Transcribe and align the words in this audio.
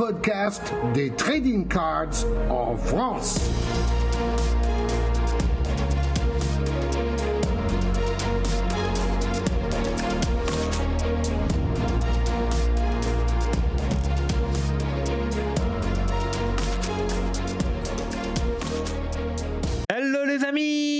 podcast 0.00 0.72
des 0.94 1.10
trading 1.10 1.68
cards 1.68 2.24
en 2.48 2.74
France. 2.74 3.38
Hello 19.90 20.24
les 20.24 20.42
amis 20.46 20.99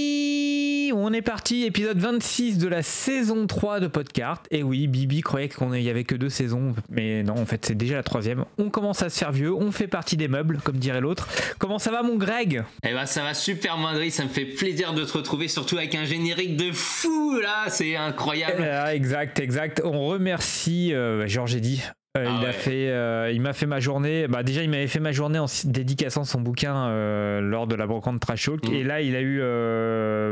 On 1.10 1.12
est 1.12 1.22
parti, 1.22 1.64
épisode 1.64 1.98
26 1.98 2.58
de 2.58 2.68
la 2.68 2.84
saison 2.84 3.48
3 3.48 3.80
de 3.80 3.88
Podcart. 3.88 4.44
Et 4.52 4.62
oui, 4.62 4.86
Bibi 4.86 5.22
croyait 5.22 5.48
qu'il 5.48 5.66
n'y 5.66 5.90
avait 5.90 6.04
que 6.04 6.14
deux 6.14 6.28
saisons, 6.28 6.72
mais 6.88 7.24
non, 7.24 7.36
en 7.36 7.46
fait 7.46 7.66
c'est 7.66 7.74
déjà 7.74 7.96
la 7.96 8.04
troisième. 8.04 8.44
On 8.58 8.70
commence 8.70 9.02
à 9.02 9.08
se 9.10 9.18
faire 9.18 9.32
vieux, 9.32 9.52
on 9.52 9.72
fait 9.72 9.88
partie 9.88 10.16
des 10.16 10.28
meubles, 10.28 10.60
comme 10.62 10.76
dirait 10.76 11.00
l'autre. 11.00 11.28
Comment 11.58 11.80
ça 11.80 11.90
va 11.90 12.04
mon 12.04 12.14
Greg? 12.14 12.62
Eh 12.86 12.92
ben 12.92 13.06
ça 13.06 13.24
va 13.24 13.34
super 13.34 13.76
Moindry, 13.76 14.12
ça 14.12 14.22
me 14.22 14.28
fait 14.28 14.44
plaisir 14.44 14.94
de 14.94 15.04
te 15.04 15.12
retrouver, 15.12 15.48
surtout 15.48 15.78
avec 15.78 15.96
un 15.96 16.04
générique 16.04 16.56
de 16.56 16.70
fou 16.70 17.40
là, 17.40 17.64
c'est 17.70 17.96
incroyable. 17.96 18.62
Euh, 18.62 18.86
Exact, 18.92 19.40
exact. 19.40 19.82
On 19.84 20.06
remercie 20.06 20.94
euh, 20.94 21.26
Georges 21.26 21.56
Eddy. 21.56 21.82
Euh, 22.18 22.24
Ah 22.26 22.38
il 22.40 22.44
a 22.44 22.48
ouais. 22.48 22.52
fait, 22.52 22.88
euh, 22.88 23.30
il 23.32 23.40
m'a 23.40 23.52
fait 23.52 23.66
ma 23.66 23.78
journée. 23.78 24.26
Bah 24.26 24.42
déjà, 24.42 24.64
il 24.64 24.70
m'avait 24.70 24.88
fait 24.88 24.98
ma 24.98 25.12
journée 25.12 25.38
en 25.38 25.46
dédicaçant 25.64 26.24
son 26.24 26.40
bouquin 26.40 26.74
euh, 26.88 27.40
lors 27.40 27.68
de 27.68 27.76
la 27.76 27.86
brocante 27.86 28.18
Trash 28.18 28.46
Talk. 28.46 28.68
Mhm. 28.68 28.74
Et 28.74 28.82
là, 28.82 29.00
il 29.00 29.14
a 29.14 29.20
eu 29.20 29.38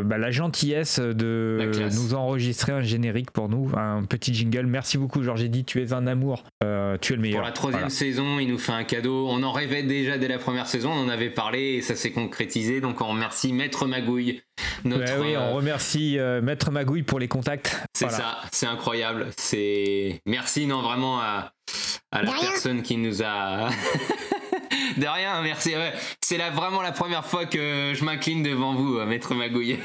bah, 0.05 0.19
la 0.19 0.31
gentillesse 0.33 0.99
de 0.99 1.71
nous 1.95 2.15
enregistrer 2.15 2.73
un 2.73 2.83
générique 2.83 3.31
pour 3.31 3.49
nous, 3.49 3.71
un 3.77 4.03
petit 4.03 4.35
jingle. 4.35 4.67
Merci 4.67 4.99
beaucoup, 4.99 5.23
Georges 5.23 5.45
Eddy. 5.45 5.65
Tu 5.65 5.81
es 5.81 5.93
un 5.93 6.09
amour. 6.09 6.43
Tu 7.01 7.13
es 7.13 7.17
le 7.17 7.23
meilleur. 7.23 7.39
Pour 7.39 7.47
la 7.47 7.53
troisième 7.53 7.83
Voilà. 7.83 7.95
saison, 7.95 8.39
il 8.41 8.49
nous 8.49 8.59
fait 8.59 8.73
un 8.73 8.83
cadeau. 8.85 9.29
On 9.29 9.43
en 9.45 9.53
rêvait 9.53 9.85
déjà 9.85 10.19
dès 10.19 10.27
la 10.29 10.39
première 10.39 10.67
saison, 10.67 10.91
on 10.91 11.05
en 11.05 11.09
avait 11.09 11.31
parlé 11.31 11.75
et 11.75 11.83
ça 11.83 11.95
s'est 11.95 12.11
concrétisé. 12.11 12.81
Donc 12.81 13.01
on 13.01 13.07
remercie 13.07 13.53
Maître 13.53 13.87
Magouille. 13.87 14.43
Notre, 14.85 15.05
Ouais, 15.21 15.29
oui, 15.31 15.37
on 15.37 15.55
remercie 15.55 16.19
Maître 16.43 16.73
Magouille 16.73 17.05
pour 17.05 17.21
les 17.21 17.29
contacts. 17.29 17.81
c'est 17.95 18.07
Voilà. 18.07 18.19
ça, 18.19 18.39
c'est 18.51 18.67
incroyable. 18.67 19.27
C'est 19.37 20.21
merci 20.27 20.67
non 20.67 20.83
vraiment 20.83 21.21
à, 21.21 21.53
à 22.13 22.23
la 22.23 22.33
personne 22.33 22.83
qui 22.83 22.97
nous 22.97 23.23
a. 23.23 23.69
De 24.97 25.07
rien, 25.07 25.41
merci. 25.43 25.71
ouais. 25.77 25.93
C'est 26.25 26.39
la- 26.39 26.51
vraiment 26.51 26.83
la 26.83 26.93
première 26.93 27.25
fois 27.25 27.47
que 27.47 27.93
je 27.95 28.05
m'incline 28.05 28.43
devant 28.43 28.75
vous, 28.75 28.97
euh, 28.99 29.07
Maître 29.07 29.35
Magouille. 29.35 29.79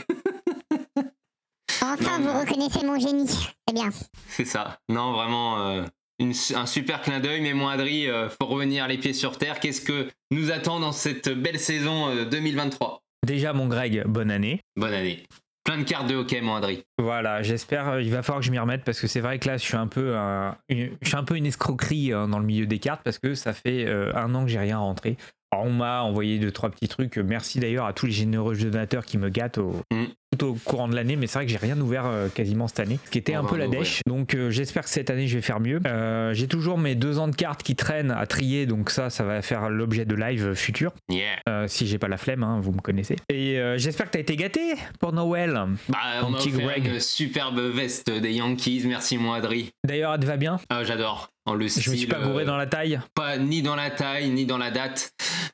Enfin, 1.81 2.19
Non, 2.19 2.25
vous 2.25 2.33
non. 2.33 2.39
reconnaissez 2.39 2.85
mon 2.85 2.99
génie. 2.99 3.27
C'est 3.27 3.73
bien. 3.73 3.89
C'est 4.29 4.45
ça. 4.45 4.79
Non, 4.89 5.11
vraiment, 5.13 5.59
euh, 5.59 5.83
une 6.19 6.33
un 6.55 6.65
super 6.65 7.01
clin 7.01 7.19
d'œil. 7.19 7.41
Mais 7.41 7.53
moi, 7.53 7.73
Adri, 7.73 8.07
euh, 8.07 8.29
faut 8.29 8.47
revenir 8.47 8.87
les 8.87 8.97
pieds 8.97 9.13
sur 9.13 9.37
terre. 9.37 9.59
Qu'est-ce 9.59 9.81
que 9.81 10.09
nous 10.31 10.51
attend 10.51 10.79
dans 10.79 10.91
cette 10.93 11.29
belle 11.29 11.59
saison 11.59 12.09
euh, 12.09 12.25
2023 12.25 13.01
Déjà, 13.25 13.53
mon 13.53 13.67
Greg, 13.67 14.03
bonne 14.05 14.31
année. 14.31 14.61
Bonne 14.75 14.93
année. 14.93 15.23
Plein 15.63 15.77
de 15.77 15.83
cartes 15.83 16.07
de 16.09 16.15
hockey, 16.15 16.41
mon 16.41 16.55
Adri. 16.55 16.83
Voilà, 16.97 17.41
j'espère. 17.41 17.87
euh, 17.87 18.01
Il 18.01 18.11
va 18.11 18.21
falloir 18.21 18.41
que 18.41 18.45
je 18.45 18.51
m'y 18.51 18.59
remette 18.59 18.83
parce 18.83 18.99
que 18.99 19.07
c'est 19.07 19.21
vrai 19.21 19.39
que 19.39 19.47
là, 19.47 19.55
je 19.57 19.63
suis 19.63 19.77
un 19.77 19.87
peu, 19.87 20.15
un- 20.17 20.57
une, 20.69 20.91
je 21.01 21.07
suis 21.07 21.15
un 21.17 21.23
peu 21.23 21.37
une 21.37 21.45
escroquerie 21.45 22.11
euh, 22.11 22.27
dans 22.27 22.39
le 22.39 22.45
milieu 22.45 22.65
des 22.65 22.79
cartes 22.79 23.01
parce 23.03 23.17
que 23.17 23.33
ça 23.33 23.53
fait 23.53 23.85
euh, 23.87 24.11
un 24.15 24.35
an 24.35 24.43
que 24.43 24.49
j'ai 24.51 24.59
rien 24.59 24.77
rentré. 24.77 25.15
Alors, 25.51 25.65
on 25.65 25.71
m'a 25.71 26.01
envoyé 26.01 26.39
deux 26.39 26.51
trois 26.51 26.69
petits 26.69 26.87
trucs. 26.87 27.17
Merci 27.17 27.59
d'ailleurs 27.59 27.85
à 27.85 27.93
tous 27.93 28.07
les 28.07 28.11
généreux 28.11 28.55
donateurs 28.57 29.05
qui 29.05 29.17
me 29.17 29.29
gâtent 29.29 29.57
au, 29.59 29.73
Mm. 29.91 30.05
Tout 30.35 30.45
au 30.45 30.53
courant 30.63 30.87
de 30.87 30.95
l'année. 30.95 31.15
Mais 31.15 31.27
c'est 31.27 31.39
vrai 31.39 31.45
que 31.45 31.51
j'ai 31.51 31.57
rien 31.57 31.79
ouvert 31.79 32.05
euh, 32.05 32.27
quasiment 32.29 32.67
cette 32.67 32.79
année, 32.79 32.99
ce 33.05 33.11
qui 33.11 33.17
était 33.17 33.35
On 33.37 33.41
un 33.41 33.43
peu 33.43 33.55
en 33.55 33.59
la 33.59 33.67
dèche. 33.67 34.01
Donc 34.07 34.33
euh, 34.35 34.49
j'espère 34.49 34.83
que 34.83 34.89
cette 34.89 35.09
année 35.09 35.27
je 35.27 35.35
vais 35.35 35.41
faire 35.41 35.59
mieux. 35.59 35.79
Euh, 35.87 36.33
j'ai 36.33 36.47
toujours 36.47 36.77
mes 36.77 36.95
deux 36.95 37.19
ans 37.19 37.27
de 37.27 37.35
cartes 37.35 37.63
qui 37.63 37.75
traînent 37.75 38.11
à 38.11 38.25
trier, 38.25 38.65
donc 38.65 38.89
ça, 38.89 39.09
ça 39.09 39.23
va 39.23 39.41
faire 39.41 39.69
l'objet 39.69 40.05
de 40.05 40.15
live 40.15 40.53
futur. 40.53 40.91
Yeah. 41.09 41.67
Si 41.67 41.87
j'ai 41.87 41.97
pas 41.97 42.07
la 42.07 42.17
flemme, 42.17 42.43
hein, 42.43 42.59
vous 42.61 42.71
me 42.71 42.79
connaissez. 42.81 43.15
Et 43.29 43.59
j'espère 43.77 44.07
que 44.07 44.11
t'as 44.11 44.19
été 44.19 44.35
gâté 44.35 44.75
pour 44.99 45.13
Noël. 45.13 45.59
Bah, 45.89 45.97
on 46.23 46.31
Greg. 46.31 46.87
une 46.87 46.99
superbe 46.99 47.59
veste 47.59 48.09
des 48.09 48.33
Yankees. 48.33 48.83
Merci, 48.85 49.17
mon 49.17 49.33
Adri. 49.33 49.71
D'ailleurs, 49.85 50.13
elle 50.13 50.19
te 50.19 50.25
va 50.25 50.37
bien? 50.37 50.59
Ah, 50.69 50.83
J'adore. 50.83 51.29
En 51.45 51.55
le 51.55 51.67
Je 51.67 51.75
me 51.75 51.95
suis 51.95 51.97
style, 51.97 52.07
pas 52.07 52.21
gouré 52.21 52.43
euh, 52.43 52.47
dans 52.47 52.55
la 52.55 52.67
taille. 52.67 53.01
pas 53.15 53.37
ni 53.37 53.61
dans 53.61 53.75
la 53.75 53.89
taille, 53.89 54.29
ni 54.29 54.45
dans 54.45 54.57
la 54.57 54.71
date. 54.71 55.11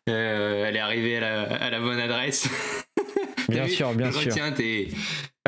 Euh, 0.07 0.65
elle 0.67 0.75
est 0.75 0.79
arrivée 0.79 1.17
à 1.17 1.19
la, 1.19 1.41
à 1.55 1.69
la 1.71 1.79
bonne 1.79 1.99
adresse. 1.99 2.47
Bien 3.49 3.67
sûr, 3.67 3.93
bien 3.93 4.11
sûr. 4.11 4.33
tes... 4.55 4.89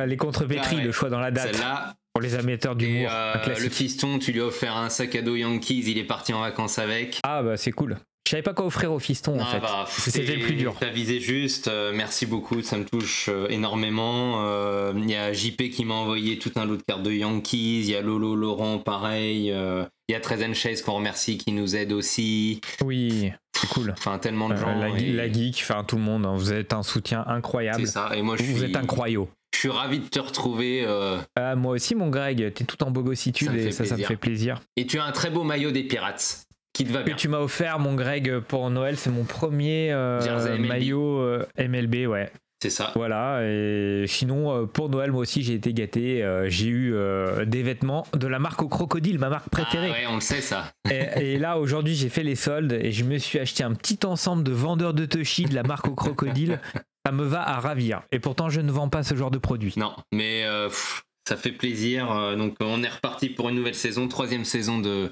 Les 0.05 0.17
contrepétries, 0.17 0.67
Ah 0.71 0.75
ouais. 0.77 0.83
le 0.85 0.91
choix 0.91 1.09
dans 1.09 1.19
la 1.19 1.31
date. 1.31 1.53
Celle-là, 1.53 1.93
Pour 2.13 2.21
les 2.21 2.35
amateurs 2.35 2.75
d'humour. 2.75 3.09
euh, 3.11 3.35
le 3.59 3.69
fiston, 3.69 4.17
tu 4.19 4.31
lui 4.31 4.41
as 4.41 4.45
offert 4.45 4.75
un 4.75 4.89
sac 4.89 5.15
à 5.15 5.21
dos 5.21 5.35
Yankees, 5.35 5.83
il 5.87 5.97
est 5.97 6.03
parti 6.03 6.33
en 6.33 6.41
vacances 6.41 6.79
avec. 6.79 7.19
Ah 7.23 7.43
bah 7.43 7.55
c'est 7.57 7.71
cool. 7.71 7.97
Je 8.27 8.31
savais 8.31 8.43
pas 8.43 8.53
quoi 8.53 8.65
offrir 8.65 8.91
au 8.93 8.99
fiston 8.99 9.39
en 9.39 9.43
Ah 9.43 9.51
fait. 9.51 9.59
bah, 9.59 9.85
C'était 9.89 10.35
le 10.35 10.45
plus 10.45 10.55
dur. 10.55 10.75
T'as 10.79 10.89
visé 10.89 11.19
juste, 11.19 11.67
euh, 11.67 11.91
merci 11.93 12.25
beaucoup, 12.25 12.61
ça 12.61 12.77
me 12.77 12.85
touche 12.85 13.27
euh, 13.29 13.47
énormément. 13.49 14.43
Euh, 14.45 14.93
Il 14.95 15.09
y 15.09 15.15
a 15.15 15.33
JP 15.33 15.69
qui 15.71 15.85
m'a 15.85 15.95
envoyé 15.95 16.37
tout 16.39 16.51
un 16.55 16.65
lot 16.65 16.77
de 16.77 16.83
cartes 16.83 17.03
de 17.03 17.11
Yankees, 17.11 17.79
il 17.81 17.89
y 17.89 17.95
a 17.95 18.01
Lolo 18.01 18.35
Laurent 18.35 18.77
pareil, 18.79 19.51
euh, 19.51 19.83
il 20.07 20.13
y 20.13 20.15
a 20.15 20.19
Trezen 20.19 20.53
Chase 20.53 20.81
qu'on 20.81 20.93
remercie 20.93 21.37
qui 21.37 21.51
nous 21.51 21.75
aide 21.75 21.91
aussi. 21.91 22.61
Oui, 22.83 23.31
c'est 23.61 23.67
cool. 23.69 23.91
Enfin, 23.97 24.17
tellement 24.17 24.49
de 24.49 24.55
Euh, 24.55 24.57
gens. 24.57 24.77
la, 24.79 24.89
et 24.89 25.11
la 25.13 25.31
geek, 25.31 25.59
enfin 25.61 25.83
tout 25.83 25.95
le 25.97 26.01
monde, 26.03 26.25
hein, 26.25 26.33
vous 26.35 26.51
êtes 26.53 26.73
un 26.73 26.83
soutien 26.83 27.23
incroyable. 27.27 27.79
C'est 27.81 27.85
ça, 27.93 28.09
et 28.15 28.21
moi 28.21 28.35
je 28.37 28.43
Vous 28.43 28.57
suis, 28.57 28.65
êtes 28.69 28.75
incroyable. 28.75 29.27
je 29.53 29.59
suis 29.59 29.69
ravi 29.69 29.99
de 29.99 30.07
te 30.07 30.19
retrouver. 30.19 30.83
euh, 30.85 31.17
Ah, 31.35 31.55
moi 31.55 31.73
aussi 31.73 31.95
mon 31.95 32.09
Greg, 32.09 32.53
t'es 32.53 32.63
tout 32.63 32.81
en 32.83 32.91
bogossitude 32.91 33.47
Ça 33.49 33.55
et 33.57 33.71
ça, 33.71 33.85
ça 33.85 33.97
me 33.97 34.03
fait 34.03 34.15
plaisir. 34.15 34.61
et 34.77 34.85
tu 34.85 34.99
as 34.99 35.05
un 35.05 35.11
très 35.11 35.29
beau 35.29 35.43
maillot 35.43 35.71
des 35.71 35.83
Pirates 35.83 36.45
qui 36.73 36.85
te 36.85 36.91
va 36.93 36.99
Que 37.01 37.07
bien. 37.07 37.15
tu 37.17 37.27
m'as 37.27 37.39
offert 37.39 37.79
mon 37.79 37.95
Greg 37.95 38.39
pour 38.39 38.69
Noël, 38.69 38.95
c'est 38.97 39.09
mon 39.09 39.25
premier 39.25 39.91
euh, 39.91 40.57
maillot 40.57 41.19
euh, 41.19 41.45
MLB, 41.59 42.07
ouais. 42.07 42.31
C'est 42.61 42.69
ça. 42.69 42.91
Voilà, 42.95 43.41
et 43.43 44.05
sinon, 44.07 44.55
euh, 44.55 44.65
pour 44.67 44.89
Noël, 44.89 45.11
moi 45.11 45.21
aussi, 45.21 45.41
j'ai 45.41 45.55
été 45.55 45.73
gâté. 45.73 46.23
Euh, 46.23 46.47
j'ai 46.47 46.67
eu 46.67 46.93
euh, 46.93 47.43
des 47.43 47.63
vêtements 47.63 48.05
de 48.13 48.27
la 48.27 48.37
marque 48.37 48.61
au 48.61 48.67
crocodile, 48.67 49.17
ma 49.17 49.29
marque 49.29 49.49
préférée. 49.49 49.89
Ah 49.89 49.93
ouais, 49.93 50.05
on 50.07 50.15
le 50.15 50.21
sait 50.21 50.41
ça. 50.41 50.71
et, 50.89 51.33
et 51.33 51.37
là, 51.39 51.57
aujourd'hui, 51.57 51.95
j'ai 51.95 52.09
fait 52.09 52.21
les 52.21 52.35
soldes 52.35 52.73
et 52.73 52.91
je 52.91 53.03
me 53.03 53.17
suis 53.17 53.39
acheté 53.39 53.63
un 53.63 53.73
petit 53.73 54.05
ensemble 54.05 54.43
de 54.43 54.51
vendeurs 54.51 54.93
de 54.93 55.07
Toshi 55.07 55.45
de 55.45 55.55
la 55.55 55.63
marque 55.63 55.87
au 55.87 55.95
crocodile. 55.95 56.59
Ça 57.05 57.11
me 57.11 57.23
va 57.23 57.41
à 57.41 57.59
ravir. 57.59 58.03
Et 58.11 58.19
pourtant, 58.19 58.49
je 58.49 58.61
ne 58.61 58.71
vends 58.71 58.89
pas 58.89 59.01
ce 59.01 59.15
genre 59.15 59.31
de 59.31 59.39
produit. 59.39 59.73
Non, 59.75 59.95
mais 60.11 60.43
euh, 60.45 60.67
pff, 60.67 61.01
ça 61.27 61.35
fait 61.35 61.51
plaisir. 61.51 62.05
Donc 62.37 62.57
on 62.59 62.83
est 62.83 62.89
reparti 62.89 63.29
pour 63.29 63.49
une 63.49 63.55
nouvelle 63.55 63.73
saison, 63.73 64.07
troisième 64.07 64.45
saison 64.45 64.77
de, 64.77 65.11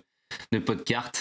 de 0.51 0.59
Podcart. 0.59 1.11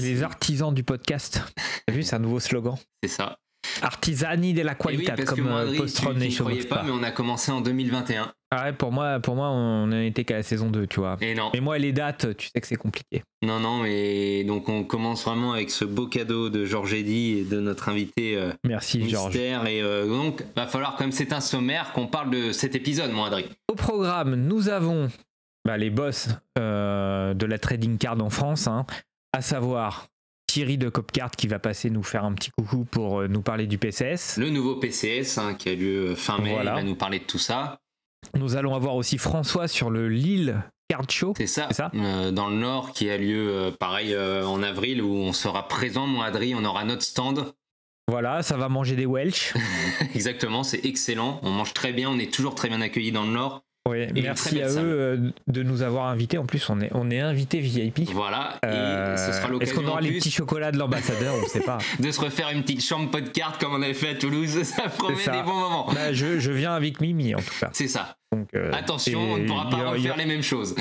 Les 0.00 0.22
artisans 0.22 0.72
du 0.72 0.84
podcast. 0.84 1.42
T'as 1.86 1.92
vu, 1.92 2.02
c'est 2.02 2.16
un 2.16 2.20
nouveau 2.20 2.40
slogan. 2.40 2.76
C'est 3.02 3.10
ça. 3.10 3.36
Artisani 3.82 4.52
de 4.52 4.62
la 4.62 4.72
oui, 4.72 4.96
qualità, 4.96 5.14
parce 5.14 5.30
que 5.30 5.34
comme 5.34 5.44
moi, 5.44 5.60
euh, 5.60 5.76
Postron 5.76 6.12
tu, 6.14 6.20
tu 6.20 6.24
et 6.26 6.30
Chauveau 6.30 6.50
pas, 6.68 6.82
mais 6.84 6.90
on 6.90 7.02
a 7.02 7.10
commencé 7.10 7.50
en 7.52 7.60
2021. 7.60 8.32
Ah 8.56 8.64
ouais, 8.64 8.72
pour 8.72 8.92
moi, 8.92 9.18
pour 9.18 9.34
moi, 9.34 9.48
on 9.50 9.88
n'en 9.88 10.00
était 10.00 10.24
qu'à 10.24 10.36
la 10.36 10.42
saison 10.44 10.70
2, 10.70 10.86
tu 10.86 11.00
vois. 11.00 11.16
Et 11.20 11.34
non, 11.34 11.50
Mais 11.54 11.60
moi, 11.60 11.76
les 11.78 11.92
dates, 11.92 12.36
tu 12.36 12.48
sais 12.48 12.60
que 12.60 12.66
c'est 12.66 12.76
compliqué. 12.76 13.22
non, 13.42 13.58
non, 13.58 13.82
mais 13.82 14.44
donc 14.44 14.68
on 14.68 14.84
commence 14.84 15.24
vraiment 15.24 15.54
avec 15.54 15.70
ce 15.70 15.84
beau 15.84 16.06
cadeau 16.06 16.50
de 16.50 16.64
Georges 16.64 16.94
Eddy 16.94 17.38
et 17.38 17.44
de 17.44 17.58
notre 17.58 17.88
invité 17.88 18.36
euh, 18.36 18.52
Merci, 18.64 19.08
Georges. 19.08 19.34
Et 19.36 19.52
euh, 19.54 20.06
donc, 20.06 20.44
va 20.54 20.68
falloir, 20.68 20.94
comme 20.94 21.10
c'est 21.10 21.32
un 21.32 21.40
sommaire, 21.40 21.92
qu'on 21.92 22.06
parle 22.06 22.30
de 22.30 22.52
cet 22.52 22.76
épisode, 22.76 23.10
moi, 23.10 23.26
Adri. 23.26 23.46
Au 23.68 23.74
programme, 23.74 24.36
nous 24.36 24.68
avons 24.68 25.08
bah, 25.64 25.76
les 25.76 25.90
boss 25.90 26.28
euh, 26.58 27.34
de 27.34 27.46
la 27.46 27.58
trading 27.58 27.98
card 27.98 28.22
en 28.22 28.30
France, 28.30 28.68
hein, 28.68 28.86
à 29.32 29.40
savoir 29.40 30.06
Thierry 30.54 30.78
de 30.78 30.88
Copcard 30.88 31.32
qui 31.32 31.48
va 31.48 31.58
passer 31.58 31.90
nous 31.90 32.04
faire 32.04 32.24
un 32.24 32.32
petit 32.32 32.52
coucou 32.52 32.84
pour 32.84 33.18
euh, 33.22 33.26
nous 33.26 33.42
parler 33.42 33.66
du 33.66 33.76
PCS. 33.76 34.36
Le 34.38 34.50
nouveau 34.50 34.76
PCS 34.76 35.36
hein, 35.38 35.54
qui 35.54 35.68
a 35.68 35.74
lieu 35.74 36.14
fin 36.14 36.38
mai, 36.38 36.52
Voilà. 36.52 36.74
il 36.74 36.74
va 36.76 36.82
nous 36.84 36.94
parler 36.94 37.18
de 37.18 37.24
tout 37.24 37.40
ça. 37.40 37.80
Nous 38.36 38.54
allons 38.54 38.72
avoir 38.76 38.94
aussi 38.94 39.18
François 39.18 39.66
sur 39.66 39.90
le 39.90 40.08
Lille 40.08 40.62
Card 40.88 41.10
Show. 41.10 41.34
C'est 41.36 41.48
ça, 41.48 41.66
ça 41.72 41.90
Euh, 41.96 42.30
dans 42.30 42.48
le 42.50 42.54
Nord 42.54 42.92
qui 42.92 43.10
a 43.10 43.18
lieu 43.18 43.48
euh, 43.50 43.70
pareil 43.72 44.14
euh, 44.14 44.46
en 44.46 44.62
avril 44.62 45.02
où 45.02 45.12
on 45.12 45.32
sera 45.32 45.66
présent, 45.66 46.06
moi 46.06 46.26
Adri, 46.26 46.54
on 46.54 46.64
aura 46.64 46.84
notre 46.84 47.02
stand. 47.02 47.52
Voilà, 48.06 48.44
ça 48.44 48.56
va 48.56 48.68
manger 48.68 48.94
des 48.94 49.06
Welsh. 49.06 49.54
Exactement, 50.14 50.62
c'est 50.62 50.84
excellent, 50.84 51.40
on 51.42 51.50
mange 51.50 51.74
très 51.74 51.92
bien, 51.92 52.08
on 52.10 52.18
est 52.20 52.32
toujours 52.32 52.54
très 52.54 52.68
bien 52.68 52.80
accueillis 52.80 53.10
dans 53.10 53.24
le 53.24 53.32
Nord. 53.32 53.63
Oui, 53.86 54.06
merci 54.14 54.62
à 54.62 54.68
eux 54.70 54.78
euh, 54.78 55.30
de 55.46 55.62
nous 55.62 55.82
avoir 55.82 56.06
invités. 56.06 56.38
En 56.38 56.46
plus, 56.46 56.70
on 56.70 56.80
est, 56.80 56.88
on 56.94 57.10
est 57.10 57.20
invité 57.20 57.60
VIP. 57.60 58.10
Voilà, 58.12 58.58
et 58.62 58.66
Euh, 58.66 59.16
ce 59.18 59.24
sera 59.26 59.34
Est-ce 59.44 59.48
l'occasion 59.52 59.82
qu'on 59.82 59.88
aura 59.88 60.00
les 60.00 60.12
petits 60.12 60.30
chocolats 60.30 60.72
de 60.72 60.78
l'ambassadeur 60.78 61.34
On 61.38 61.42
ne 61.42 61.46
sait 61.46 61.60
pas. 61.60 61.76
de 62.00 62.10
se 62.10 62.18
refaire 62.18 62.48
une 62.48 62.62
petite 62.62 62.82
chambre 62.82 63.10
cartes 63.20 63.60
comme 63.60 63.74
on 63.74 63.82
avait 63.82 63.92
fait 63.92 64.08
à 64.10 64.14
Toulouse, 64.14 64.62
ça 64.62 64.88
promet 64.88 65.16
ça. 65.16 65.32
des 65.32 65.42
bons 65.42 65.52
moments. 65.58 65.86
Bah, 65.92 66.14
je, 66.14 66.38
je 66.38 66.50
viens 66.50 66.72
avec 66.72 67.02
Mimi 67.02 67.34
en 67.34 67.40
tout 67.40 67.54
cas. 67.60 67.68
C'est 67.74 67.88
ça. 67.88 68.16
Donc, 68.32 68.48
euh, 68.54 68.72
Attention, 68.72 69.20
on 69.20 69.36
ne 69.36 69.46
pourra 69.46 69.68
pas 69.68 69.90
refaire 69.90 70.16
les 70.16 70.24
mêmes 70.26 70.42
choses. 70.42 70.74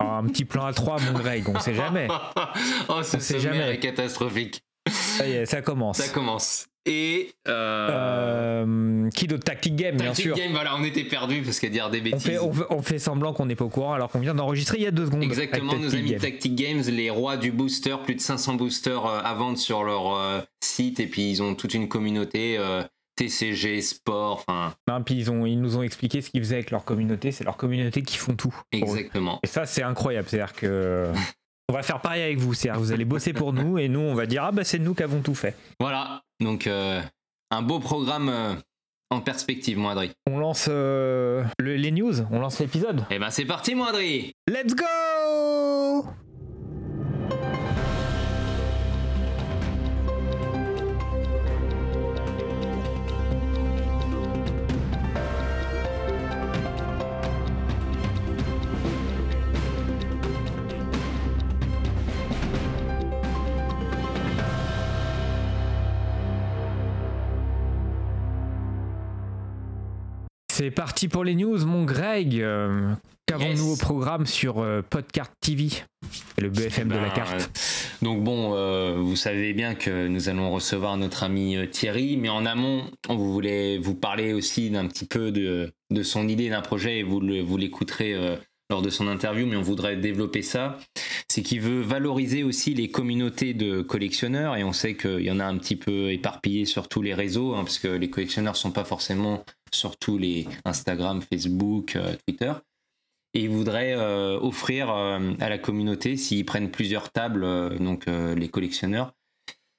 un 0.00 0.24
petit 0.28 0.46
plan 0.46 0.64
à 0.64 0.72
3, 0.72 0.96
mon 1.12 1.18
Greg, 1.18 1.46
on 1.46 1.58
sait 1.60 1.74
jamais. 1.74 2.08
oh, 2.88 3.02
ce 3.02 3.18
On 3.18 3.20
sait 3.20 3.38
jamais. 3.38 3.74
est 3.74 3.78
catastrophique. 3.80 4.62
Ça 4.88 5.26
y 5.26 5.32
est, 5.32 5.46
ça 5.46 5.62
commence. 5.62 5.98
Ça 5.98 6.08
commence. 6.08 6.66
Et. 6.86 7.32
Euh... 7.46 8.64
Euh, 8.64 9.10
qui 9.10 9.26
d'autre? 9.26 9.44
Tactic 9.44 9.76
Game, 9.76 9.96
bien 9.96 10.06
Tactic 10.08 10.26
sûr. 10.26 10.36
Game, 10.36 10.52
voilà, 10.52 10.74
on 10.76 10.82
était 10.84 11.04
perdu 11.04 11.42
parce 11.42 11.60
qu'à 11.60 11.68
dire 11.68 11.90
des 11.90 12.00
On 12.00 12.04
bêtises. 12.04 12.22
fait, 12.22 12.38
on, 12.38 12.52
fait, 12.52 12.64
on 12.70 12.82
fait 12.82 12.98
semblant 12.98 13.32
qu'on 13.34 13.46
n'est 13.46 13.54
pas 13.56 13.66
au 13.66 13.68
courant 13.68 13.92
alors 13.92 14.10
qu'on 14.10 14.20
vient 14.20 14.34
d'enregistrer 14.34 14.78
il 14.78 14.84
y 14.84 14.86
a 14.86 14.90
deux 14.90 15.06
secondes. 15.06 15.22
Exactement, 15.22 15.74
nos 15.74 15.80
Tactic 15.82 15.98
amis 15.98 16.10
Game. 16.10 16.20
Tactic 16.20 16.54
Games, 16.54 16.82
les 16.88 17.10
rois 17.10 17.36
du 17.36 17.52
booster, 17.52 17.96
plus 18.04 18.14
de 18.14 18.20
500 18.20 18.54
boosters 18.54 19.06
euh, 19.06 19.20
à 19.22 19.34
vendre 19.34 19.58
sur 19.58 19.84
leur 19.84 20.16
euh, 20.16 20.40
site 20.62 21.00
et 21.00 21.06
puis 21.06 21.30
ils 21.30 21.42
ont 21.42 21.54
toute 21.54 21.74
une 21.74 21.88
communauté 21.88 22.58
TCG, 23.16 23.82
sport, 23.82 24.44
enfin 24.48 24.74
puis 25.04 25.14
ils, 25.14 25.30
ont, 25.30 25.44
ils 25.44 25.60
nous 25.60 25.76
ont 25.76 25.82
expliqué 25.82 26.22
ce 26.22 26.30
qu'ils 26.30 26.40
faisaient 26.42 26.56
avec 26.56 26.70
leur 26.70 26.84
communauté. 26.84 27.32
C'est 27.32 27.44
leur 27.44 27.58
communauté 27.58 28.02
qui 28.02 28.16
font 28.16 28.34
tout. 28.34 28.54
exactement. 28.72 29.38
Et 29.42 29.46
ça, 29.46 29.66
c'est 29.66 29.82
incroyable. 29.82 30.26
C'est-à-dire 30.28 30.54
que. 30.54 31.12
On 31.70 31.72
va 31.72 31.82
faire 31.84 32.00
pareil 32.00 32.22
avec 32.22 32.38
vous. 32.38 32.52
C'est-à-dire 32.52 32.80
que 32.80 32.84
vous 32.86 32.92
allez 32.92 33.04
bosser 33.04 33.32
pour 33.32 33.52
nous 33.52 33.78
et 33.78 33.88
nous, 33.88 34.00
on 34.00 34.14
va 34.16 34.26
dire 34.26 34.42
Ah, 34.42 34.50
bah, 34.50 34.64
c'est 34.64 34.80
nous 34.80 34.92
qui 34.92 35.04
avons 35.04 35.20
tout 35.20 35.36
fait. 35.36 35.54
Voilà, 35.78 36.20
donc 36.40 36.66
euh, 36.66 37.00
un 37.52 37.62
beau 37.62 37.78
programme 37.78 38.28
euh, 38.28 38.54
en 39.10 39.20
perspective, 39.20 39.78
Moindry. 39.78 40.10
On 40.28 40.38
lance 40.40 40.66
euh, 40.68 41.44
le- 41.60 41.76
les 41.76 41.92
news, 41.92 42.12
on 42.32 42.40
lance 42.40 42.58
l'épisode. 42.58 43.04
Et 43.10 43.20
ben 43.20 43.30
c'est 43.30 43.44
parti, 43.44 43.76
Moindry 43.76 44.32
Let's 44.48 44.74
go 44.74 46.04
C'est 70.60 70.70
parti 70.70 71.08
pour 71.08 71.24
les 71.24 71.34
news, 71.34 71.64
mon 71.64 71.84
Greg. 71.84 72.38
Euh, 72.38 72.92
Qu'avons-nous 73.24 73.70
Yes. 73.70 73.72
au 73.72 73.76
programme 73.82 74.26
sur 74.26 74.58
euh, 74.58 74.82
Podcart 74.82 75.30
TV 75.40 75.68
le 76.36 76.50
BFM 76.50 76.88
de 76.88 76.96
la 76.96 77.00
Ben, 77.08 77.10
carte. 77.14 77.32
euh, 77.40 78.04
donc 78.04 78.22
bon, 78.22 78.52
euh, 78.54 78.96
vous 78.98 79.16
savez 79.16 79.54
bien 79.54 79.74
que 79.74 80.06
nous 80.06 80.28
allons 80.28 80.50
recevoir 80.50 80.98
notre 80.98 81.22
ami 81.22 81.56
Thierry, 81.70 82.18
mais 82.18 82.28
en 82.28 82.44
amont, 82.44 82.84
on 83.08 83.16
voulait 83.16 83.78
vous 83.78 83.94
parler 83.94 84.34
aussi 84.34 84.68
d'un 84.68 84.86
petit 84.86 85.06
peu 85.06 85.32
de, 85.32 85.72
de 85.90 86.02
son 86.02 86.28
idée 86.28 86.50
d'un 86.50 86.60
projet 86.60 86.98
et 86.98 87.02
vous 87.04 87.20
l'écouterez 87.20 88.14
lors 88.70 88.82
de 88.82 88.90
son 88.90 89.08
interview, 89.08 89.46
mais 89.46 89.56
on 89.56 89.62
voudrait 89.62 89.96
développer 89.96 90.42
ça. 90.42 90.78
C'est 91.28 91.42
qu'il 91.42 91.60
veut 91.60 91.80
valoriser 91.80 92.42
aussi 92.44 92.72
les 92.72 92.90
communautés 92.90 93.52
de 93.52 93.82
collectionneurs 93.82 94.56
et 94.56 94.64
on 94.64 94.72
sait 94.72 94.96
qu'il 94.96 95.20
y 95.20 95.30
en 95.30 95.40
a 95.40 95.44
un 95.44 95.58
petit 95.58 95.76
peu 95.76 96.12
éparpillé 96.12 96.64
sur 96.64 96.88
tous 96.88 97.02
les 97.02 97.12
réseaux, 97.12 97.54
hein, 97.54 97.64
parce 97.64 97.78
que 97.78 97.88
les 97.88 98.08
collectionneurs 98.08 98.56
sont 98.56 98.70
pas 98.70 98.84
forcément 98.84 99.44
sur 99.72 99.96
tous 99.96 100.18
les 100.18 100.46
Instagram, 100.64 101.20
Facebook, 101.20 101.96
euh, 101.96 102.14
Twitter. 102.26 102.52
Et 103.34 103.44
ils 103.44 103.50
voudraient 103.50 103.94
euh, 103.94 104.38
offrir 104.40 104.90
euh, 104.90 105.32
à 105.40 105.48
la 105.48 105.58
communauté, 105.58 106.16
s'ils 106.16 106.44
prennent 106.44 106.70
plusieurs 106.70 107.10
tables, 107.10 107.76
donc 107.78 108.06
les 108.06 108.48
collectionneurs, 108.48 109.12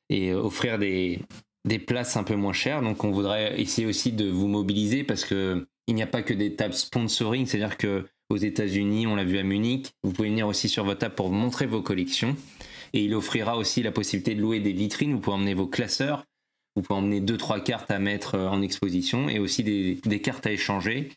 et 0.09 0.33
offrir 0.33 0.79
des, 0.79 1.19
des 1.65 1.79
places 1.79 2.17
un 2.17 2.23
peu 2.23 2.35
moins 2.35 2.53
chères. 2.53 2.81
Donc 2.81 3.03
on 3.03 3.11
voudrait 3.11 3.59
essayer 3.59 3.87
aussi 3.87 4.11
de 4.11 4.29
vous 4.29 4.47
mobiliser 4.47 5.03
parce 5.03 5.25
que 5.25 5.67
il 5.91 5.95
n'y 5.95 6.03
a 6.03 6.07
pas 6.07 6.21
que 6.21 6.33
des 6.33 6.55
tables 6.55 6.73
sponsoring, 6.73 7.45
c'est-à-dire 7.45 7.77
que 7.77 8.05
aux 8.29 8.37
États-Unis, 8.37 9.07
on 9.07 9.15
l'a 9.15 9.25
vu 9.25 9.37
à 9.37 9.43
Munich, 9.43 9.91
vous 10.03 10.13
pouvez 10.13 10.29
venir 10.29 10.47
aussi 10.47 10.69
sur 10.69 10.85
votre 10.85 10.99
table 10.99 11.15
pour 11.15 11.31
montrer 11.31 11.65
vos 11.65 11.81
collections. 11.81 12.37
Et 12.93 13.03
il 13.03 13.13
offrira 13.13 13.57
aussi 13.57 13.83
la 13.83 13.91
possibilité 13.91 14.33
de 14.33 14.41
louer 14.41 14.61
des 14.61 14.71
vitrines. 14.71 15.13
Vous 15.13 15.19
pouvez 15.19 15.35
emmener 15.35 15.53
vos 15.53 15.67
classeurs, 15.67 16.23
vous 16.77 16.81
pouvez 16.81 16.97
emmener 16.97 17.19
deux 17.19 17.35
trois 17.35 17.59
cartes 17.59 17.91
à 17.91 17.99
mettre 17.99 18.35
euh, 18.35 18.47
en 18.47 18.61
exposition 18.61 19.27
et 19.27 19.37
aussi 19.39 19.63
des, 19.63 20.21
cartes 20.21 20.47
à 20.47 20.53
échanger. 20.53 21.09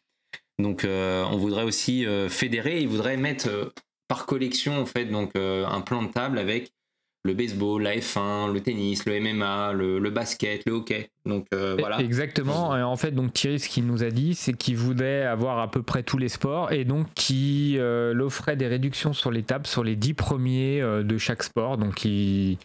Donc 0.58 0.84
euh, 0.84 1.24
on 1.30 1.36
voudrait 1.36 1.62
aussi 1.62 2.04
euh, 2.04 2.28
fédérer, 2.28 2.80
il 2.80 2.88
voudrait 2.88 3.16
mettre 3.16 3.72
par 4.08 4.26
collection 4.26 4.80
en 4.80 4.86
fait 4.86 5.04
donc 5.06 5.34
un 5.36 5.80
plan 5.80 6.02
de 6.02 6.12
table 6.12 6.38
avec 6.38 6.72
le 7.24 7.32
baseball, 7.32 7.82
la 7.82 7.96
F1, 7.96 8.52
le 8.52 8.60
tennis, 8.60 9.06
le 9.06 9.18
MMA, 9.18 9.72
le, 9.72 9.98
le 9.98 10.10
basket, 10.10 10.62
le 10.66 10.72
hockey. 10.72 11.08
Donc 11.24 11.46
euh, 11.54 11.74
voilà. 11.78 11.98
Exactement. 12.00 12.76
Et 12.76 12.82
en 12.82 12.96
fait, 12.96 13.12
donc 13.12 13.32
Thierry, 13.32 13.58
ce 13.58 13.68
qu'il 13.68 13.86
nous 13.86 14.04
a 14.04 14.10
dit, 14.10 14.34
c'est 14.34 14.52
qu'il 14.52 14.76
voulait 14.76 15.22
avoir 15.22 15.58
à 15.58 15.70
peu 15.70 15.82
près 15.82 16.02
tous 16.02 16.18
les 16.18 16.28
sports 16.28 16.70
et 16.70 16.84
donc 16.84 17.06
qu'il 17.14 17.78
euh, 17.78 18.18
offrait 18.20 18.56
des 18.56 18.66
réductions 18.66 19.14
sur 19.14 19.30
les 19.30 19.42
tables 19.42 19.66
sur 19.66 19.82
les 19.82 19.96
10 19.96 20.14
premiers 20.14 20.82
euh, 20.82 21.02
de 21.02 21.16
chaque 21.16 21.42
sport. 21.42 21.78
Donc 21.78 22.04
il... 22.04 22.58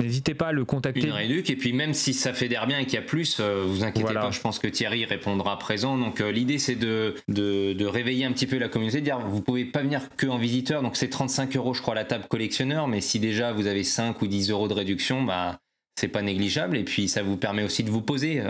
n'hésitez 0.00 0.34
pas 0.34 0.48
à 0.48 0.52
le 0.52 0.64
contacter. 0.64 1.06
Une 1.06 1.12
réduc 1.12 1.50
et 1.50 1.56
puis 1.56 1.72
même 1.72 1.94
si 1.94 2.14
ça 2.14 2.32
fédère 2.32 2.66
bien 2.66 2.78
et 2.78 2.84
qu'il 2.84 2.94
y 2.94 2.98
a 2.98 3.02
plus, 3.02 3.38
euh, 3.40 3.64
vous 3.66 3.84
inquiétez 3.84 4.02
Voilà. 4.04 4.20
pas, 4.22 4.30
je 4.30 4.40
pense 4.40 4.58
que 4.58 4.66
Thierry 4.68 5.04
répondra 5.04 5.58
présent. 5.58 5.96
Donc 5.98 6.20
euh, 6.20 6.30
l'idée 6.32 6.58
c'est 6.58 6.76
de, 6.76 7.14
de, 7.28 7.72
de 7.72 7.86
réveiller 7.86 8.24
un 8.24 8.32
petit 8.32 8.46
peu 8.46 8.58
la 8.58 8.68
communauté, 8.68 9.00
de 9.00 9.04
dire 9.04 9.20
vous 9.20 9.40
pouvez 9.42 9.64
pas 9.64 9.82
venir 9.82 10.02
que 10.16 10.26
en 10.26 10.38
visiteur, 10.38 10.82
donc 10.82 10.96
c'est 10.96 11.08
35 11.08 11.56
euros 11.56 11.74
je 11.74 11.82
crois 11.82 11.94
la 11.94 12.04
table 12.04 12.24
collectionneur, 12.28 12.88
mais 12.88 13.00
si 13.00 13.18
déjà 13.20 13.52
vous 13.52 13.66
avez 13.66 13.84
5 13.84 14.20
ou 14.22 14.26
10 14.26 14.50
euros 14.50 14.68
de 14.68 14.74
réduction, 14.74 15.22
bah 15.22 15.58
c'est 15.98 16.08
pas 16.08 16.22
négligeable 16.22 16.78
et 16.78 16.84
puis 16.84 17.06
ça 17.06 17.22
vous 17.22 17.36
permet 17.36 17.62
aussi 17.62 17.84
de 17.84 17.90
vous 17.90 18.00
poser. 18.00 18.42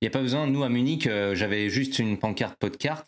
Il 0.00 0.04
n'y 0.04 0.08
a 0.08 0.10
pas 0.12 0.20
besoin, 0.20 0.46
nous 0.46 0.62
à 0.62 0.68
Munich, 0.68 1.06
euh, 1.06 1.34
j'avais 1.34 1.70
juste 1.70 1.98
une 1.98 2.18
pancarte 2.18 2.56
podcast, 2.58 3.04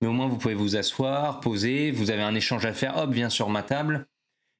mais 0.00 0.08
au 0.08 0.12
moins 0.12 0.26
vous 0.26 0.36
pouvez 0.38 0.54
vous 0.54 0.76
asseoir, 0.76 1.38
poser, 1.40 1.92
vous 1.92 2.10
avez 2.10 2.22
un 2.22 2.34
échange 2.34 2.64
à 2.66 2.72
faire, 2.72 2.96
hop, 2.98 3.12
viens 3.12 3.30
sur 3.30 3.48
ma 3.48 3.62
table. 3.62 4.06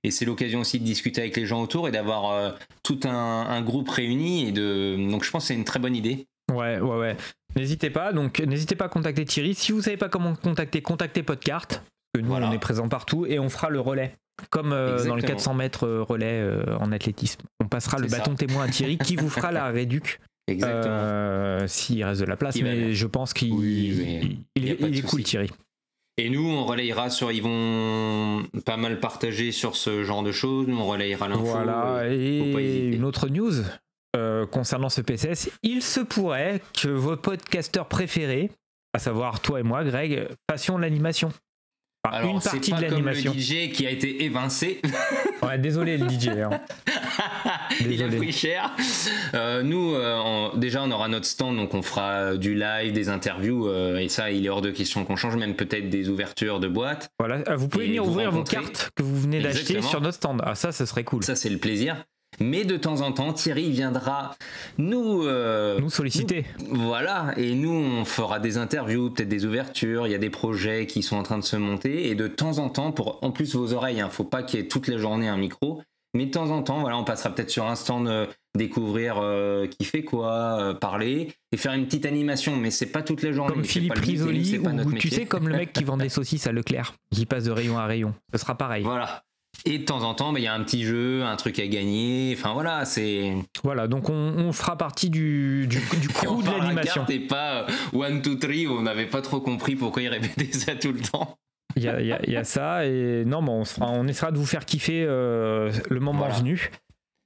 Et 0.05 0.11
c'est 0.11 0.25
l'occasion 0.25 0.61
aussi 0.61 0.81
de 0.81 0.85
discuter 0.85 1.21
avec 1.21 1.37
les 1.37 1.47
gens 1.47 1.63
autour 1.63 1.87
et 1.89 1.93
d'avoir 1.93 2.31
euh, 2.33 2.51
tout 2.83 2.99
un, 3.05 3.11
un 3.49 3.63
groupe 3.63 3.89
réuni. 3.89 4.49
Et 4.49 4.53
de... 4.53 4.97
Donc 5.11 5.23
je 5.25 5.31
pense 5.31 5.45
que 5.45 5.49
c'est 5.49 5.55
une 5.55 5.65
très 5.65 5.79
bonne 5.79 5.95
idée. 5.97 6.27
Ouais, 6.53 6.81
ouais, 6.81 6.99
ouais. 6.99 7.17
N'hésitez 7.57 7.91
pas. 7.91 8.13
Donc 8.13 8.41
n'hésitez 8.41 8.75
pas 8.75 8.87
à 8.87 8.89
contacter 8.89 9.25
Thierry. 9.25 9.55
Si 9.55 9.71
vous 9.73 9.83
savez 9.83 9.97
pas 9.97 10.09
comment 10.09 10.35
contacter, 10.35 10.83
contactez 10.83 11.23
Podcart. 11.23 11.67
Que 12.15 12.21
nous, 12.21 12.27
Voilà. 12.29 12.49
on 12.49 12.53
est 12.53 12.59
présent 12.59 12.89
partout 12.89 13.25
et 13.27 13.39
on 13.39 13.49
fera 13.49 13.71
le 13.71 13.81
relais. 13.81 14.15
Comme 14.51 14.73
euh, 14.73 14.97
dans 15.07 15.15
le 15.15 15.21
Exactement. 15.23 15.37
400 15.37 15.55
mètres 15.55 15.87
euh, 15.87 16.03
relais 16.03 16.41
euh, 16.41 16.65
en 16.81 16.91
athlétisme. 16.91 17.43
On 17.63 17.69
passera 17.69 17.99
le 17.99 18.09
ça. 18.09 18.19
bâton 18.19 18.35
témoin 18.35 18.65
à 18.65 18.69
Thierry 18.69 18.99
qui 18.99 19.15
vous 19.17 19.29
fera 19.29 19.53
la 19.53 19.67
réduc. 19.69 20.19
Exactement. 20.49 21.67
S'il 21.69 22.03
reste 22.05 22.21
de 22.21 22.27
la 22.27 22.37
place, 22.37 22.57
Il 22.57 22.65
mais 22.65 22.93
je 22.95 23.07
pense 23.07 23.33
qu'il 23.33 23.53
Oui, 23.53 24.41
il, 24.57 24.69
est, 24.69 24.79
il 24.81 25.03
cool. 25.05 25.23
Thierry. 25.23 25.51
Et 26.19 26.29
nous, 26.29 26.47
on 26.47 26.65
relayera 26.65 27.09
sur. 27.11 27.33
Ils 27.33 27.43
vont 27.43 28.45
pas 28.67 28.77
mal 28.77 29.01
partager 29.01 29.51
sur 29.51 29.77
ce 29.77 30.05
genre 30.05 30.23
de 30.23 30.33
choses. 30.33 30.67
Nous, 30.67 30.77
on 30.77 30.87
relayera 30.87 31.29
l'info. 31.29 31.45
Voilà, 31.45 31.99
euh, 32.01 32.11
et 32.11 32.95
une 32.95 33.05
autre 33.05 33.29
news 33.29 33.55
euh, 34.15 34.47
concernant 34.47 34.91
ce 34.91 35.01
PCS. 35.01 35.51
Il 35.63 35.83
se 35.83 36.01
pourrait 36.01 36.61
que 36.79 36.89
vos 36.89 37.17
podcasteurs 37.17 37.89
préférés, 37.89 38.51
à 38.93 38.99
savoir 38.99 39.41
toi 39.41 39.61
et 39.61 39.63
moi, 39.63 39.85
Greg, 39.85 40.29
fassions 40.51 40.77
l'animation. 40.77 41.33
Enfin, 42.05 42.17
Alors, 42.19 42.35
une 42.35 42.41
partie 42.43 42.71
pas 42.73 42.81
de 42.81 42.89
comme 42.89 43.07
l'animation. 43.07 43.33
le 43.33 43.41
DJ 43.41 43.73
qui 43.73 43.87
a 43.87 43.91
été 43.91 44.25
évincé. 44.25 44.83
Ouais, 45.45 45.59
désolé 45.59 45.97
le 45.99 46.09
DJ. 46.09 46.29
hein. 46.29 46.51
Il 47.81 48.03
a 48.03 48.09
pris 48.09 48.33
cher. 48.33 48.71
Euh, 49.35 49.63
nous, 49.63 49.95
euh, 49.95 50.17
on- 50.25 50.57
déjà, 50.57 50.83
on 50.83 50.91
aura 50.91 51.09
notre 51.09 51.27
stand, 51.27 51.57
donc 51.57 51.75
on 51.75 51.83
fera 51.83 52.37
du 52.37 52.55
live, 52.55 52.93
des 52.93 53.09
interviews, 53.09 53.67
euh, 53.69 53.99
et 53.99 54.09
ça, 54.09 54.31
il 54.31 54.45
est 54.47 54.49
hors 54.49 54.61
de 54.63 54.71
question 54.71 55.05
qu'on 55.05 55.17
change, 55.17 55.37
même 55.37 55.55
peut-être 55.57 55.89
des 55.91 56.09
ouvertures 56.09 56.61
de 56.61 56.69
boîtes. 56.69 57.11
Voilà, 57.19 57.43
vous 57.57 57.69
pouvez 57.69 57.87
venir 57.87 58.07
ouvrir 58.07 58.31
vos 58.31 58.45
cartes 58.45 58.91
que 58.95 59.03
vous 59.03 59.21
venez 59.21 59.41
d'acheter 59.41 59.83
sur 59.83 60.01
notre 60.01 60.17
stand. 60.17 60.43
Ah 60.45 60.55
ça, 60.55 60.71
ce 60.73 60.87
serait 60.87 61.05
cool. 61.05 61.25
Ça, 61.25 61.35
c'est 61.35 61.51
le 61.51 61.59
plaisir. 61.59 62.05
Mais 62.41 62.65
de 62.65 62.77
temps 62.77 63.03
en 63.03 63.13
temps, 63.13 63.33
Thierry 63.33 63.71
viendra 63.71 64.37
nous. 64.79 65.23
euh, 65.25 65.79
Nous 65.81 65.91
solliciter. 65.91 66.45
Voilà, 66.71 67.33
et 67.37 67.55
nous 67.55 67.71
on 67.71 68.05
fera 68.05 68.41
des 68.41 68.57
interviews, 68.59 69.11
peut-être 69.11 69.29
des 69.29 69.45
ouvertures, 69.45 70.07
il 70.07 70.11
y 70.11 70.15
a 70.15 70.19
des 70.19 70.31
projets 70.31 70.87
qui 70.87 71.03
sont 71.03 71.17
en 71.17 71.23
train 71.23 71.39
de 71.39 71.45
se 71.45 71.57
monter, 71.57 72.09
et 72.09 72.15
de 72.15 72.27
temps 72.29 72.59
en 72.59 72.69
temps, 72.69 72.91
pour 72.93 73.19
en 73.23 73.31
plus 73.31 73.55
vos 73.55 73.73
oreilles, 73.75 74.01
hein, 74.01 74.09
faut 74.11 74.25
pas 74.25 74.43
qu'il 74.43 74.61
y 74.61 74.63
ait 74.63 74.67
toute 74.69 74.89
la 74.89 74.99
journée 74.99 75.29
un 75.29 75.37
micro, 75.37 75.83
mais 76.15 76.27
de 76.27 76.31
temps 76.31 76.51
en 76.51 76.63
temps, 76.63 76.81
voilà, 76.81 76.97
on 76.99 77.05
passera 77.05 77.31
peut-être 77.35 77.51
sur 77.51 77.67
un 77.67 77.75
stand 77.77 78.09
euh, 78.09 78.27
découvrir 78.55 79.17
euh, 79.19 79.67
qui 79.67 79.85
fait 79.85 80.03
quoi, 80.03 80.59
euh, 80.61 80.75
parler, 80.75 81.33
et 81.53 81.57
faire 81.57 81.73
une 81.75 81.85
petite 81.87 82.07
animation, 82.07 82.57
mais 82.57 82.71
c'est 82.71 82.87
pas 82.87 83.03
toute 83.03 83.23
la 83.23 83.33
journée. 83.33 83.53
Comme 83.55 83.65
Philippe 83.65 83.95
Risoli, 83.99 84.59
ou 84.59 84.69
tu 84.85 84.87
métier. 84.95 85.11
sais, 85.11 85.27
comme 85.27 85.49
le 85.49 85.57
mec 85.57 85.73
qui 85.73 85.85
vend 85.85 85.97
des 85.97 86.09
saucisses 86.11 86.47
à 86.47 86.53
Leclerc, 86.53 86.95
qui 87.15 87.25
passe 87.27 87.45
de 87.45 87.51
rayon 87.53 87.79
à 87.79 87.87
rayon. 87.87 88.15
Ce 88.33 88.39
sera 88.41 88.57
pareil. 88.57 88.83
Voilà. 88.85 89.23
Et 89.65 89.79
de 89.79 89.85
temps 89.85 90.03
en 90.03 90.15
temps, 90.15 90.33
bah, 90.33 90.41
il 90.41 90.43
y 90.43 90.49
a 90.49 90.55
un 90.55 90.63
petit 90.65 90.83
jeu, 90.83 91.23
un 91.23 91.37
truc 91.37 91.59
à 91.61 91.67
gagner, 91.69 92.35
enfin 92.37 92.53
voilà, 92.53 92.85
c'est. 92.85 93.33
Voilà, 93.63 93.87
donc 93.87 94.09
on, 94.09 94.13
on 94.15 94.53
fera 94.53 94.77
partie 94.77 95.09
du, 95.09 95.67
du, 95.69 95.79
du 96.01 96.09
crew 96.09 96.43
de 96.43 96.51
l'animation. 96.51 97.05
Et 97.09 97.21
pas 97.21 97.63
euh, 97.63 97.67
one, 97.93 98.23
two, 98.23 98.35
three, 98.35 98.67
où 98.67 98.73
on 98.73 98.83
n'avait 98.83 99.07
pas 99.07 99.23
trop 99.23 99.41
compris 99.41 99.77
pourquoi 99.77 100.03
il 100.03 100.09
répétait 100.09 100.53
ça 100.53 100.75
tout 100.75 100.93
le 100.93 101.01
temps. 101.01 101.37
Il 101.77 101.85
y 101.85 101.87
y 101.87 102.31
y 102.33 102.37
a 102.37 102.45
ça, 102.45 102.85
et 102.87 103.25
non, 103.25 103.41
mais 103.41 103.51
on, 103.51 103.65
se 103.65 103.75
fera- 103.75 103.91
on 103.91 104.07
essaiera 104.09 104.31
de 104.33 104.37
vous 104.37 104.45
faire 104.47 104.65
kiffer 104.67 105.05
euh, 105.09 105.71
le 105.89 106.01
moment 106.01 106.19
Voilà. 106.19 106.35
venu. 106.35 106.71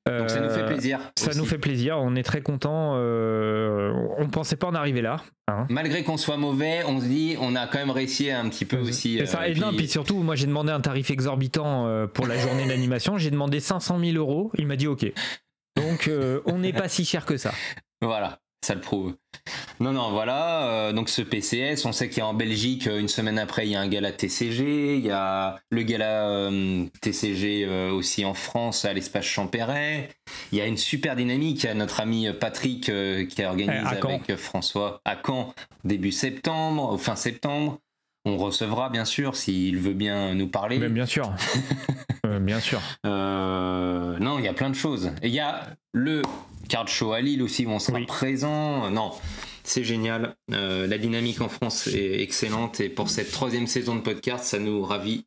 Donc 0.06 0.30
ça 0.30 0.40
nous 0.40 0.50
fait 0.50 0.60
Euh, 0.62 0.66
plaisir. 0.66 1.00
Ça 1.18 1.30
aussi. 1.30 1.38
nous 1.38 1.44
fait 1.44 1.58
plaisir, 1.58 1.98
on 1.98 2.14
est 2.14 2.22
très 2.22 2.40
contents. 2.40 2.94
euh, 2.96 3.92
on 4.18 4.28
pensait 4.28 4.56
pas 4.56 4.68
en 4.68 4.74
arriver 4.74 5.02
là. 5.02 5.16
hein. 5.48 5.66
Malgré 5.68 6.02
qu'on 6.04 6.16
soit 6.16 6.36
mauvais, 6.36 6.82
on 6.86 7.00
se 7.00 7.06
dit, 7.06 7.36
on 7.40 7.56
a 7.56 7.66
quand 7.66 7.78
même 7.78 7.90
réussi 7.90 8.30
un 8.30 8.48
petit 8.48 8.64
peu 8.64 8.78
aussi. 8.78 9.18
Et 9.18 9.26
ça, 9.26 9.42
euh, 9.42 9.46
et 9.46 9.54
non, 9.54 9.68
puis- 9.68 9.78
puis 9.78 9.88
surtout, 9.88 10.18
moi 10.22 10.36
j'ai 10.36 10.46
demandé 10.46 10.70
un 10.72 10.80
tarif 10.80 11.10
exorbitant 11.10 11.86
euh, 11.86 12.06
pour 12.06 12.26
la 12.26 12.38
journée 12.38 12.66
d'animation. 12.66 13.18
J'ai 13.18 13.30
demandé 13.30 13.58
500 13.60 13.98
000 13.98 14.16
euros. 14.16 14.50
Il 14.58 14.66
m'a 14.66 14.76
dit 14.76 14.86
OK. 14.86 15.04
Donc 15.76 16.08
euh, 16.08 16.40
on 16.46 16.58
n'est 16.58 16.72
pas 16.72 16.88
si 16.88 17.04
cher 17.04 17.26
que 17.26 17.36
ça. 17.36 17.52
Voilà, 18.00 18.38
ça 18.64 18.74
le 18.74 18.80
prouve. 18.80 19.14
Non, 19.78 19.92
non, 19.92 20.10
voilà. 20.10 20.68
euh, 20.68 20.92
donc 20.92 21.08
ce 21.08 21.22
PCS, 21.22 21.84
on 21.84 21.92
sait 21.92 22.08
qu'il 22.08 22.18
y 22.18 22.20
a 22.22 22.26
en 22.26 22.34
Belgique, 22.34 22.86
euh, 22.86 22.98
une 22.98 23.08
semaine 23.08 23.38
après, 23.38 23.66
il 23.66 23.70
y 23.70 23.76
a 23.76 23.80
un 23.80 23.86
gala 23.88 24.10
TCG. 24.10 24.96
Il 24.96 25.04
y 25.06 25.10
a 25.10 25.58
le 25.70 25.82
gala 25.82 26.28
euh, 26.28 26.86
TCG 27.02 27.64
euh, 27.66 27.92
aussi 27.92 28.24
en 28.24 28.34
France 28.34 28.84
à 28.84 28.92
l'espace 28.92 29.26
Champéret. 29.26 30.08
Il 30.52 30.58
y 30.58 30.60
a 30.60 30.66
une 30.66 30.78
super 30.78 31.14
dynamique. 31.14 31.62
Il 31.62 31.66
y 31.66 31.68
a 31.68 31.74
notre 31.74 32.00
ami 32.00 32.28
Patrick 32.40 32.84
qui 32.84 33.42
a 33.42 33.48
organisé 33.50 33.78
Eh, 33.92 34.00
Caen. 34.00 34.08
avec 34.24 34.36
François 34.36 35.00
à 35.04 35.16
Caen 35.24 35.54
début 35.84 36.12
septembre, 36.12 36.96
fin 36.98 37.14
septembre. 37.16 37.78
On 38.28 38.36
recevra 38.38 38.90
bien 38.90 39.04
sûr 39.04 39.36
s'il 39.36 39.78
veut 39.78 39.94
bien 39.94 40.34
nous 40.34 40.48
parler. 40.48 40.78
Mais 40.78 40.88
bien 40.88 41.06
sûr. 41.06 41.32
Euh, 42.26 42.40
bien 42.40 42.58
sûr. 42.58 42.80
Euh, 43.06 44.18
non, 44.18 44.40
il 44.40 44.44
y 44.44 44.48
a 44.48 44.52
plein 44.52 44.68
de 44.68 44.74
choses. 44.74 45.12
Et 45.22 45.28
il 45.28 45.32
y 45.32 45.38
a 45.38 45.60
le 45.92 46.22
card 46.68 46.88
show 46.88 47.12
à 47.12 47.20
Lille 47.20 47.40
aussi 47.40 47.66
où 47.66 47.70
on 47.70 47.78
sera 47.78 47.98
Oui. 47.98 48.06
présent. 48.06 48.90
Non, 48.90 49.12
c'est 49.62 49.84
génial. 49.84 50.34
Euh, 50.52 50.88
la 50.88 50.98
dynamique 50.98 51.40
en 51.40 51.48
France 51.48 51.86
est 51.86 52.20
excellente 52.22 52.80
et 52.80 52.88
pour 52.88 53.10
cette 53.10 53.30
troisième 53.30 53.68
saison 53.68 53.94
de 53.94 54.00
podcast, 54.00 54.44
ça 54.44 54.58
nous 54.58 54.82
ravit. 54.82 55.24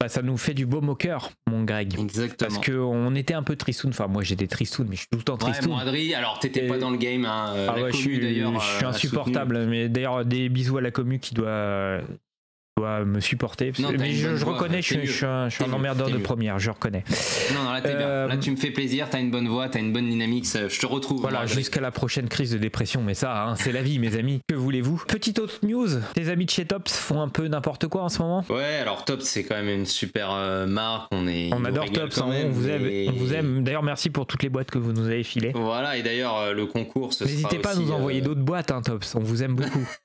Bah, 0.00 0.08
ça 0.08 0.22
nous 0.22 0.36
fait 0.36 0.54
du 0.54 0.66
baume 0.66 0.88
au 0.88 0.94
cœur, 0.96 1.30
mon 1.48 1.62
Greg. 1.64 1.98
Exactement. 1.98 2.50
Parce 2.50 2.66
qu'on 2.66 3.14
était 3.14 3.32
un 3.34 3.42
peu 3.44 3.56
tristoun. 3.56 3.90
Enfin, 3.90 4.06
moi 4.08 4.22
j'étais 4.22 4.46
tristoun, 4.48 4.86
mais 4.88 4.96
je 4.96 5.02
suis 5.02 5.08
tout 5.10 5.18
le 5.18 5.24
temps 5.24 5.34
Ouais, 5.34 5.52
tristoun. 5.52 5.78
Adri, 5.78 6.14
alors 6.14 6.38
t'étais 6.40 6.64
Et- 6.64 6.68
pas 6.68 6.78
dans 6.78 6.90
le 6.90 6.98
game. 6.98 7.24
Hein. 7.24 7.52
euh, 7.54 7.68
Ah 7.70 7.76
la 7.76 7.82
ouais, 7.84 7.92
je 7.92 7.96
suis, 7.96 8.18
d'ailleurs. 8.20 8.58
je 8.60 8.76
suis 8.76 8.84
euh, 8.84 8.88
insupportable. 8.88 9.66
Mais 9.66 9.88
d'ailleurs, 9.88 10.24
des 10.24 10.48
bisous 10.48 10.78
à 10.78 10.80
la 10.82 10.90
commu 10.90 11.20
qui 11.20 11.32
doit, 11.34 12.00
doit 12.76 13.04
me 13.04 13.20
supporter. 13.20 13.72
Non, 13.78 13.90
mais 13.96 14.12
je, 14.12 14.44
reconnais, 14.44 14.82
je 14.82 14.86
suis, 14.86 14.96
t'es 14.96 15.06
je 15.06 15.12
suis 15.12 15.24
un, 15.26 15.48
je 15.48 15.54
suis 15.54 15.64
un 15.64 15.72
emmerdeur 15.72 16.08
de 16.10 16.16
mieux. 16.16 16.22
première, 16.22 16.58
je 16.58 16.70
reconnais. 16.70 17.04
Non, 17.54 17.62
non, 17.62 17.72
là 17.72 17.80
Euh, 17.84 18.26
bien. 18.26 18.34
Là 18.34 18.40
tu 18.40 18.50
me 18.50 18.56
fais 18.56 18.70
plaisir, 18.72 19.08
t'as 19.08 19.20
une 19.20 19.30
bonne 19.30 19.46
voix, 19.46 19.68
t'as 19.68 19.78
une 19.78 19.92
bonne 19.92 20.08
dynamique, 20.08 20.44
ça- 20.44 20.66
je 20.66 20.80
te 20.80 20.86
retrouve. 20.86 21.20
Voilà, 21.20 21.46
jusqu'à 21.46 21.80
la 21.80 21.92
prochaine 21.92 22.28
crise 22.28 22.50
de 22.50 22.58
dépression, 22.58 23.00
mais 23.02 23.14
ça, 23.14 23.44
hein, 23.44 23.54
c'est 23.56 23.70
la 23.70 23.82
vie, 23.82 24.00
mes 24.00 24.16
amis. 24.16 24.40
Que 24.48 24.56
voulez-vous? 24.56 25.04
Petite 25.06 25.38
autre 25.38 25.60
news 25.62 25.86
tes 26.14 26.28
amis 26.30 26.46
de 26.46 26.50
chez 26.50 26.64
Tops 26.64 26.92
font 26.92 27.20
un 27.20 27.28
peu 27.28 27.46
n'importe 27.46 27.86
quoi 27.86 28.02
en 28.02 28.08
ce 28.08 28.18
moment? 28.20 28.44
Ouais, 28.50 28.78
alors 28.80 29.04
Top, 29.04 29.22
c'est 29.22 29.44
quand 29.44 29.54
même 29.54 29.68
une 29.68 29.86
super 29.86 30.32
euh, 30.32 30.66
marque. 30.66 31.06
On, 31.12 31.28
est, 31.28 31.50
On 31.52 31.64
adore 31.64 31.90
Tops, 31.92 32.16
quand 32.18 32.26
hein, 32.26 32.30
même, 32.32 32.46
on 32.48 32.50
vous 32.50 32.68
aime. 32.68 32.86
et- 32.86 33.08
On 33.08 33.12
vous 33.12 33.34
aime. 33.34 33.62
D'ailleurs, 33.62 33.84
merci 33.84 34.10
pour 34.10 34.26
toutes 34.26 34.42
les 34.42 34.48
boîtes 34.48 34.70
que 34.72 34.78
vous 34.78 34.92
nous 34.92 35.06
avez 35.06 35.22
filées. 35.22 35.52
Voilà, 35.54 35.96
et 35.96 36.02
d'ailleurs, 36.02 36.36
euh, 36.38 36.52
le 36.52 36.66
concours, 36.66 37.12
ce 37.12 37.22
N'hésitez 37.24 37.58
pas 37.58 37.70
à 37.72 37.76
nous 37.76 37.92
envoyer 37.92 38.20
euh, 38.20 38.24
d'autres 38.24 38.40
boîtes, 38.42 38.72
hein, 38.72 38.82
Tops. 38.82 39.14
On 39.14 39.20
vous 39.20 39.44
aime 39.44 39.54
beaucoup. 39.54 39.86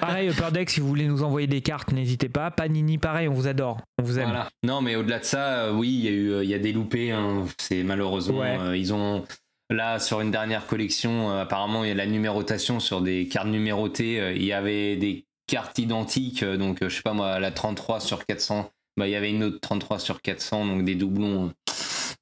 pareil, 0.00 0.28
Upper 0.30 0.50
Deck, 0.52 0.70
si 0.70 0.80
vous 0.80 0.88
voulez 0.88 1.06
nous 1.06 1.22
envoyer 1.22 1.46
des 1.46 1.60
cartes, 1.60 1.92
n'hésitez 1.92 2.28
pas. 2.28 2.50
Panini, 2.50 2.98
pareil, 2.98 3.28
on 3.28 3.34
vous 3.34 3.46
adore. 3.46 3.80
On 3.98 4.02
vous 4.02 4.18
aime. 4.18 4.26
Voilà. 4.28 4.48
Non, 4.62 4.80
mais 4.80 4.96
au-delà 4.96 5.18
de 5.18 5.24
ça, 5.24 5.64
euh, 5.64 5.72
oui, 5.72 5.88
il 5.90 6.04
y 6.04 6.08
a 6.08 6.10
eu, 6.10 6.30
euh, 6.32 6.44
y 6.44 6.54
a 6.54 6.58
des 6.58 6.72
loupés. 6.72 7.10
hein. 7.12 7.44
C'est 7.58 7.82
malheureusement, 7.82 8.38
Ouais. 8.40 8.58
euh, 8.60 8.76
ils 8.76 8.92
ont 8.92 9.24
là 9.70 9.98
sur 9.98 10.20
une 10.20 10.30
dernière 10.30 10.66
collection. 10.66 11.30
apparemment, 11.30 11.84
il 11.84 11.88
y 11.88 11.92
a 11.92 11.94
la 11.94 12.06
numérotation 12.06 12.80
sur 12.80 13.00
des 13.00 13.26
cartes 13.28 13.48
numérotées. 13.48 14.32
il 14.36 14.44
y 14.44 14.52
avait 14.52 14.96
des 14.96 15.24
cartes 15.46 15.78
identiques, 15.78 16.44
donc 16.44 16.78
je 16.82 16.88
sais 16.88 17.02
pas 17.02 17.12
moi, 17.14 17.38
la 17.40 17.50
33 17.50 18.00
sur 18.00 18.24
400. 18.26 18.70
Bah, 18.98 19.06
il 19.06 19.10
y 19.10 19.16
avait 19.16 19.30
une 19.30 19.42
autre 19.44 19.58
33 19.60 19.98
sur 19.98 20.20
400, 20.20 20.66
donc 20.66 20.84
des 20.84 20.94
doublons. 20.94 21.52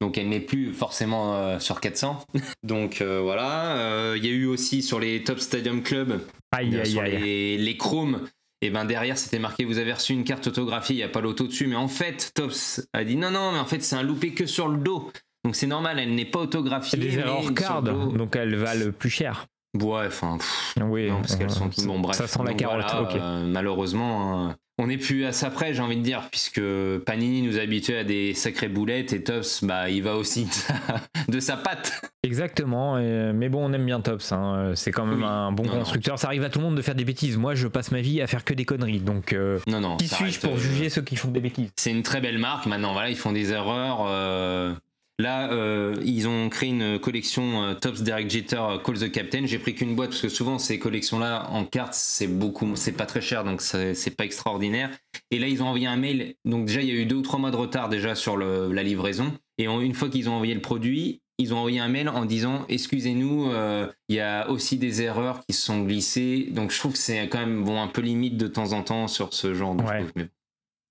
Donc 0.01 0.17
elle 0.17 0.29
n'est 0.29 0.41
plus 0.41 0.73
forcément 0.73 1.37
euh, 1.37 1.59
sur 1.59 1.81
400. 1.81 2.25
donc 2.63 3.01
euh, 3.01 3.21
voilà. 3.21 3.77
Euh, 3.77 4.15
Il 4.17 4.25
y 4.25 4.29
a 4.29 4.33
eu 4.33 4.47
aussi 4.47 4.83
sur 4.83 4.99
les 5.01 5.23
Top 5.25 5.39
Stadium 5.41 5.83
Club 5.83 6.21
Aïe, 6.53 6.75
euh, 6.75 6.81
aïe, 6.81 6.91
sur 6.91 7.03
aïe. 7.03 7.19
les, 7.19 7.59
les 7.59 7.77
chromes, 7.77 8.27
et 8.63 8.71
ben 8.71 8.85
derrière 8.85 9.17
c'était 9.19 9.39
marqué 9.39 9.65
vous 9.65 9.79
avez 9.79 9.93
reçu 9.93 10.13
une 10.13 10.25
carte 10.25 10.47
autographiée, 10.47 10.95
il 10.97 10.99
n'y 10.99 11.05
a 11.05 11.09
pas 11.09 11.21
l'auto 11.21 11.47
dessus, 11.47 11.67
mais 11.67 11.77
en 11.77 11.89
fait 11.89 12.33
Tops 12.35 12.87
a 12.93 13.05
dit 13.05 13.17
non 13.17 13.31
non 13.31 13.53
mais 13.53 13.59
en 13.59 13.67
fait 13.67 13.83
c'est 13.83 13.95
un 13.97 14.03
loupé 14.03 14.33
que 14.33 14.47
sur 14.47 14.69
le 14.69 14.79
dos. 14.79 15.11
Donc 15.45 15.55
c'est 15.57 15.67
normal, 15.67 15.99
elle 15.99 16.15
n'est 16.15 16.25
pas 16.27 16.41
autographiée. 16.41 16.99
des 16.99 17.19
erreurs 17.19 17.43
sur 17.43 17.55
card, 17.55 17.83
le 17.83 17.93
dos. 17.93 18.13
donc 18.13 18.37
elles 18.37 18.57
valent 18.57 18.93
plus 18.93 19.09
cher. 19.11 19.47
Ouais, 19.79 20.07
enfin, 20.07 20.39
Oui, 20.81 21.09
non, 21.09 21.21
parce 21.21 21.37
qu'elles 21.37 21.47
euh, 21.47 21.49
sont 21.51 21.71
bon 21.87 22.01
bref. 22.01 22.17
Ça 22.17 22.27
sent 22.27 22.41
la 22.45 22.55
carotte, 22.55 22.85
voilà, 22.91 23.25
euh, 23.25 23.47
malheureusement, 23.47 24.49
hein, 24.49 24.57
on 24.79 24.89
n'est 24.89 24.97
plus 24.99 25.25
à 25.27 25.33
ça 25.33 25.49
près, 25.51 25.75
j'ai 25.75 25.81
envie 25.83 25.97
de 25.97 26.03
dire, 26.03 26.23
puisque 26.31 26.61
Panini 27.07 27.43
nous 27.43 27.57
a 27.59 27.61
habitués 27.63 27.99
à 27.99 28.05
des 28.05 28.35
sacrées 28.35 28.69
boulettes 28.69 29.13
et 29.13 29.23
Tops, 29.23 29.63
bah 29.63 29.89
il 29.89 30.03
va 30.03 30.17
aussi 30.17 30.47
de 30.47 30.53
sa, 30.53 30.75
de 31.29 31.39
sa 31.41 31.57
patte. 31.57 32.03
Exactement, 32.25 32.99
et- 32.99 33.33
mais 33.33 33.49
bon, 33.49 33.65
on 33.65 33.73
aime 33.73 33.87
bien 33.87 34.01
Tops. 34.01 34.33
hein. 34.33 34.55
Euh, 34.57 34.75
C'est 34.75 34.91
quand 34.91 35.07
même 35.07 35.21
Oui. 35.21 35.25
un 35.25 35.53
bon 35.53 35.63
Non, 35.65 35.73
non. 35.75 35.79
constructeur. 35.81 36.19
Ça 36.19 36.27
arrive 36.27 36.43
à 36.43 36.49
tout 36.49 36.59
le 36.59 36.65
monde 36.65 36.77
de 36.77 36.83
faire 36.83 36.97
des 36.97 37.05
bêtises. 37.05 37.37
Moi, 37.37 37.55
je 37.55 37.69
passe 37.69 37.93
ma 37.93 38.01
vie 38.01 38.21
à 38.21 38.27
faire 38.27 38.45
que 38.45 38.55
des 38.55 38.65
conneries. 38.65 38.99
Donc, 39.01 39.33
euh, 39.33 39.59
Non 39.69 39.81
non. 39.81 39.97
qui 39.99 40.09
suis-je 40.09 40.41
pour 40.41 40.55
euh, 40.55 40.59
juger 40.59 40.89
ceux 40.89 41.03
qui 41.03 41.15
font 41.15 41.31
des 41.31 41.41
bêtises? 41.41 41.71
C'est 41.77 41.93
une 41.93 42.03
très 42.03 42.21
belle 42.21 42.39
marque. 42.39 42.67
Maintenant, 42.67 42.93
voilà, 42.93 43.09
ils 43.11 43.17
font 43.17 43.33
des 43.33 43.53
erreurs. 43.53 44.01
Là, 45.21 45.53
euh, 45.53 45.97
ils 46.03 46.27
ont 46.29 46.49
créé 46.49 46.71
une 46.71 46.99
collection 46.99 47.63
euh, 47.63 47.75
Tops 47.75 48.01
Derek 48.03 48.31
Jeter 48.31 48.57
euh, 48.57 48.79
Call 48.79 48.99
the 48.99 49.13
Captain. 49.13 49.45
J'ai 49.45 49.59
pris 49.59 49.75
qu'une 49.75 49.95
boîte 49.95 50.11
parce 50.11 50.23
que 50.23 50.31
souvent 50.31 50.59
ces 50.59 50.79
collections-là 50.79 51.51
en 51.51 51.67
cartes 51.67 51.93
c'est 51.93 52.27
beaucoup, 52.27 52.75
c'est 52.75 52.93
pas 52.93 53.05
très 53.05 53.21
cher 53.21 53.45
donc 53.45 53.61
c'est 53.61 54.17
pas 54.17 54.25
extraordinaire. 54.25 54.89
Et 55.31 55.39
là, 55.39 55.47
ils 55.49 55.63
ont 55.63 55.67
envoyé 55.67 55.87
un 55.87 55.97
mail. 55.97 56.37
Donc 56.47 56.65
déjà, 56.65 56.81
il 56.81 56.89
y 56.89 56.91
a 56.93 56.95
eu 56.95 57.05
deux 57.05 57.17
ou 57.17 57.23
trois 57.23 57.39
mois 57.39 57.51
de 57.51 57.57
retard 57.57 57.91
déjà 57.91 58.15
sur 58.15 58.39
le- 58.39 58.73
la 58.73 58.83
livraison. 58.83 59.31
Et 59.59 59.65
une 59.65 59.93
fois 59.95 60.09
qu'ils 60.09 60.31
ont 60.31 60.33
envoyé 60.35 60.55
le 60.55 60.63
produit, 60.63 61.21
ils 61.39 61.53
ont 61.53 61.59
envoyé 61.59 61.81
un 61.81 61.89
mail 61.89 62.09
en 62.09 62.25
disant 62.25 62.65
excusez-nous, 62.71 63.51
euh, 63.51 63.89
il 64.09 64.17
y 64.17 64.21
a 64.21 64.49
aussi 64.49 64.79
des 64.79 65.03
erreurs 65.03 65.41
qui 65.47 65.55
se 65.55 65.63
sont 65.67 65.83
glissées. 65.83 66.49
Donc 66.51 66.71
je 66.71 66.79
trouve 66.79 66.93
que 66.93 66.99
c'est 66.99 67.29
quand 67.29 67.41
même 67.41 67.63
bon 67.63 67.81
un 67.83 67.89
peu 67.89 68.01
limite 68.01 68.39
de 68.39 68.47
temps 68.47 68.73
en 68.73 68.83
temps 68.83 69.07
sur 69.07 69.35
ce 69.35 69.53
genre 69.53 69.75
de 69.75 69.83
Ouais. 69.83 70.01
choses. 70.01 70.27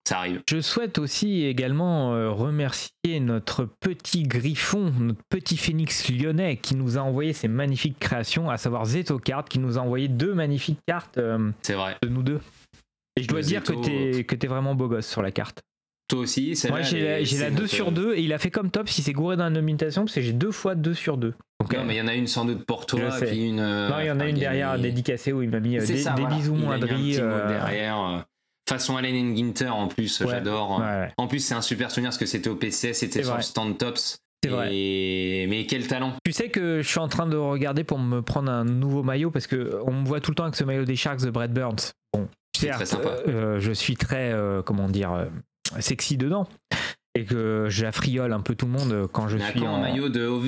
Ça 0.09 0.19
arrive. 0.19 0.41
Je 0.49 0.59
souhaite 0.59 0.97
aussi 0.97 1.43
également 1.45 2.15
euh, 2.15 2.31
remercier 2.31 3.19
notre 3.19 3.65
petit 3.79 4.23
griffon, 4.23 4.91
notre 4.99 5.21
petit 5.29 5.55
phénix 5.55 6.09
lyonnais 6.09 6.57
qui 6.57 6.73
nous 6.75 6.97
a 6.97 7.01
envoyé 7.01 7.31
ces 7.33 7.47
magnifiques 7.47 7.99
créations, 7.99 8.49
à 8.49 8.57
savoir 8.57 8.85
Zetocard 8.85 9.45
qui 9.45 9.59
nous 9.59 9.77
a 9.77 9.81
envoyé 9.81 10.07
deux 10.07 10.33
magnifiques 10.33 10.79
cartes 10.87 11.19
euh, 11.19 11.51
C'est 11.61 11.75
vrai. 11.75 11.95
de 12.01 12.07
nous 12.09 12.23
deux. 12.23 12.39
Et 13.17 13.21
je 13.21 13.27
dois 13.27 13.41
dire 13.41 13.61
que 13.61 13.73
Zeto, 13.73 13.81
t'es 13.83 14.23
que 14.23 14.33
t'es 14.35 14.47
vraiment 14.47 14.73
beau 14.73 14.87
gosse 14.87 15.07
sur 15.07 15.21
la 15.21 15.29
carte. 15.31 15.59
Toi 16.07 16.21
aussi, 16.21 16.55
celle-là, 16.55 16.77
Moi 16.77 16.81
j'ai 16.83 17.03
la, 17.03 17.19
est- 17.21 17.25
j'ai 17.25 17.37
la 17.37 17.45
c'est 17.45 17.51
2 17.51 17.61
notre- 17.61 17.73
sur 17.75 17.91
2 17.91 18.15
et 18.15 18.21
il 18.23 18.33
a 18.33 18.39
fait 18.39 18.49
comme 18.49 18.71
top 18.71 18.89
si 18.89 19.03
c'est 19.03 19.13
gouré 19.13 19.37
dans 19.37 19.43
la 19.43 19.49
nomination 19.51 20.05
parce 20.05 20.15
que 20.15 20.21
j'ai 20.21 20.33
deux 20.33 20.49
fois 20.51 20.73
2 20.73 20.95
sur 20.95 21.17
2. 21.17 21.35
Donc, 21.61 21.71
Non, 21.73 21.81
euh, 21.81 21.83
mais 21.85 21.93
il 21.93 21.97
y 21.99 22.01
en 22.01 22.07
a 22.07 22.15
une 22.15 22.25
sans 22.25 22.45
doute 22.45 22.65
pour 22.65 22.87
toi, 22.87 22.99
puis 23.21 23.47
une. 23.49 23.59
euh, 23.59 23.89
non, 23.89 23.99
il 23.99 24.07
y 24.07 24.11
en 24.11 24.19
a 24.19 24.25
une 24.27 24.37
derrière 24.39 24.73
mis- 24.75 24.81
dédicacée 24.81 25.33
où 25.33 25.43
il 25.43 25.49
m'a 25.51 25.59
mis 25.59 25.77
euh, 25.77 25.81
C'est 25.85 25.93
des, 25.93 25.99
ça, 25.99 26.13
des 26.13 26.21
voilà. 26.23 26.35
bisous 26.35 26.55
mot 26.55 26.71
euh, 26.71 26.77
derrière. 26.79 28.25
Euh, 28.71 28.75
Façon 28.75 28.97
Allen 28.97 29.35
Ginter 29.35 29.69
en 29.69 29.87
plus, 29.87 30.21
Ouais, 30.21 30.27
j'adore. 30.29 30.79
ouais. 30.79 31.11
En 31.17 31.27
plus, 31.27 31.39
c'est 31.39 31.53
un 31.55 31.61
super 31.61 31.89
souvenir 31.91 32.09
parce 32.09 32.17
que 32.17 32.25
c'était 32.25 32.49
au 32.49 32.55
PCS, 32.55 32.93
c'était 32.93 33.21
sur 33.23 33.31
vrai. 33.31 33.39
le 33.39 33.43
stand 33.43 33.77
Tops. 33.77 34.17
C'est 34.43 34.49
vrai. 34.49 34.69
Et... 34.73 35.47
Mais 35.49 35.65
quel 35.65 35.85
talent 35.87 36.13
Tu 36.23 36.31
sais 36.31 36.49
que 36.49 36.81
je 36.81 36.87
suis 36.87 36.99
en 36.99 37.09
train 37.09 37.27
de 37.27 37.35
regarder 37.35 37.83
pour 37.83 37.99
me 37.99 38.21
prendre 38.21 38.49
un 38.51 38.63
nouveau 38.63 39.03
maillot 39.03 39.31
parce 39.31 39.47
que 39.47 39.79
on 39.85 39.91
me 39.93 40.05
voit 40.05 40.21
tout 40.21 40.31
le 40.31 40.35
temps 40.35 40.43
avec 40.43 40.55
ce 40.55 40.63
maillot 40.63 40.85
des 40.85 40.95
Sharks 40.95 41.21
de 41.21 41.29
Brad 41.29 41.51
Burns. 41.53 41.91
Bon, 42.13 42.27
C'est 42.55 42.67
certes, 42.67 42.75
très 42.77 42.85
sympa. 42.85 43.09
euh, 43.27 43.59
je 43.59 43.71
suis 43.73 43.95
très, 43.97 44.31
euh, 44.31 44.61
comment 44.61 44.87
dire, 44.87 45.11
euh, 45.11 45.25
sexy 45.79 46.15
dedans 46.15 46.47
et 47.15 47.25
que 47.25 47.65
j'affriole 47.69 48.31
un 48.31 48.39
peu 48.39 48.55
tout 48.55 48.65
le 48.67 48.71
monde 48.71 49.07
quand 49.11 49.27
je 49.27 49.37
suis 49.37 49.59
quand 49.59 49.67
en. 49.67 49.75
un 49.75 49.81
maillot 49.81 50.07
de 50.09 50.25
OV. 50.25 50.47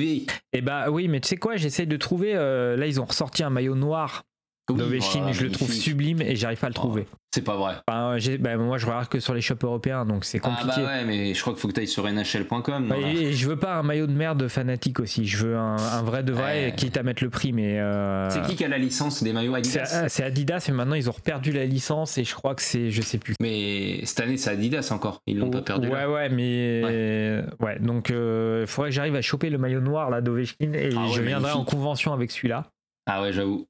Et 0.54 0.60
bah 0.62 0.90
oui, 0.90 1.08
mais 1.08 1.20
tu 1.20 1.28
sais 1.28 1.36
quoi, 1.36 1.56
j'essaie 1.56 1.84
de 1.86 1.96
trouver. 1.98 2.32
euh, 2.34 2.76
là, 2.76 2.86
ils 2.86 2.98
ont 3.00 3.04
ressorti 3.04 3.42
un 3.42 3.50
maillot 3.50 3.74
noir 3.74 4.22
Oui, 4.70 4.76
voilà, 4.78 5.30
et 5.30 5.32
je 5.32 5.42
le 5.44 5.50
trouve 5.50 5.72
sublime 5.72 6.22
et 6.22 6.36
j'arrive 6.36 6.58
pas 6.58 6.68
à 6.68 6.70
le 6.70 6.74
Oh, 6.76 6.80
trouver. 6.80 7.06
C'est 7.34 7.42
pas 7.42 7.56
vrai. 7.56 7.74
Enfin, 7.88 8.16
bah, 8.40 8.56
moi, 8.56 8.78
je 8.78 8.86
regarde 8.86 9.08
que 9.08 9.18
sur 9.18 9.34
les 9.34 9.40
shops 9.40 9.64
européens, 9.64 10.04
donc 10.04 10.24
c'est 10.24 10.38
Ah 10.44 10.48
compliqué. 10.50 10.82
bah 10.82 10.86
ouais, 10.86 11.04
mais 11.04 11.34
je 11.34 11.40
crois 11.40 11.52
qu'il 11.54 11.60
faut 11.60 11.68
que 11.68 11.72
tu 11.72 11.80
ailles 11.80 11.88
sur 11.88 12.06
nhl.com. 12.06 12.88
Bah, 12.88 12.96
et, 12.98 13.32
je 13.32 13.48
veux 13.48 13.56
pas 13.56 13.74
un 13.76 13.82
maillot 13.82 14.06
de 14.06 14.12
merde 14.12 14.46
fanatique 14.48 15.00
aussi. 15.00 15.26
Je 15.26 15.46
veux 15.46 15.56
un, 15.56 15.76
un 15.76 16.02
vrai 16.02 16.22
de 16.22 16.32
vrai, 16.32 16.66
Ouais. 16.66 16.74
quitte 16.76 16.96
à 16.96 17.02
mettre 17.02 17.24
le 17.24 17.30
prix, 17.30 17.52
mais. 17.52 17.80
euh, 17.80 18.28
C'est 18.30 18.42
qui 18.42 18.54
qui 18.54 18.64
a 18.64 18.68
la 18.68 18.78
licence 18.78 19.22
des 19.22 19.32
maillots 19.32 19.54
Adidas 19.54 19.90
ah, 20.04 20.08
c'est 20.08 20.22
Adidas, 20.24 20.64
mais 20.68 20.74
maintenant 20.74 20.94
ils 20.94 21.08
ont 21.08 21.12
reperdu 21.12 21.52
la 21.52 21.64
licence 21.64 22.18
et 22.18 22.24
je 22.24 22.34
crois 22.34 22.54
que 22.54 22.62
c'est, 22.62 22.90
je 22.90 23.02
sais 23.02 23.18
plus. 23.18 23.34
Mais 23.40 24.04
cette 24.04 24.20
année, 24.20 24.36
c'est 24.36 24.50
Adidas 24.50 24.90
encore. 24.92 25.22
Ils 25.26 25.38
l'ont 25.38 25.50
pas 25.50 25.62
perdu. 25.62 25.88
Ouais, 25.88 25.94
là. 26.02 26.10
ouais, 26.10 26.28
mais 26.28 27.42
ouais. 27.60 27.78
donc 27.80 28.10
il 28.10 28.66
faudrait 28.66 28.90
que 28.90 28.94
j'arrive 28.94 29.16
à 29.16 29.22
choper 29.22 29.50
le 29.50 29.58
maillot 29.58 29.80
noir 29.80 30.10
là 30.10 30.20
d'Ovechkin 30.20 30.72
et 30.74 30.90
Ah 30.96 31.00
ouais, 31.06 31.12
je 31.14 31.22
viendrai 31.22 31.52
en 31.52 31.64
convention 31.64 32.12
avec 32.12 32.30
celui-là. 32.30 32.66
Ah 33.06 33.22
ouais, 33.22 33.32
j'avoue. 33.32 33.66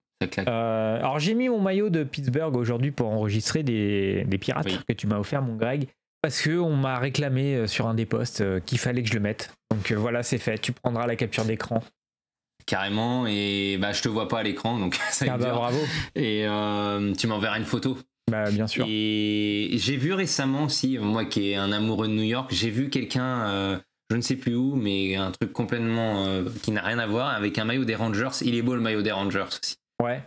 Euh, 0.48 0.98
alors 0.98 1.18
j'ai 1.18 1.34
mis 1.34 1.48
mon 1.48 1.60
maillot 1.60 1.90
de 1.90 2.04
Pittsburgh 2.04 2.56
aujourd'hui 2.56 2.90
pour 2.90 3.08
enregistrer 3.08 3.62
des, 3.62 4.24
des 4.26 4.38
pirates 4.38 4.66
Oui. 4.66 4.78
que 4.88 4.92
tu 4.92 5.06
m'as 5.06 5.18
offert, 5.18 5.42
mon 5.42 5.56
Greg, 5.56 5.88
parce 6.22 6.40
que 6.42 6.58
on 6.58 6.76
m'a 6.76 6.98
réclamé 6.98 7.54
euh, 7.54 7.66
sur 7.66 7.86
un 7.88 7.94
des 7.94 8.06
posts 8.06 8.40
euh, 8.40 8.60
qu'il 8.60 8.78
fallait 8.78 9.02
que 9.02 9.08
je 9.08 9.14
le 9.14 9.20
mette. 9.20 9.50
Donc 9.70 9.92
voilà, 9.92 10.22
c'est 10.22 10.38
fait. 10.38 10.58
Tu 10.58 10.72
prendras 10.72 11.06
la 11.06 11.16
capture 11.16 11.44
d'écran. 11.44 11.82
Carrément. 12.66 13.26
Et 13.26 13.76
bah, 13.80 13.92
je 13.92 14.02
te 14.02 14.08
vois 14.08 14.28
pas 14.28 14.38
à 14.40 14.42
l'écran, 14.42 14.78
donc 14.78 14.94
ça 15.10 15.26
Ah 15.28 15.36
bah 15.38 15.46
dur. 15.46 15.54
bravo. 15.54 15.78
Et 16.14 16.44
euh, 16.46 17.12
tu 17.14 17.26
m'enverras 17.26 17.58
une 17.58 17.64
photo. 17.64 17.98
Bah 18.30 18.50
bien 18.50 18.66
sûr. 18.68 18.86
Et 18.88 19.70
j'ai 19.72 19.96
vu 19.96 20.12
récemment 20.12 20.64
aussi, 20.64 20.96
moi 20.98 21.24
qui 21.24 21.50
est 21.50 21.56
un 21.56 21.72
amoureux 21.72 22.06
de 22.08 22.12
New 22.12 22.22
York, 22.22 22.50
j'ai 22.54 22.70
vu 22.70 22.88
quelqu'un, 22.88 23.46
euh, 23.48 23.78
je 24.10 24.16
ne 24.16 24.20
sais 24.22 24.36
plus 24.36 24.54
où, 24.54 24.76
mais 24.76 25.16
un 25.16 25.32
truc 25.32 25.52
complètement 25.52 26.24
euh, 26.26 26.44
qui 26.62 26.70
n'a 26.70 26.82
rien 26.82 27.00
à 27.00 27.06
voir, 27.06 27.30
avec 27.30 27.58
un 27.58 27.64
maillot 27.64 27.84
des 27.84 27.96
Rangers. 27.96 28.28
Il 28.42 28.54
est 28.54 28.62
beau 28.62 28.74
le 28.76 28.80
maillot 28.80 29.02
des 29.02 29.10
Rangers 29.10 29.44
aussi. 29.48 29.76
Ouais. 30.02 30.22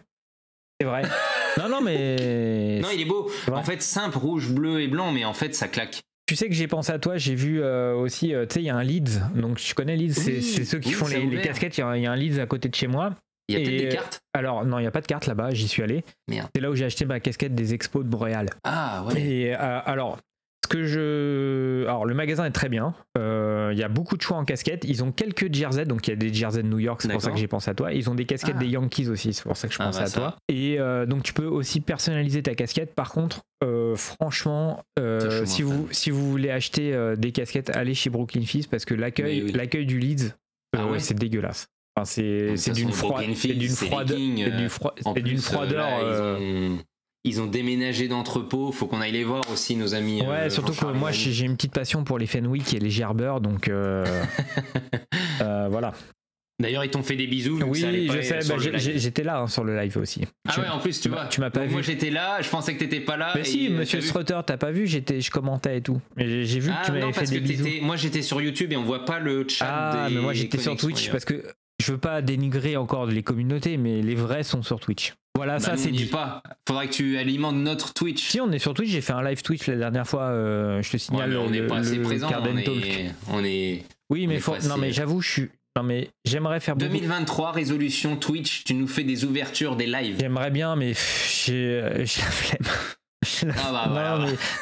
C'est 0.80 0.88
vrai. 0.88 1.04
non 1.58 1.70
non 1.70 1.82
mais 1.82 2.80
Non, 2.82 2.90
il 2.94 3.02
est 3.02 3.06
beau. 3.06 3.30
En 3.52 3.64
fait, 3.64 3.82
simple, 3.82 4.18
rouge, 4.18 4.50
bleu 4.52 4.82
et 4.82 4.88
blanc, 4.88 5.12
mais 5.12 5.26
en 5.26 5.34
fait, 5.34 5.56
ça 5.56 5.68
claque. 5.68 6.02
Tu 6.28 6.36
sais 6.36 6.50
que 6.50 6.56
j'ai 6.56 6.68
pensé 6.68 6.92
à 6.92 6.98
toi, 6.98 7.18
j'ai 7.18 7.36
vu 7.36 7.62
euh, 7.62 7.94
aussi, 7.94 8.34
euh, 8.34 8.48
tu 8.48 8.56
sais, 8.56 8.62
il 8.62 8.66
y 8.66 8.70
a 8.72 8.76
un 8.76 8.84
Leeds, 8.84 9.20
donc 9.36 9.60
je 9.60 9.76
connais 9.76 9.96
Leeds, 9.96 10.14
c'est 10.16 10.32
Oui, 10.38 10.42
c'est 10.42 10.66
ceux 10.66 10.80
qui 10.80 10.90
oui, 10.90 10.96
font 10.96 11.08
les, 11.08 11.40
casquettes, 11.42 11.78
il 11.78 11.82
y, 11.82 11.84
a 11.84 11.88
un- 11.88 11.96
il 11.98 12.02
y 12.04 12.08
a 12.08 12.12
un 12.12 12.16
Leeds 12.16 12.40
à 12.42 12.48
côté 12.48 12.68
de 12.68 12.74
chez 12.74 12.88
moi. 12.88 13.14
Il 13.48 13.54
y 13.60 13.62
a 13.62 13.64
peut-être 13.64 13.80
des 13.80 13.90
cartes 13.90 14.22
Alors, 14.34 14.66
non, 14.66 14.80
il 14.80 14.82
n'y 14.82 14.88
a 14.88 14.92
pas 14.92 15.02
de 15.02 15.06
carte 15.06 15.28
là-bas, 15.28 15.52
j'y 15.52 15.68
suis 15.68 15.84
allé. 15.84 16.04
C'est 16.28 16.62
là 16.62 16.72
où 16.72 16.76
j'ai 16.76 16.86
acheté 16.86 17.06
ma 17.06 17.20
casquette 17.20 17.54
des 17.54 17.76
expos 17.76 18.04
de 18.04 18.10
Boréal. 18.10 18.50
Ah 18.64 19.06
ouais. 19.06 19.22
Et 19.22 19.54
euh, 19.54 19.80
alors, 19.86 20.18
ce 20.66 20.68
que 20.68 20.84
je. 20.84 21.84
Alors, 21.88 22.06
le 22.06 22.14
magasin 22.14 22.46
est 22.46 22.52
très 22.52 22.70
bien. 22.70 22.94
Euh, 23.18 23.70
Il 23.72 23.80
y 23.80 23.84
a 23.84 23.88
beaucoup 23.88 24.18
de 24.18 24.22
choix 24.22 24.38
en 24.38 24.46
casquettes. 24.46 24.84
Ils 24.88 25.04
ont 25.04 25.12
quelques 25.12 25.54
jerseys, 25.54 25.86
donc 25.86 26.08
il 26.08 26.12
y 26.12 26.14
a 26.14 26.16
des 26.18 26.34
jerseys 26.34 26.62
de 26.64 26.68
New 26.68 26.80
York, 26.80 27.02
c'est 27.02 27.12
pour 27.12 27.22
ça 27.22 27.32
que 27.32 27.38
j'ai 27.38 27.48
pensé 27.48 27.70
à 27.72 27.74
toi. 27.74 27.94
Ils 27.94 28.10
ont 28.10 28.16
des 28.16 28.26
casquettes 28.26 28.56
Ah. 28.58 28.62
des 28.62 28.68
Yankees 28.68 29.08
aussi, 29.10 29.34
c'est 29.34 29.44
pour 29.44 29.56
ça 29.58 29.68
que 29.68 29.74
je 29.74 29.80
Ah, 29.82 29.86
pensais 29.86 30.00
bah, 30.00 30.06
à 30.06 30.08
ça. 30.08 30.20
toi. 30.20 30.36
Et 30.50 30.80
euh, 30.80 31.06
donc, 31.06 31.24
tu 31.24 31.34
peux 31.34 31.46
aussi 31.46 31.80
personnaliser 31.82 32.44
ta 32.44 32.54
casquette. 32.56 32.94
Par 32.96 33.12
contre, 33.12 33.42
euh, 33.64 33.96
franchement, 33.96 34.84
si, 35.46 35.62
vous, 35.62 35.88
si 35.92 36.10
vous 36.12 36.30
voulez 36.30 36.50
acheter 36.52 37.14
des 37.18 37.32
casquettes, 37.32 37.70
allez 37.76 37.94
chez 37.94 38.10
Brooklyn 38.10 38.42
Fizz 38.44 38.68
parce 38.68 38.86
que 38.86 38.94
l'accueil 38.94 39.40
Mais 39.42 39.46
oui. 39.46 39.52
l'accueil 39.54 39.86
du 39.86 40.00
Leeds, 40.00 40.34
Ah 40.78 40.86
ouais 40.88 41.00
c'est 41.00 41.14
dégueulasse. 41.14 41.68
Enfin, 41.98 42.04
c'est 42.06 42.74
d'une 42.74 42.92
froideur. 42.92 43.30
C'est 43.36 43.54
d'une 43.54 45.38
froideur. 45.40 45.88
Ils, 47.26 47.42
ont, 47.42 47.46
déménagé 47.48 48.08
d'entrepôt. 48.08 48.72
Faut 48.72 48.88
qu'on 48.88 49.02
aille 49.02 49.12
les 49.12 49.24
voir 49.24 49.44
aussi, 49.52 49.76
nos 49.76 49.94
amis. 49.94 50.22
Ouais, 50.22 50.28
euh, 50.28 50.50
surtout 50.50 50.74
que 50.74 50.86
moi 50.86 51.12
j'ai 51.12 51.46
une 51.46 51.56
petite 51.56 51.74
passion 51.74 52.04
pour 52.04 52.18
les 52.18 52.28
Fenwick 52.28 52.74
et 52.74 52.80
les 52.80 52.90
gerbeurs, 52.90 53.42
donc 53.42 53.68
euh, 53.68 54.06
euh, 55.42 55.68
voilà. 55.70 55.94
D'ailleurs, 56.58 56.86
ils 56.86 56.90
t'ont 56.90 57.04
fait 57.04 57.18
des 57.18 57.28
bisous. 57.28 57.60
ça 57.60 57.66
Oui, 57.66 58.10
je 58.10 58.22
sais, 58.22 58.40
bah, 58.48 58.56
j'étais 58.78 59.24
là 59.24 59.40
hein, 59.42 59.48
sur 59.48 59.66
le 59.66 59.78
live 59.78 59.98
aussi. 59.98 60.22
Ah 60.48 60.54
Tu- 60.54 60.62
ouais, 60.62 60.70
en 60.70 60.80
plus, 60.80 61.02
tu 61.02 61.10
vois. 61.10 61.26
tu 61.26 61.42
m'as 61.42 61.50
pas 61.50 61.60
Donc, 61.60 61.68
vu. 61.68 61.74
Moi, 61.74 61.82
j'étais 61.82 62.10
là. 62.10 62.42
Je 62.42 62.50
pensais 62.50 62.74
que 62.74 62.80
t'étais 62.80 63.02
pas 63.02 63.18
là. 63.18 63.34
Mais 63.36 63.44
si, 63.44 63.68
monsieur 63.68 64.00
Strutter, 64.00 64.40
t'as 64.46 64.56
pas 64.56 64.72
vu, 64.72 64.88
j'étais, 64.88 65.20
je 65.20 65.30
commentais 65.32 65.80
et 65.80 65.82
tout. 65.82 66.00
J'ai- 66.16 66.60
vu 66.60 66.70
que 66.70 66.76
Ah 66.78 66.84
tu 66.86 66.92
m'avais 66.94 67.12
fait 67.12 67.26
des 67.26 67.42
que 67.42 67.48
bisous. 67.48 67.68
Moi, 67.82 67.98
j'étais 67.98 68.22
sur 68.22 68.42
YouTube 68.42 68.72
et 68.72 68.78
on 68.78 68.86
voit 68.86 69.04
pas 69.04 69.20
le 69.20 69.46
chat. 69.50 69.66
Ah, 69.68 70.08
des 70.08 70.16
mais 70.16 70.22
moi 70.22 70.32
j'étais 70.34 70.58
sur 70.58 70.78
Twitch 70.78 71.12
parce 71.12 71.26
que 71.26 71.44
je 71.84 71.92
veux 71.92 71.98
pas 71.98 72.22
dénigrer 72.22 72.78
encore 72.78 73.06
les 73.06 73.22
communautés, 73.24 73.76
mais 73.76 74.02
les 74.02 74.16
vrais 74.16 74.44
sont 74.44 74.64
sur 74.64 74.80
Twitch. 74.80 75.14
Voilà, 75.36 75.54
Bah, 75.54 75.60
ça 75.60 75.72
nous, 75.74 75.78
c'est 75.78 75.92
dit. 75.92 76.06
pas. 76.06 76.42
Faudrait 76.68 76.88
que 76.88 76.94
tu 76.94 77.18
alimentes 77.18 77.56
notre 77.56 77.94
Twitch. 77.94 78.30
Si 78.30 78.40
on 78.40 78.52
est 78.52 78.60
sur 78.60 78.74
Twitch, 78.74 78.90
j'ai 78.90 79.02
fait 79.02 79.14
un 79.14 79.24
live 79.24 79.42
Twitch 79.42 79.68
la 79.68 79.76
dernière 79.76 80.08
fois, 80.08 80.24
euh, 80.30 80.82
je 80.82 80.92
te 80.92 80.98
signale 80.98 81.36
on 81.38 81.50
n'est 81.50 81.68
pas 81.68 81.78
assez 81.78 81.98
présent. 82.00 82.30
On 82.42 82.58
est, 82.58 83.12
on 83.32 83.44
est 83.44 83.84
Oui, 84.10 84.28
mais 84.28 84.36
est 84.36 84.40
faut- 84.40 84.54
passé- 84.54 84.68
non 84.70 84.78
mais 84.78 84.92
j'avoue, 84.92 85.22
je 85.22 85.30
suis 85.32 85.50
non 85.78 85.84
mais 85.84 86.10
j'aimerais 86.24 86.62
faire 86.62 86.78
beaucoup 86.78 86.90
2023 86.90 87.52
résolution 87.52 88.16
Twitch. 88.16 88.64
Tu 88.64 88.74
nous 88.76 88.88
fais 88.88 89.04
des 89.04 89.26
ouvertures, 89.26 89.76
des 89.76 89.88
lives. 89.88 90.16
J'aimerais 90.20 90.52
bien, 90.52 90.76
mais 90.78 90.94
j'ai 90.94 91.54
euh, 91.82 92.06
j'ai 92.06 92.22
la 92.22 92.32
flemme. 92.32 92.62
La 93.44 93.54
Ah 93.58 93.72
bah 93.72 93.86
voilà. 93.90 94.18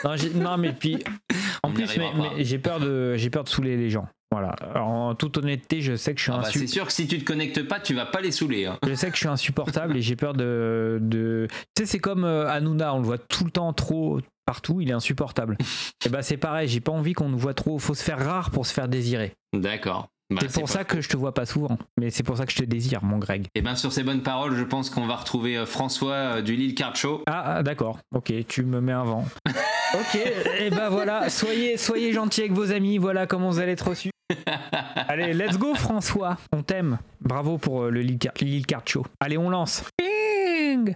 non, 0.05 0.15
mais, 0.33 0.39
non, 0.41 0.57
mais 0.57 0.71
puis 0.73 0.97
en 1.63 1.69
On 1.69 1.71
plus, 1.73 1.85
mais, 1.97 2.11
mais 2.15 2.43
j'ai 2.45 2.57
peur 2.57 2.79
de 2.79 3.15
j'ai 3.17 3.29
peur 3.29 3.43
de 3.43 3.49
saouler 3.49 3.75
les 3.77 3.89
gens. 3.89 4.07
Voilà. 4.33 4.55
Alors, 4.73 4.87
en 4.87 5.13
toute 5.15 5.37
honnêteté, 5.37 5.81
je 5.81 5.95
sais 5.95 6.13
que 6.13 6.17
je 6.19 6.23
suis 6.23 6.31
Ah 6.33 6.39
bah, 6.41 6.49
c'est 6.51 6.65
sûr 6.65 6.87
que 6.87 6.91
si 6.91 7.05
tu 7.07 7.19
te 7.19 7.23
connectes 7.23 7.61
pas, 7.67 7.79
tu 7.79 7.93
vas 7.93 8.07
pas 8.07 8.19
les 8.19 8.31
saouler. 8.31 8.65
hein. 8.65 8.79
Je 8.87 8.95
sais 8.95 9.07
que 9.09 9.13
je 9.13 9.19
suis 9.19 9.27
insupportable 9.29 9.95
et 9.95 10.01
j'ai 10.01 10.15
peur 10.15 10.33
de, 10.33 10.97
de... 11.01 11.47
Tu 11.75 11.83
sais, 11.83 11.85
c'est 11.85 11.99
comme 11.99 12.23
euh, 12.23 12.49
Hanouna, 12.49 12.95
on 12.95 12.97
le 12.99 13.05
voit 13.05 13.19
tout 13.19 13.45
le 13.45 13.51
temps 13.51 13.71
trop 13.73 14.19
partout, 14.47 14.81
il 14.81 14.89
est 14.89 14.93
insupportable. 14.93 15.55
et 16.05 16.09
bah 16.09 16.23
c'est 16.23 16.37
pareil, 16.37 16.67
j'ai 16.67 16.81
pas 16.81 16.91
envie 16.91 17.13
qu'on 17.13 17.29
nous 17.29 17.37
voit 17.37 17.53
trop. 17.53 17.77
Faut 17.77 17.93
se 17.93 18.03
faire 18.03 18.25
rare 18.25 18.49
pour 18.49 18.65
se 18.65 18.73
faire 18.73 18.87
désirer. 18.87 19.33
D'accord. 19.53 20.07
Bah, 20.31 20.41
c'est 20.47 20.59
pour 20.59 20.69
ça 20.69 20.83
que 20.83 20.99
je 20.99 21.09
te 21.09 21.17
vois 21.17 21.33
pas 21.35 21.45
souvent. 21.45 21.77
Mais 21.99 22.09
c'est 22.09 22.23
pour 22.23 22.37
ça 22.37 22.45
que 22.47 22.51
je 22.51 22.57
te 22.57 22.63
désire, 22.63 23.03
mon 23.03 23.19
Greg. 23.19 23.45
Et 23.53 23.61
bien 23.61 23.75
sur 23.75 23.93
ces 23.93 24.01
bonnes 24.01 24.23
paroles, 24.23 24.55
je 24.55 24.63
pense 24.63 24.89
qu'on 24.89 25.05
va 25.05 25.17
retrouver 25.17 25.57
euh, 25.57 25.65
François 25.67 26.13
euh, 26.13 26.41
du 26.41 26.55
Lille 26.55 26.73
Card 26.73 26.95
Show. 26.95 27.21
Ah, 27.27 27.57
ah, 27.57 27.63
d'accord, 27.63 27.99
ok, 28.15 28.33
tu 28.47 28.63
me 28.63 28.81
mets 28.81 28.93
un 28.93 29.03
vent. 29.03 29.25
ok, 29.93 30.19
et 30.59 30.69
bah 30.71 30.89
voilà, 30.89 31.29
soyez, 31.29 31.77
soyez 31.77 32.13
gentils 32.13 32.41
avec 32.41 32.53
vos 32.53 32.71
amis, 32.71 32.97
voilà 32.97 33.27
comment 33.27 33.49
vous 33.49 33.59
allez 33.59 33.73
être 33.73 33.89
reçus. 33.89 34.09
Allez, 35.07 35.33
let's 35.33 35.57
go 35.57 35.75
François, 35.75 36.37
on 36.51 36.63
t'aime. 36.63 36.99
Bravo 37.21 37.57
pour 37.57 37.83
euh, 37.83 37.89
le 37.89 38.01
Lille 38.01 38.65
Card, 38.65 38.87
Show. 38.87 39.05
Allez, 39.19 39.37
on 39.37 39.49
lance. 39.49 39.83
Ping 39.97 40.95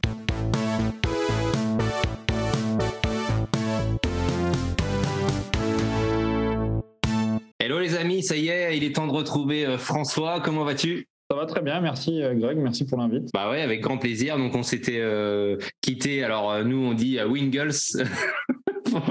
Hello 7.60 7.79
les 7.79 7.96
amis, 7.96 8.24
ça 8.24 8.38
y 8.38 8.48
est, 8.48 8.77
il 8.77 8.83
est 8.85 8.96
temps 8.96 9.07
de 9.07 9.11
retrouver 9.11 9.66
euh, 9.66 9.77
François. 9.77 10.40
Comment 10.40 10.64
vas-tu? 10.64 11.05
Ça 11.29 11.35
va 11.35 11.46
très 11.46 11.61
bien, 11.61 11.81
merci 11.81 12.24
euh, 12.24 12.33
Greg, 12.33 12.57
merci 12.57 12.85
pour 12.85 12.98
l'invite. 12.98 13.29
Bah 13.33 13.51
ouais, 13.51 13.61
avec 13.61 13.81
grand 13.81 13.98
plaisir. 13.98 14.38
Donc 14.38 14.55
on 14.55 14.64
s'était 14.64 15.01
euh, 15.01 15.57
quitté. 15.81 16.24
Alors 16.24 16.64
nous 16.64 16.77
on 16.77 16.94
dit 16.94 17.20
à 17.20 17.27
Wingles 17.27 17.74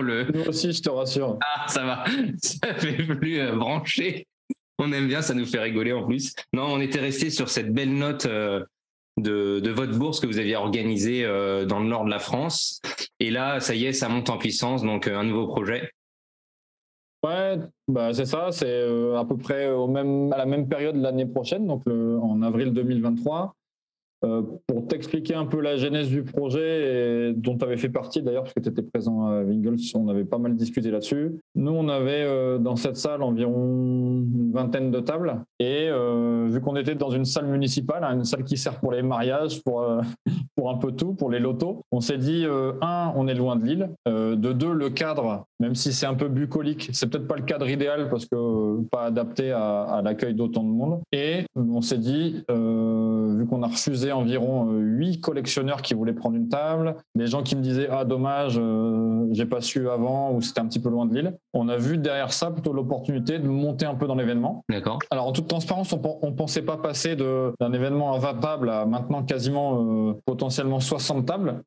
le. 0.02 0.24
Nous 0.32 0.48
aussi, 0.48 0.72
je 0.72 0.82
te 0.82 0.88
rassure. 0.90 1.38
Ah 1.42 1.66
ça 1.68 1.84
va, 1.84 2.04
ça 2.42 2.74
fait 2.74 2.92
plus 3.04 3.38
euh, 3.40 3.56
branché. 3.56 4.26
On 4.78 4.92
aime 4.92 5.08
bien, 5.08 5.22
ça 5.22 5.34
nous 5.34 5.46
fait 5.46 5.58
rigoler 5.60 5.92
en 5.92 6.06
plus. 6.06 6.34
Non, 6.52 6.64
on 6.64 6.80
était 6.80 7.00
resté 7.00 7.30
sur 7.30 7.48
cette 7.48 7.72
belle 7.72 7.94
note 7.94 8.26
euh, 8.26 8.62
de, 9.16 9.58
de 9.60 9.70
votre 9.70 9.98
bourse 9.98 10.20
que 10.20 10.26
vous 10.26 10.38
aviez 10.38 10.56
organisée 10.56 11.24
euh, 11.24 11.64
dans 11.64 11.80
le 11.80 11.86
nord 11.86 12.04
de 12.04 12.10
la 12.10 12.18
France. 12.18 12.80
Et 13.18 13.30
là, 13.30 13.60
ça 13.60 13.74
y 13.74 13.86
est, 13.86 13.92
ça 13.94 14.08
monte 14.10 14.28
en 14.28 14.36
puissance. 14.36 14.82
Donc 14.82 15.08
un 15.08 15.24
nouveau 15.24 15.46
projet. 15.46 15.90
Ouais, 17.24 17.58
bah 17.88 18.12
c'est 18.14 18.26
ça, 18.26 18.52
c'est 18.52 18.84
à 19.16 19.24
peu 19.24 19.36
près 19.36 19.68
au 19.70 19.88
même, 19.88 20.32
à 20.32 20.36
la 20.38 20.46
même 20.46 20.68
période 20.68 20.94
l'année 20.96 21.26
prochaine, 21.26 21.66
donc 21.66 21.82
le- 21.86 22.18
en 22.20 22.40
avril 22.42 22.72
2023. 22.72 23.54
Euh, 24.24 24.42
pour 24.66 24.86
t'expliquer 24.86 25.34
un 25.34 25.44
peu 25.44 25.60
la 25.60 25.76
genèse 25.76 26.08
du 26.08 26.22
projet, 26.22 27.28
et 27.28 27.32
dont 27.34 27.58
tu 27.58 27.64
avais 27.64 27.76
fait 27.76 27.90
partie 27.90 28.22
d'ailleurs, 28.22 28.44
parce 28.44 28.54
que 28.54 28.60
tu 28.60 28.70
étais 28.70 28.82
présent 28.82 29.26
à 29.26 29.42
Wingles, 29.42 29.76
on 29.94 30.08
avait 30.08 30.24
pas 30.24 30.38
mal 30.38 30.56
discuté 30.56 30.90
là-dessus. 30.90 31.32
Nous, 31.54 31.72
on 31.72 31.88
avait 31.88 32.24
euh, 32.24 32.56
dans 32.56 32.76
cette 32.76 32.96
salle 32.96 33.22
environ 33.22 33.54
une 33.54 34.52
vingtaine 34.52 34.90
de 34.90 35.00
tables, 35.00 35.42
et 35.58 35.88
euh, 35.90 36.48
vu 36.50 36.62
qu'on 36.62 36.76
était 36.76 36.94
dans 36.94 37.10
une 37.10 37.26
salle 37.26 37.46
municipale, 37.46 38.04
hein, 38.04 38.14
une 38.14 38.24
salle 38.24 38.44
qui 38.44 38.56
sert 38.56 38.80
pour 38.80 38.92
les 38.92 39.02
mariages, 39.02 39.62
pour, 39.62 39.86
pour 40.56 40.70
un 40.70 40.78
peu 40.78 40.92
tout, 40.92 41.12
pour 41.12 41.30
les 41.30 41.38
lotos, 41.38 41.82
on 41.92 42.00
s'est 42.00 42.18
dit, 42.18 42.46
un, 42.80 43.12
on 43.16 43.28
est 43.28 43.34
loin 43.34 43.56
de 43.56 43.64
l'île, 43.66 43.90
de 44.06 44.52
deux, 44.52 44.72
le 44.72 44.88
cadre, 44.88 45.46
même 45.60 45.74
si 45.74 45.92
c'est 45.92 46.06
un 46.06 46.14
peu 46.14 46.28
bucolique, 46.28 46.88
c'est 46.92 47.10
peut-être 47.10 47.28
pas 47.28 47.36
le 47.36 47.42
cadre 47.42 47.68
idéal 47.68 48.08
parce 48.08 48.24
que 48.26 48.82
pas 48.90 49.04
adapté 49.04 49.52
à, 49.52 50.00
l'accueil 50.02 50.34
d'autant 50.34 50.62
de 50.62 50.68
monde. 50.68 51.00
Et 51.12 51.44
on 51.54 51.80
s'est 51.80 51.98
dit, 51.98 52.44
vu 52.48 53.46
qu'on 53.46 53.62
a 53.62 53.68
refusé 53.68 54.05
environ 54.12 54.70
euh, 54.70 54.78
huit 54.78 55.20
collectionneurs 55.20 55.82
qui 55.82 55.94
voulaient 55.94 56.12
prendre 56.12 56.36
une 56.36 56.48
table, 56.48 56.96
des 57.14 57.26
gens 57.26 57.42
qui 57.42 57.56
me 57.56 57.62
disaient 57.62 57.88
ah 57.90 58.04
dommage, 58.04 58.58
euh, 58.58 59.26
j'ai 59.32 59.46
pas 59.46 59.60
su 59.60 59.88
avant 59.88 60.32
ou 60.32 60.40
c'était 60.40 60.60
un 60.60 60.66
petit 60.66 60.80
peu 60.80 60.88
loin 60.88 61.06
de 61.06 61.14
l'île. 61.14 61.36
On 61.52 61.68
a 61.68 61.76
vu 61.76 61.98
derrière 61.98 62.32
ça 62.32 62.50
plutôt 62.50 62.72
l'opportunité 62.72 63.38
de 63.38 63.48
monter 63.48 63.86
un 63.86 63.94
peu 63.94 64.06
dans 64.06 64.14
l'événement. 64.14 64.64
D'accord. 64.68 64.98
Alors 65.10 65.26
en 65.26 65.32
toute 65.32 65.48
transparence, 65.48 65.92
on, 65.92 66.00
on 66.22 66.32
pensait 66.32 66.62
pas 66.62 66.76
passer 66.76 67.16
d'un 67.16 67.72
événement 67.72 68.14
à 68.14 68.18
20 68.18 68.34
tables 68.34 68.70
à 68.70 68.86
maintenant 68.86 69.22
quasiment 69.22 70.10
euh, 70.10 70.14
potentiellement 70.24 70.80
60 70.80 71.26
tables. 71.26 71.62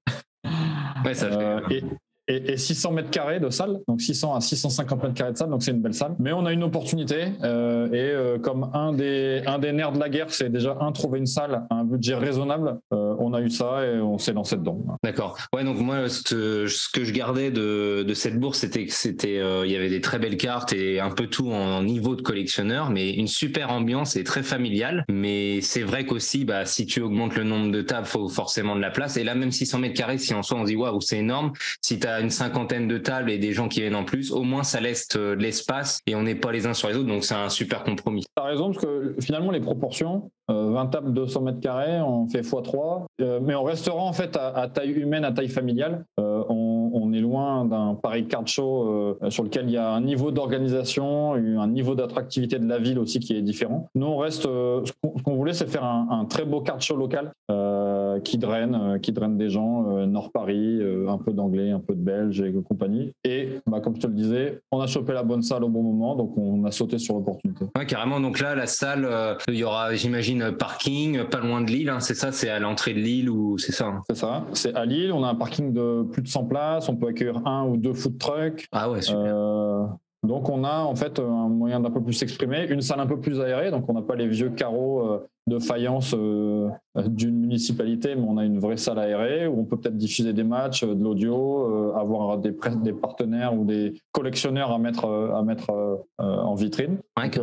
Ouais, 1.06 1.14
ça 1.14 1.30
fait. 1.30 1.38
Euh, 1.38 1.60
et, 1.70 1.84
et, 2.30 2.54
et 2.54 2.58
600 2.58 2.92
mètres 2.92 3.10
carrés 3.10 3.40
de 3.40 3.50
salle, 3.50 3.80
donc 3.88 4.02
600 4.02 4.36
à 4.36 4.42
650 4.42 5.04
mètres 5.04 5.16
carrés 5.16 5.34
de 5.34 5.38
salle, 5.38 5.50
donc 5.50 5.64
c'est 5.64 5.72
une 5.72 5.82
belle 5.82 5.94
salle. 5.94 6.16
Mais 6.20 6.32
on 6.32 6.46
a 6.46 6.54
une 6.54 6.64
opportunité, 6.64 7.34
euh, 7.44 7.88
et 7.88 7.98
euh, 7.98 8.38
comme 8.40 8.70
un 8.74 8.94
des, 8.94 9.42
un 9.46 9.60
des 9.60 9.74
nerfs 9.74 9.92
de 9.92 10.00
la 10.00 10.10
guerre, 10.10 10.28
c'est 10.30 10.50
déjà 10.50 10.78
un, 10.80 10.92
trouver 10.92 11.20
une 11.20 11.26
salle 11.26 11.66
à 11.70 11.76
un 11.76 11.84
budget 11.84 12.16
raisonnable, 12.16 12.80
euh, 12.94 13.16
on 13.20 13.34
a 13.34 13.42
eu 13.42 13.50
ça 13.50 13.86
et 13.86 14.00
on 14.00 14.18
s'est 14.18 14.34
lancé 14.34 14.56
dedans. 14.56 14.80
D'accord. 15.04 15.38
Ouais, 15.54 15.64
donc 15.64 15.80
moi, 15.80 16.08
ce 16.08 16.24
que, 16.24 17.04
je 17.04 17.14
gardais 17.14 17.50
de, 17.50 18.04
de 18.08 18.14
cette 18.14 18.40
bourse, 18.40 18.60
c'était 18.60 18.86
que 18.86 18.94
c'était, 18.94 19.42
il 19.66 19.72
y 19.72 19.76
avait 19.76 19.90
des 19.90 20.02
très 20.02 20.20
belles 20.20 20.38
cartes 20.38 20.74
et 20.74 21.00
un 21.00 21.10
peu 21.10 21.28
tout 21.28 21.52
en 21.52 21.82
niveau 21.82 22.16
de 22.16 22.22
collectionneur, 22.22 22.90
mais 22.92 23.12
une 23.12 23.28
super 23.28 23.72
ambiance 23.72 24.16
et 24.16 24.24
très 24.24 24.44
familiale. 24.44 25.04
Mais 25.10 25.62
c'est 25.62 25.82
vrai 25.82 26.06
qu'aussi, 26.06 26.46
bah, 26.46 26.66
si 26.66 26.86
tu 26.86 27.02
augmentes 27.02 27.36
le 27.36 27.44
nombre 27.44 27.72
de 27.72 27.82
tables, 27.82 28.06
faut 28.06 28.30
forcément 28.30 28.76
de 28.76 28.82
la 28.82 28.92
place. 28.92 29.18
Et 29.18 29.24
là, 29.24 29.34
même 29.36 29.52
600 29.52 29.80
mètres 29.80 29.96
carrés, 29.96 30.18
si 30.18 30.34
en 30.34 30.44
soi 30.44 30.60
on 30.60 30.64
se 30.64 30.70
dit 30.70 30.76
waouh, 30.76 31.02
c'est 31.02 31.18
énorme. 31.18 31.54
Si 31.82 32.00
tu 32.00 32.08
as 32.08 32.19
une 32.22 32.30
cinquantaine 32.30 32.88
de 32.88 32.98
tables 32.98 33.32
et 33.32 33.38
des 33.38 33.54
gens 33.54 33.68
qui 33.68 33.82
viennent 33.82 33.96
en 33.96 34.04
plus, 34.04 34.32
au 34.32 34.44
moins 34.44 34.64
ça 34.64 34.80
laisse 34.80 35.08
euh, 35.16 35.36
de 35.36 35.42
l'espace 35.42 36.00
et 36.08 36.16
on 36.16 36.24
n'est 36.24 36.36
pas 36.36 36.52
les 36.52 36.66
uns 36.66 36.74
sur 36.74 36.90
les 36.90 36.96
autres. 36.96 37.08
Donc 37.08 37.24
c'est 37.24 37.36
un 37.36 37.50
super 37.50 37.84
compromis. 37.84 38.26
T'as 38.36 38.44
raison, 38.44 38.72
parce 38.72 38.84
que 38.84 39.16
finalement, 39.20 39.52
les 39.52 39.60
proportions, 39.60 40.32
euh, 40.50 40.72
20 40.72 40.88
tables, 40.88 41.14
200 41.14 41.42
mètres 41.42 41.60
carrés, 41.60 42.02
on 42.02 42.28
fait 42.28 42.42
x3, 42.42 43.06
euh, 43.22 43.40
mais 43.42 43.56
on 43.56 43.64
restera 43.64 44.02
en 44.02 44.14
fait 44.14 44.38
à, 44.38 44.68
taille 44.68 44.92
humaine, 44.92 45.24
à 45.24 45.32
taille 45.32 45.50
familiale. 45.50 46.06
Euh, 46.20 46.44
on, 46.50 47.14
est 47.14 47.22
loin 47.22 47.66
d'un 47.66 47.96
Paris 47.96 48.28
Card 48.28 48.48
Show 48.48 49.18
euh, 49.22 49.30
sur 49.30 49.44
lequel 49.44 49.66
il 49.66 49.72
y 49.72 49.78
a 49.78 49.90
un 49.90 50.02
niveau 50.02 50.32
d'organisation, 50.32 51.34
un 51.34 51.68
niveau 51.68 51.96
d'attractivité 51.96 52.60
de 52.60 52.68
la 52.68 52.78
ville 52.78 53.00
aussi 53.00 53.20
qui 53.20 53.36
est 53.36 53.42
différent. 53.42 53.90
Nous, 53.96 54.06
on 54.06 54.18
reste, 54.18 54.46
euh, 54.46 54.82
ce 54.86 54.92
qu'on 55.24 55.36
voulait, 55.36 55.54
c'est 55.54 55.68
faire 55.68 55.84
un, 55.84 56.26
très 56.26 56.46
beau 56.46 56.62
card 56.62 56.82
show 56.82 56.96
local 56.96 57.32
euh, 57.50 57.89
qui 58.18 58.38
draine, 58.40 58.76
euh, 58.76 58.98
qui 58.98 59.12
draine 59.12 59.38
des 59.38 59.50
gens, 59.50 59.86
euh, 59.90 60.06
Nord 60.08 60.32
Paris, 60.32 60.80
euh, 60.82 61.08
un 61.10 61.18
peu 61.20 61.32
d'anglais, 61.34 61.70
un 61.70 61.80
peu 61.80 61.94
de 61.94 62.02
belge 62.02 62.42
et 62.42 62.52
compagnie. 62.68 63.12
Et 63.24 63.60
bah, 63.68 63.80
comme 63.80 63.96
je 63.96 64.02
te 64.02 64.08
le 64.08 64.14
disais, 64.14 64.62
on 64.72 64.80
a 64.80 64.88
chopé 64.88 65.14
la 65.14 65.22
bonne 65.24 65.42
salle 65.44 65.64
au 65.64 65.70
bon 65.70 65.84
moment, 65.84 66.16
donc 66.16 66.38
on 66.38 66.64
a 66.66 66.72
sauté 66.72 66.98
sur 66.98 67.14
l'opportunité. 67.16 67.66
Ouais, 67.78 67.86
carrément. 67.86 68.20
Donc 68.20 68.40
là, 68.40 68.56
la 68.56 68.66
salle, 68.66 69.06
euh, 69.06 69.36
il 69.48 69.56
y 69.56 69.64
aura, 69.64 69.94
j'imagine, 69.94 70.52
parking, 70.58 71.26
pas 71.26 71.40
loin 71.40 71.62
de 71.62 71.70
l'île. 71.70 71.90
hein, 71.90 72.00
c'est 72.00 72.16
ça, 72.16 72.32
c'est 72.32 72.50
à 72.50 72.60
l'entrée 72.60 72.94
de 72.94 73.00
l'île 73.00 73.30
ou 73.30 73.58
c'est 73.58 73.72
ça. 73.74 73.86
hein? 73.88 74.02
C'est 74.10 74.18
ça. 74.18 74.46
C'est 74.54 74.74
à 74.76 74.86
Lille. 74.86 75.12
On 75.14 75.24
a 75.24 75.28
un 75.28 75.36
parking 75.36 75.72
de 75.74 76.04
plus 76.12 76.22
de 76.24 76.28
100 76.28 76.46
places. 76.46 76.90
On 76.90 76.96
peut 76.96 77.08
accueillir 77.08 77.46
un 77.46 77.66
ou 77.68 77.78
deux 77.78 77.94
food 77.94 78.18
trucks. 78.18 78.68
Ah 78.72 78.90
ouais, 78.90 79.02
super. 79.02 79.22
Euh, 79.26 79.84
Donc 80.24 80.50
on 80.50 80.64
a 80.66 80.80
en 80.84 80.96
fait 80.96 81.20
un 81.20 81.48
moyen 81.48 81.80
d'un 81.80 81.92
peu 81.92 82.02
plus 82.04 82.14
s'exprimer, 82.14 82.68
une 82.70 82.82
salle 82.82 83.00
un 83.00 83.06
peu 83.08 83.20
plus 83.20 83.40
aérée, 83.40 83.72
donc 83.72 83.86
on 83.88 83.94
n'a 83.94 84.02
pas 84.02 84.16
les 84.16 84.28
vieux 84.28 84.50
carreaux 84.50 85.02
euh, 85.08 85.20
de 85.50 85.60
faïence 85.60 86.14
euh, 86.18 86.70
d'une 87.08 87.40
municipalité, 87.40 88.16
mais 88.16 88.26
on 88.28 88.38
a 88.38 88.46
une 88.46 88.60
vraie 88.60 88.78
salle 88.78 89.00
aérée 89.00 89.48
où 89.48 89.60
on 89.60 89.66
peut 89.66 89.78
peut-être 89.78 89.98
diffuser 89.98 90.34
des 90.34 90.44
matchs, 90.44 90.84
de 90.84 91.04
l'audio, 91.04 91.94
avoir 91.96 92.38
des, 92.38 92.54
des 92.84 92.94
partenaires 92.94 93.54
ou 93.54 93.66
des 93.66 93.94
collectionneurs 94.12 94.72
à 94.72 94.80
mettre, 94.80 95.06
à 95.06 95.42
mettre 95.44 95.70
en 96.18 96.56
vitrine. 96.56 96.98
Donc, 97.18 97.40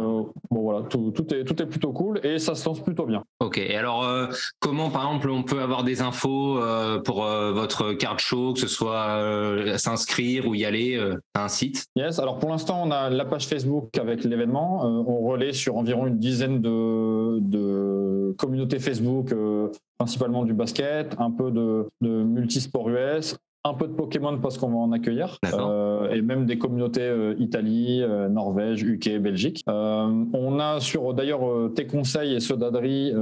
bon 0.51 0.61
voilà, 0.63 0.83
tout, 0.83 1.11
tout, 1.11 1.33
est, 1.33 1.45
tout 1.45 1.61
est 1.63 1.67
plutôt 1.67 1.93
cool 1.93 2.21
et 2.25 2.39
ça 2.39 2.55
se 2.55 2.69
lance 2.69 2.81
plutôt 2.81 3.07
bien. 3.07 3.23
Ok, 3.41 3.59
et 3.59 3.77
alors 3.77 4.05
comment 4.61 4.91
par 4.91 5.05
exemple 5.05 5.31
on 5.31 5.43
peut 5.43 5.61
avoir 5.61 5.85
des 5.85 6.03
infos 6.03 6.59
pour 7.05 7.25
votre 7.25 7.93
carte 7.93 8.21
show, 8.21 8.53
que 8.53 8.61
ce 8.61 8.69
soit 8.69 9.19
s'inscrire 9.77 10.47
ou 10.47 10.55
y 10.55 10.65
aller 10.65 11.01
à 11.35 11.45
un 11.45 11.49
site? 11.49 11.87
Yes, 11.97 12.19
alors 12.19 12.39
pour 12.39 12.51
l'instant 12.51 12.83
on 12.85 12.91
a 12.91 13.09
la 13.09 13.25
page 13.25 13.47
Facebook 13.47 13.97
avec 13.97 14.25
l'événement. 14.25 14.85
Euh, 14.85 15.03
on 15.07 15.21
relaie 15.27 15.53
sur 15.53 15.77
environ 15.77 16.07
une 16.07 16.19
dizaine 16.19 16.61
de, 16.61 17.39
communautés 18.39 18.79
Facebook, 18.79 19.33
euh, 19.33 19.69
principalement 19.99 20.45
du 20.45 20.53
basket, 20.53 21.15
un 21.19 21.31
peu 21.31 21.51
de, 21.51 21.87
de 22.01 22.23
multisport 22.23 22.89
US, 22.91 23.37
un 23.65 23.75
peu 23.75 23.89
de 23.89 23.93
Pokémon 23.93 24.39
parce 24.39 24.59
qu'on 24.59 24.69
va 24.69 24.77
en 24.77 24.93
accueillir, 24.93 25.39
euh, 25.53 26.11
et 26.11 26.23
même 26.23 26.47
des 26.47 26.59
communautés 26.59 27.11
Italie, 27.39 28.03
Norvège, 28.31 28.83
UK, 28.83 29.19
Belgique. 29.19 29.65
on 29.67 30.59
a 30.61 30.79
sur 30.81 31.15
d'ailleurs 31.15 31.73
tes 31.75 31.87
conseils 31.87 32.35
et 32.35 32.41
ceux 32.41 32.57
d'Adri 32.57 33.13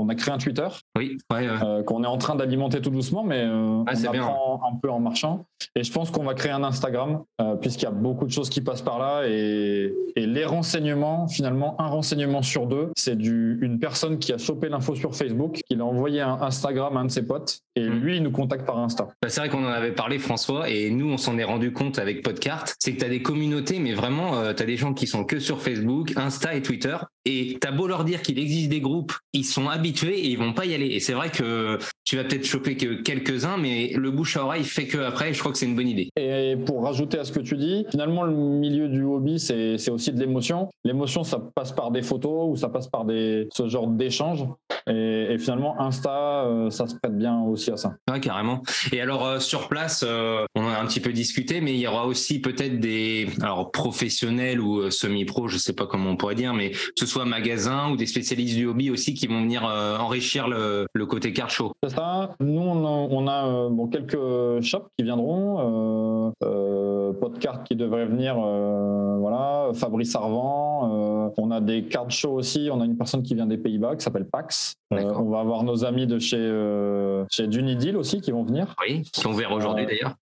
on 0.00 0.08
a 0.08 0.14
créé 0.14 0.32
un 0.32 0.38
Twitter. 0.38 0.66
Oui, 0.96 1.18
euh, 1.32 1.82
qu'on 1.82 2.02
est 2.04 2.06
en 2.06 2.18
train 2.18 2.34
d'alimenter 2.34 2.80
tout 2.80 2.90
doucement, 2.90 3.22
mais 3.22 3.42
euh, 3.44 3.82
ah, 3.86 3.92
on 3.94 4.08
apprend 4.08 4.60
un 4.72 4.76
peu 4.76 4.90
en 4.90 4.98
marchant. 5.00 5.46
Et 5.76 5.84
je 5.84 5.92
pense 5.92 6.10
qu'on 6.10 6.24
va 6.24 6.34
créer 6.34 6.52
un 6.52 6.64
Instagram, 6.64 7.22
euh, 7.40 7.56
puisqu'il 7.56 7.84
y 7.84 7.88
a 7.88 7.92
beaucoup 7.92 8.26
de 8.26 8.32
choses 8.32 8.48
qui 8.48 8.60
passent 8.62 8.82
par 8.82 8.98
là. 8.98 9.26
Et, 9.26 9.94
les 10.16 10.44
renseignements, 10.44 11.28
finalement, 11.28 11.80
un 11.80 11.86
renseignement 11.86 12.42
sur 12.42 12.66
deux, 12.66 12.90
c'est 12.96 13.14
une 13.14 13.78
personne 13.78 14.18
qui 14.18 14.32
a 14.32 14.38
chopé 14.38 14.68
l'info 14.68 14.94
sur 14.94 15.14
Facebook, 15.14 15.60
qui 15.68 15.76
l'a 15.76 15.84
envoyé 15.84 16.20
un 16.20 16.38
Instagram 16.42 16.96
à 16.96 17.00
un 17.00 17.04
de 17.06 17.10
ses 17.10 17.26
potes, 17.26 17.60
et 17.74 17.88
mm. 17.88 18.00
lui, 18.00 18.16
il 18.16 18.22
nous 18.22 18.30
contacte 18.30 18.66
par 18.66 18.78
Insta. 18.78 19.08
Bah, 19.22 19.28
c'est 19.28 19.40
vrai 19.40 19.48
qu'on 19.48 19.64
en 19.64 19.68
avait 19.68 19.92
parlé, 19.92 20.18
François, 20.18 20.68
et 20.68 20.90
nous, 20.90 21.10
on 21.10 21.16
s'en 21.16 21.38
est 21.38 21.44
rendu 21.44 21.72
compte 21.72 21.98
avec 21.98 22.22
Podcart, 22.22 22.66
c'est 22.78 22.92
que 22.92 22.98
tu 22.98 23.04
as 23.04 23.08
des 23.08 23.22
communautés, 23.22 23.78
mais 23.78 23.92
vraiment, 23.92 24.52
tu 24.54 24.62
as 24.62 24.66
des 24.66 24.76
gens 24.76 24.94
qui 24.94 25.06
sont 25.06 25.24
que 25.24 25.38
sur 25.38 25.60
Facebook, 25.60 26.12
Insta 26.16 26.54
et 26.54 26.62
Twitter, 26.62 26.96
et 27.24 27.58
tu 27.60 27.68
as 27.68 27.72
beau 27.72 27.86
leur 27.86 28.04
dire 28.04 28.22
qu'il 28.22 28.38
existe 28.38 28.70
des 28.70 28.80
groupes, 28.80 29.12
ils 29.32 29.44
sont 29.44 29.68
habitués 29.68 30.18
et 30.18 30.28
ils 30.28 30.38
vont 30.38 30.52
pas 30.52 30.66
y 30.66 30.74
aller. 30.74 30.86
Et 30.86 31.00
c'est 31.00 31.12
vrai 31.12 31.30
que 31.30 31.78
tu 32.04 32.16
vas 32.16 32.24
peut-être 32.24 32.46
choper 32.46 32.76
que 32.76 33.02
quelques-uns, 33.02 33.56
mais 33.56 33.92
le 33.94 34.10
bouche 34.10 34.36
à 34.36 34.44
oreille 34.44 34.64
fait 34.64 34.86
que 34.86 34.98
après, 34.98 35.32
je 35.32 35.40
crois 35.40 35.52
que 35.52 35.58
c'est 35.58 35.66
une 35.66 35.76
bonne 35.76 35.88
idée. 35.88 36.08
Et 36.16 36.56
pour 36.66 36.82
rajouter 36.82 37.18
à 37.18 37.24
ce 37.24 37.32
que 37.32 37.40
tu 37.40 37.56
dis, 37.56 37.84
finalement, 37.90 38.24
le 38.24 38.34
milieu 38.34 38.88
du 38.88 39.02
hobby, 39.02 39.38
c'est 39.38 39.90
aussi 39.90 40.12
de 40.12 40.18
l'émotion. 40.18 40.68
L'émotion, 40.84 41.24
ça 41.24 41.38
passe 41.54 41.72
par 41.72 41.90
des 41.90 42.02
photos 42.02 42.48
ou 42.50 42.56
ça 42.56 42.68
passe 42.68 42.88
par 42.88 43.04
des, 43.04 43.48
ce 43.52 43.68
genre 43.68 43.86
d'échanges. 43.86 44.44
Et, 44.88 45.36
finalement, 45.38 45.80
Insta, 45.80 46.44
euh, 46.46 46.70
ça 46.70 46.86
se 46.86 46.94
prête 46.94 47.16
bien 47.16 47.42
aussi 47.42 47.70
à 47.70 47.76
ça. 47.76 47.94
Ouais, 48.10 48.20
carrément. 48.20 48.62
Et 48.92 49.00
alors, 49.00 49.26
euh, 49.26 49.38
sur 49.38 49.68
place, 49.68 50.04
euh, 50.06 50.44
on 50.54 50.64
en 50.64 50.68
a 50.68 50.78
un 50.78 50.86
petit 50.86 51.00
peu 51.00 51.12
discuté, 51.12 51.60
mais 51.60 51.74
il 51.74 51.80
y 51.80 51.86
aura 51.86 52.06
aussi 52.06 52.40
peut-être 52.40 52.80
des 52.80 53.28
alors, 53.42 53.70
professionnels 53.70 54.60
ou 54.60 54.90
semi-pro, 54.90 55.48
je 55.48 55.58
sais 55.58 55.74
pas 55.74 55.86
comment 55.86 56.10
on 56.10 56.16
pourrait 56.16 56.34
dire, 56.34 56.54
mais 56.54 56.72
ce 56.96 57.06
soit 57.10 57.24
magasins 57.24 57.90
ou 57.90 57.96
des 57.96 58.06
spécialistes 58.06 58.56
du 58.56 58.66
hobby 58.66 58.90
aussi 58.90 59.14
qui 59.14 59.26
vont 59.26 59.42
venir 59.42 59.64
enrichir 59.64 60.48
le, 60.48 60.86
le 60.92 61.06
côté 61.06 61.32
car 61.32 61.50
show. 61.50 61.72
C'est 61.82 61.94
ça. 61.94 62.34
Nous, 62.40 62.60
on 62.60 63.26
a, 63.26 63.68
bon, 63.68 63.88
quelques 63.88 64.62
shops 64.62 64.88
qui 64.96 65.04
viendront. 65.04 66.32
Euh, 66.42 67.12
Podcart 67.20 67.64
qui 67.64 67.76
devrait 67.76 68.06
venir, 68.06 68.36
voilà, 68.36 69.70
Fabrice 69.74 70.14
Arvent. 70.14 71.32
on 71.36 71.50
a 71.50 71.60
des 71.60 71.84
card 71.84 72.10
shows 72.10 72.34
aussi. 72.34 72.68
On 72.72 72.80
a 72.80 72.84
une 72.84 72.96
personne 72.96 73.22
qui 73.22 73.34
vient 73.34 73.46
des 73.46 73.58
Pays-Bas 73.58 73.96
qui 73.96 74.04
s'appelle 74.04 74.26
Pax. 74.26 74.74
on 74.90 75.30
va 75.30 75.40
avoir 75.40 75.64
nos 75.64 75.84
amis 75.84 76.06
de 76.06 76.18
chez, 76.18 77.24
chez 77.30 77.46
Dunidil 77.46 77.96
aussi 77.96 78.20
qui 78.20 78.30
vont 78.30 78.44
venir. 78.44 78.74
Oui, 78.80 79.02
qui 79.02 79.20
sont 79.20 79.32
ouverts 79.32 79.52
aujourd'hui 79.52 79.86
d'ailleurs. 79.86 80.14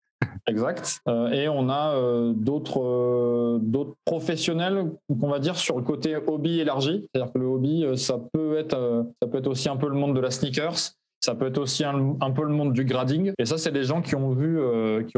Exact. 0.47 1.01
Euh, 1.07 1.29
et 1.31 1.49
on 1.49 1.69
a 1.69 1.93
euh, 1.95 2.33
d'autres 2.33 2.81
euh, 2.81 3.59
d'autres 3.61 3.95
professionnels 4.05 4.91
qu'on 5.19 5.27
va 5.27 5.39
dire 5.39 5.57
sur 5.57 5.77
le 5.77 5.83
côté 5.83 6.15
hobby 6.15 6.59
élargi. 6.59 7.05
C'est-à-dire 7.13 7.33
que 7.33 7.39
le 7.39 7.45
hobby, 7.45 7.85
ça 7.97 8.19
peut 8.31 8.57
être 8.57 9.47
aussi 9.47 9.69
un 9.69 9.77
peu 9.77 9.89
le 9.89 9.95
monde 9.95 10.15
de 10.15 10.21
la 10.21 10.31
sneakers. 10.31 10.93
Ça 11.19 11.33
peut 11.33 11.47
être 11.47 11.57
aussi 11.57 11.83
un, 11.83 12.31
peu 12.31 12.43
le 12.43 12.53
monde 12.53 12.73
du 12.73 12.85
grading. 12.85 13.33
Et 13.39 13.45
ça, 13.45 13.57
c'est 13.57 13.71
des 13.71 13.83
gens 13.83 14.01
qui 14.01 14.15
ont 14.15 14.29
vu, 14.29 14.59
qui 15.07 15.17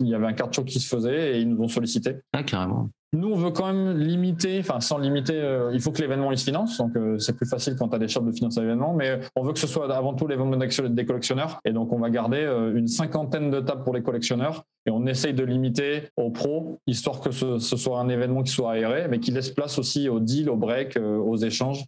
il 0.00 0.08
y 0.08 0.14
avait 0.14 0.26
un 0.26 0.34
card 0.34 0.50
qui 0.50 0.78
se 0.78 0.94
faisait 0.94 1.32
et 1.32 1.40
ils 1.40 1.48
nous 1.48 1.64
ont 1.64 1.68
sollicité. 1.68 2.16
Ah, 2.34 2.42
carrément. 2.42 2.90
Nous, 3.12 3.28
on 3.28 3.36
veut 3.36 3.50
quand 3.50 3.72
même 3.72 3.96
limiter, 3.96 4.58
enfin 4.58 4.80
sans 4.80 4.98
limiter, 4.98 5.34
euh, 5.34 5.70
il 5.72 5.80
faut 5.80 5.92
que 5.92 6.02
l'événement 6.02 6.32
il 6.32 6.38
se 6.38 6.44
finance, 6.44 6.78
donc 6.78 6.96
euh, 6.96 7.18
c'est 7.18 7.36
plus 7.36 7.46
facile 7.46 7.76
quand 7.78 7.88
tu 7.88 7.94
as 7.94 7.98
des 8.00 8.08
shops 8.08 8.24
de 8.26 8.32
financer 8.32 8.60
l'événement, 8.60 8.94
mais 8.94 9.20
on 9.36 9.44
veut 9.44 9.52
que 9.52 9.60
ce 9.60 9.68
soit 9.68 9.94
avant 9.94 10.14
tout 10.14 10.26
l'événement 10.26 10.56
des 10.56 11.06
collectionneurs, 11.06 11.60
et 11.64 11.72
donc 11.72 11.92
on 11.92 12.00
va 12.00 12.10
garder 12.10 12.38
euh, 12.38 12.76
une 12.76 12.88
cinquantaine 12.88 13.50
de 13.50 13.60
tables 13.60 13.84
pour 13.84 13.94
les 13.94 14.02
collectionneurs, 14.02 14.64
et 14.86 14.90
on 14.90 15.06
essaye 15.06 15.34
de 15.34 15.44
limiter 15.44 16.08
aux 16.16 16.30
pros, 16.30 16.78
histoire 16.88 17.20
que 17.20 17.30
ce, 17.30 17.58
soit 17.58 18.00
un 18.00 18.08
événement 18.08 18.42
qui 18.42 18.52
soit 18.52 18.72
aéré, 18.72 19.06
mais 19.08 19.20
qui 19.20 19.30
laisse 19.30 19.50
place 19.50 19.78
aussi 19.78 20.08
aux 20.08 20.20
deals, 20.20 20.50
aux 20.50 20.56
breaks, 20.56 20.96
aux 20.96 21.36
échanges, 21.36 21.84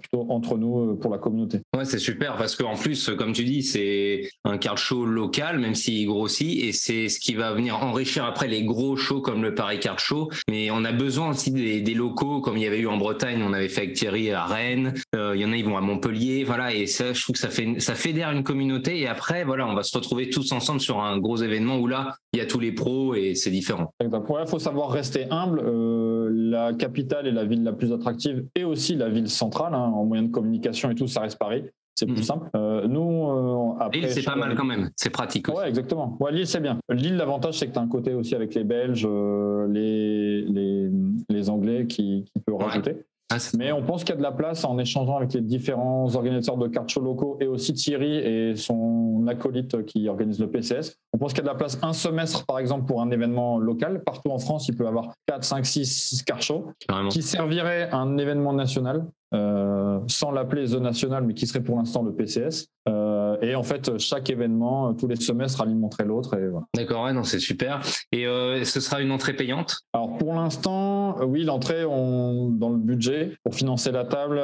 plutôt 0.00 0.26
entre 0.28 0.58
nous 0.58 0.96
pour 0.96 1.12
la 1.12 1.18
communauté. 1.18 1.60
Ouais, 1.76 1.84
c'est 1.84 2.00
super, 2.00 2.36
parce 2.36 2.56
qu'en 2.56 2.74
plus, 2.74 3.08
comme 3.10 3.32
tu 3.32 3.44
dis, 3.44 3.62
c'est 3.62 4.28
un 4.42 4.58
card 4.58 4.78
show 4.78 5.04
local, 5.04 5.60
même 5.60 5.76
s'il 5.76 6.08
grossit, 6.08 6.64
et 6.64 6.72
c'est 6.72 7.08
ce 7.08 7.20
qui 7.20 7.34
va 7.34 7.52
venir 7.52 7.80
enrichir 7.80 8.24
après 8.24 8.48
les 8.48 8.64
gros 8.64 8.96
shows 8.96 9.20
comme 9.20 9.40
le 9.40 9.54
Paris 9.54 9.78
Card 9.78 10.00
Show, 10.00 10.28
mais 10.50 10.70
on 10.70 10.84
a 10.84 10.92
besoin 10.92 11.30
aussi 11.30 11.50
des, 11.50 11.94
locaux, 11.94 12.40
comme 12.40 12.56
il 12.56 12.62
y 12.62 12.66
avait 12.66 12.80
eu 12.80 12.86
en 12.86 12.96
Bretagne, 12.96 13.42
on 13.42 13.52
avait 13.52 13.68
fait 13.68 13.82
avec 13.82 13.94
Thierry 13.94 14.30
à 14.30 14.44
Rennes, 14.44 14.94
euh, 15.14 15.32
il 15.34 15.40
y 15.40 15.44
en 15.44 15.52
a, 15.52 15.56
ils 15.56 15.64
vont 15.64 15.76
à 15.76 15.80
Montpellier, 15.80 16.44
voilà, 16.44 16.74
et 16.74 16.86
ça, 16.86 17.12
je 17.12 17.22
trouve 17.22 17.34
que 17.34 17.40
ça, 17.40 17.48
fait, 17.48 17.80
fédère 17.80 18.30
une 18.30 18.42
communauté, 18.42 19.00
et 19.00 19.08
après, 19.08 19.44
voilà, 19.44 19.66
on 19.66 19.74
va 19.74 19.82
se 19.82 19.96
retrouver 19.96 20.28
tous 20.30 20.52
ensemble 20.52 20.80
sur 20.80 21.00
un 21.00 21.18
gros 21.18 21.36
événement 21.36 21.78
où 21.78 21.86
là, 21.86 22.16
il 22.32 22.38
y 22.38 22.42
a 22.42 22.46
tous 22.46 22.60
les 22.60 22.72
pros 22.72 23.14
et 23.14 23.34
c'est 23.34 23.50
différent. 23.50 23.94
Il 24.00 24.10
faut 24.46 24.58
savoir 24.58 24.90
rester 24.90 25.26
humble. 25.30 25.62
Euh, 25.64 26.28
la 26.32 26.72
capitale 26.74 27.26
est 27.26 27.32
la 27.32 27.44
ville 27.44 27.62
la 27.62 27.72
plus 27.72 27.92
attractive 27.92 28.44
et 28.54 28.64
aussi 28.64 28.96
la 28.96 29.08
ville 29.08 29.28
centrale, 29.28 29.74
hein, 29.74 29.92
en 29.94 30.04
moyen 30.04 30.24
de 30.24 30.30
communication 30.30 30.90
et 30.90 30.94
tout, 30.94 31.06
ça 31.06 31.20
reste 31.20 31.38
Paris 31.38 31.64
c'est 31.94 32.06
plus 32.06 32.16
mhm. 32.16 32.22
simple. 32.22 32.50
Euh, 32.56 32.86
nous, 32.88 33.28
euh, 33.28 33.80
après, 33.80 34.00
Lille, 34.00 34.10
c'est 34.10 34.22
pas 34.22 34.36
mal 34.36 34.54
quand 34.56 34.64
même. 34.64 34.90
C'est 34.96 35.10
pratique. 35.10 35.48
Aussi. 35.48 35.58
Ouais, 35.58 35.68
exactement. 35.68 36.16
Ouais, 36.20 36.32
Lille, 36.32 36.46
c'est 36.46 36.60
bien. 36.60 36.78
Lille, 36.90 37.16
l'avantage, 37.16 37.58
c'est 37.58 37.68
que 37.68 37.72
tu 37.72 37.78
as 37.78 37.82
un 37.82 37.88
côté 37.88 38.14
aussi 38.14 38.34
avec 38.34 38.54
les 38.54 38.64
Belges, 38.64 39.06
euh, 39.08 39.68
les, 39.68 40.42
les, 40.42 40.90
les, 41.28 41.50
Anglais 41.50 41.86
qui, 41.86 42.24
qui 42.32 42.40
peut 42.40 42.54
rajouter. 42.54 43.04
Ah, 43.30 43.36
Mais 43.56 43.72
on 43.72 43.82
pense 43.82 44.04
qu'il 44.04 44.10
y 44.10 44.12
a 44.12 44.18
de 44.18 44.22
la 44.22 44.32
place 44.32 44.64
en 44.64 44.78
échangeant 44.78 45.16
avec 45.16 45.32
les 45.32 45.40
différents 45.40 46.14
organisateurs 46.14 46.58
de 46.58 46.68
cartes 46.68 46.94
locaux 46.96 47.38
et 47.40 47.46
aussi 47.46 47.72
Thierry 47.72 48.16
et 48.18 48.54
son 48.54 49.26
acolyte 49.28 49.84
qui 49.86 50.08
organise 50.08 50.38
le 50.38 50.50
PCS. 50.50 50.98
On 51.12 51.18
pense 51.18 51.32
qu'il 51.32 51.38
y 51.38 51.40
a 51.40 51.44
de 51.44 51.52
la 51.52 51.54
place 51.54 51.78
un 51.82 51.94
semestre, 51.94 52.44
par 52.44 52.58
exemple, 52.58 52.84
pour 52.86 53.00
un 53.00 53.10
événement 53.10 53.58
local. 53.58 54.02
Partout 54.04 54.30
en 54.30 54.38
France, 54.38 54.68
il 54.68 54.76
peut 54.76 54.84
y 54.84 54.86
avoir 54.86 55.14
4, 55.26 55.42
5, 55.42 55.64
6 55.64 56.22
car 56.26 56.42
shows 56.42 56.66
qui 57.10 57.22
serviraient 57.22 57.88
à 57.90 57.96
un 57.96 58.18
événement 58.18 58.52
national 58.52 59.06
euh, 59.34 59.98
sans 60.06 60.30
l'appeler 60.30 60.66
The 60.66 60.80
National, 60.80 61.24
mais 61.24 61.34
qui 61.34 61.46
serait 61.46 61.62
pour 61.62 61.76
l'instant 61.76 62.02
le 62.02 62.12
PCS. 62.12 62.68
Euh, 62.88 63.36
et 63.42 63.54
en 63.56 63.64
fait, 63.64 63.98
chaque 63.98 64.30
événement, 64.30 64.90
euh, 64.90 64.92
tous 64.92 65.08
les 65.08 65.16
semestres, 65.16 65.60
alimenterait 65.60 66.04
l'autre. 66.04 66.36
D'accord, 66.74 67.12
non, 67.12 67.24
c'est 67.24 67.40
super. 67.40 67.80
Et 68.12 68.24
ce 68.64 68.80
sera 68.80 69.00
une 69.00 69.10
entrée 69.10 69.34
payante? 69.34 69.78
Alors 69.92 70.16
pour 70.18 70.34
l'instant, 70.34 71.16
oui, 71.24 71.44
l'entrée, 71.44 71.82
dans 71.82 72.70
le 72.70 72.76
budget, 72.76 73.36
pour 73.42 73.54
financer 73.54 73.90
la 73.90 74.04
table 74.04 74.40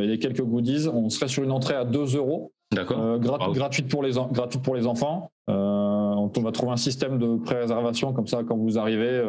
et 0.00 0.06
les 0.06 0.18
quelques 0.18 0.42
goodies, 0.42 0.88
on 0.88 1.10
serait 1.10 1.28
sur 1.28 1.42
une 1.42 1.52
entrée 1.52 1.74
à 1.74 1.84
2 1.84 2.16
euros. 2.16 2.52
D'accord. 2.72 3.18
gratuite, 3.18 3.88
pour 3.88 4.02
les, 4.02 4.12
gratuite 4.12 4.62
pour 4.62 4.76
les 4.76 4.86
enfants. 4.86 5.30
on 5.48 6.30
va 6.42 6.52
trouver 6.52 6.72
un 6.72 6.76
système 6.76 7.18
de 7.18 7.36
pré-réservation, 7.36 8.12
comme 8.12 8.26
ça, 8.26 8.42
quand 8.44 8.56
vous 8.56 8.78
arrivez, 8.78 9.22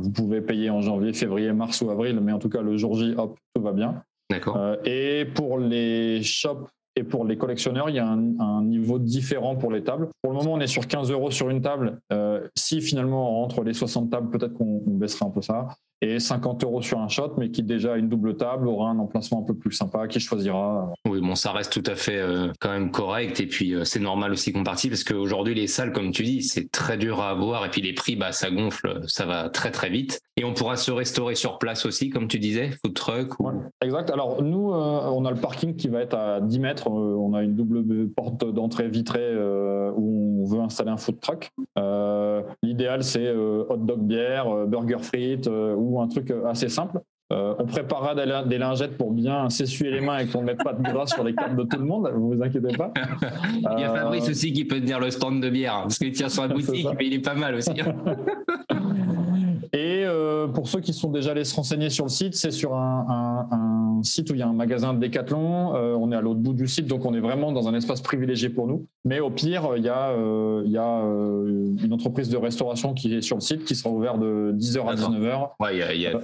vous 0.00 0.10
pouvez 0.10 0.40
payer 0.40 0.70
en 0.70 0.80
janvier, 0.80 1.12
février, 1.12 1.52
mars 1.52 1.80
ou 1.80 1.90
avril, 1.90 2.20
mais 2.20 2.32
en 2.32 2.38
tout 2.38 2.48
cas, 2.48 2.62
le 2.62 2.76
jour 2.76 2.94
J, 2.96 3.14
hop, 3.16 3.36
tout 3.54 3.62
va 3.62 3.72
bien. 3.72 4.02
D'accord. 4.30 4.56
Euh, 4.56 4.76
et 4.84 5.24
pour 5.24 5.58
les 5.58 6.22
shops 6.22 6.68
et 6.96 7.02
pour 7.02 7.24
les 7.24 7.36
collectionneurs, 7.36 7.90
il 7.90 7.96
y 7.96 7.98
a 7.98 8.06
un, 8.06 8.62
niveau 8.62 8.98
différent 8.98 9.56
pour 9.56 9.72
les 9.72 9.82
tables. 9.82 10.08
Pour 10.22 10.32
le 10.32 10.38
moment, 10.38 10.52
on 10.54 10.60
est 10.60 10.68
sur 10.68 10.86
15 10.86 11.10
euros 11.10 11.30
sur 11.30 11.50
une 11.50 11.60
table. 11.60 11.98
Euh, 12.12 12.46
si 12.56 12.80
finalement 12.80 13.30
on 13.30 13.42
rentre 13.42 13.62
les 13.62 13.74
60 13.74 14.10
tables, 14.10 14.30
peut-être 14.30 14.54
qu'on 14.54 14.80
baissera 14.86 15.26
un 15.26 15.30
peu 15.30 15.42
ça 15.42 15.68
et 16.00 16.20
50 16.20 16.64
euros 16.64 16.82
sur 16.82 16.98
un 17.00 17.08
shot, 17.08 17.34
mais 17.38 17.50
qui 17.50 17.62
déjà 17.62 17.94
a 17.94 17.96
une 17.96 18.08
double 18.08 18.36
table, 18.36 18.68
aura 18.68 18.90
un 18.90 18.98
emplacement 18.98 19.40
un 19.40 19.44
peu 19.44 19.54
plus 19.54 19.72
sympa, 19.72 20.06
qui 20.06 20.20
choisira. 20.20 20.92
Oui, 21.08 21.20
bon, 21.20 21.34
ça 21.34 21.52
reste 21.52 21.72
tout 21.72 21.90
à 21.90 21.94
fait 21.94 22.18
euh, 22.18 22.52
quand 22.60 22.70
même 22.70 22.90
correct, 22.90 23.40
et 23.40 23.46
puis 23.46 23.74
euh, 23.74 23.84
c'est 23.84 24.00
normal 24.00 24.32
aussi 24.32 24.52
qu'on 24.52 24.64
participe, 24.64 24.90
parce 24.90 25.04
qu'aujourd'hui, 25.04 25.54
les 25.54 25.66
salles, 25.66 25.92
comme 25.92 26.10
tu 26.10 26.22
dis, 26.22 26.42
c'est 26.42 26.70
très 26.70 26.98
dur 26.98 27.20
à 27.20 27.30
avoir, 27.30 27.64
et 27.64 27.70
puis 27.70 27.80
les 27.80 27.94
prix, 27.94 28.16
bah, 28.16 28.32
ça 28.32 28.50
gonfle, 28.50 29.00
ça 29.06 29.24
va 29.24 29.48
très 29.48 29.70
très 29.70 29.90
vite. 29.90 30.20
Et 30.36 30.44
on 30.44 30.52
pourra 30.52 30.76
se 30.76 30.90
restaurer 30.90 31.36
sur 31.36 31.58
place 31.58 31.86
aussi, 31.86 32.10
comme 32.10 32.26
tu 32.26 32.40
disais, 32.40 32.70
food 32.84 32.94
truck. 32.94 33.38
Ou... 33.38 33.50
exact. 33.80 34.10
Alors 34.10 34.42
nous, 34.42 34.72
euh, 34.72 35.08
on 35.10 35.24
a 35.24 35.30
le 35.30 35.40
parking 35.40 35.76
qui 35.76 35.88
va 35.88 36.00
être 36.00 36.14
à 36.14 36.40
10 36.40 36.58
mètres, 36.58 36.90
on 36.90 37.34
a 37.34 37.42
une 37.42 37.54
double 37.54 38.08
porte 38.10 38.44
d'entrée 38.52 38.88
vitrée 38.88 39.32
où 39.96 40.23
on 40.23 40.23
on 40.44 40.56
veut 40.56 40.60
installer 40.60 40.90
un 40.90 40.96
food 40.96 41.20
truck. 41.20 41.50
L'idéal, 42.62 43.02
c'est 43.02 43.34
hot 43.34 43.76
dog 43.78 44.00
bière, 44.00 44.66
burger 44.66 44.98
frites 45.00 45.48
ou 45.48 46.00
un 46.00 46.08
truc 46.08 46.32
assez 46.46 46.68
simple. 46.68 47.00
Euh, 47.32 47.54
on 47.58 47.64
préparera 47.64 48.14
des 48.44 48.58
lingettes 48.58 48.98
pour 48.98 49.10
bien 49.10 49.48
s'essuyer 49.48 49.90
les 49.90 50.02
mains 50.02 50.18
et 50.18 50.26
qu'on 50.26 50.42
ne 50.42 50.46
mette 50.46 50.62
pas 50.62 50.74
de 50.74 50.82
gras 50.82 51.06
sur 51.06 51.24
les 51.24 51.34
cartes 51.34 51.56
de 51.56 51.62
tout 51.62 51.78
le 51.78 51.86
monde, 51.86 52.12
vous 52.14 52.34
vous 52.34 52.42
inquiétez 52.42 52.76
pas. 52.76 52.92
il 53.54 53.80
y 53.80 53.84
a 53.84 53.94
Fabrice 53.94 54.28
euh, 54.28 54.32
aussi 54.32 54.52
qui 54.52 54.66
peut 54.66 54.78
tenir 54.78 55.00
le 55.00 55.10
stand 55.10 55.42
de 55.42 55.48
bière, 55.48 55.80
parce 55.82 55.98
qu'il 55.98 56.12
tient 56.12 56.28
sur 56.28 56.42
la 56.42 56.48
boutique, 56.54 56.86
mais 56.98 57.06
il 57.06 57.14
est 57.14 57.24
pas 57.24 57.34
mal 57.34 57.54
aussi. 57.54 57.70
euh, 60.44 60.48
pour 60.48 60.68
ceux 60.68 60.80
qui 60.80 60.92
sont 60.92 61.10
déjà 61.10 61.32
allés 61.32 61.44
se 61.44 61.54
renseigner 61.54 61.90
sur 61.90 62.04
le 62.04 62.10
site, 62.10 62.34
c'est 62.34 62.50
sur 62.50 62.74
un, 62.74 64.00
site 64.02 64.30
où 64.30 64.34
il 64.34 64.40
y 64.40 64.42
a 64.42 64.48
un 64.48 64.52
magasin 64.52 64.92
de 64.92 64.98
Décathlon. 64.98 65.72
on 65.74 66.12
est 66.12 66.16
à 66.16 66.20
l'autre 66.20 66.40
bout 66.40 66.52
du 66.52 66.68
site, 66.68 66.86
donc 66.86 67.06
on 67.06 67.14
est 67.14 67.20
vraiment 67.20 67.52
dans 67.52 67.68
un 67.68 67.74
espace 67.74 68.02
privilégié 68.02 68.50
pour 68.50 68.66
nous. 68.66 68.86
Mais 69.06 69.20
au 69.20 69.30
pire, 69.30 69.70
il 69.76 69.82
y 69.82 69.88
a, 69.88 70.12
une 70.12 71.92
entreprise 71.92 72.28
de 72.28 72.36
restauration 72.36 72.92
qui 72.92 73.14
est 73.14 73.22
sur 73.22 73.36
le 73.36 73.40
site, 73.40 73.64
qui 73.64 73.74
sera 73.74 73.90
ouverte 73.90 74.18
de 74.18 74.54
10h 74.54 74.86
à 74.86 74.94
19h. 74.94 75.50
Ouais, 75.58 75.98
y 75.98 76.06
a, 76.06 76.20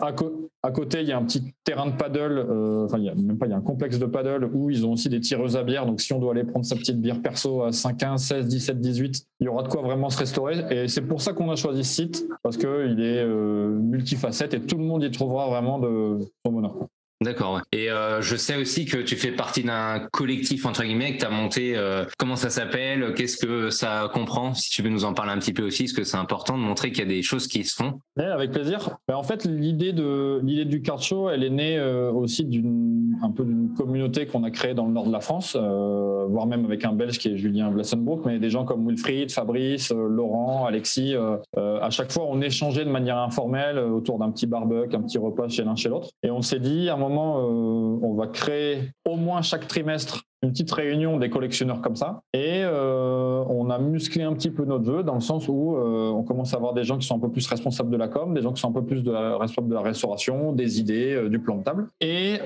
à 0.63 0.73
côté, 0.73 1.01
il 1.01 1.09
y 1.09 1.13
a 1.13 1.17
un 1.17 1.25
petit 1.25 1.55
terrain 1.65 1.87
de 1.87 1.97
paddle, 1.97 2.37
euh, 2.39 2.85
enfin, 2.85 2.99
il 2.99 3.05
y 3.05 3.09
a 3.09 3.15
même 3.15 3.39
pas, 3.39 3.47
il 3.47 3.51
y 3.51 3.53
a 3.55 3.57
un 3.57 3.63
complexe 3.63 3.99
de 3.99 4.05
paddle 4.05 4.45
où 4.53 4.69
ils 4.69 4.85
ont 4.85 4.93
aussi 4.93 5.09
des 5.09 5.21
tireuses 5.21 5.57
à 5.57 5.63
bière. 5.63 5.87
Donc, 5.87 6.03
si 6.03 6.13
on 6.13 6.19
doit 6.19 6.33
aller 6.33 6.45
prendre 6.45 6.67
sa 6.67 6.77
petite 6.77 7.01
bière 7.01 7.23
perso 7.23 7.63
à 7.63 7.73
5, 7.73 7.97
15, 7.97 8.23
16, 8.23 8.47
17, 8.47 8.79
18, 8.79 9.27
il 9.41 9.45
y 9.45 9.49
aura 9.49 9.63
de 9.63 9.69
quoi 9.69 9.81
vraiment 9.81 10.11
se 10.11 10.19
restaurer. 10.19 10.63
Et 10.71 10.89
c'est 10.89 11.01
pour 11.01 11.23
ça 11.23 11.33
qu'on 11.33 11.51
a 11.51 11.57
choisi 11.57 11.83
ce 11.83 11.95
site, 11.95 12.29
parce 12.43 12.59
qu'il 12.59 12.69
est 12.69 13.25
euh, 13.25 13.79
multifacette 14.11 14.55
et 14.55 14.61
tout 14.61 14.77
le 14.77 14.85
monde 14.85 15.05
y 15.05 15.11
trouvera 15.11 15.49
vraiment 15.49 15.79
de 15.79 16.19
son. 16.45 16.89
D'accord. 17.23 17.61
Et 17.71 17.91
euh, 17.91 18.23
je 18.23 18.35
sais 18.35 18.57
aussi 18.57 18.87
que 18.87 18.97
tu 18.97 19.15
fais 19.15 19.33
partie 19.33 19.63
d'un 19.63 20.09
collectif 20.11 20.65
entre 20.65 20.85
guillemets 20.85 21.17
que 21.17 21.21
tu 21.21 21.27
as 21.27 21.31
monté. 21.31 21.77
Euh, 21.77 22.07
comment 22.17 22.35
ça 22.35 22.49
s'appelle 22.49 23.13
Qu'est-ce 23.15 23.37
que 23.37 23.69
ça 23.69 24.11
comprend 24.15 24.55
Si 24.55 24.71
tu 24.71 24.81
veux 24.81 24.89
nous 24.89 25.05
en 25.05 25.13
parler 25.13 25.33
un 25.33 25.39
petit 25.39 25.53
peu 25.53 25.63
aussi, 25.63 25.85
parce 25.85 25.93
que 25.93 26.05
c'est 26.05 26.17
important 26.17 26.57
de 26.57 26.63
montrer 26.63 26.93
qu'il 26.93 27.01
y 27.01 27.07
a 27.07 27.11
des 27.11 27.21
choses 27.21 27.47
qui 27.47 27.63
se 27.65 27.75
font. 27.75 28.01
Oui, 28.17 28.25
avec 28.25 28.53
plaisir. 28.53 28.97
Ben, 29.07 29.17
en 29.17 29.23
fait, 29.23 29.45
l'idée 29.45 29.93
de 29.93 30.41
l'idée 30.43 30.65
du 30.65 30.81
card 30.81 31.03
show, 31.03 31.29
elle 31.29 31.45
est 31.45 31.51
née 31.51 31.77
euh, 31.77 32.11
aussi 32.11 32.47
d'une 32.47 33.19
un 33.23 33.31
peu 33.31 33.45
d'une 33.45 33.75
communauté 33.75 34.25
qu'on 34.25 34.43
a 34.45 34.51
créée 34.51 34.73
dans 34.73 34.87
le 34.87 34.93
nord 34.93 35.07
de 35.07 35.13
la 35.13 35.21
France, 35.21 35.55
voire 35.55 36.47
même 36.47 36.65
avec 36.65 36.87
un 36.87 36.93
Belge 36.93 37.19
qui 37.19 37.29
est 37.29 37.37
Julien 37.37 37.71
Blassenbroek, 37.71 38.25
mais 38.25 38.39
des 38.39 38.49
gens 38.49 38.65
comme 38.65 38.89
Wilfried, 38.89 39.31
Fabrice, 39.31 39.91
Laurent, 39.91 40.65
Alexis. 40.65 41.15
à 41.57 41.91
chaque 41.91 42.13
fois, 42.13 42.25
on 42.31 42.41
échangeait 42.41 42.85
de 42.85 42.91
manière 42.91 43.19
informelle 43.19 43.79
autour 43.79 44.19
d'un 44.19 44.31
petit 44.31 44.47
barbecue, 44.47 44.97
un 44.97 45.03
petit 45.03 45.19
repas 45.19 45.49
chez 45.49 45.65
l'un 45.65 45.75
chez 45.75 45.91
l'autre, 45.91 46.11
et 46.23 46.31
on 46.31 46.41
s'est 46.41 46.61
dit 46.61 46.89
à 46.89 46.95
un 46.95 46.97
moment 46.97 47.10
euh, 47.19 47.99
on 48.03 48.15
va 48.15 48.27
créer 48.27 48.93
au 49.07 49.17
moins 49.17 49.43
chaque 49.43 49.67
trimestre 49.67 50.23
une 50.43 50.53
petite 50.53 50.71
réunion 50.73 51.19
des 51.19 51.29
collectionneurs 51.29 51.83
comme 51.83 51.97
ça. 51.97 52.23
Et 52.33 52.63
euh, 52.65 53.45
on 53.51 53.69
a 53.69 53.79
musclé 53.79 54.23
un 54.23 54.33
petit 54.33 54.51
peu 54.51 54.65
notre 54.65 54.87
jeu 54.87 55.03
dans 55.03 55.15
le 55.15 55.21
sens 55.21 55.49
où 55.49 55.77
euh, 55.77 56.09
on 56.09 56.23
commence 56.23 56.55
à 56.55 56.57
avoir 56.57 56.73
des 56.73 56.83
gens 56.83 56.97
qui 56.97 57.07
sont 57.07 57.17
un 57.17 57.19
peu 57.19 57.31
plus 57.31 57.47
responsables 57.47 57.91
de 57.91 57.99
la 57.99 58.09
com, 58.09 58.33
des 58.33 58.41
gens 58.41 58.53
qui 58.53 58.61
sont 58.63 58.71
un 58.71 58.73
peu 58.73 58.83
plus 58.83 59.03
de 59.03 59.13
la, 59.13 59.37
responsables 59.37 59.69
de 59.69 59.75
la 59.75 59.83
restauration, 59.83 60.53
des 60.53 60.81
idées, 60.81 61.29
du 61.29 61.41
plan 61.41 61.57
de 61.57 61.63
table. 61.63 61.89
Et 62.01 62.39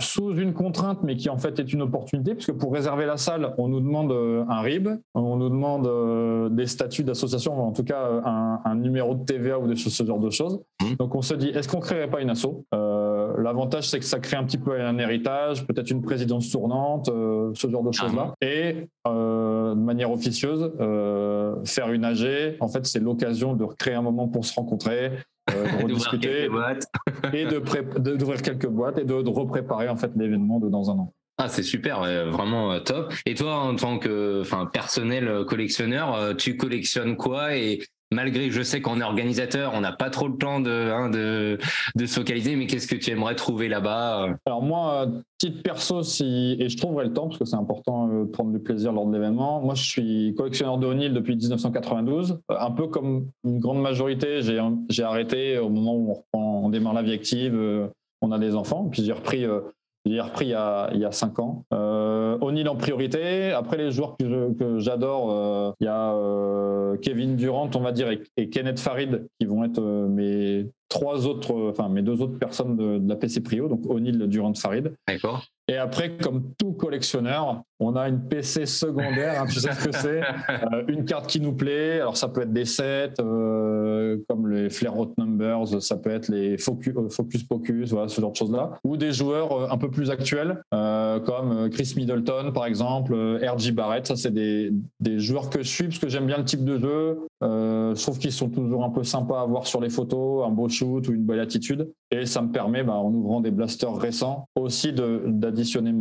sous 0.00 0.34
une 0.36 0.54
contrainte, 0.54 1.04
mais 1.04 1.16
qui 1.16 1.28
en 1.28 1.38
fait 1.38 1.58
est 1.60 1.72
une 1.72 1.82
opportunité, 1.82 2.34
puisque 2.34 2.52
pour 2.52 2.72
réserver 2.72 3.06
la 3.06 3.16
salle, 3.16 3.54
on 3.58 3.68
nous 3.68 3.80
demande 3.80 4.10
un 4.12 4.60
RIB, 4.60 4.88
on 5.14 5.36
nous 5.36 5.50
demande 5.50 6.52
des 6.52 6.66
statuts 6.66 7.04
d'association, 7.04 7.56
en 7.64 7.72
tout 7.72 7.84
cas 7.84 8.08
un, 8.24 8.74
numéro 8.74 9.14
de 9.14 9.24
TVA 9.24 9.58
ou 9.58 9.68
des 9.68 9.76
choses, 9.76 9.92
ce 9.92 10.04
genre 10.04 10.18
de 10.18 10.30
choses. 10.30 10.60
Mmh. 10.82 10.94
Donc 10.98 11.14
on 11.14 11.22
se 11.22 11.34
dit, 11.34 11.50
est-ce 11.50 11.68
qu'on 11.68 11.80
créerait 11.80 12.10
pas 12.10 12.20
une 12.20 12.30
asso? 12.30 12.64
L'avantage, 13.38 13.88
c'est 13.88 13.98
que 13.98 14.04
ça 14.04 14.18
crée 14.18 14.36
un 14.36 14.44
petit 14.44 14.58
peu 14.58 14.80
un 14.80 14.98
héritage, 14.98 15.66
peut-être 15.66 15.90
une 15.90 16.02
présidence 16.02 16.50
tournante, 16.50 17.08
euh, 17.08 17.50
ce 17.54 17.68
genre 17.68 17.82
de 17.82 17.92
choses-là. 17.92 18.34
Et 18.40 18.88
euh, 19.06 19.74
de 19.74 19.80
manière 19.80 20.10
officieuse, 20.10 20.72
euh, 20.80 21.56
faire 21.64 21.90
une 21.92 22.04
AG, 22.04 22.56
en 22.60 22.68
fait, 22.68 22.86
c'est 22.86 23.00
l'occasion 23.00 23.54
de 23.54 23.64
créer 23.64 23.94
un 23.94 24.02
moment 24.02 24.28
pour 24.28 24.44
se 24.44 24.54
rencontrer, 24.54 25.12
de 25.48 25.82
rediscuter 25.82 26.48
et 27.32 27.46
d'ouvrir 28.16 28.42
quelques 28.42 28.68
boîtes 28.68 28.98
et 28.98 29.04
de, 29.04 29.28
repréparer 29.28 29.88
en 29.88 29.96
fait 29.96 30.10
l'événement 30.16 30.58
de 30.58 30.68
dans 30.68 30.90
un 30.90 30.94
an. 30.94 31.12
Ah, 31.38 31.48
c'est 31.48 31.62
super, 31.62 32.00
vraiment 32.30 32.78
top. 32.80 33.14
Et 33.24 33.34
toi, 33.34 33.54
en 33.56 33.74
tant 33.74 33.98
que 33.98 34.42
enfin, 34.42 34.66
personnel 34.66 35.46
collectionneur, 35.46 36.36
tu 36.36 36.58
collectionnes 36.58 37.16
quoi 37.16 37.56
et 37.56 37.80
malgré, 38.12 38.50
je 38.50 38.62
sais 38.62 38.80
qu'on 38.80 39.00
est 39.00 39.04
organisateur, 39.04 39.72
on 39.74 39.80
n'a 39.80 39.92
pas 39.92 40.10
trop 40.10 40.28
le 40.28 40.36
temps 40.36 40.60
de, 40.60 40.70
hein, 40.70 41.10
de, 41.10 41.58
de, 41.94 42.06
se 42.06 42.14
focaliser, 42.14 42.56
mais 42.56 42.66
qu'est-ce 42.66 42.86
que 42.86 42.96
tu 42.96 43.10
aimerais 43.10 43.34
trouver 43.34 43.68
là-bas 43.68 44.24
euh 44.24 44.34
Alors 44.46 44.62
moi, 44.62 45.06
petite 45.38 45.62
perso, 45.62 46.02
si, 46.02 46.56
et 46.58 46.68
je 46.68 46.76
trouverai 46.76 47.06
le 47.06 47.12
temps, 47.12 47.28
parce 47.28 47.38
que 47.38 47.44
c'est 47.44 47.56
important 47.56 48.08
euh, 48.08 48.24
de 48.24 48.30
prendre 48.30 48.52
du 48.52 48.58
plaisir 48.58 48.92
lors 48.92 49.06
de 49.06 49.12
l'événement, 49.12 49.60
moi 49.60 49.74
je 49.74 49.84
suis 49.84 50.34
collectionneur 50.36 50.78
de 50.78 50.86
O'Neill 50.86 51.12
depuis 51.12 51.36
1992, 51.36 52.40
euh, 52.50 52.54
un 52.58 52.70
peu 52.70 52.88
comme 52.88 53.28
une 53.44 53.60
grande 53.60 53.80
majorité, 53.80 54.40
j'ai 54.42 55.02
arrêté 55.02 55.58
au 55.58 55.68
moment 55.68 55.94
où 55.94 56.24
on, 56.32 56.38
on 56.38 56.68
démarre 56.68 56.94
la 56.94 57.02
vie 57.02 57.12
active, 57.12 57.58
on 58.22 58.32
a 58.32 58.38
des 58.38 58.54
enfants, 58.54 58.88
puis 58.90 59.04
j'ai 59.04 59.12
repris 59.12 59.46
j'ai 60.06 60.20
repris 60.20 60.46
il 60.46 60.50
y, 60.50 60.54
a, 60.54 61.12
cinq 61.12 61.38
ans. 61.38 61.64
Euh, 61.74 62.38
O'Neill 62.40 62.68
en 62.68 62.76
priorité. 62.76 63.52
Après, 63.52 63.76
les 63.76 63.90
joueurs 63.90 64.16
que 64.16 64.78
j'adore, 64.78 65.30
euh, 65.30 65.72
il 65.80 65.84
y 65.84 65.88
a 65.88 66.14
euh, 66.14 66.96
Kevin 66.96 67.36
Durant, 67.36 67.70
on 67.74 67.80
va 67.80 67.92
dire, 67.92 68.08
et, 68.36 68.48
Kenneth 68.48 68.80
Farid, 68.80 69.28
qui 69.38 69.46
vont 69.46 69.62
être 69.64 69.80
euh, 69.80 70.08
mes 70.08 70.70
trois 70.90 71.26
autres, 71.26 71.70
enfin 71.70 71.88
mes 71.88 72.02
deux 72.02 72.20
autres 72.20 72.38
personnes 72.38 72.76
de, 72.76 72.98
de 72.98 73.08
la 73.08 73.16
PC 73.16 73.40
Prio, 73.40 73.68
donc 73.68 73.86
O'Neill, 73.88 74.18
Durant, 74.26 74.52
Farid. 74.54 74.92
D'accord. 75.08 75.42
Et 75.70 75.76
après, 75.76 76.16
comme 76.16 76.52
tout 76.58 76.72
collectionneur, 76.72 77.62
on 77.78 77.94
a 77.94 78.08
une 78.08 78.26
PC 78.26 78.66
secondaire, 78.66 79.40
hein, 79.40 79.46
tu 79.48 79.60
sais 79.60 79.70
ce 79.72 79.88
que 79.88 79.96
c'est, 79.96 80.20
euh, 80.50 80.82
une 80.88 81.04
carte 81.04 81.28
qui 81.28 81.40
nous 81.40 81.52
plaît. 81.52 82.00
Alors 82.00 82.16
ça 82.16 82.26
peut 82.26 82.42
être 82.42 82.52
des 82.52 82.64
sets 82.64 83.12
euh, 83.20 84.18
comme 84.28 84.50
les 84.50 84.68
Flare 84.68 84.98
Hot 84.98 85.14
Numbers, 85.16 85.80
ça 85.80 85.96
peut 85.96 86.10
être 86.10 86.26
les 86.26 86.58
Focus 86.58 86.92
euh, 86.96 87.08
Focus, 87.08 87.44
Pocus, 87.44 87.92
voilà 87.92 88.08
ce 88.08 88.20
genre 88.20 88.32
de 88.32 88.36
choses 88.36 88.50
là, 88.50 88.80
ou 88.82 88.96
des 88.96 89.12
joueurs 89.12 89.72
un 89.72 89.78
peu 89.78 89.92
plus 89.92 90.10
actuels 90.10 90.60
comme 90.72 91.70
Chris 91.70 91.92
Middleton 91.96 92.50
par 92.52 92.66
exemple, 92.66 93.14
RG 93.14 93.70
Barrett. 93.72 94.08
Ça 94.08 94.16
c'est 94.16 94.34
des, 94.34 94.72
des, 94.98 95.20
joueurs 95.20 95.50
que 95.50 95.62
je 95.62 95.68
suis 95.68 95.84
parce 95.84 96.00
que 96.00 96.08
j'aime 96.08 96.26
bien 96.26 96.38
le 96.38 96.44
type 96.44 96.64
de 96.64 96.78
jeu. 96.78 97.18
Je 97.42 98.02
trouve 98.02 98.18
qu'ils 98.18 98.32
sont 98.32 98.50
toujours 98.50 98.84
un 98.84 98.90
peu 98.90 99.04
sympas 99.04 99.42
à 99.42 99.46
voir 99.46 99.66
sur 99.66 99.80
les 99.80 99.90
photos, 99.90 100.46
un 100.46 100.50
beau 100.50 100.68
shoot 100.68 101.08
ou 101.08 101.12
une 101.12 101.24
belle 101.24 101.40
attitude. 101.40 101.90
Et 102.12 102.26
ça 102.26 102.42
me 102.42 102.50
permet, 102.50 102.82
bah, 102.82 102.94
en 102.94 103.12
ouvrant 103.12 103.40
des 103.40 103.52
blasters 103.52 103.94
récents, 103.96 104.48
aussi 104.56 104.92
d'additionner 104.92 105.94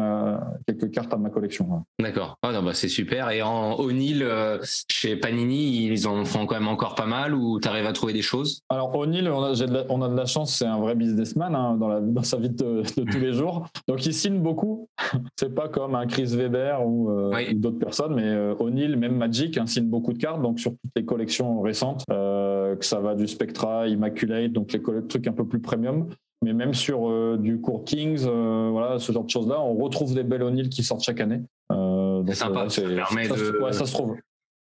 quelques 0.65 0.91
cartes 0.91 1.13
à 1.13 1.17
ma 1.17 1.29
collection. 1.29 1.83
D'accord. 1.99 2.35
Ah, 2.41 2.61
bah, 2.61 2.73
c'est 2.73 2.87
super. 2.87 3.29
Et 3.29 3.41
en 3.41 3.75
O'Neill, 3.79 4.23
euh, 4.23 4.57
chez 4.89 5.15
Panini, 5.15 5.85
ils 5.85 6.07
en 6.07 6.25
font 6.25 6.45
quand 6.45 6.55
même 6.55 6.67
encore 6.67 6.95
pas 6.95 7.05
mal 7.05 7.35
ou 7.35 7.59
tu 7.59 7.67
arrives 7.67 7.85
à 7.85 7.93
trouver 7.93 8.13
des 8.13 8.21
choses? 8.21 8.61
Alors 8.69 8.95
O'Neill, 8.95 9.29
on 9.29 9.43
a, 9.43 9.53
de 9.53 9.71
la, 9.71 9.85
on 9.89 10.01
a 10.01 10.09
de 10.09 10.15
la 10.15 10.25
chance, 10.25 10.55
c'est 10.55 10.65
un 10.65 10.79
vrai 10.79 10.95
businessman 10.95 11.55
hein, 11.55 11.75
dans, 11.77 11.87
la, 11.87 11.99
dans 12.01 12.23
sa 12.23 12.37
vie 12.37 12.49
de, 12.49 12.83
tous 12.95 13.19
les 13.19 13.33
jours. 13.33 13.67
Donc 13.87 14.05
il 14.05 14.13
signe 14.13 14.39
beaucoup. 14.39 14.87
c'est 15.39 15.53
pas 15.53 15.67
comme 15.67 15.95
un 15.95 16.07
Chris 16.07 16.35
Weber 16.35 16.85
ou, 16.85 17.11
euh, 17.11 17.53
d'autres 17.53 17.79
personnes, 17.79 18.15
mais 18.15 18.25
euh, 18.25 18.55
O'Neill, 18.59 18.95
même 18.97 19.15
Magic, 19.15 19.57
hein, 19.57 19.67
signe 19.67 19.85
beaucoup 19.85 20.13
de 20.13 20.17
cartes. 20.17 20.41
Donc 20.41 20.59
sur 20.59 20.71
toutes 20.71 20.91
les 20.95 21.05
collections 21.05 21.28
récentes, 21.61 22.03
que 22.07 22.77
ça 22.85 22.99
va 22.99 23.15
du 23.15 23.27
Spectra, 23.27 23.87
Immaculate, 23.87 24.51
donc 24.51 24.73
les 24.73 24.81
trucs 25.07 25.27
un 25.27 25.33
peu 25.33 25.45
plus 25.45 25.59
premium 25.59 26.07
mais 26.41 26.53
même 26.53 26.73
sur 26.73 27.09
euh, 27.09 27.37
du 27.37 27.59
court 27.59 27.83
Kings, 27.83 28.25
euh, 28.25 28.69
voilà, 28.71 28.99
ce 28.99 29.11
genre 29.11 29.25
de 29.25 29.29
choses-là, 29.29 29.61
on 29.61 29.75
retrouve 29.75 30.13
des 30.13 30.23
belles 30.23 30.43
O'Neill 30.43 30.69
qui 30.69 30.83
sortent 30.83 31.03
chaque 31.03 31.19
année. 31.19 31.41
Euh, 31.71 32.23
c'est 32.27 32.35
sympa, 32.35 32.69
ça 32.69 32.81
permet 32.81 33.27
de... 33.27 33.71
ça 33.71 33.85
se 33.85 33.93
trouve 33.93 34.15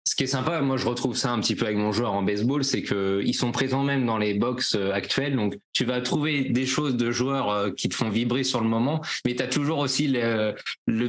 ce 0.07 0.15
qui 0.15 0.23
est 0.23 0.27
sympa, 0.27 0.61
moi 0.61 0.77
je 0.77 0.87
retrouve 0.87 1.17
ça 1.17 1.33
un 1.33 1.39
petit 1.41 1.53
peu 1.53 1.65
avec 1.65 1.77
mon 1.77 1.91
joueur 1.91 2.13
en 2.13 2.23
baseball, 2.23 2.63
c'est 2.63 2.81
qu'ils 2.81 3.35
sont 3.35 3.51
présents 3.51 3.83
même 3.83 4.05
dans 4.05 4.17
les 4.17 4.35
box 4.35 4.75
euh, 4.75 4.93
actuelles. 4.93 5.35
Donc 5.35 5.57
tu 5.73 5.83
vas 5.83 5.99
trouver 5.99 6.45
des 6.45 6.65
choses 6.65 6.95
de 6.95 7.11
joueurs 7.11 7.49
euh, 7.49 7.71
qui 7.71 7.89
te 7.89 7.95
font 7.95 8.07
vibrer 8.07 8.45
sur 8.45 8.61
le 8.61 8.69
moment, 8.69 9.01
mais 9.25 9.35
tu 9.35 9.43
as 9.43 9.47
toujours 9.47 9.79
aussi 9.79 10.07
le, 10.07 10.55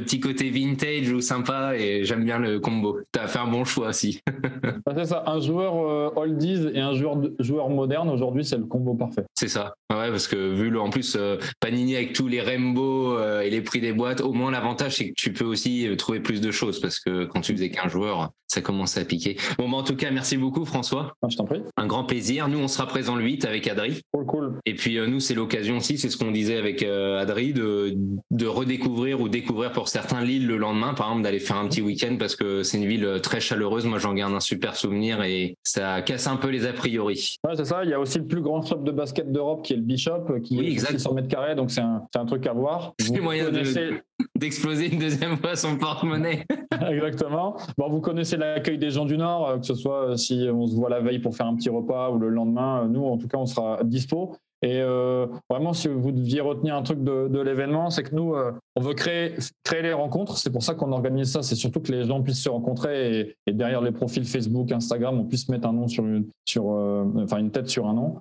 petit 0.01 0.19
côté 0.19 0.49
vintage 0.49 1.09
ou 1.13 1.21
sympa 1.21 1.77
et 1.77 2.03
j'aime 2.03 2.25
bien 2.25 2.39
le 2.39 2.59
combo. 2.59 2.99
Tu 3.13 3.21
as 3.21 3.29
fait 3.29 3.39
un 3.39 3.47
bon 3.47 3.63
choix 3.63 3.87
aussi. 3.87 4.19
c'est 4.97 5.05
ça, 5.05 5.23
un 5.27 5.39
joueur 5.39 5.75
euh, 5.77 6.11
oldies 6.17 6.67
et 6.73 6.81
un 6.81 6.93
joueur, 6.93 7.21
joueur 7.39 7.69
moderne, 7.69 8.09
aujourd'hui 8.09 8.43
c'est 8.43 8.57
le 8.57 8.65
combo 8.65 8.95
parfait. 8.95 9.23
C'est 9.33 9.47
ça, 9.47 9.75
ouais, 9.91 10.09
parce 10.09 10.27
que 10.27 10.35
vu 10.35 10.69
le, 10.69 10.81
en 10.81 10.89
plus 10.89 11.17
Panini 11.61 11.95
avec 11.95 12.11
tous 12.11 12.27
les 12.27 12.41
Rainbow 12.41 13.17
et 13.39 13.49
les 13.49 13.61
prix 13.61 13.79
des 13.79 13.93
boîtes, 13.93 14.19
au 14.19 14.33
moins 14.33 14.51
l'avantage 14.51 14.97
c'est 14.97 15.07
que 15.11 15.13
tu 15.15 15.31
peux 15.31 15.45
aussi 15.45 15.87
trouver 15.97 16.19
plus 16.19 16.41
de 16.41 16.51
choses 16.51 16.81
parce 16.81 16.99
que 16.99 17.23
quand 17.23 17.39
tu 17.39 17.53
faisais 17.53 17.69
qu'un 17.69 17.87
joueur, 17.87 18.31
ça 18.49 18.61
commence 18.61 18.88
à 18.97 19.05
piquer. 19.05 19.37
Bon, 19.57 19.69
bah, 19.69 19.77
en 19.77 19.83
tout 19.83 19.95
cas, 19.95 20.11
merci 20.11 20.37
beaucoup, 20.37 20.65
François. 20.65 21.13
Ah, 21.21 21.27
je 21.29 21.37
t'en 21.37 21.45
prie. 21.45 21.61
Un 21.77 21.87
grand 21.87 22.03
plaisir. 22.03 22.47
Nous, 22.47 22.59
on 22.59 22.67
sera 22.67 22.87
présent 22.87 23.15
le 23.15 23.23
8 23.23 23.45
avec 23.45 23.67
Adri. 23.67 24.01
Cool, 24.11 24.25
cool. 24.25 24.59
Et 24.65 24.73
puis, 24.73 24.97
euh, 24.97 25.07
nous, 25.07 25.19
c'est 25.19 25.33
l'occasion 25.33 25.77
aussi, 25.77 25.97
c'est 25.97 26.09
ce 26.09 26.17
qu'on 26.17 26.31
disait 26.31 26.57
avec 26.57 26.83
euh, 26.83 27.19
Adri, 27.19 27.53
de, 27.53 27.95
de 28.31 28.47
redécouvrir 28.47 29.21
ou 29.21 29.29
découvrir 29.29 29.71
pour 29.71 29.87
certains 29.87 30.21
l'île 30.21 30.47
le 30.47 30.57
lendemain, 30.57 30.93
par 30.93 31.07
exemple, 31.07 31.23
d'aller 31.23 31.39
faire 31.39 31.57
un 31.57 31.67
petit 31.67 31.81
week-end 31.81 32.15
parce 32.17 32.35
que 32.35 32.63
c'est 32.63 32.77
une 32.77 32.87
ville 32.87 33.05
euh, 33.05 33.19
très 33.19 33.39
chaleureuse. 33.39 33.85
Moi, 33.85 33.99
j'en 33.99 34.13
garde 34.13 34.33
un 34.33 34.39
super 34.39 34.75
souvenir 34.75 35.21
et 35.23 35.55
ça 35.63 36.01
casse 36.01 36.27
un 36.27 36.37
peu 36.37 36.49
les 36.49 36.65
a 36.65 36.73
priori. 36.73 37.35
Ouais, 37.45 37.55
c'est 37.55 37.65
ça. 37.65 37.83
Il 37.83 37.89
y 37.89 37.93
a 37.93 37.99
aussi 37.99 38.19
le 38.19 38.25
plus 38.25 38.41
grand 38.41 38.61
club 38.61 38.83
de 38.83 38.91
basket 38.91 39.31
d'Europe 39.31 39.63
qui 39.63 39.73
est 39.73 39.77
le 39.77 39.83
Bishop, 39.83 40.39
qui 40.43 40.59
est 40.59 40.79
600 40.79 41.13
mètres 41.13 41.27
carrés, 41.27 41.55
donc 41.55 41.71
c'est 41.71 41.81
un, 41.81 42.03
un, 42.15 42.25
truc 42.25 42.45
à 42.47 42.53
voir. 42.53 42.93
C'est 42.99 43.19
moyen 43.19 43.49
d'exploser 44.35 44.91
une 44.91 44.99
deuxième 44.99 45.37
fois 45.37 45.55
son 45.55 45.77
porte-monnaie. 45.77 46.45
Exactement. 46.89 47.57
Bon, 47.77 47.89
vous 47.89 48.01
connaissez 48.01 48.37
l'accueil 48.37 48.77
des 48.79 48.89
gens 48.91 49.05
du 49.05 49.17
Nord, 49.17 49.59
que 49.59 49.65
ce 49.65 49.75
soit 49.75 50.17
si 50.17 50.47
on 50.51 50.65
se 50.65 50.75
voit 50.75 50.89
la 50.89 51.01
veille 51.01 51.19
pour 51.19 51.35
faire 51.35 51.45
un 51.45 51.55
petit 51.55 51.69
repas 51.69 52.09
ou 52.09 52.17
le 52.17 52.29
lendemain, 52.29 52.87
nous, 52.87 53.05
en 53.05 53.17
tout 53.17 53.27
cas, 53.27 53.37
on 53.37 53.45
sera 53.45 53.83
dispo. 53.83 54.35
Et 54.61 54.81
euh, 54.81 55.27
vraiment, 55.49 55.73
si 55.73 55.87
vous 55.87 56.11
deviez 56.11 56.41
retenir 56.41 56.75
un 56.75 56.83
truc 56.83 57.03
de, 57.03 57.27
de 57.29 57.39
l'événement, 57.39 57.89
c'est 57.89 58.03
que 58.03 58.13
nous, 58.13 58.35
euh, 58.35 58.51
on 58.75 58.81
veut 58.81 58.93
créer, 58.93 59.35
créer 59.63 59.81
les 59.81 59.93
rencontres. 59.93 60.37
C'est 60.37 60.49
pour 60.49 60.63
ça 60.63 60.73
qu'on 60.73 60.91
organise 60.91 61.31
ça. 61.31 61.43
C'est 61.43 61.55
surtout 61.55 61.79
que 61.79 61.91
les 61.91 62.05
gens 62.05 62.21
puissent 62.21 62.43
se 62.43 62.49
rencontrer 62.49 63.19
et, 63.19 63.35
et, 63.47 63.53
derrière 63.53 63.81
les 63.81 63.91
profils 63.91 64.25
Facebook, 64.25 64.71
Instagram, 64.71 65.19
on 65.19 65.25
puisse 65.25 65.47
mettre 65.47 65.67
un 65.67 65.73
nom 65.73 65.87
sur 65.87 66.05
une, 66.05 66.25
sur, 66.45 66.71
euh, 66.71 67.05
enfin 67.23 67.37
une 67.37 67.51
tête 67.51 67.69
sur 67.69 67.87
un 67.87 67.93
nom 67.93 68.17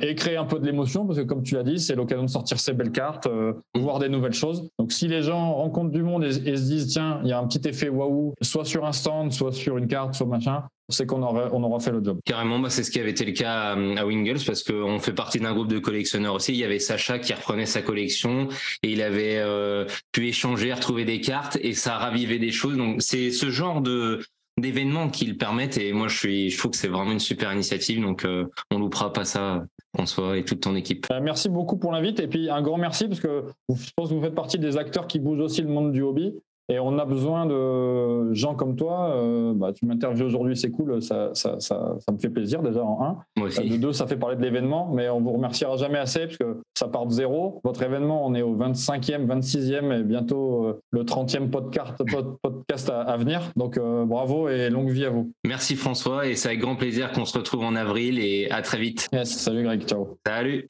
et 0.00 0.14
créer 0.14 0.36
un 0.36 0.44
peu 0.44 0.58
de 0.58 0.66
l'émotion 0.66 1.06
parce 1.06 1.18
que 1.18 1.24
comme 1.24 1.42
tu 1.42 1.54
l'as 1.54 1.62
dit, 1.62 1.78
c'est 1.78 1.94
l'occasion 1.94 2.24
de 2.24 2.30
sortir 2.30 2.58
ces 2.58 2.72
belles 2.72 2.92
cartes, 2.92 3.26
euh, 3.26 3.54
voir 3.76 3.98
des 3.98 4.08
nouvelles 4.08 4.32
choses. 4.32 4.68
Donc 4.78 4.92
si 4.92 5.08
les 5.08 5.22
gens 5.22 5.54
rencontrent 5.54 5.90
du 5.90 6.02
monde 6.02 6.24
et, 6.24 6.48
et 6.48 6.56
se 6.56 6.62
disent 6.64 6.88
tiens, 6.88 7.20
il 7.22 7.28
y 7.28 7.32
a 7.32 7.38
un 7.38 7.46
petit 7.46 7.66
effet 7.68 7.88
waouh, 7.88 8.34
soit 8.42 8.64
sur 8.64 8.84
un 8.84 8.92
stand, 8.92 9.32
soit 9.32 9.52
sur 9.52 9.76
une 9.78 9.86
carte, 9.86 10.14
soit 10.14 10.26
machin, 10.26 10.64
c'est 10.88 11.06
qu'on 11.06 11.22
aura, 11.22 11.50
on 11.52 11.62
aura 11.62 11.80
fait 11.80 11.90
le 11.90 12.02
job. 12.02 12.18
Carrément, 12.24 12.58
bah 12.58 12.70
c'est 12.70 12.82
ce 12.82 12.90
qui 12.90 12.98
avait 12.98 13.10
été 13.10 13.24
le 13.24 13.32
cas 13.32 13.76
à 13.96 14.06
Wingles 14.06 14.44
parce 14.46 14.62
qu'on 14.62 14.98
fait 14.98 15.12
partie 15.12 15.38
d'un 15.38 15.52
groupe 15.52 15.68
de 15.68 15.78
collectionneurs 15.78 16.34
aussi. 16.34 16.52
Il 16.52 16.58
y 16.58 16.64
avait 16.64 16.78
Sacha 16.78 17.18
qui 17.18 17.34
reprenait 17.34 17.66
sa 17.66 17.82
collection 17.82 18.48
et 18.82 18.92
il 18.92 19.02
avait 19.02 19.36
euh, 19.38 19.86
pu 20.12 20.28
échanger, 20.28 20.72
retrouver 20.72 21.04
des 21.04 21.20
cartes 21.20 21.58
et 21.60 21.74
ça 21.74 21.98
ravivait 21.98 22.38
des 22.38 22.52
choses. 22.52 22.76
Donc 22.76 23.02
c'est 23.02 23.30
ce 23.30 23.50
genre 23.50 23.80
de 23.80 24.20
d'événements 24.58 25.08
qui 25.08 25.24
le 25.24 25.36
permettent 25.36 25.78
et 25.78 25.92
moi 25.92 26.08
je 26.08 26.16
suis 26.16 26.50
je 26.50 26.58
trouve 26.58 26.72
que 26.72 26.76
c'est 26.76 26.88
vraiment 26.88 27.12
une 27.12 27.20
super 27.20 27.52
initiative 27.52 28.00
donc 28.00 28.24
euh, 28.24 28.46
on 28.72 28.80
loupera 28.80 29.12
pas 29.12 29.24
ça 29.24 29.64
François 29.94 30.36
et 30.36 30.44
toute 30.44 30.60
ton 30.60 30.74
équipe. 30.74 31.06
Euh, 31.12 31.20
merci 31.22 31.48
beaucoup 31.48 31.76
pour 31.76 31.92
l'invite 31.92 32.20
et 32.20 32.26
puis 32.26 32.50
un 32.50 32.60
grand 32.60 32.76
merci 32.76 33.06
parce 33.06 33.20
que 33.20 33.44
je 33.68 33.90
pense 33.96 34.08
que 34.08 34.14
vous 34.14 34.20
faites 34.20 34.34
partie 34.34 34.58
des 34.58 34.76
acteurs 34.76 35.06
qui 35.06 35.20
bougent 35.20 35.40
aussi 35.40 35.62
le 35.62 35.68
monde 35.68 35.92
du 35.92 36.02
hobby 36.02 36.34
et 36.70 36.78
on 36.78 36.98
a 36.98 37.04
besoin 37.04 37.46
de 37.46 38.32
gens 38.34 38.54
comme 38.54 38.76
toi. 38.76 39.10
Euh, 39.14 39.52
bah, 39.54 39.72
tu 39.72 39.86
m'interviews 39.86 40.26
aujourd'hui, 40.26 40.56
c'est 40.56 40.70
cool, 40.70 41.00
ça, 41.00 41.30
ça, 41.32 41.58
ça, 41.60 41.96
ça, 41.98 42.12
me 42.12 42.18
fait 42.18 42.28
plaisir 42.28 42.62
déjà 42.62 42.84
en 42.84 43.02
un. 43.02 43.18
Moi 43.36 43.48
aussi. 43.48 43.68
De 43.68 43.76
deux, 43.76 43.92
ça 43.92 44.06
fait 44.06 44.16
parler 44.16 44.36
de 44.36 44.42
l'événement, 44.42 44.90
mais 44.92 45.08
on 45.08 45.20
vous 45.20 45.32
remerciera 45.32 45.76
jamais 45.76 45.98
assez 45.98 46.26
parce 46.26 46.36
que 46.36 46.60
ça 46.76 46.88
part 46.88 47.06
de 47.06 47.12
zéro. 47.12 47.60
Votre 47.64 47.82
événement, 47.82 48.26
on 48.26 48.34
est 48.34 48.42
au 48.42 48.54
25e, 48.56 49.26
26e 49.26 49.98
et 49.98 50.02
bientôt 50.02 50.64
euh, 50.64 50.80
le 50.90 51.04
30e 51.04 51.48
podcast, 51.48 51.94
podcast 52.42 52.90
à, 52.90 53.00
à 53.00 53.16
venir. 53.16 53.50
Donc 53.56 53.78
euh, 53.78 54.04
bravo 54.04 54.48
et 54.48 54.68
longue 54.68 54.90
vie 54.90 55.06
à 55.06 55.10
vous. 55.10 55.32
Merci 55.46 55.74
François 55.76 56.26
et 56.26 56.34
c'est 56.34 56.48
avec 56.48 56.60
grand 56.60 56.76
plaisir 56.76 57.12
qu'on 57.12 57.24
se 57.24 57.36
retrouve 57.36 57.64
en 57.64 57.76
avril 57.76 58.18
et 58.18 58.50
à 58.50 58.62
très 58.62 58.78
vite. 58.78 59.08
Yes, 59.12 59.30
salut 59.30 59.62
Greg, 59.62 59.82
ciao. 59.86 60.18
Salut. 60.26 60.66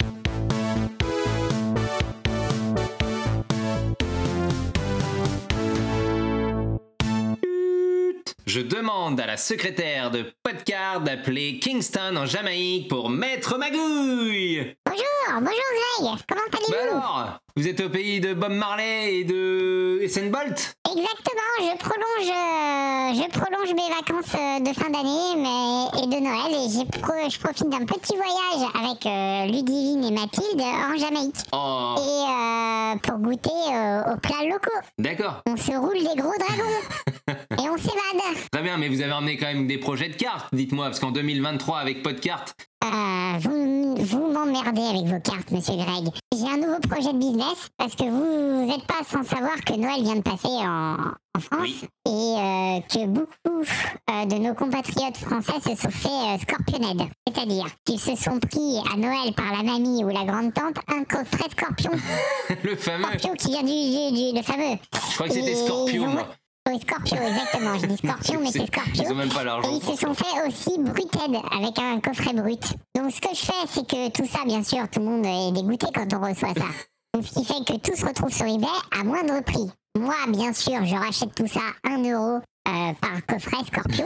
Je 8.49 8.63
demande 8.63 9.21
à 9.21 9.27
la 9.27 9.37
secrétaire 9.37 10.11
de 10.11 10.25
Podcard 10.43 11.03
d'appeler 11.03 11.59
Kingston 11.59 12.17
en 12.17 12.25
Jamaïque 12.25 12.89
pour 12.89 13.11
Maître 13.11 13.59
Magouille. 13.59 14.75
Bonjour, 14.89 15.41
bonjour 15.41 16.09
Greg, 16.09 16.19
comment 16.29 16.41
Bah 16.51 16.59
allez-vous 16.59 16.97
alors, 16.97 17.39
vous 17.57 17.69
êtes 17.69 17.81
au 17.81 17.89
pays 17.91 18.21
de 18.21 18.33
Bob 18.33 18.53
Marley 18.53 19.17
et 19.19 19.25
de 19.25 19.99
Usain 20.03 20.31
Bolt? 20.31 20.75
Exactement, 20.87 21.59
je 21.61 21.77
prolonge, 21.77 22.31
euh, 22.31 23.23
je 23.23 23.29
prolonge 23.39 23.75
mes 23.75 23.89
vacances 23.91 24.35
euh, 24.35 24.61
de 24.61 24.73
fin 24.73 24.89
d'année 24.89 25.37
mais, 25.37 26.03
et 26.03 26.07
de 26.07 26.23
Noël 26.25 26.55
et 26.55 26.99
pro- 27.01 27.29
je 27.31 27.39
profite 27.39 27.69
d'un 27.69 27.85
petit 27.85 28.15
voyage 28.17 28.71
avec 28.75 29.05
euh, 29.05 29.47
Ludivine 29.53 30.05
et 30.05 30.11
Mathilde 30.11 30.61
en 30.63 30.97
Jamaïque. 30.97 31.37
Oh, 31.53 31.95
Et 31.99 32.31
euh, 32.31 32.97
pour 33.03 33.19
goûter 33.19 33.51
euh, 33.71 34.15
aux 34.15 34.17
plats 34.19 34.45
locaux. 34.45 34.81
d'accord. 34.99 35.43
On 35.47 35.57
se 35.57 35.73
roule 35.73 35.99
des 35.99 36.21
gros 36.21 36.33
dragons 36.39 37.29
et 37.63 37.69
on 37.69 37.77
s'évade. 37.77 38.49
Très 38.51 38.63
bien, 38.63 38.79
mais 38.79 38.89
vous 38.89 39.03
avez 39.03 39.13
emmené 39.13 39.37
quand 39.37 39.47
même 39.47 39.67
des 39.67 39.79
projets 39.79 40.09
de 40.09 40.17
cartes, 40.17 40.47
dites-moi, 40.53 40.87
parce 40.87 41.01
qu'en 41.01 41.11
2023, 41.11 41.79
avec 41.79 42.03
Podcart, 42.03 42.45
Euh, 42.85 43.39
vous 43.41 43.97
vous 43.97 44.33
m'emmerdez 44.33 44.83
avec 44.83 45.07
vos 45.07 45.21
cartes, 45.21 45.51
monsieur 45.51 45.75
Greg. 45.75 46.09
J'ai 46.33 46.47
un 46.47 46.57
nouveau 46.59 46.79
projet 46.89 47.13
de 47.13 47.19
business 47.19 47.69
parce 47.77 47.95
que 47.97 48.05
vous 48.05 48.67
n'êtes 48.67 48.87
pas 48.87 49.03
sans 49.11 49.25
savoir 49.25 49.57
que 49.67 49.73
Noël 49.75 50.03
vient 50.05 50.15
de 50.17 50.23
passer 50.23 50.47
en, 50.49 50.97
en 51.37 51.41
France 51.41 51.61
Oui. 51.61 51.89
et 52.07 52.11
euh, 52.11 52.81
que 52.89 53.07
beaucoup 53.07 53.63
euh, 53.65 54.25
de 54.27 54.35
nos 54.37 54.55
compatriotes 54.55 55.17
français 55.17 55.61
se 55.61 55.75
sont 55.75 55.91
fait 55.91 56.09
euh, 56.09 56.39
scorpioned. 56.39 57.03
C'est-à-dire 57.27 57.67
qu'ils 57.85 57.99
se 58.01 58.15
sont 58.15 58.39
pris 58.39 58.79
à 58.93 58.97
Noël 58.97 59.35
par 59.37 59.51
la 59.57 59.65
mamie 59.65 60.05
ou 60.05 60.09
la 60.11 60.25
grande-tante 60.25 60.77
un 60.89 61.03
coffret 61.03 61.51
scorpion. 61.51 61.91
le 62.63 62.77
fameux. 62.77 63.05
Scorpio 63.19 63.35
qui 63.35 63.49
vient 63.49 63.63
du, 63.63 63.67
du, 64.13 64.31
du- 64.33 64.37
le 64.37 64.43
fameux. 64.43 64.77
Je 64.95 65.15
crois 65.15 65.27
que 65.27 65.33
c'était 65.35 65.51
Et 65.53 65.67
Scorpio, 65.67 65.95
ils 65.95 66.01
ont- 66.01 66.11
moi. 66.11 66.29
Oui, 66.69 66.79
Scorpio, 66.81 67.17
exactement. 67.17 67.79
Je 67.79 67.87
dis 67.87 67.97
Scorpion, 68.05 68.41
mais 68.43 68.51
c'est 68.51 68.67
Scorpio. 68.67 69.03
Ils 69.05 69.13
ont 69.13 69.15
même 69.15 69.29
pas 69.31 69.43
Et 69.43 69.45
l'argent. 69.45 69.71
ils 69.73 69.83
se 69.83 69.97
sont 69.97 70.15
fait 70.15 70.47
aussi 70.47 70.79
Bruted 70.79 71.37
avec 71.51 71.79
un 71.79 72.01
coffret 72.01 72.35
brut. 72.35 72.63
Donc 72.95 73.11
ce 73.13 73.21
que 73.21 73.29
je 73.35 73.41
fais, 73.47 73.67
c'est 73.69 73.87
que 73.87 74.11
tout 74.11 74.27
ça, 74.27 74.45
bien 74.45 74.63
sûr, 74.63 74.89
tout 74.91 75.01
le 75.01 75.07
monde 75.07 75.25
est 75.27 75.53
dégoûté 75.53 75.87
quand 75.95 76.07
on 76.15 76.21
reçoit 76.21 76.55
ça. 76.55 76.67
Donc 77.15 77.25
ce 77.25 77.33
qui 77.35 77.45
fait 77.45 77.65
que 77.65 77.79
tout 77.79 77.97
se 77.97 78.05
retrouve 78.05 78.31
sur 78.31 78.47
eBay 78.47 78.67
à 78.99 79.03
moindre 79.05 79.41
prix. 79.43 79.71
Moi, 79.99 80.15
bien 80.29 80.53
sûr, 80.53 80.85
je 80.85 80.95
rachète 80.95 81.35
tout 81.35 81.47
ça 81.47 81.61
1 81.85 82.03
euro 82.13 82.37
euh, 82.37 82.93
par 83.01 83.27
coffret 83.27 83.65
Scorpio. 83.67 84.05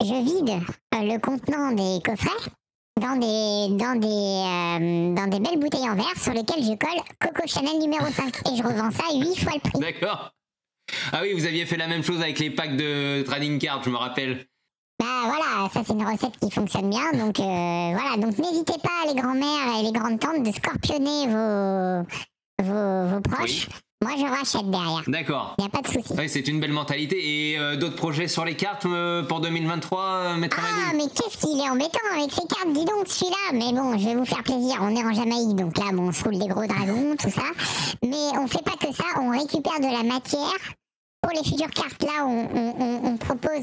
Je 0.00 0.14
vide 0.22 0.50
euh, 0.94 0.98
le 1.02 1.18
contenant 1.18 1.72
des 1.72 2.00
coffrets 2.02 2.50
dans 3.00 3.16
des, 3.16 3.76
dans, 3.76 3.98
des, 4.00 4.06
euh, 4.08 5.14
dans 5.14 5.26
des 5.28 5.40
belles 5.40 5.60
bouteilles 5.60 5.88
en 5.88 5.94
verre 5.94 6.16
sur 6.16 6.32
lesquelles 6.32 6.62
je 6.64 6.74
colle 6.76 7.00
Coco 7.20 7.46
Chanel 7.46 7.78
numéro 7.78 8.06
5. 8.06 8.24
Et 8.50 8.56
je 8.56 8.62
revends 8.62 8.90
ça 8.90 9.04
8 9.14 9.38
fois 9.40 9.52
le 9.54 9.60
prix. 9.70 9.78
D'accord. 9.80 10.32
Ah 11.12 11.20
oui, 11.22 11.32
vous 11.32 11.46
aviez 11.46 11.66
fait 11.66 11.76
la 11.76 11.86
même 11.86 12.02
chose 12.02 12.20
avec 12.20 12.38
les 12.38 12.50
packs 12.50 12.76
de 12.76 13.22
trading 13.22 13.58
cards, 13.58 13.82
je 13.84 13.90
me 13.90 13.96
rappelle. 13.96 14.46
Bah 14.98 15.22
voilà, 15.26 15.68
ça 15.72 15.82
c'est 15.86 15.92
une 15.92 16.04
recette 16.04 16.36
qui 16.40 16.50
fonctionne 16.50 16.90
bien. 16.90 17.12
Donc 17.12 17.38
euh, 17.38 17.42
voilà, 17.42 18.16
donc 18.16 18.36
n'hésitez 18.38 18.78
pas 18.82 19.06
les 19.08 19.20
grands-mères 19.20 19.78
et 19.78 19.84
les 19.84 19.92
grandes-tantes 19.92 20.42
de 20.42 20.52
scorpionner 20.52 21.26
vos, 21.28 22.64
vos, 22.64 23.14
vos 23.14 23.20
proches. 23.20 23.68
Moi 24.00 24.12
je 24.16 24.22
rachète 24.24 24.70
derrière. 24.70 25.02
D'accord. 25.08 25.56
Y 25.58 25.64
a 25.64 25.68
pas 25.68 25.82
de 25.82 25.88
souci. 25.88 26.12
Oui, 26.16 26.28
c'est 26.28 26.46
une 26.46 26.60
belle 26.60 26.72
mentalité. 26.72 27.16
Et 27.52 27.58
euh, 27.58 27.74
d'autres 27.76 27.96
projets 27.96 28.28
sur 28.28 28.44
les 28.44 28.54
cartes 28.54 28.86
euh, 28.86 29.24
pour 29.24 29.40
2023, 29.40 30.00
euh, 30.00 30.36
Maître 30.36 30.56
Ah 30.60 30.92
mais 30.94 31.08
qu'est-ce 31.08 31.36
qu'il 31.38 31.58
est 31.60 31.68
embêtant 31.68 31.98
avec 32.16 32.30
ces 32.30 32.46
cartes, 32.46 32.72
dis 32.72 32.84
donc 32.84 33.08
celui-là. 33.08 33.52
Mais 33.54 33.72
bon, 33.72 33.98
je 33.98 34.04
vais 34.04 34.14
vous 34.14 34.24
faire 34.24 34.44
plaisir. 34.44 34.78
On 34.82 34.94
est 34.94 35.04
en 35.04 35.12
Jamaïque, 35.12 35.56
donc 35.56 35.76
là 35.78 35.86
bon, 35.92 36.08
on 36.08 36.12
se 36.12 36.22
roule 36.22 36.38
des 36.38 36.46
gros 36.46 36.64
dragons, 36.64 37.16
tout 37.20 37.30
ça. 37.30 37.42
Mais 38.04 38.38
on 38.38 38.46
fait 38.46 38.62
pas 38.62 38.76
que 38.80 38.94
ça, 38.94 39.04
on 39.20 39.30
récupère 39.30 39.80
de 39.80 39.92
la 39.92 40.04
matière. 40.04 40.58
Pour 41.20 41.32
les 41.32 41.42
futures 41.42 41.70
cartes, 41.70 42.00
là, 42.04 42.24
on, 42.24 42.48
on- 42.54 42.74
on- 42.78 43.08
on 43.08 43.16
propose 43.16 43.62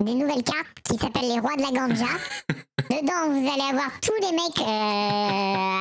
des 0.00 0.14
nouvelles 0.14 0.42
cartes 0.42 0.76
qui 0.86 0.98
s'appellent 0.98 1.30
les 1.32 1.40
rois 1.40 1.56
de 1.56 1.62
la 1.62 1.70
ganja. 1.70 2.04
Dedans, 2.90 3.30
vous 3.30 3.50
allez 3.50 3.70
avoir 3.72 3.90
tous 4.02 4.12
les 4.20 4.32
mecs 4.32 4.68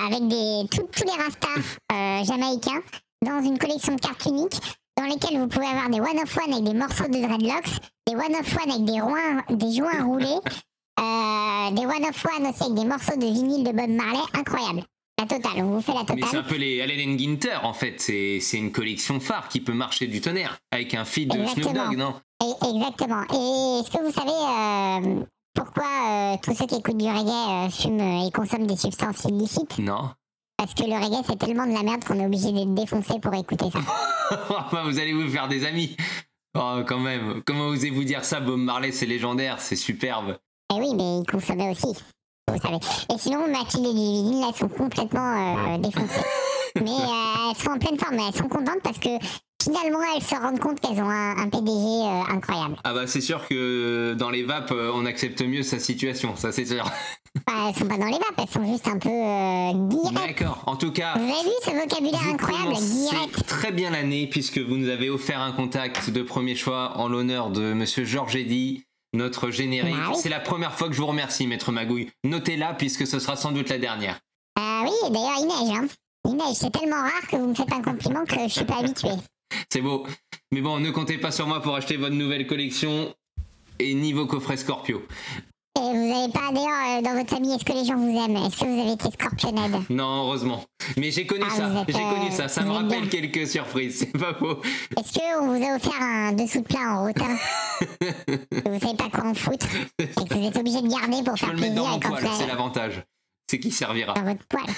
avec 0.07 0.27
des 0.29 0.69
tous, 0.71 0.87
tous 0.97 1.03
les 1.03 1.21
rastas 1.21 2.23
jamaïcains 2.23 2.79
dans 3.23 3.41
une 3.43 3.57
collection 3.57 3.95
de 3.95 3.99
cartes 4.01 4.25
uniques 4.25 4.59
dans 4.97 5.05
lesquelles 5.05 5.39
vous 5.39 5.47
pouvez 5.47 5.65
avoir 5.65 5.89
des 5.89 5.99
one 5.99 6.19
of 6.21 6.37
one 6.37 6.53
avec 6.53 6.63
des 6.65 6.73
morceaux 6.73 7.07
de 7.07 7.21
dreadlocks, 7.25 7.79
des 8.07 8.15
one 8.15 8.35
of 8.39 8.57
one 8.57 8.71
avec 8.71 8.85
des, 8.85 9.55
des 9.55 9.75
joints 9.75 10.03
roulés, 10.03 10.25
euh, 10.99 11.71
des 11.71 11.85
one 11.85 12.05
of 12.09 12.25
one 12.25 12.47
aussi 12.47 12.63
avec 12.63 12.73
des 12.75 12.85
morceaux 12.85 13.17
de 13.17 13.25
vinyle 13.25 13.63
de 13.63 13.71
Bob 13.71 13.89
Marley, 13.89 14.19
incroyable. 14.33 14.83
La 15.19 15.25
totale, 15.27 15.63
on 15.63 15.75
vous 15.75 15.81
fait 15.81 15.93
la 15.93 15.99
Mais 16.15 16.21
c'est 16.21 16.37
un 16.37 16.41
totale. 16.41 16.45
peu 16.47 16.55
les 16.57 16.81
Allen 16.81 17.17
Ginter 17.17 17.57
en 17.63 17.73
fait. 17.73 17.95
C'est 18.01 18.39
c'est 18.41 18.57
une 18.57 18.71
collection 18.71 19.19
phare 19.19 19.47
qui 19.47 19.61
peut 19.61 19.71
marcher 19.73 20.07
du 20.07 20.19
tonnerre 20.21 20.57
avec 20.71 20.93
un 20.95 21.05
feed 21.05 21.29
de 21.29 21.45
Snoop. 21.45 21.71
Dogg, 21.73 21.97
non? 21.97 22.15
Et- 22.43 22.75
exactement. 22.75 23.21
Et 23.31 23.79
est-ce 23.79 23.91
que 23.91 24.03
vous 24.03 24.11
savez 24.11 24.31
euh, 25.19 25.23
pourquoi 25.53 25.85
euh, 26.09 26.35
tous 26.41 26.53
ceux 26.55 26.65
qui 26.65 26.75
écoutent 26.75 26.97
du 26.97 27.05
reggae 27.05 27.69
fument 27.71 28.25
et 28.25 28.31
consomment 28.31 28.65
des 28.67 28.75
substances 28.75 29.23
illicites? 29.25 29.77
Non. 29.79 30.09
Parce 30.63 30.75
que 30.75 30.83
le 30.83 30.95
reggae 30.95 31.21
c'est 31.27 31.37
tellement 31.37 31.67
de 31.67 31.73
la 31.73 31.83
merde 31.83 32.05
qu'on 32.05 32.17
est 32.17 32.25
obligé 32.25 32.53
d'être 32.53 32.73
défoncé 32.73 33.19
pour 33.19 33.33
écouter 33.33 33.65
ça. 33.69 33.79
Vous 34.85 34.97
allez 34.97 35.11
vous 35.11 35.27
faire 35.29 35.49
des 35.49 35.65
amis. 35.65 35.97
Oh, 36.57 36.83
quand 36.87 36.99
même. 36.99 37.41
Comment 37.45 37.65
osez-vous 37.67 38.05
dire 38.05 38.23
ça 38.23 38.39
Bob 38.39 38.59
Marley, 38.59 38.93
c'est 38.93 39.05
légendaire, 39.05 39.59
c'est 39.59 39.75
superbe. 39.75 40.37
Et 40.73 40.79
oui, 40.79 40.93
mais 40.95 41.19
ils 41.19 41.25
consommaient 41.29 41.71
aussi. 41.71 41.99
Vous 42.49 42.57
savez. 42.61 42.77
Et 43.13 43.17
sinon, 43.17 43.45
Mathilde 43.49 43.87
et 43.87 43.89
Ludivine, 43.89 44.39
là, 44.39 44.51
elles 44.51 44.55
sont 44.55 44.69
complètement 44.69 45.73
euh, 45.73 45.77
défoncées. 45.79 46.21
Mais 46.75 46.91
euh, 46.91 47.49
elles 47.51 47.57
sont 47.61 47.71
en 47.71 47.77
pleine 47.77 47.99
forme. 47.99 48.15
mais 48.15 48.23
Elles 48.29 48.33
sont 48.33 48.47
contentes 48.47 48.81
parce 48.83 48.99
que 48.99 49.09
finalement, 49.63 49.99
elles 50.15 50.23
se 50.23 50.35
rendent 50.35 50.59
compte 50.59 50.79
qu'elles 50.79 51.01
ont 51.01 51.09
un, 51.09 51.37
un 51.37 51.49
PDG 51.49 51.71
euh, 51.71 52.33
incroyable. 52.35 52.75
Ah 52.83 52.93
bah 52.93 53.07
c'est 53.07 53.21
sûr 53.21 53.47
que 53.47 54.13
dans 54.17 54.29
les 54.29 54.43
vapes, 54.43 54.71
euh, 54.71 54.91
on 54.93 55.05
accepte 55.05 55.41
mieux 55.41 55.63
sa 55.63 55.79
situation, 55.79 56.35
ça 56.35 56.51
c'est 56.51 56.65
sûr. 56.65 56.83
Enfin, 57.47 57.67
elles 57.69 57.75
sont 57.75 57.87
pas 57.87 57.97
dans 57.97 58.05
les 58.05 58.11
vapes, 58.13 58.37
elles 58.37 58.47
sont 58.49 58.65
juste 58.71 58.87
un 58.87 58.97
peu 58.99 59.09
euh, 59.09 59.73
directes. 59.89 60.39
D'accord. 60.39 60.63
En 60.67 60.75
tout 60.75 60.91
cas, 60.91 61.13
Vous 61.17 61.23
avez 61.23 61.43
vu 61.43 61.55
ce 61.63 61.71
vocabulaire 61.71 62.27
incroyable, 62.31 62.75
direct? 62.75 63.45
très 63.47 63.71
bien 63.71 63.89
l'année 63.91 64.27
puisque 64.27 64.59
vous 64.59 64.77
nous 64.77 64.89
avez 64.89 65.09
offert 65.09 65.41
un 65.41 65.51
contact 65.51 66.09
de 66.09 66.21
premier 66.21 66.55
choix 66.55 66.97
en 66.97 67.07
l'honneur 67.07 67.49
de 67.49 67.73
Monsieur 67.73 68.05
Georges 68.05 68.35
Eddy, 68.35 68.83
notre 69.13 69.49
générique. 69.51 69.95
Bah 69.95 70.09
oui. 70.11 70.17
C'est 70.21 70.29
la 70.29 70.39
première 70.39 70.73
fois 70.73 70.87
que 70.87 70.93
je 70.93 70.99
vous 71.01 71.07
remercie, 71.07 71.47
Maître 71.47 71.71
Magouille. 71.71 72.09
Notez-la 72.23 72.73
puisque 72.73 73.05
ce 73.07 73.19
sera 73.19 73.35
sans 73.35 73.51
doute 73.51 73.69
la 73.69 73.77
dernière. 73.77 74.19
Ah 74.59 74.81
oui, 74.83 74.91
et 75.07 75.09
d'ailleurs, 75.11 75.37
il 75.39 75.45
neige. 75.47 75.77
Hein. 75.77 75.87
Il 76.25 76.35
neige, 76.35 76.55
c'est 76.55 76.71
tellement 76.71 77.01
rare 77.01 77.27
que 77.29 77.35
vous 77.35 77.47
me 77.47 77.53
faites 77.55 77.71
un 77.73 77.81
compliment 77.81 78.23
que 78.25 78.35
je 78.43 78.47
suis 78.47 78.65
pas 78.65 78.77
habituée. 78.79 79.09
C'est 79.71 79.81
beau. 79.81 80.05
Mais 80.51 80.61
bon, 80.61 80.79
ne 80.79 80.91
comptez 80.91 81.17
pas 81.17 81.31
sur 81.31 81.47
moi 81.47 81.61
pour 81.61 81.75
acheter 81.75 81.97
votre 81.97 82.15
nouvelle 82.15 82.47
collection. 82.47 83.13
et 83.79 83.93
niveau 83.95 84.25
coffret 84.27 84.57
Scorpio. 84.57 85.01
Et 85.75 85.81
vous 85.81 86.07
n'avez 86.07 86.31
pas, 86.31 86.51
d'ailleurs, 86.51 86.99
euh, 86.99 87.01
dans 87.01 87.15
votre 87.17 87.31
famille, 87.31 87.53
est-ce 87.55 87.65
que 87.65 87.73
les 87.73 87.83
gens 87.83 87.97
vous 87.97 88.15
aiment? 88.15 88.37
Est-ce 88.37 88.57
que 88.57 88.65
vous 88.65 88.79
avez 88.79 88.91
été 88.93 89.09
scorpionnade 89.11 89.81
Non, 89.89 90.23
heureusement. 90.25 90.63
Mais 90.97 91.09
j'ai 91.09 91.25
connu 91.25 91.43
Ah, 91.47 91.55
ça. 91.55 91.83
J'ai 91.87 91.93
connu 91.93 92.27
euh, 92.27 92.31
ça. 92.31 92.47
Ça 92.47 92.61
me 92.61 92.69
rappelle 92.69 93.07
bien. 93.07 93.21
quelques 93.21 93.47
surprises. 93.47 93.97
C'est 94.13 94.17
pas 94.17 94.35
faux. 94.35 94.61
Est-ce 94.95 95.13
qu'on 95.19 95.47
vous 95.47 95.63
a 95.65 95.75
offert 95.75 95.99
un 95.99 96.33
dessous 96.33 96.59
de 96.61 96.65
plat 96.65 96.93
en 96.99 97.05
rotin 97.07 97.35
que 97.79 98.69
vous 98.69 98.79
savez 98.79 98.95
pas 98.95 99.09
quoi 99.09 99.25
en 99.29 99.33
foutre 99.33 99.65
et 99.99 100.05
que 100.07 100.33
vous 100.35 100.47
êtes 100.47 100.57
obligé 100.57 100.81
de 100.81 100.87
garder 100.87 101.23
pour 101.23 101.35
Je 101.35 101.45
faire 101.45 101.55
plaisir 101.55 101.73
dans 101.83 101.99
poil. 101.99 102.29
C'est 102.37 102.47
l'avantage. 102.47 103.03
C'est 103.49 103.59
qui 103.59 103.71
servira. 103.71 104.13
dans 104.13 104.23
votre 104.23 104.45
poêle 104.45 104.73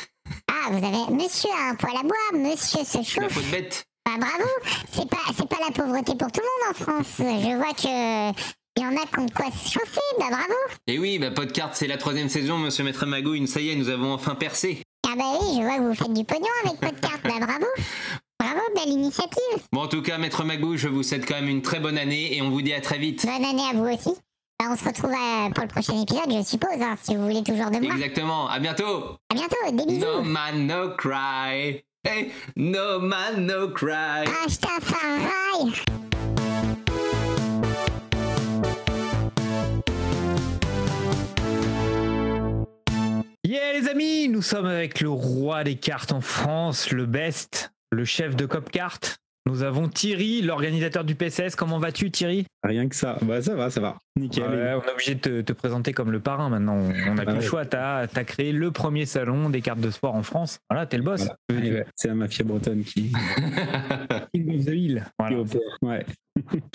Ah, 0.50 0.72
vous 0.72 0.78
avez... 0.86 1.14
Monsieur 1.14 1.50
a 1.52 1.72
un 1.72 1.76
poêle 1.76 1.98
à 1.98 2.04
bois, 2.04 2.40
monsieur 2.40 2.84
se 2.86 2.98
La 2.98 3.04
chauffe. 3.04 3.34
faute 3.34 3.52
bête. 3.52 3.86
Bah, 4.06 4.12
bravo 4.20 4.50
C'est 4.92 5.10
pas, 5.10 5.18
c'est 5.36 5.50
pas 5.50 5.58
la 5.66 5.72
pauvreté 5.72 6.16
pour 6.16 6.32
tout 6.32 6.42
le 6.42 6.66
monde 6.66 6.76
en 6.76 6.84
France. 6.84 7.16
Je 7.18 7.56
vois 7.56 7.74
que... 7.74 8.56
Il 8.78 8.84
y 8.84 8.86
en 8.86 8.92
a 8.92 9.06
qui 9.06 9.20
ont 9.20 9.26
de 9.26 9.32
quoi 9.32 9.46
se 9.52 9.72
chauffer, 9.72 10.02
bah 10.20 10.26
bravo 10.30 10.54
Et 10.88 11.00
oui, 11.00 11.18
bah, 11.18 11.32
Podcart, 11.32 11.70
c'est 11.74 11.88
la 11.88 11.96
troisième 11.96 12.28
saison, 12.28 12.58
monsieur 12.58 12.84
Maître 12.84 13.06
Magouine. 13.06 13.48
Ça 13.48 13.62
y 13.62 13.70
est, 13.70 13.76
nous 13.76 13.88
avons 13.88 14.14
enfin 14.14 14.36
percé. 14.36 14.82
Ah 15.08 15.14
bah 15.18 15.24
oui, 15.40 15.56
je 15.58 15.62
vois 15.62 15.78
que 15.78 15.84
vous 15.84 15.96
faites 15.96 16.14
du 16.14 16.26
pognon 16.26 16.50
avec 16.66 17.00
carte, 17.00 17.22
bah 17.24 17.40
bravo 17.40 17.66
Bravo, 18.38 18.60
belle 18.76 18.90
initiative 18.90 19.40
Bon, 19.72 19.84
en 19.84 19.88
tout 19.88 20.02
cas, 20.02 20.18
Maître 20.18 20.44
Magouille, 20.44 20.78
je 20.78 20.90
vous 20.90 21.04
souhaite 21.04 21.26
quand 21.26 21.36
même 21.36 21.48
une 21.48 21.62
très 21.62 21.80
bonne 21.80 21.98
année 21.98 22.36
et 22.36 22.42
on 22.42 22.50
vous 22.50 22.62
dit 22.62 22.74
à 22.74 22.82
très 22.82 22.98
vite. 22.98 23.26
Bonne 23.26 23.46
année 23.46 23.64
à 23.64 23.74
vous 23.74 23.86
aussi. 23.86 24.14
Bah, 24.60 24.66
on 24.70 24.76
se 24.76 24.84
retrouve 24.84 25.12
euh, 25.12 25.50
pour 25.52 25.64
le 25.64 25.70
prochain 25.70 26.02
épisode, 26.02 26.30
je 26.30 26.44
suppose, 26.44 26.82
hein, 26.82 26.98
si 27.02 27.16
vous 27.16 27.24
voulez 27.24 27.44
toujours 27.44 27.72
de 27.72 27.80
moi. 27.80 27.96
Exactement. 27.96 28.50
À 28.50 28.60
bientôt. 28.60 29.16
À 29.30 29.36
bientôt, 29.36 29.56
des 29.72 29.86
bisous 29.86 30.06
No 30.06 30.22
man, 30.22 30.68
no 30.68 30.90
cry. 30.98 31.85
Hey, 32.06 32.34
no 32.56 33.00
man, 33.00 33.48
no 33.48 33.68
cry. 33.68 34.26
Rastafari 34.28 35.24
Yeah 43.44 43.74
les 43.74 43.88
amis, 43.88 44.30
nous 44.30 44.44
sommes 44.44 44.68
avec 44.68 45.02
le 45.02 45.10
roi 45.10 45.64
des 45.64 45.78
cartes 45.78 46.12
en 46.12 46.22
France, 46.22 46.92
le 46.92 47.08
best, 47.08 47.74
le 47.92 48.06
chef 48.06 48.36
de 48.36 48.46
Copcart. 48.46 49.00
Nous 49.48 49.62
avons 49.62 49.88
Thierry, 49.88 50.42
l'organisateur 50.42 51.04
du 51.04 51.14
PCS. 51.14 51.56
Comment 51.56 51.78
vas-tu 51.78 52.10
Thierry? 52.10 52.48
Rien 52.64 52.88
que 52.90 52.96
ça. 52.96 53.18
Bah, 53.22 53.44
ça 53.44 53.54
va, 53.54 53.70
ça 53.70 53.80
va. 53.80 53.98
Nickel. 54.20 54.44
Ouais, 54.44 54.74
On 54.74 54.82
est 54.88 54.92
obligé 54.92 55.14
de 55.14 55.20
te, 55.20 55.42
te 55.42 55.54
présenter 55.54 55.94
comme 55.94 56.12
le 56.12 56.20
parrain 56.20 56.50
maintenant. 56.50 56.78
On 56.78 57.14
n'a 57.14 57.22
Ah 57.22 57.26
plus 57.26 57.34
le 57.34 57.40
ouais. 57.40 57.46
choix. 57.46 57.66
Tu 57.66 57.78
as, 57.78 58.08
créé 58.26 58.52
le 58.52 58.72
premier 58.72 59.06
salon 59.06 59.52
des 59.52 59.62
cartes 59.62 59.80
de 59.80 59.92
sport 59.92 60.16
en 60.16 60.24
France. 60.24 60.58
Voilà, 60.70 60.88
t'es 60.88 60.98
le 60.98 61.04
boss. 61.04 61.28
Voilà. 61.50 61.66
Et 61.66 61.72
ouais, 61.74 61.86
c'est 61.96 62.08
la 62.08 62.16
mafia 62.16 62.44
bretonne 62.44 62.84
qui, 62.84 63.12
King 64.34 64.60
of 64.60 64.66
the 64.66 64.70
Hill. 64.70 65.06
Voilà. 65.20 65.38
Ouais. 65.84 66.06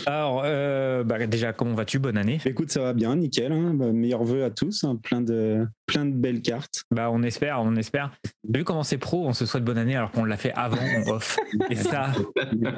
Alors, 0.06 0.42
euh, 0.44 1.04
bah, 1.04 1.26
déjà, 1.26 1.52
comment 1.52 1.74
vas-tu? 1.74 1.98
Bonne 1.98 2.16
année. 2.16 2.38
Écoute, 2.44 2.70
ça 2.70 2.80
va 2.80 2.92
bien, 2.92 3.14
nickel. 3.16 3.52
Hein. 3.52 3.74
Bah, 3.74 3.92
meilleurs 3.92 4.24
vœux 4.24 4.44
à 4.44 4.50
tous. 4.50 4.84
hein. 4.84 4.96
Plein, 5.02 5.20
de, 5.20 5.66
plein 5.86 6.06
de 6.06 6.12
belles 6.12 6.40
cartes. 6.42 6.84
Bah, 6.90 7.10
on 7.12 7.22
espère, 7.22 7.60
on 7.62 7.76
espère. 7.76 8.10
Vu 8.48 8.64
comment 8.64 8.82
c'est 8.82 8.98
pro, 8.98 9.26
on 9.28 9.32
se 9.32 9.44
souhaite 9.46 9.64
bonne 9.64 9.78
année 9.78 9.96
alors 9.96 10.10
qu'on 10.12 10.24
l'a 10.24 10.36
fait 10.36 10.52
avant 10.54 10.76
en 10.78 11.10
off. 11.10 11.38
Et 11.68 11.76
ça, 11.76 12.12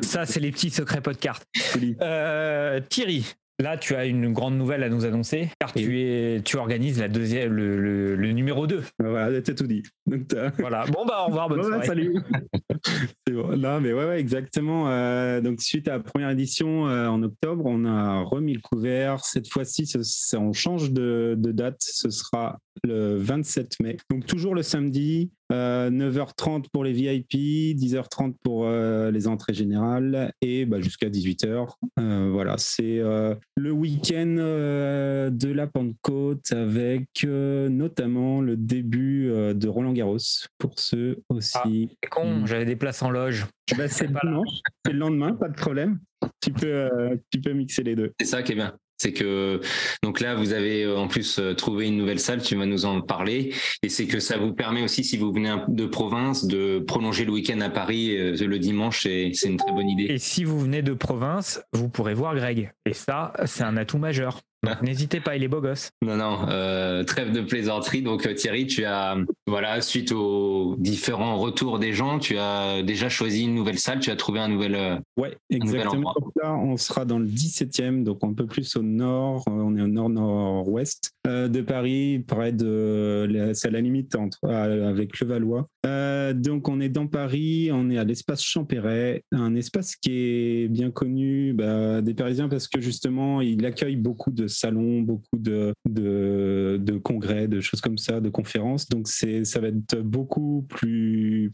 ça 0.02 0.26
c'est 0.26 0.40
les 0.40 0.50
petits 0.50 0.70
secrets 0.70 1.00
podcast. 1.00 1.44
Joli. 1.72 1.96
Euh, 2.02 2.80
Thierry, 2.88 3.32
là, 3.60 3.76
tu 3.76 3.94
as 3.94 4.06
une 4.06 4.32
grande 4.32 4.56
nouvelle 4.56 4.82
à 4.82 4.88
nous 4.88 5.04
annoncer 5.04 5.48
car 5.60 5.72
tu, 5.72 6.00
es, 6.00 6.40
tu 6.44 6.56
organises 6.56 6.98
la 7.00 7.08
deuxième, 7.08 7.52
le, 7.52 7.80
le- 7.80 8.16
le 8.16 8.32
numéro 8.32 8.66
2. 8.66 8.78
Bah, 8.98 9.08
voilà, 9.10 9.40
t'as 9.42 9.54
tout 9.54 9.66
dit. 9.66 9.82
Donc, 10.06 10.22
Voilà. 10.58 10.84
Bon, 10.86 11.04
bah, 11.06 11.22
au 11.22 11.26
revoir, 11.26 11.48
bonne 11.48 11.60
Bon, 11.60 11.68
bah, 11.68 11.82
soirée. 11.82 11.86
salut. 11.86 12.14
c'est 13.26 13.34
bon. 13.34 13.56
Non, 13.56 13.80
mais 13.80 13.92
ouais, 13.92 14.04
ouais, 14.06 14.20
exactement. 14.20 14.88
Euh, 14.88 15.40
donc, 15.40 15.60
suite 15.60 15.88
à 15.88 15.92
la 15.92 16.00
première 16.00 16.30
édition 16.30 16.88
euh, 16.88 17.06
en 17.08 17.22
octobre, 17.22 17.64
on 17.66 17.84
a 17.84 18.20
remis 18.22 18.54
le 18.54 18.60
couvert. 18.60 19.24
Cette 19.24 19.48
fois-ci, 19.48 19.90
on 20.36 20.52
change 20.52 20.90
de, 20.92 21.34
de 21.38 21.52
date. 21.52 21.76
Ce 21.80 22.10
sera 22.10 22.58
le 22.84 23.16
27 23.16 23.80
mai. 23.80 23.96
Donc, 24.10 24.26
toujours 24.26 24.54
le 24.54 24.62
samedi. 24.62 25.30
Euh, 25.52 25.90
9h30 25.90 26.66
pour 26.72 26.84
les 26.84 26.92
VIP, 26.92 27.76
10h30 27.76 28.34
pour 28.42 28.64
euh, 28.66 29.10
les 29.10 29.28
entrées 29.28 29.54
générales 29.54 30.32
et 30.40 30.64
bah, 30.64 30.80
jusqu'à 30.80 31.08
18h. 31.08 31.68
Euh, 31.98 32.30
voilà, 32.32 32.56
c'est 32.58 32.98
euh, 32.98 33.34
le 33.56 33.70
week-end 33.70 34.36
euh, 34.38 35.30
de 35.30 35.52
la 35.52 35.66
Pentecôte 35.66 36.52
avec 36.52 37.24
euh, 37.24 37.68
notamment 37.68 38.40
le 38.40 38.56
début 38.56 39.30
euh, 39.30 39.54
de 39.54 39.68
Roland 39.68 39.92
Garros 39.92 40.18
pour 40.58 40.78
ceux 40.78 41.22
aussi. 41.28 41.90
C'est 42.02 42.10
con, 42.10 42.46
j'avais 42.46 42.64
des 42.64 42.76
places 42.76 43.02
en 43.02 43.10
loge. 43.10 43.46
Bah, 43.76 43.88
c'est 43.88 44.06
le 44.08 44.12
pas 44.12 44.20
là. 44.24 44.30
dimanche, 44.30 44.60
c'est 44.84 44.92
le 44.92 44.98
lendemain, 44.98 45.32
pas 45.34 45.48
de 45.48 45.56
problème. 45.56 45.98
Tu 46.40 46.52
peux, 46.52 46.66
euh, 46.66 47.16
tu 47.30 47.40
peux 47.40 47.52
mixer 47.52 47.82
les 47.82 47.96
deux. 47.96 48.12
C'est 48.20 48.26
ça 48.26 48.42
qui 48.42 48.52
est 48.52 48.56
bien. 48.56 48.74
C'est 49.02 49.12
que 49.12 49.60
donc 50.04 50.20
là 50.20 50.36
vous 50.36 50.52
avez 50.52 50.84
euh, 50.84 50.96
en 50.96 51.08
plus 51.08 51.40
euh, 51.40 51.54
trouvé 51.54 51.88
une 51.88 51.96
nouvelle 51.96 52.20
salle, 52.20 52.40
tu 52.40 52.54
vas 52.54 52.66
nous 52.66 52.84
en 52.84 53.00
parler, 53.00 53.52
et 53.82 53.88
c'est 53.88 54.06
que 54.06 54.20
ça 54.20 54.38
vous 54.38 54.52
permet 54.52 54.84
aussi 54.84 55.02
si 55.02 55.16
vous 55.16 55.32
venez 55.32 55.56
de 55.66 55.86
province 55.86 56.46
de 56.46 56.78
prolonger 56.78 57.24
le 57.24 57.32
week-end 57.32 57.60
à 57.62 57.68
Paris 57.68 58.16
euh, 58.16 58.36
le 58.46 58.58
dimanche, 58.60 59.04
et 59.06 59.32
c'est 59.34 59.48
une 59.48 59.56
très 59.56 59.72
bonne 59.72 59.88
idée. 59.88 60.04
Et 60.04 60.18
si 60.18 60.44
vous 60.44 60.60
venez 60.60 60.82
de 60.82 60.92
province, 60.92 61.60
vous 61.72 61.88
pourrez 61.88 62.14
voir 62.14 62.36
Greg. 62.36 62.70
Et 62.86 62.92
ça, 62.92 63.32
c'est 63.44 63.64
un 63.64 63.76
atout 63.76 63.98
majeur. 63.98 64.40
N'hésitez 64.82 65.20
pas, 65.20 65.36
il 65.36 65.42
est 65.42 65.48
beau 65.48 65.60
gosse. 65.60 65.90
Non 66.02 66.16
non, 66.16 66.46
euh, 66.48 67.02
trêve 67.04 67.32
de 67.32 67.40
plaisanterie. 67.40 68.02
Donc 68.02 68.26
euh, 68.26 68.34
Thierry, 68.34 68.66
tu 68.66 68.84
as 68.84 69.16
voilà 69.46 69.80
suite 69.80 70.12
aux 70.12 70.76
différents 70.78 71.36
retours 71.38 71.78
des 71.80 71.92
gens, 71.92 72.18
tu 72.20 72.38
as 72.38 72.82
déjà 72.82 73.08
choisi 73.08 73.42
une 73.44 73.54
nouvelle 73.54 73.78
salle, 73.78 73.98
tu 74.00 74.10
as 74.10 74.16
trouvé 74.16 74.38
un 74.40 74.48
nouvel. 74.48 74.74
euh, 74.76 74.96
Ouais, 75.16 75.36
nouvel 75.50 75.80
exactement. 75.80 76.10
endroit. 76.10 76.14
Donc 76.20 76.32
là, 76.42 76.54
on 76.54 76.76
sera 76.76 77.04
dans 77.04 77.18
le 77.18 77.26
17e, 77.26 78.04
donc 78.04 78.18
un 78.22 78.32
peu 78.34 78.46
plus 78.46 78.76
au 78.76 78.82
nord. 78.82 79.42
On 79.48 79.76
est 79.76 79.82
au 79.82 79.88
nord-nord-ouest 79.88 81.10
euh, 81.26 81.48
de 81.48 81.60
Paris, 81.60 82.20
près 82.26 82.52
de. 82.52 83.26
la- 83.28 83.54
C'est 83.54 83.68
à 83.68 83.70
la 83.72 83.80
limite 83.80 84.14
entre, 84.14 84.48
avec 84.48 85.18
le 85.20 85.26
Valois. 85.26 85.66
Euh, 85.86 86.32
donc, 86.32 86.68
on 86.68 86.80
est 86.80 86.88
dans 86.88 87.06
Paris, 87.08 87.70
on 87.72 87.90
est 87.90 87.98
à 87.98 88.04
l'espace 88.04 88.42
Champéret, 88.42 89.24
un 89.32 89.54
espace 89.56 89.96
qui 89.96 90.12
est 90.12 90.68
bien 90.68 90.90
connu 90.90 91.52
bah, 91.52 92.00
des 92.00 92.14
Parisiens 92.14 92.48
parce 92.48 92.68
que 92.68 92.80
justement, 92.80 93.40
il 93.40 93.64
accueille 93.66 93.96
beaucoup 93.96 94.30
de 94.30 94.46
salons, 94.52 95.02
beaucoup 95.02 95.36
de, 95.36 95.72
de, 95.88 96.78
de 96.80 96.98
congrès, 96.98 97.48
de 97.48 97.60
choses 97.60 97.80
comme 97.80 97.98
ça, 97.98 98.20
de 98.20 98.28
conférences. 98.28 98.88
Donc, 98.88 99.08
ça 99.08 99.60
va 99.60 99.68
être 99.68 100.00
beaucoup 100.00 100.64
plus 100.68 101.52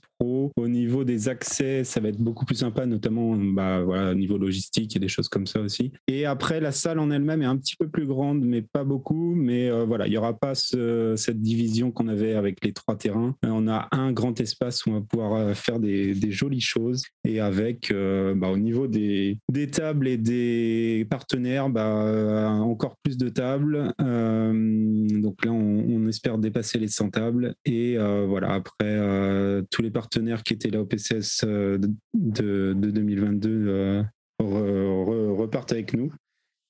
des 1.09 1.29
accès, 1.29 1.85
ça 1.85 2.01
va 2.01 2.11
être 2.11 2.21
beaucoup 2.21 2.45
plus 2.45 2.55
sympa, 2.57 2.85
notamment 2.85 3.35
bah, 3.35 3.83
voilà, 3.83 4.13
au 4.13 4.15
niveau 4.15 4.37
logistique 4.37 4.95
et 4.95 4.99
des 4.99 5.09
choses 5.09 5.29
comme 5.29 5.47
ça 5.47 5.61
aussi. 5.61 5.91
Et 6.07 6.27
après, 6.27 6.61
la 6.61 6.71
salle 6.71 6.99
en 6.99 7.11
elle-même 7.11 7.43
est 7.43 7.47
un 7.47 7.57
petit 7.57 7.77
peu 7.77 7.89
plus 7.89 8.07
grande, 8.07 8.45
mais 8.45 8.61
pas 8.61 8.85
beaucoup. 8.85 9.35
Mais 9.35 9.71
euh, 9.71 9.85
voilà, 9.87 10.07
il 10.07 10.11
n'y 10.11 10.19
aura 10.19 10.39
pas 10.39 10.55
ce- 10.55 11.15
cette 11.17 11.41
division 11.41 11.91
qu'on 11.91 12.09
avait 12.09 12.35
avec 12.35 12.63
les 12.63 12.73
trois 12.75 12.97
terrains. 12.97 13.35
Euh, 13.45 13.49
on 13.51 13.69
a 13.69 13.89
un 13.93 14.13
grand 14.13 14.39
espace 14.39 14.85
où 14.85 14.91
on 14.91 14.95
va 14.95 15.01
pouvoir 15.01 15.35
euh, 15.35 15.55
faire 15.55 15.81
des, 15.81 16.15
jolies 16.31 16.61
choses. 16.61 17.05
Et 17.25 17.41
avec, 17.41 17.91
bah, 17.91 18.51
au 18.51 18.59
niveau 18.59 18.87
des, 18.87 19.39
des 19.51 19.69
tables 19.69 20.09
et 20.09 20.19
des 20.19 21.07
partenaires, 21.09 21.71
bah, 21.71 22.51
encore 22.61 22.97
plus 23.03 23.17
de 23.17 23.31
tables. 23.31 23.95
Donc 23.99 25.45
là, 25.45 25.53
on, 25.53 26.07
espère 26.09 26.37
dépasser 26.39 26.79
les 26.79 26.89
100 26.89 27.11
tables. 27.11 27.55
Et 27.65 27.97
voilà, 27.97 28.53
après, 28.53 29.63
tous 29.71 29.83
les 29.83 29.91
partenaires 29.91 30.43
qui 30.43 30.53
étaient 30.53 30.71
là 30.71 30.81
au 30.81 30.85
PCS 30.85 30.98
euh, 31.45 31.79
de, 31.79 31.91
de- 32.15 32.75
de 32.75 32.91
2022 32.91 33.69
euh, 33.69 34.03
re- 34.41 35.05
re- 35.05 35.37
repartent 35.37 35.73
avec 35.73 35.95
nous. 35.95 36.13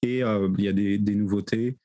Et 0.03 0.23
euh, 0.23 0.49
il 0.59 0.65
y 0.65 0.69
a 0.69 0.73
des, 0.73 0.99
nouveautés, 1.15 1.77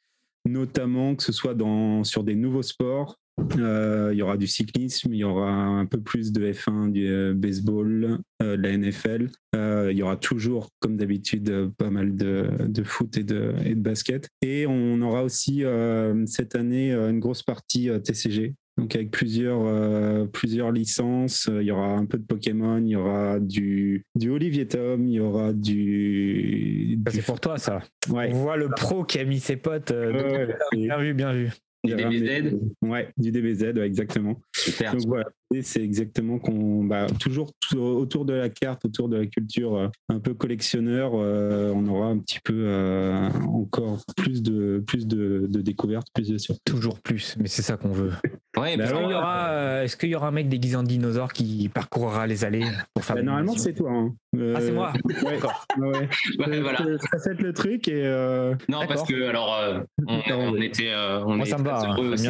notamment 0.46 1.16
que 1.16 1.24
ce 1.24 1.32
soit 1.32 1.56
dans, 1.56 2.04
sur 2.04 2.24
des 2.24 2.36
nouveaux 2.36 2.62
sports. 2.64 3.18
Il 3.56 4.14
y 4.16 4.22
aura 4.22 4.38
du 4.38 4.46
cyclisme, 4.46 5.12
il 5.12 5.18
y 5.18 5.24
aura 5.24 5.52
un 5.52 5.88
peu 5.88 6.00
plus 6.00 6.32
de 6.32 6.52
F1, 6.54 6.92
du 6.92 7.34
baseball, 7.34 8.20
de 8.40 8.46
la 8.46 8.78
NFL. 8.78 9.30
Il 9.56 9.98
y 9.98 10.04
aura 10.04 10.18
toujours, 10.18 10.70
comme 10.80 10.98
d'habitude, 10.98 11.72
pas 11.80 11.90
mal 11.90 12.16
de, 12.16 12.48
de 12.68 12.84
foot 12.84 13.18
et 13.18 13.24
de, 13.24 13.56
et 13.66 13.74
de 13.74 13.82
basket. 13.82 14.30
Et 14.44 14.68
on 14.68 15.02
aura 15.02 15.24
aussi 15.24 15.64
cette 16.28 16.54
année 16.54 16.94
une 16.94 17.20
grosse 17.20 17.42
partie 17.42 17.90
TCG. 18.04 18.54
Donc 18.78 18.96
avec 18.96 19.12
plusieurs, 19.12 19.62
euh, 19.66 20.26
plusieurs 20.26 20.72
licences, 20.72 21.48
Euh, 21.48 21.62
il 21.62 21.68
y 21.68 21.72
aura 21.72 21.90
un 21.96 22.06
peu 22.06 22.18
de 22.18 22.24
Pokémon, 22.26 22.80
il 22.80 22.88
y 22.90 22.96
aura 22.96 23.40
du, 23.40 24.04
du 24.16 24.30
Olivier 24.32 24.68
Tom, 24.68 25.08
il 25.08 25.14
y 25.14 25.20
aura 25.20 25.54
du... 25.54 27.00
C'est 27.12 27.26
pour 27.26 27.40
toi, 27.40 27.58
ça. 27.58 27.82
Ouais. 28.10 28.30
On 28.34 28.38
voit 28.44 28.58
le 28.58 28.70
pro 28.70 29.04
qui 29.04 29.20
a 29.20 29.26
mis 29.26 29.40
ses 29.40 29.58
potes. 29.58 29.92
euh, 29.92 30.48
Ouais, 30.48 30.56
Bien 30.74 30.98
vu, 30.98 31.14
bien 31.14 31.34
vu. 31.34 31.50
Du 31.86 31.94
DBZ 31.96 32.56
Ouais, 32.82 33.10
du 33.18 33.32
DBZ, 33.32 33.64
ouais, 33.76 33.86
exactement. 33.86 34.40
Super. 34.56 34.94
Donc 34.94 35.06
voilà, 35.06 35.26
c'est 35.62 35.84
exactement 35.84 36.40
qu'on, 36.40 36.86
bah, 36.86 37.08
toujours 37.20 37.52
autour 37.80 38.26
de 38.26 38.34
la 38.34 38.50
carte, 38.50 38.86
autour 38.86 39.10
de 39.10 39.18
la 39.18 39.26
culture 39.26 39.76
euh, 39.76 39.88
un 40.10 40.20
peu 40.20 40.34
collectionneur, 40.34 41.12
euh, 41.16 41.72
on 41.76 41.88
aura 41.88 42.08
un 42.08 42.18
petit 42.20 42.40
peu 42.44 42.54
euh, 42.56 43.30
encore 43.48 44.00
plus 44.18 44.42
de 44.44 44.84
plus 44.86 45.08
de, 45.08 45.46
de 45.50 45.62
découvertes, 45.62 46.08
plus 46.14 46.30
de 46.30 46.38
surprises. 46.38 46.62
Toujours 46.66 47.00
plus, 47.00 47.36
mais 47.40 47.48
c'est 47.48 47.62
ça 47.62 47.78
qu'on 47.78 47.92
veut. 47.92 48.12
Ouais, 48.58 48.78
Bah 48.78 48.84
Est-ce 48.86 48.94
qu'il 48.94 49.10
y 49.10 49.14
aura, 49.14 49.48
euh, 49.50 49.84
est-ce 49.84 49.98
qu'il 49.98 50.10
y 50.10 50.16
aura 50.16 50.28
un 50.28 50.32
mec 50.32 50.50
déguisé 50.50 50.76
en 50.76 50.84
dinosaure 50.84 51.34
qui 51.34 51.70
parcourra 51.74 52.28
les 52.28 52.46
allées 52.46 52.66
pour 52.94 53.04
faire 53.04 53.16
Bah, 53.16 53.24
normalement, 53.24 53.54
c'est 53.58 53.74
toi. 53.74 53.92
hein. 53.92 54.14
Ah, 54.56 54.60
c'est 54.62 54.72
moi. 54.72 54.94
Ouais, 55.24 55.36
D'accord. 55.36 55.66
ouais. 55.78 56.10
Ouais, 56.40 56.60
voilà. 56.62 56.80
Ça 57.12 57.20
fait 57.24 57.40
le 57.42 57.54
truc 57.54 57.88
et 57.88 58.04
euh, 58.06 58.56
Non, 58.70 58.80
parce 58.88 59.04
que 59.04 59.28
alors 59.28 59.56
euh, 59.56 59.80
on, 60.08 60.20
on 60.32 60.56
était, 60.58 60.90
euh, 60.92 61.24
on 61.26 61.36
Moi, 61.38 61.46
est 61.46 61.50
ça 61.50 61.58
me 61.58 61.64
va, 61.64 61.80
hein. 61.82 61.96
heureux 61.98 62.14
aussi, 62.14 62.28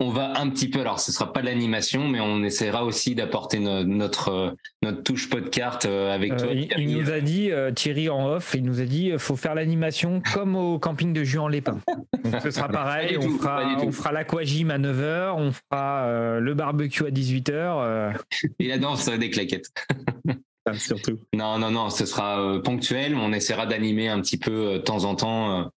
on 0.00 0.10
va 0.10 0.38
un 0.40 0.48
petit 0.50 0.68
peu. 0.68 0.80
Alors, 0.80 1.00
ce 1.00 1.12
sera 1.12 1.32
pas 1.32 1.40
de 1.40 1.46
l'animation, 1.46 2.08
mais 2.08 2.20
on 2.20 2.42
essaiera 2.42 2.84
aussi 2.84 3.14
d'apporter 3.14 3.58
no- 3.60 3.84
notre 3.84 4.28
euh, 4.30 4.50
notre 4.82 5.02
touche 5.02 5.28
podcast 5.28 5.86
euh, 5.86 6.14
avec 6.14 6.32
Euh, 6.32 6.36
toi. 6.36 6.48
il, 6.52 6.68
il 6.78 6.96
nous 6.98 7.10
a 7.10 7.20
dit, 7.20 7.50
euh, 7.50 7.72
Thierry 7.72 8.08
en 8.08 8.26
off, 8.28 8.52
il 8.54 8.64
nous 8.64 8.80
a 8.80 8.84
dit 8.84 9.10
euh, 9.10 9.18
faut 9.18 9.36
faire 9.36 9.54
l'animation 9.54 10.22
comme 10.34 10.54
au 10.56 10.78
camping 10.78 11.12
de 11.12 11.24
Juan-les-Pins. 11.24 11.80
Ce 12.42 12.50
sera 12.50 12.68
pareil, 12.68 13.16
on 13.18 13.22
tout, 13.22 13.38
fera, 13.38 13.76
on 13.82 13.92
fera 13.92 14.12
l'aquagym 14.12 14.70
à 14.70 14.78
9h, 14.78 15.32
on 15.36 15.52
fera 15.52 16.38
le 16.40 16.54
barbecue 16.54 17.04
à 17.06 17.10
18h. 17.10 18.14
Et 18.58 18.68
la 18.68 18.78
danse 18.78 19.08
des 19.08 19.30
claquettes. 19.30 19.72
ah, 20.66 20.74
surtout. 20.74 21.18
Non, 21.34 21.58
non, 21.58 21.70
non, 21.70 21.90
ce 21.90 22.06
sera 22.06 22.60
ponctuel. 22.62 23.14
On 23.16 23.32
essaiera 23.32 23.66
d'animer 23.66 24.08
un 24.08 24.20
petit 24.20 24.38
peu 24.38 24.74
de 24.74 24.78
temps 24.78 25.04
en 25.04 25.14
temps 25.14 25.70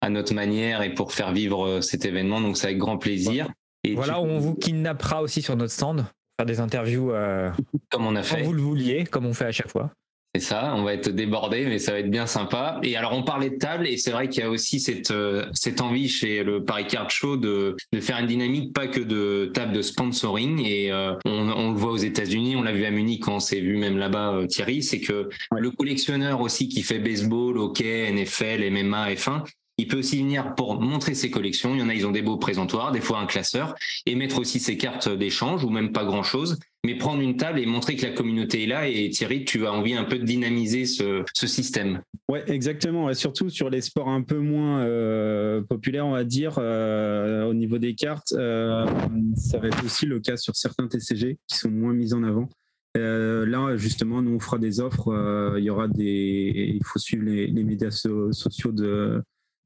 à 0.00 0.10
notre 0.10 0.34
manière 0.34 0.82
et 0.82 0.92
pour 0.94 1.12
faire 1.12 1.32
vivre 1.32 1.80
cet 1.80 2.04
événement. 2.04 2.40
Donc, 2.40 2.56
c'est 2.56 2.66
avec 2.66 2.78
grand 2.78 2.98
plaisir. 2.98 3.48
Et 3.84 3.94
voilà, 3.94 4.14
tu- 4.14 4.18
on 4.20 4.38
vous 4.38 4.54
kidnappera 4.54 5.20
aussi 5.22 5.42
sur 5.42 5.56
notre 5.56 5.72
stand, 5.72 6.06
faire 6.38 6.46
des 6.46 6.60
interviews 6.60 7.12
euh, 7.12 7.50
comme 7.90 8.06
on 8.06 8.16
a 8.16 8.22
fait. 8.22 8.42
vous 8.42 8.52
le 8.52 8.62
vouliez, 8.62 9.04
comme 9.04 9.26
on 9.26 9.34
fait 9.34 9.46
à 9.46 9.52
chaque 9.52 9.70
fois. 9.70 9.90
C'est 10.36 10.42
ça, 10.42 10.74
on 10.74 10.82
va 10.82 10.94
être 10.94 11.10
débordé, 11.10 11.64
mais 11.64 11.78
ça 11.78 11.92
va 11.92 12.00
être 12.00 12.10
bien 12.10 12.26
sympa. 12.26 12.80
Et 12.82 12.96
alors, 12.96 13.12
on 13.12 13.22
parlait 13.22 13.50
de 13.50 13.56
table, 13.56 13.86
et 13.86 13.96
c'est 13.96 14.10
vrai 14.10 14.28
qu'il 14.28 14.42
y 14.42 14.44
a 14.44 14.50
aussi 14.50 14.80
cette, 14.80 15.12
euh, 15.12 15.46
cette 15.52 15.80
envie 15.80 16.08
chez 16.08 16.42
le 16.42 16.64
Paris 16.64 16.88
Card 16.88 17.08
Show 17.08 17.36
de, 17.36 17.76
de 17.92 18.00
faire 18.00 18.18
une 18.18 18.26
dynamique, 18.26 18.72
pas 18.72 18.88
que 18.88 18.98
de 18.98 19.52
table 19.54 19.72
de 19.72 19.80
sponsoring. 19.80 20.60
Et 20.66 20.90
euh, 20.90 21.14
on, 21.24 21.48
on 21.50 21.70
le 21.70 21.78
voit 21.78 21.92
aux 21.92 21.98
États-Unis, 21.98 22.56
on 22.56 22.62
l'a 22.62 22.72
vu 22.72 22.84
à 22.84 22.90
Munich 22.90 23.22
quand 23.22 23.36
on 23.36 23.40
s'est 23.40 23.60
vu 23.60 23.76
même 23.76 23.96
là-bas, 23.96 24.32
euh, 24.32 24.46
Thierry, 24.48 24.82
c'est 24.82 24.98
que 24.98 25.28
le 25.52 25.70
collectionneur 25.70 26.40
aussi 26.40 26.68
qui 26.68 26.82
fait 26.82 26.98
baseball, 26.98 27.56
hockey, 27.56 28.10
NFL, 28.10 28.68
MMA, 28.72 29.14
F1, 29.14 29.44
il 29.78 29.88
peut 29.88 29.98
aussi 29.98 30.18
venir 30.18 30.54
pour 30.54 30.80
montrer 30.80 31.14
ses 31.14 31.30
collections. 31.30 31.74
Il 31.74 31.80
y 31.80 31.82
en 31.82 31.88
a, 31.88 31.94
ils 31.94 32.06
ont 32.06 32.12
des 32.12 32.22
beaux 32.22 32.36
présentoirs, 32.36 32.92
des 32.92 33.00
fois 33.00 33.18
un 33.18 33.26
classeur, 33.26 33.74
et 34.06 34.14
mettre 34.14 34.38
aussi 34.38 34.60
ses 34.60 34.76
cartes 34.76 35.08
d'échange, 35.08 35.64
ou 35.64 35.70
même 35.70 35.92
pas 35.92 36.04
grand-chose 36.04 36.58
mais 36.84 36.94
prendre 36.96 37.22
une 37.22 37.36
table 37.36 37.58
et 37.58 37.66
montrer 37.66 37.96
que 37.96 38.02
la 38.02 38.12
communauté 38.12 38.64
est 38.64 38.66
là. 38.66 38.86
Et 38.88 39.08
Thierry, 39.08 39.44
tu 39.44 39.66
as 39.66 39.72
envie 39.72 39.94
un 39.94 40.04
peu 40.04 40.18
de 40.18 40.24
dynamiser 40.24 40.84
ce, 40.84 41.24
système. 41.34 42.02
Ouais, 42.28 42.44
exactement. 42.46 43.06
Ouais, 43.06 43.14
surtout 43.14 43.48
sur 43.48 43.70
les 43.70 43.80
sports 43.80 44.08
un 44.08 44.22
peu 44.22 44.38
moins 44.38 44.80
euh, 44.80 45.62
populaires, 45.62 46.06
on 46.06 46.12
va 46.12 46.24
dire, 46.24 46.56
euh, 46.58 47.44
au 47.44 47.54
niveau 47.54 47.78
des 47.78 47.94
cartes. 47.94 48.32
euh, 48.32 48.86
ça 49.34 49.58
va 49.58 49.68
être 49.68 49.84
aussi 49.84 50.06
le 50.06 50.20
cas 50.20 50.36
sur 50.36 50.54
certains 50.54 50.86
TCG 50.86 51.38
qui 51.46 51.56
sont 51.56 51.70
moins 51.70 51.94
mis 51.94 52.12
en 52.12 52.22
avant. 52.22 52.48
Là, 52.96 53.76
justement, 53.76 54.22
nous, 54.22 54.36
on 54.36 54.38
fera 54.38 54.58
des 54.58 54.78
offres. 54.78 55.54
il 55.58 55.64
y 55.64 55.70
aura 55.70 55.88
des. 55.88 56.74
Il 56.76 56.84
faut 56.84 56.98
suivre 56.98 57.24
les, 57.24 57.64
médias 57.64 57.90
so- 57.90 58.30
sociaux 58.30 58.70
de, 58.70 59.20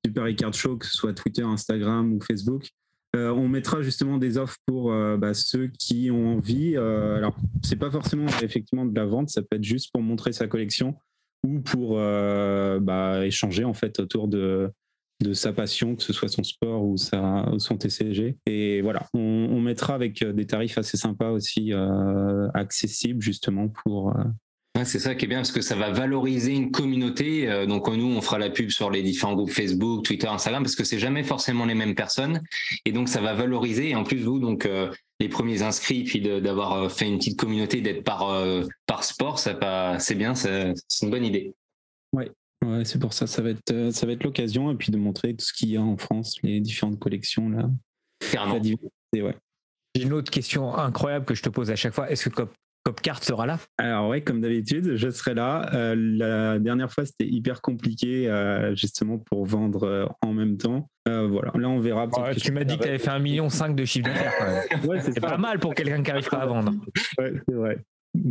du 0.04 0.12
Paris 0.12 0.36
Card 0.36 0.54
Show, 0.54 0.76
que 0.76 0.86
ce 0.86 0.92
soit 0.92 1.14
Twitter, 1.14 1.42
Instagram 1.42 2.12
ou 2.12 2.20
Facebook. 2.20 2.70
Euh, 3.16 3.30
on 3.30 3.48
mettra 3.48 3.80
justement 3.80 4.18
des 4.18 4.36
offres 4.36 4.58
pour 4.66 4.92
euh, 4.92 5.16
bah, 5.16 5.32
ceux 5.32 5.68
qui 5.68 6.10
ont 6.10 6.36
envie. 6.36 6.76
Euh, 6.76 7.16
alors, 7.16 7.36
c'est 7.62 7.76
pas 7.76 7.90
forcément 7.90 8.26
effectivement 8.42 8.84
de 8.84 8.94
la 8.94 9.06
vente, 9.06 9.30
ça 9.30 9.40
peut 9.42 9.56
être 9.56 9.64
juste 9.64 9.90
pour 9.92 10.02
montrer 10.02 10.32
sa 10.32 10.46
collection 10.46 10.94
ou 11.46 11.60
pour 11.60 11.98
euh, 11.98 12.80
bah, 12.80 13.24
échanger 13.24 13.64
en 13.64 13.72
fait 13.72 13.98
autour 14.00 14.28
de, 14.28 14.70
sa 15.32 15.52
passion, 15.52 15.96
que 15.96 16.02
ce 16.02 16.12
soit 16.12 16.28
son 16.28 16.44
sport 16.44 16.84
ou, 16.84 16.96
son 16.96 17.76
TCG. 17.78 18.36
Et 18.46 18.82
voilà, 18.82 19.06
on, 19.14 19.60
mettra 19.60 19.94
avec 19.94 20.24
des 20.24 20.46
tarifs 20.46 20.78
assez 20.78 20.96
sympas 20.96 21.30
aussi, 21.30 21.72
accessibles 22.54 23.20
justement 23.20 23.68
pour. 23.68 24.14
Euh, 24.78 24.80
Ouais, 24.80 24.84
c'est 24.84 24.98
ça 24.98 25.14
qui 25.14 25.24
est 25.24 25.28
bien 25.28 25.38
parce 25.38 25.52
que 25.52 25.60
ça 25.60 25.74
va 25.74 25.90
valoriser 25.90 26.52
une 26.52 26.70
communauté. 26.70 27.48
Euh, 27.48 27.66
donc 27.66 27.88
nous, 27.88 28.06
on 28.06 28.20
fera 28.20 28.38
la 28.38 28.50
pub 28.50 28.70
sur 28.70 28.90
les 28.90 29.02
différents 29.02 29.34
groupes 29.34 29.50
Facebook, 29.50 30.04
Twitter, 30.04 30.28
Instagram 30.28 30.62
parce 30.62 30.76
que 30.76 30.84
c'est 30.84 30.98
jamais 30.98 31.22
forcément 31.22 31.64
les 31.64 31.74
mêmes 31.74 31.94
personnes. 31.94 32.42
Et 32.84 32.92
donc 32.92 33.08
ça 33.08 33.20
va 33.20 33.34
valoriser. 33.34 33.90
Et 33.90 33.94
en 33.94 34.04
plus 34.04 34.18
vous, 34.18 34.38
donc 34.38 34.66
euh, 34.66 34.90
les 35.20 35.28
premiers 35.28 35.62
inscrits, 35.62 36.04
puis 36.04 36.20
d'avoir 36.20 36.72
euh, 36.74 36.88
fait 36.88 37.06
une 37.06 37.18
petite 37.18 37.38
communauté, 37.38 37.80
d'être 37.80 38.04
par 38.04 38.30
euh, 38.30 38.64
par 38.86 39.04
sport, 39.04 39.38
ça 39.38 39.54
pas, 39.54 39.98
c'est 39.98 40.14
bien, 40.14 40.34
c'est 40.34 40.74
une 41.02 41.10
bonne 41.10 41.24
idée. 41.24 41.54
Ouais, 42.64 42.84
c'est 42.84 42.98
pour 42.98 43.12
ça, 43.12 43.26
ça 43.26 43.40
va 43.40 43.50
être, 43.50 43.70
euh, 43.70 43.90
ça 43.92 44.04
va 44.06 44.12
être 44.12 44.24
l'occasion 44.24 44.70
et 44.72 44.74
puis 44.74 44.90
de 44.90 44.98
montrer 44.98 45.34
tout 45.34 45.44
ce 45.44 45.52
qu'il 45.52 45.70
y 45.70 45.76
a 45.76 45.82
en 45.82 45.96
France, 45.96 46.38
les 46.42 46.60
différentes 46.60 46.98
collections 46.98 47.48
là. 47.48 47.70
Carrément. 48.32 48.54
La 48.54 48.60
diversité, 48.60 49.22
ouais. 49.22 49.36
J'ai 49.94 50.02
une 50.02 50.12
autre 50.12 50.30
question 50.30 50.76
incroyable 50.76 51.24
que 51.24 51.34
je 51.34 51.42
te 51.42 51.48
pose 51.48 51.70
à 51.70 51.76
chaque 51.76 51.94
fois. 51.94 52.10
Est-ce 52.10 52.28
que 52.28 52.42
Copcart 52.84 53.22
sera 53.22 53.46
là 53.46 53.58
Alors 53.76 54.08
ouais, 54.08 54.22
comme 54.22 54.40
d'habitude, 54.40 54.96
je 54.96 55.10
serai 55.10 55.34
là. 55.34 55.70
Euh, 55.74 55.94
la 55.96 56.58
dernière 56.58 56.90
fois, 56.90 57.04
c'était 57.04 57.26
hyper 57.26 57.60
compliqué 57.60 58.30
justement 58.74 59.18
pour 59.18 59.44
vendre 59.44 59.84
euh, 59.84 60.06
en 60.22 60.32
même 60.32 60.56
temps. 60.56 60.88
Euh, 61.08 61.26
voilà, 61.26 61.52
là 61.54 61.68
on 61.68 61.80
verra. 61.80 62.06
Ouais, 62.06 62.34
Tu 62.34 62.52
m'as 62.52 62.64
dit 62.64 62.76
que 62.76 62.82
tu 62.82 62.88
avais 62.88 62.98
fait 62.98 63.10
un 63.10 63.18
million 63.18 63.48
cinq 63.48 63.74
de 63.74 63.84
chiffre 63.84 64.06
d'affaires. 64.06 64.64
Ouais, 64.84 65.00
c'est 65.00 65.20
pas 65.20 65.38
mal 65.38 65.58
pour 65.58 65.74
quelqu'un 65.74 66.02
qui 66.02 66.10
n'arrive 66.10 66.28
pas 66.28 66.38
à 66.38 66.46
vendre. 66.46 66.72
Ouais, 67.18 67.32
c'est 67.48 67.54
vrai. 67.54 67.78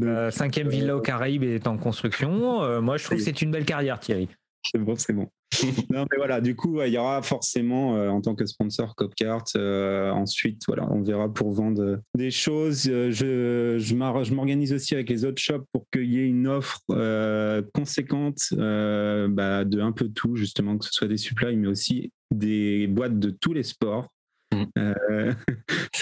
Euh, 0.03 0.31
cinquième 0.31 0.69
villa 0.69 0.95
aux 0.95 1.01
Caraïbes 1.01 1.43
est 1.43 1.67
en 1.67 1.77
construction. 1.77 2.63
Euh, 2.63 2.81
moi, 2.81 2.97
je 2.97 3.05
trouve 3.05 3.17
que 3.17 3.23
c'est 3.23 3.41
une 3.41 3.51
belle 3.51 3.65
carrière, 3.65 3.99
Thierry. 3.99 4.27
C'est 4.71 4.79
bon, 4.79 4.95
c'est 4.97 5.13
bon. 5.13 5.27
non, 5.89 6.05
mais 6.11 6.17
voilà, 6.17 6.41
du 6.41 6.55
coup, 6.55 6.81
il 6.81 6.91
y 6.91 6.97
aura 6.97 7.21
forcément, 7.21 7.95
euh, 7.95 8.09
en 8.09 8.19
tant 8.21 8.35
que 8.35 8.45
sponsor, 8.45 8.95
Copcart. 8.95 9.45
euh, 9.55 10.11
ensuite, 10.11 10.61
voilà, 10.67 10.85
on 10.91 11.01
verra 11.01 11.33
pour 11.33 11.53
vendre 11.53 11.81
euh, 11.81 11.97
des 12.15 12.31
choses. 12.31 12.87
Euh, 12.89 13.11
je 13.11 13.77
je 13.79 14.33
m'organise 14.33 14.73
aussi 14.73 14.93
avec 14.93 15.09
les 15.09 15.23
autres 15.23 15.41
shops 15.41 15.65
pour 15.71 15.85
qu'il 15.91 16.11
y 16.11 16.19
ait 16.19 16.27
une 16.27 16.47
offre 16.47 16.81
euh, 16.91 17.61
conséquente 17.73 18.39
bah, 18.51 19.63
de 19.63 19.79
un 19.79 19.93
peu 19.93 20.09
tout, 20.09 20.35
justement, 20.35 20.77
que 20.77 20.85
ce 20.85 20.91
soit 20.91 21.07
des 21.07 21.17
supplies, 21.17 21.55
mais 21.55 21.67
aussi 21.67 22.11
des 22.29 22.87
boîtes 22.87 23.17
de 23.17 23.29
tous 23.29 23.53
les 23.53 23.63
sports. 23.63 24.09
Mm. 24.53 24.63
Euh, 24.77 25.33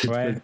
Ouais. 0.08 0.36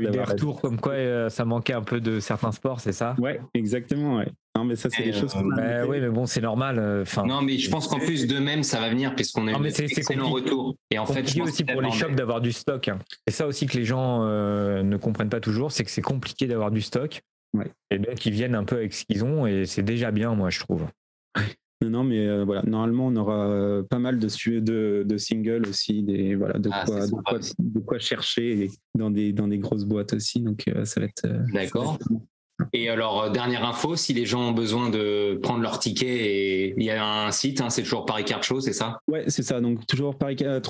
eu 0.00 0.10
des 0.10 0.20
retours 0.20 0.60
comme 0.60 0.80
quoi 0.80 0.94
euh, 0.94 1.28
ça 1.28 1.44
manquait 1.44 1.74
un 1.74 1.82
peu 1.82 2.00
de 2.00 2.18
certains 2.18 2.50
sports, 2.50 2.80
c'est 2.80 2.92
ça? 2.92 3.14
Ouais, 3.18 3.40
exactement, 3.54 4.16
ouais. 4.16 4.28
Mais 4.66 4.76
ça, 4.76 4.90
c'est 4.90 5.02
Et, 5.02 5.06
des 5.06 5.12
choses 5.12 5.34
euh, 5.34 5.40
qu'on 5.40 5.50
a 5.52 5.56
Bah. 5.56 5.86
Oui, 5.86 6.00
mais 6.00 6.08
bon, 6.10 6.26
c'est 6.26 6.40
normal. 6.40 6.78
euh, 6.78 7.02
Enfin, 7.02 7.24
Non, 7.24 7.40
mais 7.42 7.58
je 7.58 7.70
pense 7.70 7.88
qu'en 7.88 7.98
plus 7.98 8.26
de 8.26 8.38
même, 8.38 8.62
ça 8.62 8.80
va 8.80 8.90
venir 8.90 9.14
puisqu'on 9.14 9.46
a 9.48 9.52
Non, 9.52 9.58
eu 9.60 9.62
mais 9.62 9.70
c'est- 9.70 9.88
c'est 9.88 9.98
excellent 10.00 10.30
retour. 10.30 10.76
Et 10.90 10.98
en 10.98 11.06
fait, 11.06 11.26
je 11.28 11.38
pense 11.38 11.48
aussi 11.48 11.64
pour 11.64 11.80
les 11.80 11.90
shops 11.90 12.14
d'avoir 12.14 12.40
du 12.40 12.52
stock. 12.52 12.88
hein. 12.88 12.98
C'est 13.26 13.34
ça 13.34 13.46
aussi 13.46 13.66
que 13.66 13.76
les 13.76 13.84
gens 13.84 14.24
euh, 14.24 14.82
ne 14.82 14.96
comprennent 14.96 15.30
pas 15.30 15.40
toujours, 15.40 15.72
c'est 15.72 15.84
que 15.84 15.90
c'est 15.90 16.02
compliqué 16.02 16.46
d'avoir 16.46 16.70
du 16.70 16.82
stock. 16.82 17.22
Ouais. 17.54 17.70
Et 17.90 17.98
donc 17.98 18.26
ils 18.26 18.32
viennent 18.32 18.54
un 18.54 18.64
peu 18.64 18.76
avec 18.76 18.92
ce 18.92 19.04
qu'ils 19.04 19.24
ont 19.24 19.46
et 19.46 19.64
c'est 19.66 19.82
déjà 19.82 20.10
bien, 20.10 20.34
moi 20.34 20.50
je 20.50 20.60
trouve. 20.60 20.86
Non, 21.82 21.90
non, 21.90 22.04
mais 22.04 22.26
euh, 22.26 22.42
voilà, 22.42 22.62
normalement, 22.62 23.08
on 23.08 23.16
aura 23.16 23.48
euh, 23.48 23.82
pas 23.82 23.98
mal 23.98 24.18
de, 24.18 24.28
su- 24.28 24.62
de, 24.62 25.04
de 25.06 25.18
singles 25.18 25.66
aussi, 25.68 26.02
des, 26.02 26.34
voilà, 26.34 26.58
de, 26.58 26.70
Ah, 26.72 26.84
quoi, 26.86 27.06
de, 27.06 27.10
quoi, 27.10 27.34
aussi. 27.38 27.52
de 27.58 27.78
quoi 27.80 27.98
chercher 27.98 28.64
et 28.64 28.70
dans 28.94 29.10
des, 29.10 29.34
dans 29.34 29.46
des 29.46 29.58
grosses 29.58 29.84
boîtes 29.84 30.14
aussi. 30.14 30.40
Donc, 30.40 30.64
euh, 30.68 30.86
ça 30.86 31.00
va 31.00 31.06
être. 31.06 31.26
euh, 31.26 31.42
D'accord. 31.52 31.98
Et 32.72 32.88
alors, 32.88 33.22
euh, 33.22 33.30
dernière 33.30 33.64
info, 33.64 33.96
si 33.96 34.14
les 34.14 34.24
gens 34.24 34.48
ont 34.48 34.52
besoin 34.52 34.90
de 34.90 35.38
prendre 35.42 35.60
leur 35.60 35.78
ticket, 35.78 36.06
et 36.06 36.74
il 36.76 36.84
y 36.84 36.90
a 36.90 37.26
un 37.26 37.30
site, 37.30 37.60
hein, 37.60 37.70
c'est 37.70 37.82
toujours 37.82 38.06
Paris 38.06 38.24
Card 38.24 38.42
Show, 38.42 38.60
c'est 38.60 38.72
ça? 38.72 38.98
Ouais, 39.08 39.24
c'est 39.28 39.42
ça. 39.42 39.60
Donc, 39.60 39.86
toujours 39.86 40.16
Paris, 40.16 40.36
euh, 40.42 40.60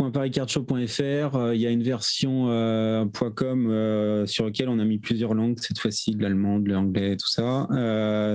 www.paricardshow.fr. 0.00 1.36
Euh, 1.36 1.54
Il 1.54 1.60
y 1.60 1.66
a 1.66 1.70
une 1.70 1.82
version 1.82 2.46
euh, 2.48 3.04
.com 3.34 3.68
euh, 3.70 4.26
sur 4.26 4.46
laquelle 4.46 4.68
on 4.68 4.78
a 4.78 4.84
mis 4.84 4.98
plusieurs 4.98 5.34
langues, 5.34 5.58
cette 5.60 5.78
fois-ci 5.78 6.14
de 6.14 6.22
l'allemand, 6.22 6.58
de 6.58 6.70
l'anglais, 6.70 7.16
tout 7.16 7.28
ça. 7.28 7.66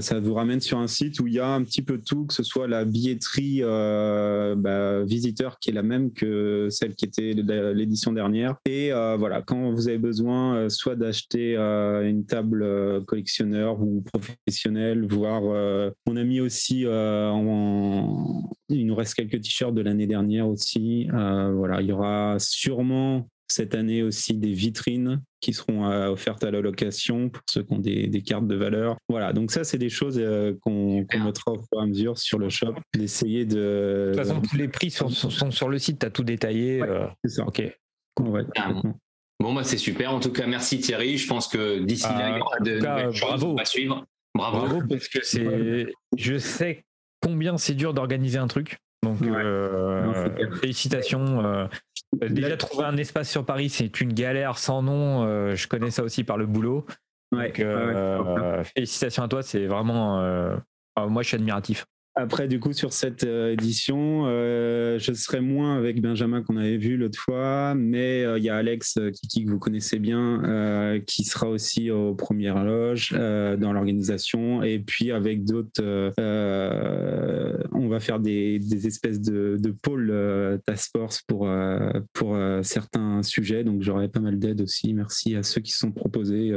Ça 0.02 0.20
vous 0.20 0.34
ramène 0.34 0.62
sur 0.62 0.78
un 0.78 0.88
site 0.88 1.20
où 1.20 1.28
il 1.28 1.34
y 1.34 1.40
a 1.40 1.48
un 1.48 1.64
petit 1.64 1.82
peu 1.82 2.00
tout, 2.00 2.26
que 2.26 2.34
ce 2.34 2.44
soit 2.44 2.68
la 2.68 2.86
billetterie 2.86 3.62
bah, 3.62 5.04
visiteur 5.04 5.60
qui 5.60 5.70
est 5.70 5.74
la 5.74 5.84
même 5.84 6.12
que 6.12 6.68
celle 6.70 6.96
qui 6.96 7.06
était 7.06 7.34
l'édition 7.34 8.12
dernière. 8.12 8.56
Et 8.66 8.92
voilà, 8.92 9.42
quand 9.42 9.72
vous 9.72 9.88
avez 9.88 9.98
besoin 9.98 10.70
soit 10.70 10.96
d'acheter 10.96 11.56
une 11.56 12.26
table 12.26 13.04
collectionneur 13.06 13.82
ou 13.82 14.02
professionnelle, 14.02 15.06
voire 15.08 15.44
on 16.06 16.16
a 16.16 16.24
mis 16.24 16.40
aussi 16.40 16.86
en, 16.88 18.50
il 18.70 18.86
nous 18.88 18.96
reste 18.96 19.14
quelques 19.16 19.42
t-shirts 19.42 19.74
de 19.74 19.82
l'année 19.82 20.08
dernière 20.08 20.48
aussi. 20.48 21.08
Euh, 21.14 21.52
voilà, 21.54 21.82
il 21.82 21.88
y 21.88 21.92
aura 21.92 22.38
sûrement 22.40 23.28
cette 23.48 23.76
année 23.76 24.02
aussi 24.02 24.34
des 24.34 24.52
vitrines 24.54 25.22
qui 25.40 25.54
seront 25.54 25.86
euh, 25.86 26.10
offertes 26.10 26.44
à 26.44 26.50
la 26.50 26.62
location 26.62 27.30
pour 27.30 27.44
ceux 27.48 27.62
qui 27.62 27.74
ont 27.74 27.78
des, 27.80 28.08
des 28.08 28.22
cartes 28.24 28.48
de 28.48 28.56
valeur. 28.56 28.98
Voilà, 29.08 29.34
donc 29.34 29.52
ça, 29.52 29.64
c'est 29.64 29.78
des 29.78 29.90
choses 29.90 30.18
euh, 30.20 30.56
qu'on 30.62 31.06
qu'on 31.06 31.20
mettra 31.20 31.52
au 31.52 31.60
fur 31.60 31.80
et 31.80 31.84
à 31.84 31.86
mesure 31.86 32.18
sur 32.18 32.40
le 32.40 32.50
shop, 32.50 32.74
d'essayer 32.96 33.46
de. 33.46 34.12
De 34.12 34.12
toute 34.16 34.26
façon, 34.26 34.42
tous 34.42 34.56
les 34.58 34.68
prix 34.68 34.90
sont, 34.90 35.10
sont- 35.10 35.30
sont 35.30 35.52
sur 35.52 35.70
le 35.70 35.78
site, 35.78 36.00
tu 36.00 36.06
as 36.08 36.10
tout 36.10 36.24
détaillé. 36.24 36.82
Ouais. 36.82 36.90
euh, 36.90 37.06
c'est 37.24 37.36
ça. 37.36 37.46
ok. 37.46 37.62
Ouais. 38.22 38.44
Bon, 39.40 39.54
bah, 39.54 39.64
c'est 39.64 39.78
super. 39.78 40.14
En 40.14 40.20
tout 40.20 40.32
cas, 40.32 40.48
merci 40.48 40.80
Thierry. 40.80 41.18
Je 41.18 41.28
pense 41.28 41.48
que 41.48 41.80
d'ici 41.84 42.06
Ah, 42.08 42.18
là, 42.18 42.30
il 42.30 42.38
y 42.38 42.42
aura 42.42 42.60
de 42.60 42.72
en 42.72 42.78
tout 42.80 42.84
cas, 42.84 42.96
nouvelles 42.98 43.14
choses. 43.14 43.28
bravo. 43.30 43.48
On 43.52 43.56
va 43.56 43.66
suivre. 43.66 44.06
Bravo. 44.34 44.58
Bravo 44.60 44.82
parce 44.90 45.08
que 45.08 45.20
c'est. 45.24 45.88
Je 46.18 46.38
sais 46.38 46.85
combien 47.26 47.58
c'est 47.58 47.74
dur 47.74 47.94
d'organiser 47.94 48.38
un 48.38 48.48
truc. 48.48 48.78
Donc 49.04 49.20
Ouais. 49.22 49.30
euh, 49.34 50.04
Non, 50.06 50.14
félicitations. 50.60 51.44
euh, 51.46 51.68
déjà 52.30 52.58
trouver 52.58 52.86
un 52.86 52.98
espace 52.98 53.30
sur 53.30 53.46
Paris, 53.46 53.70
c'est 53.70 54.00
une 54.02 54.14
galère 54.14 54.58
sans 54.58 54.82
nom. 54.82 55.24
euh, 55.26 55.56
je 55.56 55.68
connais 55.68 55.92
ça 55.92 56.04
aussi 56.04 56.24
par 56.24 56.38
le 56.38 56.46
boulot. 56.46 56.86
Ouais, 57.32 57.48
Donc, 57.50 57.58
ouais, 57.58 57.66
ouais. 57.66 58.64
félicitations 58.64 59.24
à 59.24 59.28
toi, 59.28 59.44
c'est 59.44 59.66
vraiment. 59.66 60.20
moi, 60.98 61.22
je 61.24 61.28
suis 61.28 61.36
admiratif. 61.36 61.86
Après, 62.18 62.48
du 62.48 62.62
coup, 62.62 62.72
sur 62.72 62.94
cette 62.94 63.26
euh, 63.26 63.52
édition, 63.52 64.24
euh, 64.26 64.98
je 65.00 65.12
serai 65.12 65.42
moins 65.42 65.76
avec 65.76 66.02
Benjamin 66.02 66.44
qu'on 66.44 66.56
avait 66.56 66.78
vu 66.78 66.96
l'autre 66.96 67.20
fois, 67.20 67.76
mais 67.76 68.24
euh, 68.24 68.38
il 68.38 68.46
y 68.46 68.50
a 68.50 68.56
Alex 68.56 68.98
Kiki 69.14 69.44
que 69.44 69.50
vous 69.52 69.60
connaissez 69.60 70.00
bien, 70.00 71.02
qui 71.06 71.26
sera 71.26 71.50
aussi 71.50 71.92
aux 71.92 72.16
premières 72.16 72.64
loges 72.64 73.12
dans 73.12 73.74
l'organisation. 73.74 74.64
Et 74.64 74.80
puis 74.80 75.12
avec 75.12 75.44
d'autres, 75.44 76.14
on 76.18 77.88
va 77.90 78.00
faire 78.00 78.20
des, 78.20 78.88
espèces 78.88 79.20
de, 79.20 79.76
pôles 79.82 80.62
task 80.66 80.92
force 80.92 81.22
pour, 81.24 81.50
pour 82.14 82.38
certains 82.62 83.24
sujets. 83.24 83.64
Donc 83.64 83.82
j'aurai 83.82 84.08
pas 84.08 84.22
mal 84.22 84.40
d'aide 84.40 84.62
aussi. 84.62 84.94
Merci 84.94 85.36
à 85.36 85.44
ceux 85.44 85.62
qui 85.62 85.72
sont 85.72 85.92
proposés 85.92 86.54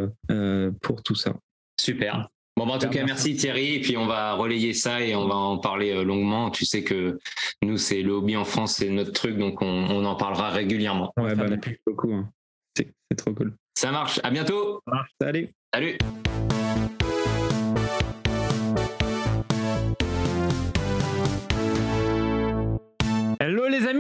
pour 0.81 1.03
tout 1.03 1.17
ça. 1.17 1.35
Super. 1.81 2.29
Bon, 2.59 2.67
bah, 2.67 2.73
en 2.73 2.79
tout 2.79 2.89
cas, 2.89 3.05
merci 3.05 3.37
Thierry. 3.37 3.77
Et 3.77 3.81
puis, 3.81 3.97
on 3.97 4.07
va 4.07 4.33
relayer 4.35 4.75
ça 4.75 5.01
et 5.01 5.15
on 5.15 5.29
va 5.29 5.37
en 5.37 5.59
parler 5.59 5.93
euh, 5.93 6.03
longuement. 6.03 6.51
Tu 6.51 6.65
sais 6.65 6.83
que 6.83 7.19
nous, 7.63 7.77
c'est 7.77 8.03
le 8.03 8.13
hobby 8.13 8.37
en 8.37 8.45
France, 8.45 8.75
c'est 8.79 8.89
notre 8.89 9.13
truc, 9.13 9.39
donc 9.39 9.63
on, 9.63 9.67
on 9.67 10.05
en 10.05 10.17
parlera 10.17 10.51
régulièrement. 10.51 11.13
Ouais, 11.17 11.37
bah, 11.37 11.47
beaucoup. 11.87 12.13
hein. 12.13 12.29
C'est 12.77 12.93
c'est 13.11 13.17
trop 13.17 13.33
cool. 13.33 13.55
Ça 13.77 13.93
marche. 13.93 14.19
À 14.25 14.31
bientôt. 14.31 14.81
Salut. 15.21 15.51
Salut. 15.73 15.99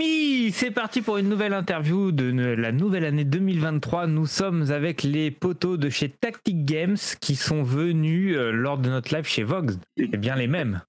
Amis, 0.09 0.53
c'est 0.53 0.71
parti 0.71 1.03
pour 1.03 1.19
une 1.19 1.29
nouvelle 1.29 1.53
interview 1.53 2.13
de 2.13 2.25
la 2.55 2.73
nouvelle 2.73 3.05
année 3.05 3.25
2023. 3.25 4.07
Nous 4.07 4.27
sommes 4.27 4.71
avec 4.71 5.03
les 5.03 5.31
poteaux 5.31 5.77
de 5.77 5.91
chez 5.91 6.09
Tactic 6.09 6.65
Games 6.65 6.97
qui 7.21 7.37
sont 7.37 7.63
venus 7.63 8.35
euh, 8.37 8.51
lors 8.51 8.79
de 8.79 8.89
notre 8.89 9.15
live 9.15 9.27
chez 9.27 9.43
Vox. 9.43 9.75
C'est 9.99 10.17
bien 10.17 10.37
les 10.37 10.47
mêmes. 10.47 10.81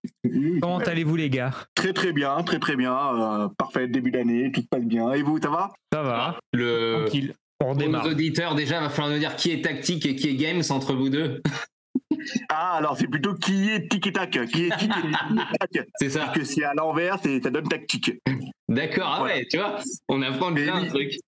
Comment 0.62 0.78
allez-vous 0.80 1.16
les 1.18 1.30
gars? 1.30 1.52
Très 1.76 1.92
très 1.92 2.14
bien, 2.14 2.42
très 2.44 2.60
très 2.60 2.76
bien. 2.76 2.94
euh, 2.94 3.48
parfait, 3.58 3.88
début 3.88 4.12
d'année, 4.12 4.52
tout 4.54 4.62
se 4.62 4.68
passe 4.68 4.86
bien. 4.86 5.12
Et 5.12 5.22
vous, 5.22 5.40
ça 5.42 5.50
va? 5.50 5.72
Ça 5.92 6.02
va 6.02 6.40
Le... 6.54 7.02
Tranquille. 7.02 7.34
On 7.62 7.76
Pour 7.76 7.90
nos 7.90 8.02
auditeurs, 8.04 8.56
déjà, 8.56 8.80
va 8.80 8.90
falloir 8.90 9.14
nous 9.14 9.20
dire 9.20 9.36
qui 9.36 9.52
est 9.52 9.62
tactique 9.62 10.06
et 10.06 10.16
qui 10.16 10.30
est 10.30 10.36
games 10.36 10.62
entre 10.70 10.94
vous 10.94 11.10
deux. 11.10 11.42
Ah, 12.50 12.78
alors 12.78 12.98
c'est 12.98 13.08
plutôt 13.08 13.36
qui 13.36 13.70
est 13.70 13.88
tic 13.90 14.08
et 14.08 14.14
tac, 14.14 14.32
qui 14.32 14.66
est 14.66 14.78
tic 14.78 14.92
et 14.92 15.58
tac. 15.60 15.88
C'est 16.00 16.10
ça. 16.10 16.26
Parce 16.26 16.38
que 16.38 16.44
c'est 16.44 16.64
à 16.64 16.74
l'envers, 16.74 17.18
ça 17.20 17.50
donne 17.50 17.68
tactique. 17.68 18.20
D'accord. 18.68 19.18
Ah 19.20 19.24
ouais, 19.24 19.48
tu 19.50 19.58
vois, 19.58 19.80
on 20.08 20.22
apprend 20.22 20.52
de 20.52 20.62
oui. 20.62 20.88
trucs. 20.88 21.20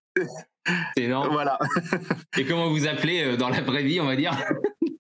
C'est 0.95 1.03
énorme. 1.03 1.29
Voilà. 1.31 1.57
Et 2.37 2.45
comment 2.45 2.69
vous 2.69 2.87
appelez 2.87 3.23
euh, 3.23 3.37
dans 3.37 3.49
la 3.49 3.61
vraie 3.61 3.83
vie, 3.83 3.99
on 3.99 4.05
va 4.05 4.15
dire? 4.15 4.33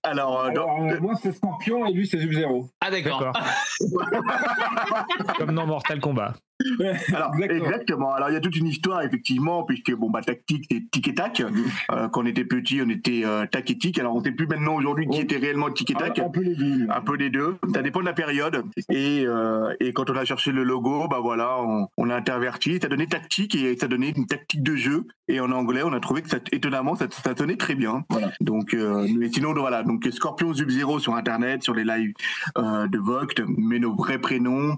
Alors, 0.03 0.41
euh, 0.41 0.49
Alors, 0.49 0.81
euh, 0.81 0.99
moi 0.99 1.13
c'est 1.21 1.31
Scorpion 1.31 1.85
et 1.85 1.93
lui 1.93 2.07
c'est 2.07 2.19
Sub-Zero. 2.19 2.69
Ah 2.81 2.89
d'accord. 2.89 3.19
D'accord. 3.19 5.05
Comme 5.37 5.53
dans 5.53 5.67
Mortal 5.67 5.99
Kombat. 5.99 6.33
alors, 7.13 7.31
Exactement. 7.35 7.65
exactement. 7.65 8.13
Alors 8.13 8.29
il 8.29 8.33
y 8.33 8.37
a 8.37 8.39
toute 8.39 8.55
une 8.55 8.67
histoire 8.67 9.01
effectivement, 9.01 9.63
puisque 9.63 9.93
bon 9.93 10.09
bah 10.09 10.21
tactique 10.21 10.65
c'est 10.69 10.89
tic 10.91 11.07
et 11.07 11.15
tac. 11.15 11.41
Euh, 11.41 12.07
quand 12.09 12.23
on 12.23 12.25
était 12.25 12.45
petit, 12.45 12.81
on 12.85 12.89
était 12.89 13.21
euh, 13.25 13.45
tac 13.45 13.69
et 13.69 13.77
tic. 13.77 13.97
Alors 13.99 14.15
on 14.15 14.23
sait 14.23 14.31
plus 14.31 14.47
maintenant 14.47 14.75
aujourd'hui 14.75 15.07
qui 15.07 15.19
était 15.19 15.37
réellement 15.37 15.69
tic 15.71 15.91
et 15.91 15.93
tac. 15.93 16.19
Un, 16.19 16.25
un 16.25 16.29
peu 16.29 16.41
les 16.41 16.55
deux. 16.55 16.87
Un 16.89 17.01
peu 17.01 17.15
les 17.15 17.29
deux. 17.29 17.57
Ça 17.73 17.81
dépend 17.81 17.99
de 18.01 18.05
la 18.05 18.13
période. 18.13 18.63
Et, 18.89 19.23
euh, 19.25 19.73
et 19.79 19.93
quand 19.93 20.09
on 20.09 20.15
a 20.15 20.25
cherché 20.25 20.51
le 20.51 20.63
logo, 20.63 21.07
bah 21.07 21.19
voilà, 21.21 21.61
on, 21.61 21.87
on 21.97 22.09
a 22.09 22.15
interverti. 22.15 22.79
Ça 22.81 22.87
donnait 22.87 23.07
tactique 23.07 23.55
et 23.55 23.77
ça 23.77 23.87
donnait 23.87 24.11
une 24.15 24.27
tactique 24.27 24.63
de 24.63 24.75
jeu. 24.75 25.05
Et 25.27 25.39
en 25.39 25.51
anglais, 25.51 25.81
on 25.83 25.93
a 25.93 25.99
trouvé 25.99 26.21
que 26.21 26.29
ça, 26.29 26.37
étonnamment, 26.51 26.95
ça, 26.95 27.07
ça 27.09 27.35
sonnait 27.35 27.55
très 27.55 27.75
bien. 27.75 28.03
Voilà. 28.09 28.31
Donc, 28.41 28.73
mais 28.73 29.29
sinon, 29.31 29.53
voilà. 29.53 29.83
Donc 29.83 30.07
Scorpion 30.11 30.53
Sub-Zero 30.53 30.99
sur 30.99 31.15
Internet, 31.15 31.63
sur 31.63 31.73
les 31.73 31.83
lives 31.83 32.13
de 32.57 32.97
Vogt. 32.97 33.41
Mais 33.57 33.79
nos 33.79 33.95
vrais 33.95 34.19
prénoms, 34.19 34.77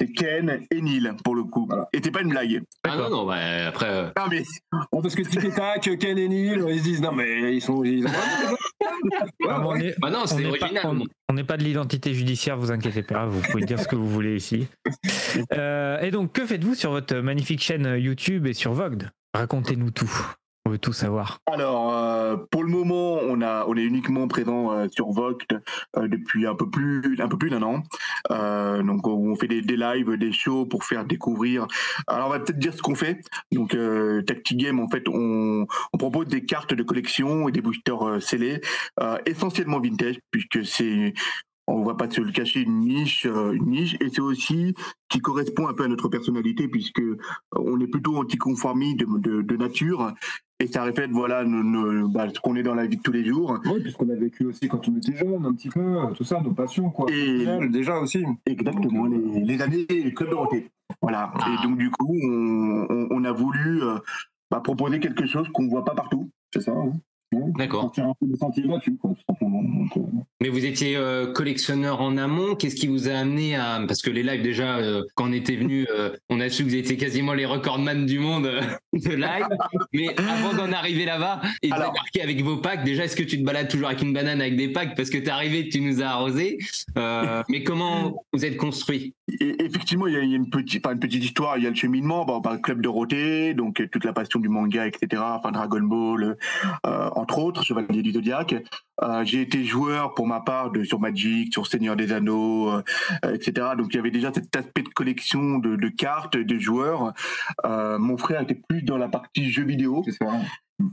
c'est 0.00 0.12
Ken 0.12 0.60
et 0.70 0.80
Neil 0.80 1.08
pour 1.24 1.34
le 1.36 1.44
coup. 1.44 1.66
Voilà. 1.68 1.88
Et 1.92 2.00
c'est 2.02 2.10
pas 2.10 2.22
une 2.22 2.30
blague. 2.30 2.62
Ah 2.82 2.96
non, 2.96 3.10
non, 3.10 3.26
bah, 3.26 3.68
après. 3.68 3.88
euh, 3.88 4.10
Non 4.16 4.24
mais 4.30 4.42
Bon, 4.92 5.00
parce 5.02 5.14
que 5.14 5.22
Tic 5.22 5.44
et 5.44 5.50
Tac, 5.50 5.88
Ken 5.98 6.18
et 6.18 6.28
Neil, 6.28 6.60
ils 6.68 6.78
se 6.78 6.84
disent 6.84 7.00
non 7.00 7.12
mais 7.12 7.54
ils 7.54 7.60
sont. 7.62 7.84
Ils 7.84 8.06
ont... 8.06 8.10
Ah, 9.48 9.62
on 9.66 9.74
est- 9.76 9.98
Bah 10.00 10.10
non, 10.10 10.20
on 10.22 10.26
c'est 10.26 10.36
n'est 10.36 10.42
pas, 10.58 10.66
original. 10.66 10.86
on- 10.86 11.04
on 11.28 11.32
n'est 11.34 11.44
pas 11.44 11.56
de 11.56 11.64
l'identité 11.64 12.14
judiciaire, 12.14 12.56
vous 12.56 12.70
inquiétez 12.70 13.02
pas, 13.02 13.26
vous 13.26 13.40
pouvez 13.42 13.64
dire 13.64 13.78
ce 13.78 13.86
que 13.88 13.96
vous 13.96 14.08
voulez 14.08 14.36
ici. 14.36 14.66
Euh, 15.52 15.98
et 16.00 16.10
donc, 16.10 16.32
que 16.32 16.46
faites-vous 16.46 16.74
sur 16.74 16.90
votre 16.90 17.16
magnifique 17.16 17.60
chaîne 17.62 17.96
YouTube 17.98 18.46
et 18.46 18.52
sur 18.54 18.72
Vogue? 18.72 19.08
Racontez-nous 19.34 19.90
tout. 19.90 20.10
On 20.66 20.70
veut 20.70 20.78
tout 20.78 20.94
savoir. 20.94 21.40
Alors, 21.44 21.92
euh, 21.92 22.36
pour 22.50 22.64
le 22.64 22.70
moment, 22.70 23.18
on, 23.22 23.42
a, 23.42 23.66
on 23.68 23.76
est 23.76 23.84
uniquement 23.84 24.26
présent 24.28 24.72
euh, 24.72 24.86
sur 24.90 25.10
Vogt 25.10 25.36
euh, 25.98 26.08
depuis 26.08 26.46
un 26.46 26.54
peu 26.54 26.70
plus, 26.70 27.16
un 27.20 27.28
peu 27.28 27.36
plus 27.36 27.50
d'un 27.50 27.62
an. 27.62 27.82
Donc, 28.82 29.06
on 29.06 29.36
fait 29.36 29.46
des, 29.46 29.60
des 29.60 29.76
lives, 29.76 30.16
des 30.16 30.32
shows 30.32 30.64
pour 30.64 30.84
faire 30.84 31.04
découvrir. 31.04 31.66
Alors, 32.06 32.28
on 32.28 32.30
va 32.30 32.40
peut-être 32.40 32.58
dire 32.58 32.72
ce 32.72 32.80
qu'on 32.80 32.94
fait. 32.94 33.20
Donc, 33.52 33.76
Tactic 34.26 34.58
Game, 34.58 34.80
en 34.80 34.88
fait, 34.88 35.06
on, 35.08 35.66
on 35.92 35.98
propose 35.98 36.28
des 36.28 36.44
cartes 36.44 36.72
de 36.72 36.82
collection 36.82 37.46
et 37.48 37.52
des 37.52 37.60
boosters 37.60 38.22
scellés, 38.22 38.60
essentiellement 39.26 39.80
vintage, 39.80 40.16
puisque 40.30 40.64
c'est 40.64 41.12
on 41.66 41.82
va 41.82 41.94
pas 41.94 42.10
se 42.10 42.20
le 42.20 42.30
cacher 42.32 42.60
une 42.60 42.80
niche 42.80 43.26
euh, 43.26 43.52
une 43.52 43.66
niche 43.66 43.96
et 44.00 44.08
c'est 44.10 44.20
aussi 44.20 44.74
qui 45.08 45.20
correspond 45.20 45.66
un 45.68 45.72
peu 45.74 45.84
à 45.84 45.88
notre 45.88 46.08
personnalité 46.08 46.68
puisque 46.68 47.00
euh, 47.00 47.16
on 47.52 47.80
est 47.80 47.86
plutôt 47.86 48.16
anticonformiste 48.16 48.98
de, 49.00 49.06
de, 49.18 49.42
de 49.42 49.56
nature 49.56 50.12
et 50.60 50.66
ça 50.66 50.84
reflète 50.84 51.10
voilà 51.10 51.44
nos- 51.44 51.62
nos- 51.62 52.08
bah, 52.08 52.28
ce 52.32 52.38
qu'on 52.40 52.54
est 52.56 52.62
dans 52.62 52.74
la 52.74 52.86
vie 52.86 52.96
de 52.98 53.02
tous 53.02 53.12
les 53.12 53.24
jours 53.24 53.58
Oui, 53.64 53.80
puisqu'on 53.82 54.08
a 54.10 54.14
vécu 54.14 54.44
aussi 54.46 54.68
quand 54.68 54.86
on 54.88 54.96
était 54.96 55.16
jeune, 55.16 55.44
un 55.44 55.52
petit 55.54 55.68
peu, 55.70 55.96
tout 56.16 56.24
ça, 56.24 56.40
nos 56.42 56.52
passions 56.52 56.90
quoi. 56.90 57.06
Et- 57.10 57.46
déjà 57.68 57.98
aussi. 57.98 58.24
exactement 58.46 59.06
les, 59.06 59.40
les 59.40 59.62
années 59.62 59.86
Club 60.14 60.30
Dorothée 60.30 60.70
voilà 61.00 61.32
Ah. 61.34 61.54
et 61.58 61.66
donc 61.66 61.78
du 61.78 61.90
coup 61.90 62.14
on, 62.24 62.86
on, 62.90 63.08
on 63.10 63.24
a 63.24 63.32
voulu 63.32 63.82
euh, 63.82 63.98
bah, 64.50 64.60
proposer 64.60 65.00
quelque 65.00 65.26
chose 65.26 65.48
qu'on 65.52 65.66
voit 65.68 65.84
pas 65.84 65.94
partout 65.94 66.28
C'est 66.52 66.60
ça. 66.60 66.72
hein? 66.72 66.92
D'accord. 67.56 67.82
Sortir 67.82 68.04
un 68.04 68.14
peu 68.18 68.26
des 68.26 68.36
sentiers 68.36 68.64
battus, 68.64 68.94
quoi, 69.00 69.10
tout 69.10 69.22
simplement. 69.28 69.62
Donc, 69.62 69.96
euh, 69.96 70.00
Mais 70.40 70.48
vous 70.48 70.64
étiez 70.64 70.96
euh, 70.96 71.32
collectionneur 71.32 72.00
en 72.00 72.16
amont. 72.16 72.54
Qu'est-ce 72.54 72.76
qui 72.76 72.86
vous 72.86 73.08
a 73.08 73.12
amené 73.12 73.56
à 73.56 73.80
parce 73.86 74.02
que 74.02 74.10
les 74.10 74.22
lives 74.22 74.42
déjà 74.42 74.76
euh, 74.78 75.02
quand 75.14 75.28
on 75.28 75.32
était 75.32 75.56
venu, 75.56 75.86
on 76.28 76.40
a 76.40 76.48
su 76.48 76.64
que 76.64 76.68
vous 76.68 76.74
étiez 76.76 76.96
quasiment 76.96 77.34
les 77.34 77.46
recordman 77.46 78.06
du 78.06 78.18
monde 78.18 78.50
de 78.92 79.10
live. 79.10 79.46
Mais 79.92 80.14
avant 80.18 80.54
d'en 80.56 80.72
arriver 80.72 81.04
là-bas 81.04 81.40
et 81.62 81.68
de 81.68 81.74
Alors- 81.74 81.92
débarquer 81.92 82.22
avec 82.22 82.42
vos 82.42 82.58
packs, 82.58 82.84
déjà 82.84 83.04
est-ce 83.04 83.16
que 83.16 83.22
tu 83.22 83.38
te 83.38 83.44
balades 83.44 83.68
toujours 83.68 83.88
avec 83.88 84.02
une 84.02 84.12
banane 84.12 84.40
avec 84.40 84.56
des 84.56 84.68
packs? 84.68 84.96
Parce 84.96 85.10
que 85.10 85.18
t'es 85.18 85.30
arrivé, 85.30 85.68
tu 85.68 85.80
nous 85.80 86.02
as 86.02 86.06
arrosé. 86.06 86.58
Mais 87.48 87.62
comment 87.64 88.24
vous 88.32 88.44
êtes 88.44 88.56
construit? 88.56 89.14
Et 89.40 89.64
effectivement, 89.64 90.06
il 90.06 90.12
y 90.12 90.16
a, 90.16 90.20
une, 90.20 90.50
petite, 90.50 90.84
enfin, 90.84 90.94
une 90.94 91.00
petite 91.00 91.24
histoire. 91.24 91.56
Il 91.56 91.64
y 91.64 91.66
a 91.66 91.70
le 91.70 91.76
cheminement, 91.76 92.24
bon, 92.24 92.40
bah, 92.40 92.58
Club 92.62 92.82
Dorothée, 92.82 93.54
donc 93.54 93.82
toute 93.90 94.04
la 94.04 94.12
passion 94.12 94.38
du 94.38 94.48
manga, 94.48 94.86
etc. 94.86 95.22
Enfin, 95.24 95.50
Dragon 95.50 95.80
Ball, 95.80 96.36
euh, 96.86 97.10
entre 97.24 97.38
autres, 97.38 97.64
Chevalier 97.64 98.02
du 98.02 98.12
Zodiac. 98.12 98.54
Euh, 99.02 99.24
J'ai 99.24 99.40
été 99.40 99.64
joueur 99.64 100.12
pour 100.12 100.26
ma 100.26 100.40
part 100.40 100.70
de, 100.70 100.84
sur 100.84 101.00
Magic, 101.00 101.54
sur 101.54 101.66
Seigneur 101.66 101.96
des 101.96 102.12
Anneaux, 102.12 102.70
euh, 102.70 102.82
etc. 103.32 103.68
Donc 103.78 103.86
il 103.94 103.96
y 103.96 103.98
avait 103.98 104.10
déjà 104.10 104.30
cet 104.30 104.54
aspect 104.54 104.82
de 104.82 104.90
collection 104.90 105.56
de, 105.58 105.74
de 105.76 105.88
cartes, 105.88 106.36
de 106.36 106.58
joueurs. 106.58 107.14
Euh, 107.64 107.98
mon 107.98 108.18
frère 108.18 108.42
était 108.42 108.60
plus 108.68 108.82
dans 108.82 108.98
la 108.98 109.08
partie 109.08 109.50
jeux 109.50 109.64
vidéo. 109.64 110.02
c'est 110.04 110.12
ça. 110.12 110.32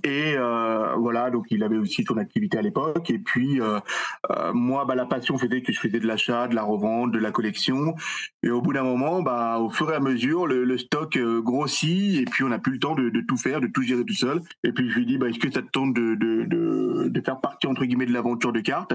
Et 0.03 0.35
euh, 0.35 0.95
voilà, 0.97 1.31
donc 1.31 1.47
il 1.49 1.63
avait 1.63 1.77
aussi 1.77 2.03
son 2.03 2.17
activité 2.17 2.57
à 2.57 2.61
l'époque. 2.61 3.09
Et 3.09 3.19
puis 3.19 3.59
euh, 3.59 3.79
euh, 4.31 4.53
moi, 4.53 4.85
bah, 4.85 4.95
la 4.95 5.05
passion 5.05 5.37
faisait 5.37 5.61
que 5.61 5.73
je 5.73 5.79
faisais 5.79 5.99
de 5.99 6.07
l'achat, 6.07 6.47
de 6.47 6.55
la 6.55 6.63
revente, 6.63 7.11
de 7.11 7.19
la 7.19 7.31
collection. 7.31 7.95
Et 8.43 8.49
au 8.49 8.61
bout 8.61 8.73
d'un 8.73 8.83
moment, 8.83 9.21
bah, 9.21 9.59
au 9.59 9.69
fur 9.69 9.91
et 9.91 9.95
à 9.95 9.99
mesure, 9.99 10.45
le, 10.45 10.63
le 10.63 10.77
stock 10.77 11.17
grossit 11.17 12.19
et 12.19 12.25
puis 12.25 12.43
on 12.43 12.49
n'a 12.49 12.59
plus 12.59 12.73
le 12.73 12.79
temps 12.79 12.95
de, 12.95 13.09
de 13.09 13.21
tout 13.21 13.37
faire, 13.37 13.59
de 13.59 13.67
tout 13.67 13.81
gérer 13.81 14.05
tout 14.05 14.13
seul. 14.13 14.41
Et 14.63 14.71
puis 14.71 14.89
je 14.89 14.95
lui 14.95 15.03
ai 15.03 15.05
dit, 15.05 15.17
bah, 15.17 15.29
est-ce 15.29 15.39
que 15.39 15.51
ça 15.51 15.61
te 15.61 15.69
tente 15.69 15.93
de, 15.93 16.15
de, 16.15 17.09
de, 17.09 17.21
faire 17.21 17.39
partie 17.39 17.67
entre 17.67 17.85
guillemets 17.85 18.05
de 18.05 18.13
l'aventure 18.13 18.53
de 18.53 18.61
cartes? 18.61 18.93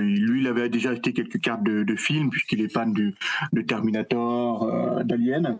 Lui, 0.00 0.40
il 0.40 0.46
avait 0.46 0.68
déjà 0.68 0.90
acheté 0.90 1.12
quelques 1.12 1.40
cartes 1.40 1.62
de, 1.62 1.82
de 1.82 1.96
films 1.96 2.30
puisqu'il 2.30 2.62
est 2.62 2.68
fan 2.68 2.92
de, 2.92 3.12
de 3.52 3.60
Terminator, 3.62 5.04
d'Alien. 5.04 5.58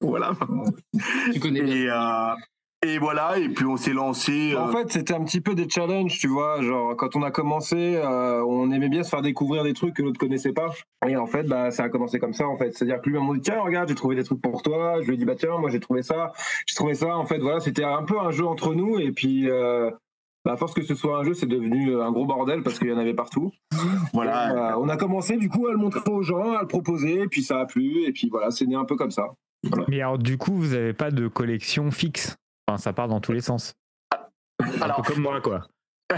Voilà. 0.00 0.32
Tu 1.32 1.40
connais 1.40 1.62
bien. 1.62 1.76
Et, 1.76 1.88
et 2.84 2.98
voilà. 2.98 3.38
Et 3.38 3.48
puis 3.48 3.64
on 3.64 3.76
s'est 3.76 3.92
lancé. 3.92 4.56
En 4.56 4.68
euh, 4.68 4.72
fait, 4.72 4.92
c'était 4.92 5.14
un 5.14 5.22
petit 5.22 5.40
peu 5.40 5.54
des 5.54 5.68
challenges, 5.68 6.18
tu 6.18 6.26
vois. 6.26 6.60
Genre, 6.62 6.96
quand 6.96 7.14
on 7.14 7.22
a 7.22 7.30
commencé, 7.30 7.96
euh, 7.96 8.44
on 8.44 8.72
aimait 8.72 8.88
bien 8.88 9.04
se 9.04 9.08
faire 9.08 9.22
découvrir 9.22 9.62
des 9.62 9.72
trucs 9.72 9.94
que 9.94 10.02
l'autre 10.02 10.18
connaissait 10.18 10.52
pas. 10.52 10.70
Et 11.06 11.16
en 11.16 11.26
fait, 11.26 11.44
bah, 11.44 11.70
ça 11.70 11.84
a 11.84 11.88
commencé 11.88 12.18
comme 12.18 12.32
ça, 12.32 12.46
en 12.48 12.56
fait. 12.56 12.72
C'est-à-dire 12.72 13.00
que 13.00 13.08
lui 13.08 13.18
m'a 13.18 13.34
dit, 13.34 13.40
tiens, 13.40 13.60
regarde, 13.60 13.88
j'ai 13.88 13.94
trouvé 13.94 14.16
des 14.16 14.24
trucs 14.24 14.40
pour 14.40 14.62
toi. 14.62 15.00
Je 15.00 15.06
lui 15.06 15.14
ai 15.14 15.16
dit, 15.16 15.24
bah, 15.24 15.36
tiens, 15.36 15.58
moi, 15.58 15.70
j'ai 15.70 15.80
trouvé 15.80 16.02
ça. 16.02 16.32
J'ai 16.66 16.74
trouvé 16.74 16.94
ça. 16.94 17.16
En 17.16 17.24
fait, 17.24 17.38
voilà, 17.38 17.60
c'était 17.60 17.84
un 17.84 18.02
peu 18.02 18.18
un 18.18 18.32
jeu 18.32 18.46
entre 18.46 18.74
nous. 18.74 18.98
Et 18.98 19.12
puis, 19.12 19.48
euh, 19.48 19.88
bah, 20.44 20.54
à 20.54 20.56
force 20.56 20.74
que 20.74 20.82
ce 20.82 20.96
soit 20.96 21.18
un 21.18 21.22
jeu, 21.22 21.34
c'est 21.34 21.46
devenu 21.46 22.00
un 22.00 22.10
gros 22.10 22.26
bordel 22.26 22.64
parce 22.64 22.80
qu'il 22.80 22.88
y 22.88 22.92
en 22.92 22.98
avait 22.98 23.14
partout. 23.14 23.52
voilà. 24.12 24.48
Et, 24.48 24.56
euh, 24.56 24.78
on 24.78 24.88
a 24.88 24.96
commencé, 24.96 25.36
du 25.36 25.48
coup, 25.48 25.68
à 25.68 25.70
le 25.70 25.78
montrer 25.78 26.10
aux 26.10 26.22
gens, 26.22 26.54
à 26.54 26.62
le 26.62 26.68
proposer. 26.68 27.20
Et 27.20 27.28
puis, 27.28 27.44
ça 27.44 27.60
a 27.60 27.64
plu. 27.64 28.04
Et 28.06 28.12
puis, 28.12 28.28
voilà, 28.28 28.50
c'est 28.50 28.66
né 28.66 28.74
un 28.74 28.84
peu 28.84 28.96
comme 28.96 29.12
ça. 29.12 29.28
Mais 29.86 30.00
alors, 30.00 30.18
du 30.18 30.36
coup, 30.36 30.56
vous 30.56 30.74
n'avez 30.74 30.92
pas 30.92 31.12
de 31.12 31.28
collection 31.28 31.92
fixe? 31.92 32.36
Enfin, 32.72 32.80
ça 32.82 32.92
part 32.94 33.08
dans 33.08 33.20
tous 33.20 33.32
les 33.32 33.40
sens. 33.42 33.74
Un 34.60 34.80
Alors, 34.80 35.02
peu 35.02 35.12
comme 35.12 35.22
moi, 35.22 35.40
quoi. 35.42 35.66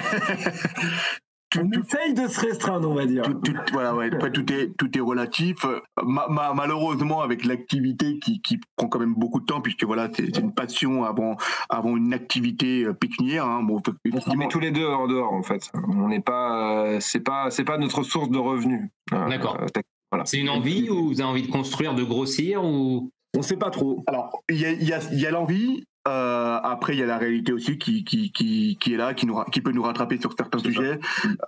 On 1.57 1.71
essaye 1.71 2.15
de 2.15 2.27
se 2.27 2.41
restreindre, 2.41 2.91
on 2.91 2.95
va 2.95 3.07
dire. 3.07 3.23
tout, 3.23 3.35
tout- 3.35 3.53
voilà, 3.73 3.95
ouais, 3.95 4.13
après, 4.13 4.33
tout 4.33 4.53
est 4.53 4.77
tout 4.77 4.97
est 4.99 5.01
relatif. 5.01 5.65
Ma- 6.03 6.27
ma- 6.29 6.53
malheureusement, 6.53 7.21
avec 7.23 7.45
l'activité 7.45 8.19
qui, 8.19 8.41
qui 8.43 8.59
prend 8.77 8.89
quand 8.89 8.99
même 8.99 9.15
beaucoup 9.15 9.39
de 9.39 9.45
temps, 9.47 9.61
puisque 9.61 9.85
voilà, 9.85 10.09
c'est 10.13 10.37
une 10.39 10.53
passion 10.53 11.05
avant 11.05 11.37
avant 11.69 11.97
une 11.97 12.13
activité 12.13 12.85
euh, 12.85 12.93
pécuniaire. 12.93 13.47
Hein. 13.47 13.63
Bon, 13.63 13.81
On 14.13 14.21
se 14.21 14.37
met 14.37 14.49
tous 14.49 14.59
les 14.59 14.73
deux 14.73 14.87
en 14.87 15.07
dehors, 15.07 15.33
en 15.33 15.45
fait. 15.45 15.71
On 15.75 16.09
n'est 16.09 16.19
pas, 16.21 16.87
euh, 16.87 16.99
c'est 17.01 17.21
pas, 17.21 17.51
c'est 17.53 17.65
pas 17.65 17.79
notre 17.79 18.03
source 18.03 18.31
de 18.31 18.39
revenus. 18.39 18.91
Euh, 19.13 19.29
D'accord. 19.29 19.57
euh, 19.61 19.67
voilà. 20.11 20.25
C'est 20.27 20.39
une 20.39 20.51
envie 20.51 20.91
ou 20.91 21.07
vous 21.07 21.21
avez 21.21 21.31
envie 21.31 21.43
de 21.47 21.53
construire, 21.53 21.95
de 21.95 22.03
grossir 22.03 22.65
ou? 22.65 23.11
On 23.37 23.43
sait 23.43 23.57
pas 23.57 23.71
trop. 23.71 24.03
Alors, 24.09 24.31
il 24.49 24.61
y 24.61 24.65
a, 24.65 24.71
il 24.73 24.83
y 24.89 24.93
a, 24.93 25.01
il 25.13 25.21
y 25.21 25.27
a 25.27 25.31
l'envie. 25.31 25.85
Euh, 26.07 26.59
après, 26.63 26.95
il 26.95 26.99
y 26.99 27.03
a 27.03 27.07
la 27.07 27.17
réalité 27.19 27.53
aussi 27.53 27.79
qui, 27.79 28.05
qui, 28.05 28.31
qui, 28.31 28.77
qui 28.79 28.93
est 28.95 28.97
là, 28.97 29.15
qui, 29.15 29.27
nous, 29.27 29.43
qui 29.53 29.61
peut 29.63 29.73
nous 29.73 29.83
rattraper 29.83 30.19
sur 30.21 30.35
certains 30.37 30.59
sujets. 30.59 30.99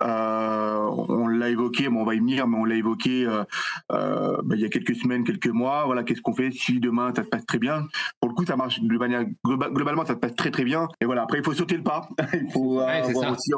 Euh, 0.01 0.77
on 1.09 1.27
l'a 1.27 1.49
évoqué, 1.49 1.87
on 1.87 2.03
va 2.03 2.15
y 2.15 2.19
venir, 2.19 2.47
mais 2.47 2.57
on 2.57 2.65
l'a 2.65 2.75
évoqué 2.75 3.25
euh, 3.27 3.43
bah, 3.89 4.55
il 4.55 4.59
y 4.61 4.65
a 4.65 4.69
quelques 4.69 4.95
semaines, 4.95 5.23
quelques 5.23 5.47
mois. 5.47 5.85
Voilà, 5.85 6.03
qu'est-ce 6.03 6.21
qu'on 6.21 6.33
fait 6.33 6.51
si 6.51 6.79
demain 6.79 7.13
ça 7.15 7.23
se 7.23 7.29
passe 7.29 7.45
très 7.45 7.59
bien? 7.59 7.87
Pour 8.19 8.29
le 8.29 8.35
coup, 8.35 8.45
ça 8.45 8.55
marche 8.55 8.79
de 8.81 8.97
manière 8.97 9.23
globa- 9.45 9.71
globalement, 9.71 10.05
ça 10.05 10.13
se 10.13 10.19
passe 10.19 10.35
très 10.35 10.49
très 10.51 10.63
bien. 10.63 10.87
Et 11.01 11.05
voilà, 11.05 11.23
après, 11.23 11.37
il 11.39 11.43
faut 11.43 11.53
sauter 11.53 11.77
le 11.77 11.83
pas. 11.83 12.09
il 12.33 12.51
faut 12.51 12.79
Ouais, 12.79 13.01
avoir 13.01 13.31
aussi. 13.33 13.51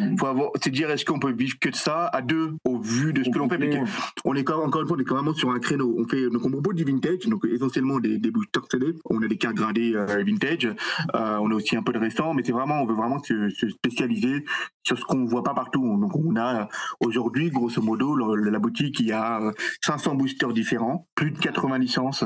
Faut 0.18 0.26
avoir, 0.26 0.50
c'est 0.62 0.70
dire 0.70 0.90
est-ce 0.90 1.04
qu'on 1.04 1.18
peut 1.18 1.32
vivre 1.32 1.58
que 1.60 1.68
de 1.68 1.74
ça 1.74 2.06
à 2.06 2.22
deux 2.22 2.54
au 2.64 2.78
vu 2.80 3.12
de 3.12 3.22
ce 3.24 3.30
que 3.30 3.38
l'on 3.38 3.48
fait? 3.48 3.58
parce 3.58 3.70
que 3.70 4.20
on 4.24 4.34
est 4.34 4.44
quand 4.44 4.58
même, 4.58 4.66
encore 4.68 4.82
une 4.82 4.86
fois, 4.88 4.96
on 4.96 5.00
est 5.00 5.04
quand 5.04 5.22
même 5.22 5.34
sur 5.34 5.50
un 5.50 5.58
créneau. 5.58 5.94
On 5.98 6.06
fait, 6.08 6.28
donc 6.30 6.44
on 6.44 6.50
propose 6.50 6.74
du 6.74 6.84
vintage, 6.84 7.26
donc 7.26 7.44
essentiellement 7.44 7.98
des, 8.00 8.18
des 8.18 8.30
boosters 8.30 8.64
CD. 8.70 8.94
On 9.10 9.22
a 9.22 9.26
des 9.28 9.36
cartes 9.38 9.56
gradées 9.56 9.94
euh, 9.94 10.22
vintage. 10.24 10.66
Euh, 11.14 11.38
on 11.40 11.50
a 11.50 11.54
aussi 11.54 11.76
un 11.76 11.82
peu 11.82 11.92
de 11.92 11.98
récent, 11.98 12.34
mais 12.34 12.42
c'est 12.44 12.52
vraiment, 12.52 12.82
on 12.82 12.86
veut 12.86 12.94
vraiment 12.94 13.22
se, 13.22 13.50
se 13.50 13.68
spécialiser 13.68 14.44
sur 14.82 14.98
ce 14.98 15.04
qu'on 15.04 15.24
voit 15.24 15.42
pas 15.42 15.54
partout. 15.54 15.98
Donc 16.00 16.16
on 16.16 16.36
a 16.36 16.62
euh, 16.62 16.64
aujourd'hui, 17.00 17.50
grosso 17.50 17.80
modo, 17.82 18.14
le- 18.14 18.50
la 18.50 18.58
boutique, 18.58 19.00
il 19.00 19.06
y 19.06 19.12
a 19.12 19.40
euh, 19.40 19.52
500 19.84 20.14
boosters 20.14 20.52
différents, 20.52 21.06
plus 21.14 21.30
de 21.30 21.38
80 21.38 21.78
licences. 21.78 22.24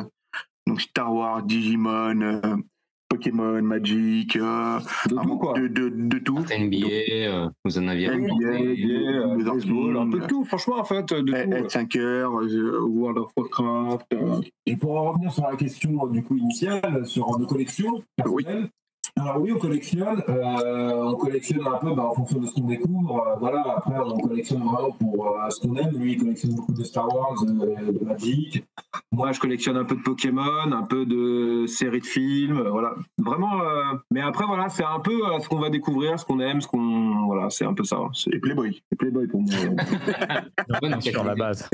Donc 0.66 0.80
Star 0.80 1.12
Wars, 1.14 1.42
Digimon, 1.44 2.20
euh, 2.22 2.40
Pokémon, 3.08 3.62
Magic, 3.62 4.36
euh, 4.36 4.78
De 5.08 5.14
tout, 5.22 5.36
quoi. 5.36 5.58
de, 5.58 5.68
de, 5.68 5.88
de 5.90 6.18
tout. 6.18 6.38
NBA, 6.38 6.86
euh, 7.12 7.48
vous 7.64 7.78
en 7.78 7.88
aviez 7.88 8.08
NBA, 8.08 8.46
euh, 8.48 9.36
Wizards 9.36 9.54
baseball, 9.54 9.96
un 9.96 10.10
peu 10.10 10.18
de 10.18 10.26
King, 10.26 10.28
tout, 10.28 10.44
franchement, 10.44 10.78
en 10.80 10.84
fait, 10.84 11.12
de 11.14 11.20
tout. 11.20 11.52
Ed 11.52 11.70
5 11.70 11.96
heures, 11.96 12.40
euh, 12.42 12.80
World 12.80 13.18
of 13.18 13.30
Warcraft. 13.36 14.06
euh, 14.14 14.40
Et 14.66 14.76
pour 14.76 14.96
en 14.98 15.12
revenir 15.12 15.32
sur 15.32 15.44
la 15.48 15.56
question 15.56 16.06
du 16.08 16.22
coup 16.22 16.36
initiale, 16.36 17.06
sur 17.06 17.38
nos 17.38 17.46
collections 17.46 18.02
personnelles, 18.16 18.68
alors 19.18 19.40
oui, 19.40 19.50
on 19.50 19.58
collectionne, 19.58 20.22
euh, 20.28 20.92
on 21.04 21.14
collectionne 21.16 21.66
un 21.66 21.78
peu 21.78 21.94
bah, 21.94 22.04
en 22.04 22.12
fonction 22.12 22.38
de 22.38 22.46
ce 22.46 22.52
qu'on 22.54 22.66
découvre. 22.66 23.26
euh, 23.26 23.36
voilà, 23.40 23.64
après 23.76 23.94
on 23.98 24.18
collectionne 24.18 24.62
vraiment 24.62 24.92
pour 24.92 25.26
euh, 25.28 25.48
ce 25.50 25.60
qu'on 25.60 25.74
aime. 25.76 25.96
Lui, 25.96 26.12
il 26.12 26.18
collectionne 26.18 26.54
beaucoup 26.54 26.72
de 26.74 26.84
Star 26.84 27.08
Wars, 27.14 27.34
euh, 27.42 27.92
de 27.92 28.04
Magic. 28.04 28.64
Moi, 29.12 29.32
je 29.32 29.40
collectionne 29.40 29.76
un 29.78 29.84
peu 29.84 29.96
de 29.96 30.02
Pokémon, 30.02 30.70
un 30.70 30.82
peu 30.82 31.06
de 31.06 31.66
séries 31.66 32.00
de 32.00 32.06
films, 32.06 32.58
euh, 32.58 32.70
voilà. 32.70 32.94
Vraiment, 33.16 33.60
euh, 33.62 33.96
mais 34.10 34.20
après, 34.20 34.44
voilà, 34.44 34.68
c'est 34.68 34.84
un 34.84 35.00
peu 35.00 35.26
euh, 35.26 35.38
ce 35.38 35.48
qu'on 35.48 35.58
va 35.60 35.70
découvrir, 35.70 36.20
ce 36.20 36.24
qu'on 36.26 36.40
aime, 36.40 36.60
ce 36.60 36.68
qu'on. 36.68 37.24
Voilà, 37.26 37.48
c'est 37.48 37.64
un 37.64 37.72
peu 37.72 37.84
ça. 37.84 37.98
C'est 38.12 38.34
Et 38.34 38.38
Playboy. 38.38 38.82
Playboy 38.98 39.26
pour 39.28 39.40
moi. 39.40 39.50
Bonne 40.82 41.00
sur 41.00 41.24
la 41.24 41.34
base. 41.34 41.68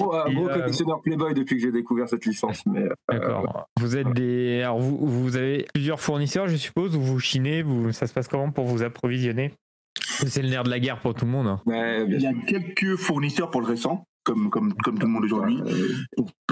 Euh, 0.00 0.24
Et, 0.26 0.34
gros 0.34 0.48
euh, 0.48 0.54
collectionneur 0.54 1.00
Playboy 1.02 1.34
depuis 1.34 1.56
que 1.56 1.62
j'ai 1.62 1.72
découvert 1.72 2.08
cette 2.08 2.24
licence. 2.26 2.64
Mais, 2.66 2.82
euh, 2.82 2.94
D'accord. 3.08 3.68
Vous 3.78 3.96
êtes 3.96 4.12
des. 4.12 4.62
Alors, 4.62 4.78
vous, 4.80 4.96
vous 5.06 5.36
avez 5.36 5.66
plusieurs 5.72 6.00
fournisseurs, 6.00 6.48
je 6.48 6.56
suppose, 6.56 6.79
ou 6.88 7.00
vous 7.00 7.18
chinez 7.20 7.62
vous... 7.62 7.92
Ça 7.92 8.06
se 8.06 8.12
passe 8.12 8.28
comment 8.28 8.50
pour 8.50 8.66
vous 8.66 8.82
approvisionner? 8.82 9.52
C'est 10.00 10.42
le 10.42 10.48
nerf 10.48 10.62
de 10.64 10.70
la 10.70 10.78
guerre 10.80 11.00
pour 11.00 11.14
tout 11.14 11.24
le 11.24 11.30
monde. 11.30 11.46
hein. 11.46 11.60
ouais, 11.66 12.06
bien 12.06 12.18
Il 12.18 12.22
y 12.22 12.26
a 12.26 12.32
quelques 12.46 12.96
fournisseurs 12.96 13.50
pour 13.50 13.60
le 13.60 13.66
récent, 13.66 14.04
comme, 14.22 14.50
comme, 14.50 14.72
comme 14.74 14.98
tout 14.98 15.06
le 15.06 15.12
monde 15.12 15.24
aujourd'hui. 15.24 15.58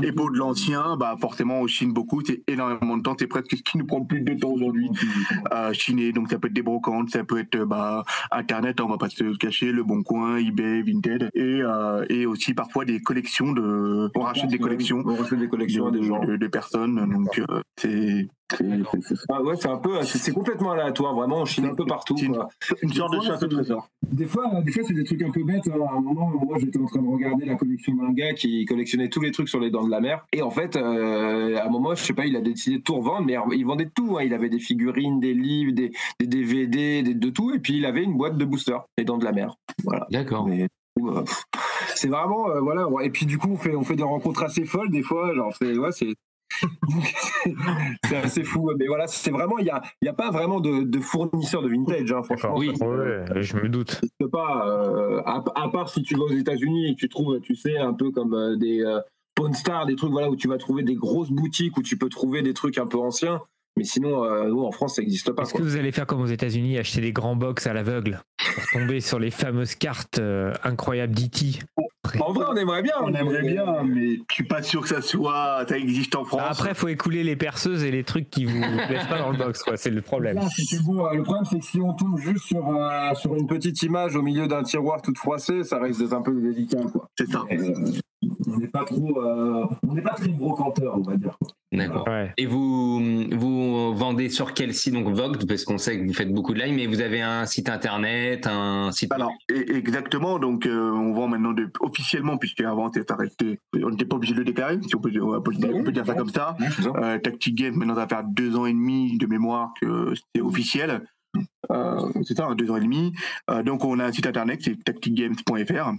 Et 0.03 0.13
pour 0.13 0.31
de 0.31 0.37
l'ancien, 0.39 0.97
bah 0.97 1.17
forcément, 1.21 1.61
on 1.61 1.67
chine 1.67 1.93
beaucoup, 1.93 2.23
c'est 2.25 2.43
énormément 2.49 2.97
de 2.97 3.03
temps, 3.03 3.15
c'est 3.19 3.27
presque 3.27 3.57
ce 3.57 3.63
qui 3.63 3.77
nous 3.79 3.87
prend 3.87 4.05
plus 4.05 4.23
de 4.23 4.35
temps 4.35 4.51
aujourd'hui 4.51 4.89
à 5.51 5.73
chiner. 5.73 6.13
Donc 6.13 6.31
ça 6.31 6.39
peut 6.39 6.49
être 6.49 6.55
des 6.55 6.63
brocantes, 6.63 7.11
ça 7.11 7.25
peut 7.25 7.39
être 7.39 7.59
bah, 7.65 8.05
Internet, 8.31 8.81
hein, 8.81 8.85
on 8.87 8.91
va 8.91 8.99
pas 8.99 9.09
se 9.09 9.23
le 9.23 9.37
cacher, 9.37 9.71
le 9.73 9.83
Bon 9.85 10.03
Coin, 10.03 10.37
eBay, 10.39 10.83
Vinted, 10.83 11.31
et, 11.35 11.61
euh, 11.63 12.05
et 12.09 12.27
aussi 12.27 12.55
parfois 12.55 12.85
des 12.85 13.01
collections 13.01 13.53
de. 13.53 14.11
On 14.15 14.21
rachète 14.21 14.49
des 14.51 14.59
collections 14.59 15.03
On 15.05 15.17
rachète 15.17 15.39
des 15.39 15.49
collections 15.49 15.91
de, 15.91 15.99
des 15.99 16.07
gens. 16.07 16.25
de- 16.25 16.37
de 16.37 16.47
personnes, 16.49 17.09
donc 17.13 17.39
euh, 17.39 17.61
c'est- 17.77 18.29
Ah 19.29 19.43
ouais, 19.43 19.55
c'est 19.57 19.69
un 19.69 19.77
peu, 19.77 20.03
c'est 20.03 20.19
c'est 20.19 20.33
complètement 20.33 20.73
aléatoire, 20.73 21.15
vraiment, 21.15 21.39
on 21.41 21.45
chine 21.45 21.67
un 21.67 21.75
peu 21.75 21.85
partout. 21.85 22.17
Une- 22.17 22.35
quoi. 22.35 22.49
c'est 22.61 22.83
une 22.83 22.93
sorte 22.93 23.15
de 23.15 23.21
chasse 23.21 23.43
au 23.43 23.47
trésor. 23.47 23.89
Des 24.11 24.25
fois, 24.25 24.61
des 24.63 24.73
fois 24.73 24.83
c'est 24.87 24.95
des 24.95 25.05
trucs 25.05 25.23
un 25.23 25.31
peu 25.31 25.45
bêtes. 25.45 25.69
hein. 25.69 25.79
À 25.89 25.97
un 25.97 26.01
moment, 26.01 26.29
moi 26.31 26.57
j'étais 26.59 26.79
en 26.79 26.87
train 26.87 27.03
de 27.03 27.07
regarder 27.09 27.45
la 27.45 27.57
collection 27.57 27.93
un 28.03 28.13
gars 28.13 28.33
qui 28.33 28.65
collectionnait 28.65 29.09
tous 29.11 29.21
les 29.21 29.33
trucs 29.33 29.49
sur 29.49 29.61
les 29.61 29.71
dents 29.71 29.85
de 29.85 29.91
la 29.91 30.01
mer. 30.01 30.25
Et 30.33 30.41
en 30.43 30.51
fait, 30.51 30.77
euh, 30.77 31.57
à 31.59 31.67
un 31.67 31.69
moment, 31.71 31.95
je 31.95 32.03
sais 32.03 32.15
pas, 32.15 32.27
il 32.27 32.37
a 32.37 32.41
décidé 32.41 32.79
de 32.79 32.83
tout 32.83 32.95
revendre, 32.97 33.27
mais 33.27 33.37
il 33.57 33.67
vendait 33.67 33.91
tout. 33.95 34.17
hein. 34.19 34.23
Il 34.23 34.33
avait 34.33 34.49
des 34.49 34.59
figurines, 34.61 35.21
des 35.21 35.35
livres, 35.35 35.73
des, 35.73 35.93
des 36.21 36.27
DVD, 36.27 37.03
des- 37.03 37.15
de 37.15 37.31
tout. 37.31 37.53
Et 37.55 37.59
puis 37.59 37.77
il 37.77 37.85
avait 37.85 38.03
une 38.03 38.17
boîte 38.17 38.37
de 38.39 38.45
boosters, 38.45 38.85
les 38.97 39.05
dents 39.05 39.19
de 39.19 39.25
la 39.25 39.33
mer. 39.33 39.55
Voilà. 39.85 40.07
D'accord. 40.11 40.47
Mais, 40.47 40.67
euh, 41.01 41.23
c'est 41.95 42.09
vraiment, 42.09 42.49
euh, 42.51 42.61
voilà. 42.61 42.87
Et 43.03 43.11
puis 43.11 43.27
du 43.27 43.37
coup, 43.39 43.49
on 43.53 43.57
fait, 43.57 43.75
on 43.77 43.83
fait 43.85 43.97
des 43.97 44.03
rencontres 44.03 44.43
assez 44.43 44.65
folles 44.65 44.91
des 44.91 45.03
fois. 45.03 45.35
Genre, 45.35 45.53
c'est, 45.61 45.77
ouais, 45.77 45.93
c'est. 45.93 46.15
c'est 48.05 48.17
assez 48.17 48.45
fou, 48.45 48.71
mais 48.79 48.87
voilà, 48.87 49.07
c'est 49.07 49.31
vraiment, 49.31 49.59
il 49.59 49.65
n'y 49.65 49.71
a, 49.71 49.83
il 50.03 50.07
y 50.07 50.09
a 50.09 50.13
pas 50.13 50.31
vraiment 50.31 50.61
de, 50.61 50.83
de 50.83 51.01
fournisseur 51.01 51.63
de 51.63 51.69
vintage, 51.69 52.13
hein, 52.13 52.23
franchement. 52.23 52.55
Oui. 52.57 52.73
Ouais, 52.81 53.43
je 53.43 53.57
me 53.57 53.69
doute. 53.69 54.01
pas, 54.33 54.67
euh, 54.67 55.23
à, 55.25 55.45
à 55.55 55.69
part 55.69 55.89
si 55.89 56.03
tu 56.03 56.15
vas 56.17 56.25
aux 56.25 56.33
États-Unis 56.33 56.91
et 56.91 56.95
que 56.95 57.01
tu 57.01 57.09
trouves, 57.09 57.41
tu 57.41 57.55
sais, 57.55 57.79
un 57.79 57.95
peu 57.95 58.11
comme 58.11 58.35
euh, 58.35 58.57
des 58.57 58.83
euh, 58.83 59.01
Pawn 59.35 59.53
des 59.87 59.95
trucs 59.95 60.11
voilà, 60.11 60.31
où 60.31 60.37
tu 60.37 60.49
vas 60.49 60.59
trouver 60.59 60.83
des 60.83 60.97
grosses 60.97 61.31
boutiques 61.31 61.77
où 61.77 61.83
tu 61.83 61.97
peux 61.97 62.09
trouver 62.09 62.43
des 62.43 62.55
trucs 62.55 62.77
un 62.79 62.87
peu 62.87 62.99
anciens. 62.99 63.41
Mais 63.79 63.85
sinon, 63.85 64.25
euh, 64.25 64.49
nous, 64.49 64.65
en 64.65 64.73
France, 64.73 64.97
ça 64.97 65.03
n'existe 65.03 65.31
pas. 65.33 65.43
Est-ce 65.45 65.55
que 65.55 65.63
vous 65.63 65.77
allez 65.77 65.93
faire 65.93 66.05
comme 66.07 66.21
aux 66.21 66.27
États-Unis, 66.27 66.79
acheter 66.79 67.01
des 67.01 67.13
grands 67.13 67.37
box 67.37 67.67
à 67.69 67.73
l'aveugle 67.73 68.21
pour 68.55 68.65
tomber 68.81 69.01
sur 69.01 69.21
les 69.21 69.31
fameuses 69.31 69.77
cartes 69.77 70.19
euh, 70.19 70.53
incroyables 70.65 71.15
d'IT 71.15 71.61
En 72.21 72.33
vrai, 72.33 72.47
on 72.51 72.57
aimerait 72.57 72.83
bien. 72.83 72.95
On 73.03 73.11
mais- 73.13 73.21
aimerait 73.21 73.43
bien, 73.43 73.85
mais 73.85 74.17
je 74.29 74.35
suis 74.35 74.45
pas 74.45 74.63
sûr 74.63 74.83
que 74.83 74.89
ça 74.89 75.01
soit, 75.01 75.65
ça 75.69 75.79
existe 75.79 76.17
en 76.17 76.25
France. 76.25 76.41
Bah, 76.41 76.49
Après, 76.51 76.75
faut 76.75 76.89
écouler 76.89 77.23
les 77.23 77.37
perceuses 77.37 77.85
et 77.85 77.93
les 77.93 78.03
trucs 78.03 78.31
qui 78.31 78.45
vous 78.47 78.59
plaisent 78.89 79.07
pas 79.09 79.21
dans 79.21 79.31
le 79.31 79.39
box, 79.39 79.63
quoi. 79.63 79.77
C'est 79.77 79.91
le 79.91 80.03
problème. 80.03 80.35
Là, 80.37 80.49
bon, 80.85 81.09
le 81.13 81.23
problème, 81.23 81.45
c'est 81.49 81.61
que 81.61 81.65
si 81.65 81.81
on 81.81 81.93
tombe 81.95 82.19
juste 82.19 82.47
sur, 82.47 82.69
euh, 82.69 83.15
Sur 83.15 83.37
une 83.37 83.47
petite 83.47 83.81
image 83.83 84.17
au 84.17 84.23
milieu 84.23 84.49
d'un 84.49 84.65
tiroir 84.65 85.01
toute 85.03 85.19
froissée, 85.19 85.63
ça 85.63 85.79
risque 85.79 86.01
d'être 86.01 86.15
un 86.15 86.23
peu 86.23 86.33
délicat. 86.41 86.81
Quoi. 86.93 87.09
c'est 87.17 87.31
ça. 87.31 87.45
On 88.47 88.57
n'est 88.59 88.69
pas 88.69 88.85
trop, 88.85 89.23
euh, 89.23 89.67
on 89.87 89.95
n'est 89.95 90.03
pas 90.03 90.15
très 90.15 90.29
brocanteur, 90.29 90.97
on 90.97 91.03
va 91.03 91.17
dire. 91.17 91.37
quoi. 91.39 91.49
D'accord. 91.71 92.09
Ouais. 92.09 92.33
Et 92.39 92.47
vous, 92.47 92.99
vous 93.31 93.95
vendez 93.95 94.29
sur 94.31 94.55
quel 94.55 94.75
site 94.75 94.95
Donc 94.95 95.09
Vogue, 95.15 95.47
parce 95.47 95.65
qu'on 95.65 95.79
sait 95.79 96.01
que 96.01 96.07
vous 96.07 96.15
faites 96.15 96.33
beaucoup 96.33 96.55
de 96.55 96.59
live, 96.61 96.75
mais 96.75 96.87
vous 96.87 97.01
avez 97.01 97.21
un 97.21 97.45
site 97.47 97.69
internet, 97.69 98.47
un 98.47 98.91
site. 98.91 99.13
Alors, 99.13 99.33
et- 99.53 99.77
exactement. 99.77 100.39
Donc, 100.39 100.67
euh, 100.67 100.91
on 100.93 101.13
vend 101.13 101.29
maintenant 101.29 101.53
de, 101.53 101.71
officiellement, 101.81 102.39
puisque 102.39 102.63
avant, 102.63 102.91
c'était 102.93 103.13
arrêté. 103.13 103.61
On 103.83 103.91
n'était 103.91 104.07
pas 104.07 104.17
obligé 104.17 104.33
de 104.33 104.39
le 104.39 104.45
déclarer, 104.47 104.79
si 104.87 104.97
on 104.97 105.01
peut, 105.01 105.13
on 105.21 105.41
peut, 105.43 105.53
on 105.75 105.83
peut 105.85 105.93
dire 105.93 106.07
ça 106.07 106.15
comme 106.15 106.31
ça. 106.31 106.57
Euh, 106.97 107.19
Tactic 107.19 107.55
Game, 107.55 107.75
maintenant, 107.77 107.95
ça 107.95 108.01
va 108.03 108.09
faire 108.09 108.25
deux 108.25 108.57
ans 108.57 108.67
et 108.67 108.73
demi 108.73 109.17
de 109.19 109.27
mémoire 109.27 109.73
que 109.81 110.15
c'est 110.35 110.41
officiel. 110.41 111.03
Euh, 111.71 112.01
c'est 112.25 112.37
ça, 112.37 112.55
deux 112.55 112.71
ans 112.71 112.77
et 112.77 112.81
demi. 112.81 113.13
Euh, 113.51 113.63
donc, 113.63 113.85
on 113.85 113.99
a 113.99 114.05
un 114.05 114.13
site 114.13 114.27
internet, 114.27 114.61
c'est 114.63 114.83
tacticgames.fr. 114.83 115.93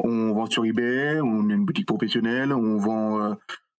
On 0.00 0.32
vend 0.32 0.46
sur 0.46 0.64
eBay, 0.64 1.20
on 1.20 1.48
est 1.48 1.54
une 1.54 1.64
boutique 1.64 1.86
professionnelle, 1.86 2.52
on 2.52 2.76
vend 2.76 3.20
euh, 3.20 3.34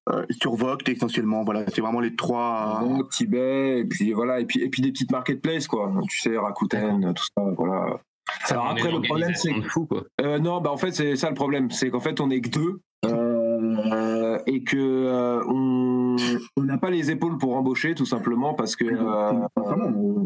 euh, 0.10 0.26
sur 0.41 0.56
Vogt 0.56 0.88
essentiellement. 0.88 1.43
Voilà, 1.43 1.66
c'est 1.68 1.82
vraiment 1.82 1.99
les 1.99 2.16
trois. 2.16 2.80
Donc, 2.82 3.10
Tibet, 3.10 3.80
et 3.80 3.86
puis 3.86 4.14
voilà, 4.14 4.39
et 4.39 4.45
puis, 4.45 4.62
et 4.62 4.70
puis 4.70 4.82
des 4.82 4.91
petites 4.91 5.12
marketplaces, 5.12 5.68
quoi. 5.68 5.91
Tu 6.10 6.20
sais, 6.20 6.38
Rakuten, 6.38 7.14
tout 7.14 7.26
ça, 7.38 7.43
voilà. 7.58 7.99
Alors 8.49 8.66
On 8.66 8.68
est 8.76 8.80
après, 8.80 8.91
le 8.91 9.01
problème, 9.01 9.34
c'est. 9.36 9.53
Euh, 10.22 10.39
non, 10.39 10.62
bah 10.62 10.72
en 10.72 10.78
fait 10.78 10.91
c'est 10.91 11.16
ça 11.16 11.30
le 11.30 11.36
problème, 11.36 11.70
c'est 11.72 11.89
qu'en 11.89 11.99
fait 11.99 12.20
on 12.20 12.30
est 12.30 12.41
que 12.41 12.49
deux 12.49 12.82
euh, 13.78 14.38
et 14.47 14.63
que 14.63 14.78
euh, 14.78 15.43
on 15.47 16.15
n'a 16.63 16.78
pas 16.78 16.89
les 16.89 17.11
épaules 17.11 17.38
pour 17.38 17.55
embaucher 17.55 17.95
tout 17.95 18.05
simplement 18.05 18.53
parce 18.53 18.76
que 18.76 18.86
euh, 18.86 19.47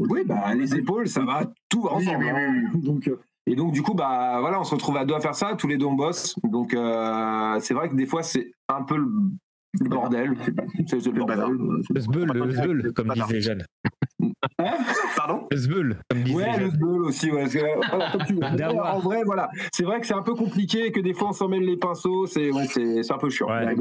oui 0.10 0.24
bah 0.26 0.54
les 0.56 0.76
épaules 0.76 1.08
ça 1.08 1.22
va 1.24 1.42
tout 1.70 1.82
va 1.84 1.92
ensemble. 1.94 2.26
hein. 2.28 2.64
Donc 2.76 3.08
euh, 3.08 3.20
et 3.46 3.56
donc 3.56 3.72
du 3.74 3.82
coup 3.82 3.94
bah 3.94 4.38
voilà 4.40 4.60
on 4.60 4.64
se 4.64 4.76
retrouve 4.76 4.98
à 4.98 5.06
deux 5.06 5.16
à 5.16 5.20
faire 5.20 5.36
ça, 5.36 5.56
tous 5.58 5.68
les 5.68 5.78
deux 5.78 5.86
on 5.86 5.94
bosse 5.94 6.36
donc 6.44 6.74
euh, 6.74 7.58
c'est 7.60 7.74
vrai 7.74 7.90
que 7.90 7.96
des 7.96 8.06
fois 8.06 8.24
c'est 8.24 8.52
un 8.68 8.84
peu 8.84 8.98
le, 8.98 9.08
le 9.80 9.90
bordel, 9.90 10.36
c'est 10.88 11.06
le 11.06 11.12
bordel. 11.12 11.40
Le 11.90 12.00
zbeul, 12.02 12.32
le 12.34 12.52
zbeul, 12.52 12.94
comme 12.94 13.10
disent 13.14 13.32
les 13.32 13.42
jeunes. 13.42 13.64
Pardon? 15.16 15.48
Le 15.52 15.58
zbeul, 15.58 15.98
comme 16.10 16.32
Ouais, 16.36 16.58
le 16.60 16.86
aussi, 17.06 17.32
ouais. 17.32 17.46
En 18.94 19.00
vrai, 19.00 19.24
voilà. 19.24 19.50
C'est 19.72 19.84
vrai 19.84 20.00
que 20.02 20.08
c'est 20.08 20.14
un 20.14 20.22
peu 20.22 20.36
compliqué 20.36 20.88
et 20.88 20.92
que 20.92 21.00
des 21.00 21.14
fois 21.14 21.30
on 21.30 21.34
s'en 21.34 21.48
mêle 21.48 21.64
les 21.64 21.78
pinceaux, 21.78 22.26
c'est 22.28 22.52
ouais, 22.52 22.66
c'est 22.68 23.04
c'est 23.04 23.14
un 23.14 23.18
peu 23.18 23.30
chiant. 23.30 23.48
Ouais. 23.48 23.76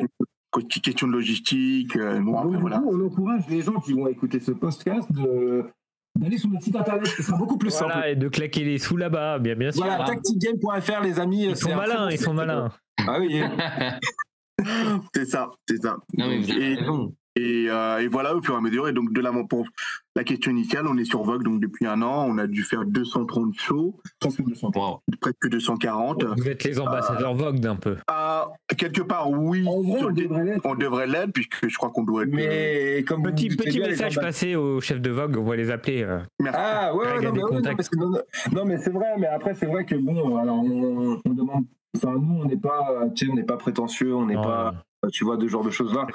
Question 0.83 1.07
de 1.09 1.13
logistique. 1.13 1.95
euh, 1.97 2.19
bon, 2.21 2.33
Donc, 2.33 2.37
après, 2.41 2.51
du 2.57 2.61
voilà. 2.61 2.79
coup, 2.79 2.91
on 2.91 3.07
encourage 3.07 3.43
les 3.49 3.61
gens 3.61 3.75
qui 3.81 3.93
vont 3.93 4.07
écouter 4.09 4.41
ce 4.41 4.51
podcast 4.53 5.07
de, 5.13 5.67
d'aller 6.19 6.39
sur 6.39 6.49
notre 6.49 6.65
site 6.65 6.75
internet, 6.77 7.07
ce 7.07 7.23
sera 7.23 7.37
beaucoup 7.37 7.59
plus 7.59 7.71
simple. 7.71 7.93
Voilà, 7.93 8.09
et 8.11 8.17
de 8.17 8.29
claquer 8.29 8.65
les 8.65 8.79
sous 8.79 8.97
là-bas, 8.97 9.39
bien, 9.41 9.55
bien 9.57 9.71
sûr. 9.71 9.85
Voilà, 9.85 10.05
tacticgame.fr, 10.05 11.03
les 11.03 11.21
amis. 11.21 11.45
Ils 11.45 11.57
sont 11.57 11.75
malins, 11.77 12.09
ils 12.11 12.19
sont 12.19 12.33
malins. 12.35 12.71
Ah 13.07 13.19
oui. 13.21 13.41
C'est 15.15 15.27
ça, 15.27 15.51
c'est 15.69 15.81
ça. 15.81 15.99
Non, 16.17 16.27
mais 16.29 16.39
vous 16.39 16.51
avez 16.51 16.73
Et- 16.73 16.75
raison. 16.77 17.15
Et, 17.39 17.67
euh, 17.71 17.99
et 17.99 18.09
voilà, 18.09 18.35
au 18.35 18.43
fur 18.43 18.55
et 18.55 18.57
à 18.57 18.61
mesure. 18.61 18.89
Et 18.89 18.93
donc, 18.93 19.13
de 19.13 19.21
l'avant 19.21 19.45
pour 19.45 19.65
la 20.17 20.25
question 20.25 20.51
initiale, 20.51 20.87
on 20.89 20.97
est 20.99 21.05
sur 21.05 21.23
Vogue 21.23 21.45
donc 21.45 21.61
depuis 21.61 21.87
un 21.87 22.03
an. 22.03 22.27
On 22.29 22.37
a 22.39 22.47
dû 22.49 22.63
faire 22.65 22.85
230 22.85 23.55
shows, 23.59 23.97
Presque 24.19 24.43
200. 24.43 24.71
Wow. 24.75 25.01
presque 25.21 25.49
240. 25.49 26.25
Vous 26.37 26.49
êtes 26.49 26.65
les 26.65 26.81
ambassadeurs 26.81 27.35
Vogue 27.35 27.61
d'un 27.61 27.77
peu. 27.77 27.97
Ah, 28.09 28.49
quelque 28.77 29.03
part, 29.03 29.31
oui. 29.31 29.65
En 29.69 29.81
vrai, 29.83 30.01
on 30.05 30.11
devrait 30.11 30.45
l'être. 30.45 30.61
on 30.65 30.75
devrait 30.75 31.07
l'être, 31.07 31.33
puisque 31.33 31.69
je 31.69 31.77
crois 31.77 31.91
qu'on 31.91 32.03
doit 32.03 32.25
être. 32.25 32.33
Mais 32.33 33.05
comme 33.07 33.23
Petit, 33.23 33.49
message 33.79 34.17
passé 34.17 34.57
au 34.57 34.81
chef 34.81 35.01
de 35.01 35.11
Vogue, 35.11 35.37
on 35.39 35.45
va 35.45 35.55
les 35.57 35.71
appeler. 35.71 36.03
euh. 36.03 36.19
Merci. 36.41 36.59
Ah 36.61 36.95
ouais, 36.97 37.07
non, 37.07 37.21
mais, 37.21 37.29
ouais, 37.31 37.39
non, 37.39 37.47
contacts. 37.59 37.77
parce 37.77 37.89
que 37.89 37.97
non, 37.99 38.11
non, 38.11 38.19
non, 38.53 38.65
mais 38.65 38.79
c'est 38.79 38.91
vrai, 38.91 39.15
mais 39.19 39.27
après 39.29 39.55
c'est 39.55 39.67
vrai 39.67 39.85
que 39.85 39.95
bon, 39.95 40.37
alors 40.37 40.57
on, 40.57 41.21
on 41.25 41.31
demande, 41.33 41.65
enfin 41.97 42.15
nous 42.19 42.41
on 42.43 42.45
n'est 42.45 42.57
pas, 42.57 43.09
tu 43.15 43.27
sais, 43.27 43.33
on 43.33 43.35
n'est 43.37 43.43
pas 43.45 43.57
prétentieux, 43.57 44.15
on 44.15 44.27
n'est 44.27 44.35
pas, 44.35 44.75
tu 45.13 45.25
vois, 45.25 45.37
de 45.37 45.43
ce 45.43 45.49
genre 45.49 45.65
de 45.65 45.71
choses 45.71 45.95
là. 45.95 46.07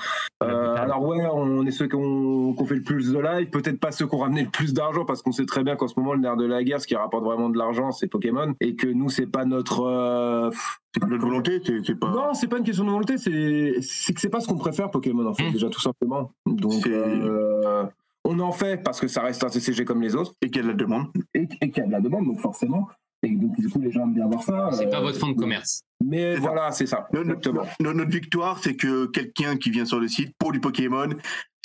Euh, 0.44 0.76
alors 0.76 1.02
ouais, 1.06 1.26
on 1.34 1.66
est 1.66 1.72
ceux 1.72 1.88
qui 1.88 1.96
ont, 1.96 2.54
qui 2.54 2.62
ont 2.62 2.66
fait 2.66 2.76
le 2.76 2.84
plus 2.84 3.12
de 3.12 3.20
live, 3.20 3.50
peut-être 3.50 3.80
pas 3.80 3.92
ceux 3.92 4.06
qui 4.08 4.16
ont 4.16 4.20
ramené 4.20 4.44
le 4.44 4.50
plus 4.50 4.74
d'argent, 4.74 5.06
parce 5.06 5.22
qu'on 5.22 5.32
sait 5.32 5.46
très 5.46 5.64
bien 5.64 5.76
qu'en 5.76 5.88
ce 5.88 5.98
moment 6.00 6.14
le 6.14 6.20
nerf 6.20 6.36
de 6.38 6.46
la 6.46 6.64
guerre, 6.64 6.82
ce 6.82 6.88
qui 6.88 6.96
rapporte 6.96 7.24
vraiment 7.24 7.50
de 7.50 7.58
l'argent, 7.58 7.92
c'est 7.92 8.08
Pokémon, 8.08 8.54
et 8.60 8.76
que 8.76 8.88
nous 8.88 9.10
c'est 9.10 9.28
pas 9.28 9.46
notre, 9.46 9.82
euh, 9.84 10.52
C'est 10.94 11.00
pas 11.00 11.08
notre 11.08 11.26
volonté, 11.26 11.62
c'est 11.86 11.96
pas. 12.00 12.10
non, 12.12 12.34
c'est 12.34 12.48
pas 12.48 12.58
une 12.58 12.64
question 12.66 12.84
de 12.84 12.90
volonté, 12.92 13.18
c'est 13.18 13.76
c'est 13.82 14.14
que 14.14 14.20
c'est 14.22 14.30
pas 14.30 14.42
ce 14.42 14.48
qu'on 14.48 14.58
préfère 14.58 14.92
Pokémon 14.92 15.26
en 15.26 15.34
fait, 15.34 15.48
Mm. 15.50 15.54
déjà 15.54 15.70
tout 15.70 15.82
simplement. 15.82 16.32
Donc 16.46 16.86
euh, 16.88 17.86
on 18.26 18.40
en 18.40 18.52
fait 18.52 18.84
parce 18.84 19.00
que 19.02 19.08
ça 19.08 19.22
reste 19.22 19.44
un 19.44 19.50
TCG 19.50 19.86
comme 19.86 20.02
les 20.02 20.16
autres 20.16 20.34
Et 20.42 20.50
quelle 20.50 20.68
la 20.68 20.74
demande 20.74 21.08
et, 21.34 21.48
et 21.62 21.70
qu'il 21.70 21.78
y 21.78 21.86
a 21.86 21.88
de 21.88 21.92
la 21.92 22.00
demande, 22.02 22.26
donc 22.26 22.40
forcément. 22.40 22.88
Et 23.24 23.36
donc, 23.36 23.58
du 23.58 23.70
coup, 23.70 23.80
les 23.80 23.92
gens 23.92 24.04
aiment 24.04 24.14
bien 24.14 24.28
voir 24.28 24.44
ça. 24.44 24.70
C'est 24.74 24.88
euh, 24.88 24.90
pas 24.92 25.00
votre 25.02 25.18
fond 25.18 25.30
de 25.30 25.38
commerce. 25.38 25.84
Mais 26.04 26.36
voilà, 26.36 26.72
c'est 26.72 26.86
ça. 26.86 27.08
Notre, 27.14 27.26
Exactement. 27.30 27.66
notre- 27.80 27.94
notre 27.98 28.12
victoire, 28.12 28.60
c'est 28.60 28.76
que 28.76 29.06
quelqu'un 29.08 29.56
qui 29.58 29.70
vient 29.70 29.86
sur 29.86 30.00
le 30.00 30.08
site 30.10 30.34
pour 30.38 30.52
du 30.52 30.60
Pokémon 30.60 31.08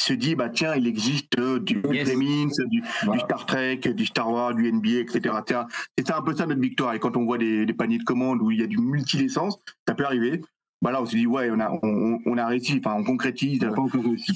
se 0.00 0.12
dit 0.12 0.36
bah 0.36 0.48
tiens, 0.48 0.76
il 0.76 0.86
existe 0.86 1.36
euh, 1.40 1.58
du 1.58 1.82
Yes. 1.90 2.08
Gremlins, 2.08 2.46
du, 2.70 2.82
Voilà. 3.02 3.20
du 3.20 3.24
Star 3.26 3.46
Trek, 3.46 3.76
du 3.78 4.06
Star 4.06 4.30
Wars, 4.30 4.54
du 4.54 4.70
NBA, 4.72 5.00
etc. 5.00 5.34
C'est 5.98 6.12
un 6.12 6.22
peu 6.22 6.36
ça 6.36 6.46
notre 6.46 6.60
victoire. 6.60 6.94
Et 6.94 7.00
quand 7.00 7.16
on 7.16 7.24
voit 7.24 7.38
des, 7.38 7.66
des 7.66 7.72
paniers 7.74 7.98
de 7.98 8.04
commandes 8.04 8.40
où 8.40 8.52
il 8.52 8.60
y 8.60 8.62
a 8.62 8.68
du 8.68 8.78
multi-licence, 8.78 9.58
ça 9.88 9.94
peut 9.94 10.04
arriver. 10.04 10.40
Bah 10.80 10.92
là, 10.92 11.02
on 11.02 11.06
se 11.06 11.16
dit 11.16 11.26
ouais, 11.26 11.50
on 11.50 11.58
a, 11.58 11.76
on, 11.82 12.20
on 12.24 12.38
a 12.38 12.46
réussi, 12.46 12.80
enfin 12.84 12.94
on 12.96 13.02
concrétise. 13.02 13.60
On 13.64 13.72
pas 13.74 13.80
encore 13.82 14.04
réussi. 14.04 14.32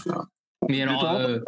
Mais 0.68 0.82
alors, 0.82 1.04
euh, 1.04 1.38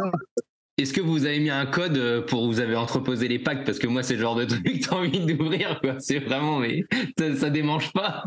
est-ce 0.76 0.92
que 0.92 1.00
vous 1.00 1.24
avez 1.24 1.38
mis 1.38 1.50
un 1.50 1.66
code 1.66 1.96
euh, 1.96 2.22
pour 2.22 2.46
vous 2.46 2.60
avez 2.60 2.76
entreposé 2.76 3.28
les 3.28 3.38
packs? 3.38 3.64
Parce 3.64 3.78
que 3.78 3.86
moi, 3.86 4.02
c'est 4.02 4.14
le 4.14 4.20
genre 4.20 4.34
de 4.34 4.44
truc 4.44 4.64
que 4.64 4.84
t'as 4.84 4.96
envie 4.96 5.24
d'ouvrir, 5.24 5.80
quoi. 5.80 6.00
C'est 6.00 6.18
vraiment, 6.18 6.58
mais 6.58 6.82
ça, 7.18 7.36
ça 7.36 7.50
démange 7.50 7.92
pas. 7.92 8.24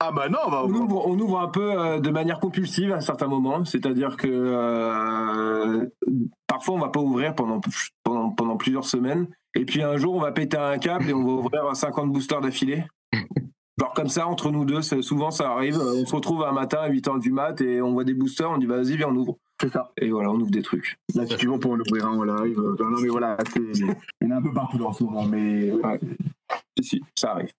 Ah 0.00 0.12
bah 0.12 0.28
non, 0.28 0.38
on 0.46 0.50
va, 0.50 0.64
On 0.64 0.68
ouvre, 0.68 1.08
on 1.08 1.18
ouvre 1.18 1.40
un 1.40 1.48
peu 1.48 1.72
euh, 1.72 1.98
de 1.98 2.10
manière 2.10 2.38
compulsive 2.38 2.92
à 2.92 3.00
certains 3.00 3.26
moments, 3.26 3.64
c'est-à-dire 3.64 4.16
que 4.16 4.28
euh, 4.30 5.86
parfois 6.46 6.76
on 6.76 6.78
va 6.78 6.88
pas 6.90 7.00
ouvrir 7.00 7.34
pendant, 7.34 7.60
pendant, 8.04 8.30
pendant 8.30 8.56
plusieurs 8.56 8.84
semaines, 8.84 9.26
et 9.56 9.64
puis 9.64 9.82
un 9.82 9.96
jour 9.96 10.14
on 10.14 10.20
va 10.20 10.30
péter 10.30 10.56
un 10.56 10.78
câble 10.78 11.10
et 11.10 11.12
on 11.12 11.24
va 11.24 11.32
ouvrir 11.32 11.74
50 11.74 12.12
boosters 12.12 12.40
d'affilée. 12.40 12.84
Genre 13.78 13.94
comme 13.94 14.08
ça, 14.08 14.26
entre 14.26 14.50
nous 14.50 14.64
deux, 14.64 14.82
souvent 14.82 15.30
ça 15.30 15.50
arrive, 15.50 15.78
on 15.78 16.04
se 16.04 16.14
retrouve 16.14 16.42
un 16.42 16.52
matin 16.52 16.78
à 16.80 16.90
8h 16.90 17.20
du 17.20 17.30
mat 17.30 17.60
et 17.60 17.80
on 17.80 17.92
voit 17.92 18.04
des 18.04 18.14
boosters, 18.14 18.50
on 18.50 18.58
dit 18.58 18.66
vas-y 18.66 18.96
viens 18.96 19.08
on 19.08 19.14
ouvre. 19.16 19.38
c'est 19.60 19.72
ça. 19.72 19.92
Et 20.00 20.10
voilà, 20.10 20.30
on 20.30 20.40
ouvre 20.40 20.50
des 20.50 20.62
trucs. 20.62 20.96
Là, 21.14 21.26
si 21.26 21.36
tu 21.36 21.46
veux, 21.46 21.52
on 21.52 21.58
peut 21.58 21.68
en 21.68 21.78
ouvrir 21.78 22.06
un 22.06 22.18
en 22.18 22.24
live. 22.24 22.58
Euh, 22.58 22.76
Non, 22.80 23.00
mais 23.00 23.08
voilà, 23.08 23.36
c'est. 23.52 23.60
Il 23.80 23.96
y 24.22 24.26
en 24.26 24.30
a 24.32 24.36
un 24.36 24.42
peu 24.42 24.52
partout 24.52 24.82
en 24.84 24.92
ce 24.92 25.04
moment, 25.04 25.24
mais 25.24 25.70
ouais. 25.72 26.00
si, 26.80 26.84
si, 26.88 27.00
ça 27.14 27.32
arrive. 27.32 27.50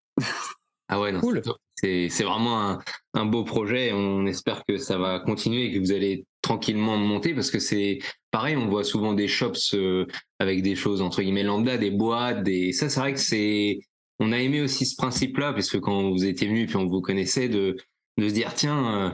Ah 0.89 0.99
ouais, 0.99 1.11
non, 1.11 1.19
Cool. 1.21 1.35
c'est 1.35 1.41
top. 1.43 1.57
c'est 1.75 2.07
c'est 2.09 2.23
vraiment 2.23 2.59
un, 2.61 2.79
un 3.13 3.25
beau 3.25 3.43
projet. 3.43 3.93
On 3.93 4.25
espère 4.25 4.63
que 4.67 4.77
ça 4.77 4.97
va 4.97 5.19
continuer 5.19 5.65
et 5.67 5.73
que 5.73 5.79
vous 5.79 5.91
allez 5.91 6.25
tranquillement 6.41 6.97
monter 6.97 7.33
parce 7.33 7.51
que 7.51 7.59
c'est 7.59 7.99
pareil, 8.31 8.57
on 8.57 8.67
voit 8.67 8.83
souvent 8.83 9.13
des 9.13 9.27
shops 9.27 9.73
euh, 9.75 10.05
avec 10.39 10.63
des 10.63 10.75
choses 10.75 11.01
entre 11.01 11.21
guillemets 11.21 11.43
lambda, 11.43 11.77
des 11.77 11.91
boîtes, 11.91 12.43
des 12.43 12.71
ça 12.73 12.89
c'est 12.89 12.99
vrai 12.99 13.13
que 13.13 13.19
c'est 13.19 13.79
on 14.19 14.31
a 14.31 14.39
aimé 14.39 14.61
aussi 14.61 14.85
ce 14.85 14.95
principe-là 14.95 15.53
parce 15.53 15.69
que 15.69 15.77
quand 15.77 16.09
vous 16.09 16.25
étiez 16.25 16.47
venu 16.47 16.65
puis 16.65 16.75
on 16.75 16.85
vous 16.85 17.01
connaissait 17.01 17.49
de 17.49 17.77
de 18.17 18.29
se 18.29 18.33
dire 18.33 18.53
tiens 18.53 18.93
euh, 18.93 19.11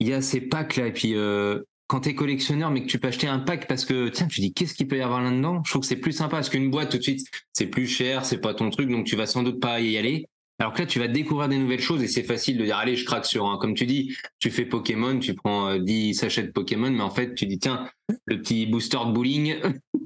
il 0.00 0.08
y 0.08 0.12
a 0.12 0.20
ces 0.20 0.40
packs 0.40 0.76
là 0.76 0.88
et 0.88 0.92
puis 0.92 1.14
euh, 1.14 1.60
quand 1.86 2.00
t'es 2.00 2.14
collectionneur 2.14 2.70
mais 2.70 2.82
que 2.82 2.88
tu 2.88 2.98
peux 2.98 3.08
acheter 3.08 3.28
un 3.28 3.38
pack 3.38 3.68
parce 3.68 3.84
que 3.84 4.08
tiens 4.08 4.26
tu 4.26 4.40
dis 4.40 4.52
qu'est-ce 4.52 4.74
qu'il 4.74 4.88
peut 4.88 4.98
y 4.98 5.02
avoir 5.02 5.22
là-dedans? 5.22 5.62
Je 5.64 5.70
trouve 5.70 5.82
que 5.82 5.88
c'est 5.88 5.96
plus 5.96 6.12
sympa 6.12 6.36
parce 6.36 6.48
qu'une 6.48 6.70
boîte 6.70 6.90
tout 6.90 6.98
de 6.98 7.02
suite 7.02 7.26
c'est 7.52 7.66
plus 7.66 7.86
cher 7.86 8.24
c'est 8.24 8.40
pas 8.40 8.54
ton 8.54 8.70
truc 8.70 8.90
donc 8.90 9.06
tu 9.06 9.16
vas 9.16 9.26
sans 9.26 9.42
doute 9.42 9.60
pas 9.60 9.80
y 9.80 9.96
aller 9.96 10.26
alors 10.58 10.72
que 10.72 10.80
là, 10.80 10.86
tu 10.86 10.98
vas 10.98 11.06
découvrir 11.06 11.48
des 11.48 11.58
nouvelles 11.58 11.80
choses 11.80 12.02
et 12.02 12.08
c'est 12.08 12.24
facile 12.24 12.58
de 12.58 12.64
dire, 12.64 12.76
allez, 12.76 12.96
je 12.96 13.04
craque 13.04 13.26
sur 13.26 13.46
un. 13.46 13.58
Comme 13.58 13.74
tu 13.74 13.86
dis, 13.86 14.16
tu 14.40 14.50
fais 14.50 14.64
Pokémon, 14.64 15.18
tu 15.18 15.34
prends 15.34 15.68
euh, 15.68 15.78
10 15.78 16.14
sachets 16.14 16.42
de 16.42 16.50
Pokémon, 16.50 16.90
mais 16.90 17.02
en 17.02 17.10
fait, 17.10 17.34
tu 17.34 17.46
dis, 17.46 17.60
tiens, 17.60 17.88
le 18.26 18.38
petit 18.38 18.66
booster 18.66 18.98
de 19.06 19.12
bowling. 19.12 19.54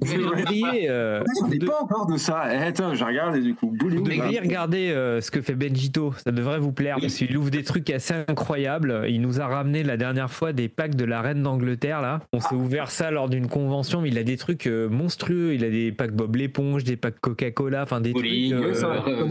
Vous 0.05 0.17
devriez, 0.17 0.89
euh, 0.91 1.23
On 1.41 1.45
vous 1.45 1.51
n'est 1.53 1.59
de- 1.59 1.67
pas 1.67 1.81
encore 1.83 2.07
de 2.07 2.17
ça. 2.17 2.45
Eh, 2.53 2.57
attends, 2.57 2.95
je 2.95 3.05
regarde 3.05 3.37
et 3.37 3.41
du 3.41 3.55
coup, 3.55 3.69
vous 3.71 3.77
bowling. 3.89 4.03
devriez 4.03 4.41
regarder 4.41 4.91
euh, 4.91 5.21
ce 5.21 5.31
que 5.31 5.41
fait 5.41 5.55
Benjito, 5.55 6.13
ça 6.25 6.33
devrait 6.33 6.59
vous 6.59 6.73
plaire 6.73 6.97
parce 7.01 7.15
qu'il 7.15 7.37
ouvre 7.37 7.51
des 7.51 7.63
trucs 7.63 7.89
assez 7.91 8.15
incroyables. 8.27 9.05
Il 9.09 9.21
nous 9.21 9.41
a 9.41 9.47
ramené 9.47 9.85
la 9.85 9.97
dernière 9.97 10.31
fois 10.31 10.53
des 10.53 10.69
packs 10.69 10.97
de 10.97 11.05
la 11.05 11.21
reine 11.23 11.43
d'Angleterre 11.43 12.01
là. 12.01 12.21
On 12.33 12.41
s'est 12.41 12.55
ouvert 12.57 12.91
ça 12.91 13.11
lors 13.13 13.29
d'une 13.29 13.47
convention, 13.47 14.01
mais 14.01 14.09
il 14.09 14.19
a 14.19 14.25
des 14.25 14.37
trucs 14.37 14.67
euh, 14.67 14.89
monstrueux. 14.89 15.55
Il 15.55 15.65
a 15.65 15.71
des 15.71 15.93
packs 15.93 16.13
Bob 16.13 16.35
l'éponge, 16.35 16.83
des 16.85 16.97
packs 16.97 17.21
Coca-Cola, 17.21 17.83
enfin 17.85 18.01
des 18.01 18.13
bowling, 18.13 18.53
trucs. 18.61 18.65
euh, 18.85 19.01
euh, 19.07 19.25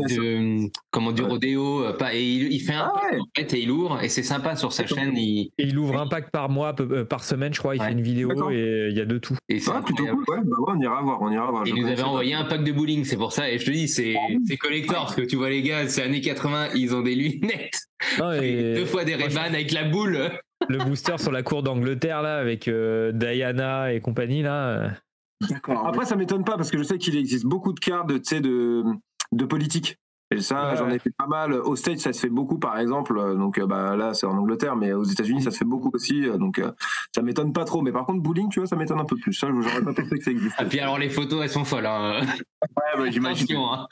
de- 0.66 0.70
comment 0.92 1.12
du 1.12 1.24
rodéo, 1.24 1.84
euh, 1.86 1.94
pas, 1.94 2.14
et 2.14 2.22
il, 2.24 2.54
il 2.54 2.60
fait 2.62 2.74
un 2.74 2.90
Ah 2.94 3.00
pack, 3.02 3.12
ouais. 3.14 3.20
en 3.20 3.26
fait, 3.36 3.54
et 3.58 3.62
il 3.64 3.72
ouvre, 3.72 4.02
et 4.02 4.08
c'est 4.10 4.24
sympa 4.24 4.56
sur 4.56 4.72
sa 4.72 4.86
chaîne, 4.86 5.18
il, 5.18 5.52
Et 5.58 5.64
il 5.66 5.78
ouvre 5.78 6.00
un 6.00 6.08
pack 6.08 6.32
par 6.32 6.50
mois, 6.50 6.74
euh, 6.80 7.04
par 7.04 7.24
semaine, 7.26 7.54
je 7.54 7.60
crois. 7.60 7.76
Il 7.76 7.82
Ouais. 7.82 7.88
fait 7.88 7.92
une 7.94 8.02
vidéo. 8.02 8.30
Et 8.62 8.88
il 8.90 8.98
y 8.98 9.02
a 9.02 9.06
de 9.06 9.18
tout. 9.18 9.36
et 9.50 9.60
c'est 9.60 9.72
Ah, 9.74 9.82
plutôt 9.84 10.06
cool, 10.06 10.24
ouais. 10.28 10.42
Bah 10.44 10.58
ouais, 10.60 10.74
on 10.76 10.80
ira 10.80 11.02
voir, 11.02 11.22
on 11.22 11.32
ira 11.32 11.50
voir. 11.52 11.66
Je 11.66 11.74
nous 11.74 11.86
avait 11.86 11.96
pas. 11.96 12.08
envoyé 12.08 12.34
un 12.34 12.46
pack 12.46 12.64
de 12.64 12.72
bowling, 12.72 13.04
c'est 13.04 13.18
pour 13.18 13.32
ça. 13.34 13.50
Et 13.52 13.58
je 13.60 13.66
te 13.66 13.72
dis, 13.72 13.88
c'est 13.88 14.16
c'est 14.48 14.58
collector, 14.58 15.06
parce 15.06 15.16
que 15.16 15.22
tu 15.22 15.36
vois 15.36 15.50
les 15.50 15.62
gars, 15.62 15.88
c'est 15.88 16.04
années 16.04 16.22
80, 16.22 16.70
ils 16.76 16.94
ont 16.96 17.02
des 17.02 17.16
lunettes. 17.16 17.80
Non, 18.20 18.32
et 18.42 18.74
Deux 18.76 18.86
fois 18.86 19.04
des 19.04 19.16
Ray-Ban 19.16 19.42
avec 19.54 19.72
la 19.72 19.84
boule. 19.86 20.32
le 20.70 20.78
booster 20.78 21.18
sur 21.18 21.32
la 21.32 21.42
cour 21.44 21.64
d'Angleterre 21.64 22.22
là 22.22 22.38
avec 22.38 22.68
euh, 22.68 23.12
Diana 23.12 23.94
et 23.94 24.00
compagnie 24.00 24.44
là. 24.44 24.68
euh, 24.70 24.90
D'accord. 25.50 25.88
Après, 25.88 26.06
ça 26.06 26.16
m'étonne 26.16 26.44
pas 26.44 26.56
parce 26.56 26.70
que 26.70 26.78
je 26.78 26.84
sais 26.84 26.98
qu'il 27.00 27.18
existe 27.18 27.46
beaucoup 27.46 27.74
de 27.74 27.80
cartes 27.80 28.10
tu 28.14 28.20
sais, 28.24 28.42
de, 28.42 28.84
de 29.32 29.46
politique. 29.46 29.98
Et 30.34 30.40
ça, 30.42 30.70
Ouais, 30.72 30.78
j'en 30.78 30.90
ai 30.90 30.98
fait 31.00 31.12
pas 31.18 31.28
mal. 31.28 31.54
Au 31.54 31.76
States, 31.76 32.00
ça 32.00 32.14
se 32.14 32.20
fait 32.22 32.30
beaucoup, 32.30 32.58
par 32.58 32.80
exemple. 32.80 33.18
Euh, 33.18 33.36
Donc 33.36 33.58
euh, 33.58 33.66
bah, 33.66 33.96
là, 33.98 34.14
c'est 34.14 34.26
en 34.26 34.38
Angleterre, 34.38 34.76
mais 34.78 34.94
aux 34.94 35.04
États-Unis, 35.04 35.42
ça 35.44 35.52
se 35.52 35.58
fait 35.58 35.66
beaucoup 35.66 35.92
aussi. 35.94 36.26
Euh, 36.26 36.38
Donc 36.38 36.58
euh, 36.60 36.72
ça 37.14 37.22
m'étonne 37.22 37.52
pas 37.52 37.66
trop. 37.66 37.82
Mais 37.82 37.92
par 37.92 38.06
contre, 38.06 38.22
bowling, 38.22 38.48
tu 38.50 38.60
vois, 38.60 38.68
ça 38.68 38.76
m'étonne 38.78 39.00
un 39.00 39.06
peu 39.06 39.18
plus. 39.18 39.34
Ça, 39.34 39.48
j'aurais 39.52 39.82
pas 39.84 39.94
pensé 39.94 40.18
que 40.18 40.24
ça 40.24 40.32
existait. 40.32 40.64
Et 40.64 40.68
puis 40.68 40.80
alors, 40.80 40.98
les 40.98 41.10
photos, 41.10 41.42
elles 41.44 41.50
sont 41.50 41.66
folles. 41.66 41.86
Hein. 41.86 42.22
Ouais, 42.22 42.98
bah, 42.98 43.10
j'imagine. 43.12 43.58
Hein. 43.58 43.88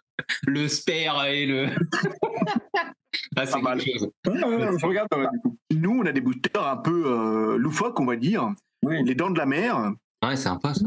le 0.48 0.68
spare 0.68 1.26
et 1.26 1.46
le. 1.46 1.68
ah, 3.36 3.46
c'est 3.46 3.62
mal. 3.62 3.80
quelque 3.80 4.00
chose. 4.00 4.10
Ouais, 4.28 4.44
ouais, 4.44 4.78
je 4.78 4.86
regarde, 4.86 5.08
ouais, 5.16 5.28
du 5.34 5.40
coup. 5.42 5.58
Nous, 5.72 5.92
on 6.02 6.06
a 6.06 6.12
des 6.12 6.22
boosters 6.22 6.68
un 6.68 6.78
peu 6.78 7.04
euh, 7.06 7.58
loufoques, 7.58 8.00
on 8.00 8.06
va 8.06 8.16
dire. 8.16 8.50
Oui. 8.84 9.04
Les 9.04 9.16
dents 9.16 9.30
de 9.30 9.38
la 9.38 9.46
mer, 9.46 9.78
Ouais, 10.24 10.36
c'est 10.36 10.44
sympa 10.44 10.74
ça. 10.74 10.86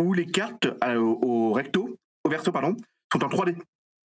où 0.00 0.12
les 0.12 0.26
cartes 0.26 0.66
euh, 0.84 0.96
au, 0.98 1.48
au 1.50 1.52
recto, 1.52 1.96
au 2.24 2.28
verso, 2.30 2.52
pardon, 2.52 2.76
sont 3.12 3.24
en 3.24 3.28
3D. 3.28 3.56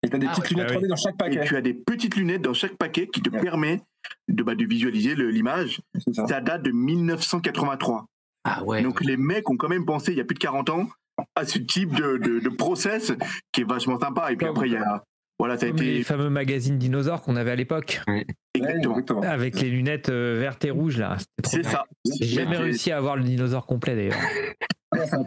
Et 0.04 0.08
t'as 0.10 0.18
des 0.18 0.26
Ah 0.26 0.30
petites 0.30 0.44
ouais, 0.56 0.62
lunettes 0.64 0.68
bah 0.68 0.74
oui. 0.80 0.84
3D 0.84 0.88
dans 0.88 0.96
chaque 0.96 1.14
Et 1.14 1.16
paquet. 1.18 1.44
tu 1.44 1.56
as 1.56 1.60
des 1.60 1.74
petites 1.74 2.16
lunettes 2.16 2.42
dans 2.42 2.54
chaque 2.54 2.76
paquet 2.76 3.06
qui 3.08 3.22
te 3.22 3.30
Ouais. 3.30 3.40
permet 3.40 3.80
de, 4.28 4.42
bah, 4.42 4.54
de 4.54 4.64
visualiser 4.64 5.14
l'image. 5.16 5.80
Ça. 6.12 6.26
Ça 6.26 6.40
date 6.40 6.62
de 6.62 6.70
1983. 6.70 8.06
Ah 8.44 8.62
ouais. 8.64 8.82
Donc 8.82 9.02
les 9.02 9.16
mecs 9.16 9.48
ont 9.50 9.56
quand 9.56 9.68
même 9.68 9.84
pensé, 9.86 10.12
il 10.12 10.18
y 10.18 10.20
a 10.20 10.24
plus 10.24 10.34
de 10.34 10.38
40 10.40 10.68
ans, 10.70 10.86
à 11.34 11.44
ce 11.46 11.58
type 11.58 11.94
de, 11.94 12.18
de- 12.18 12.40
de 12.40 12.48
process 12.50 13.12
qui 13.52 13.62
est 13.62 13.64
vachement 13.68 13.98
sympa. 13.98 14.30
Et 14.32 14.36
puis 14.36 14.46
après, 14.46 14.68
il 14.68 14.72
y 14.72 14.76
a. 14.76 15.02
Voilà, 15.38 15.58
ça 15.58 15.66
a 15.66 15.70
Comme 15.70 15.78
les 15.78 15.94
été. 15.96 16.02
fameux 16.04 16.30
magazines 16.30 16.78
dinosaures 16.78 17.20
qu'on 17.22 17.34
avait 17.34 17.50
à 17.50 17.56
l'époque 17.56 18.00
Exactement. 18.54 18.92
exactement. 18.94 19.22
avec 19.22 19.60
les 19.60 19.68
lunettes 19.68 20.08
euh, 20.08 20.38
vertes 20.38 20.64
et 20.64 20.70
rouges 20.70 20.96
là. 20.98 21.16
C'est 21.44 21.64
ça. 21.64 21.84
J'ai 22.20 22.26
jamais 22.26 22.54
Et- 22.54 22.58
réussi 22.60 22.92
à 22.92 22.98
avoir 22.98 23.16
le 23.16 23.24
dinosaure 23.24 23.66
complet 23.66 23.96
d'ailleurs. 23.96 24.14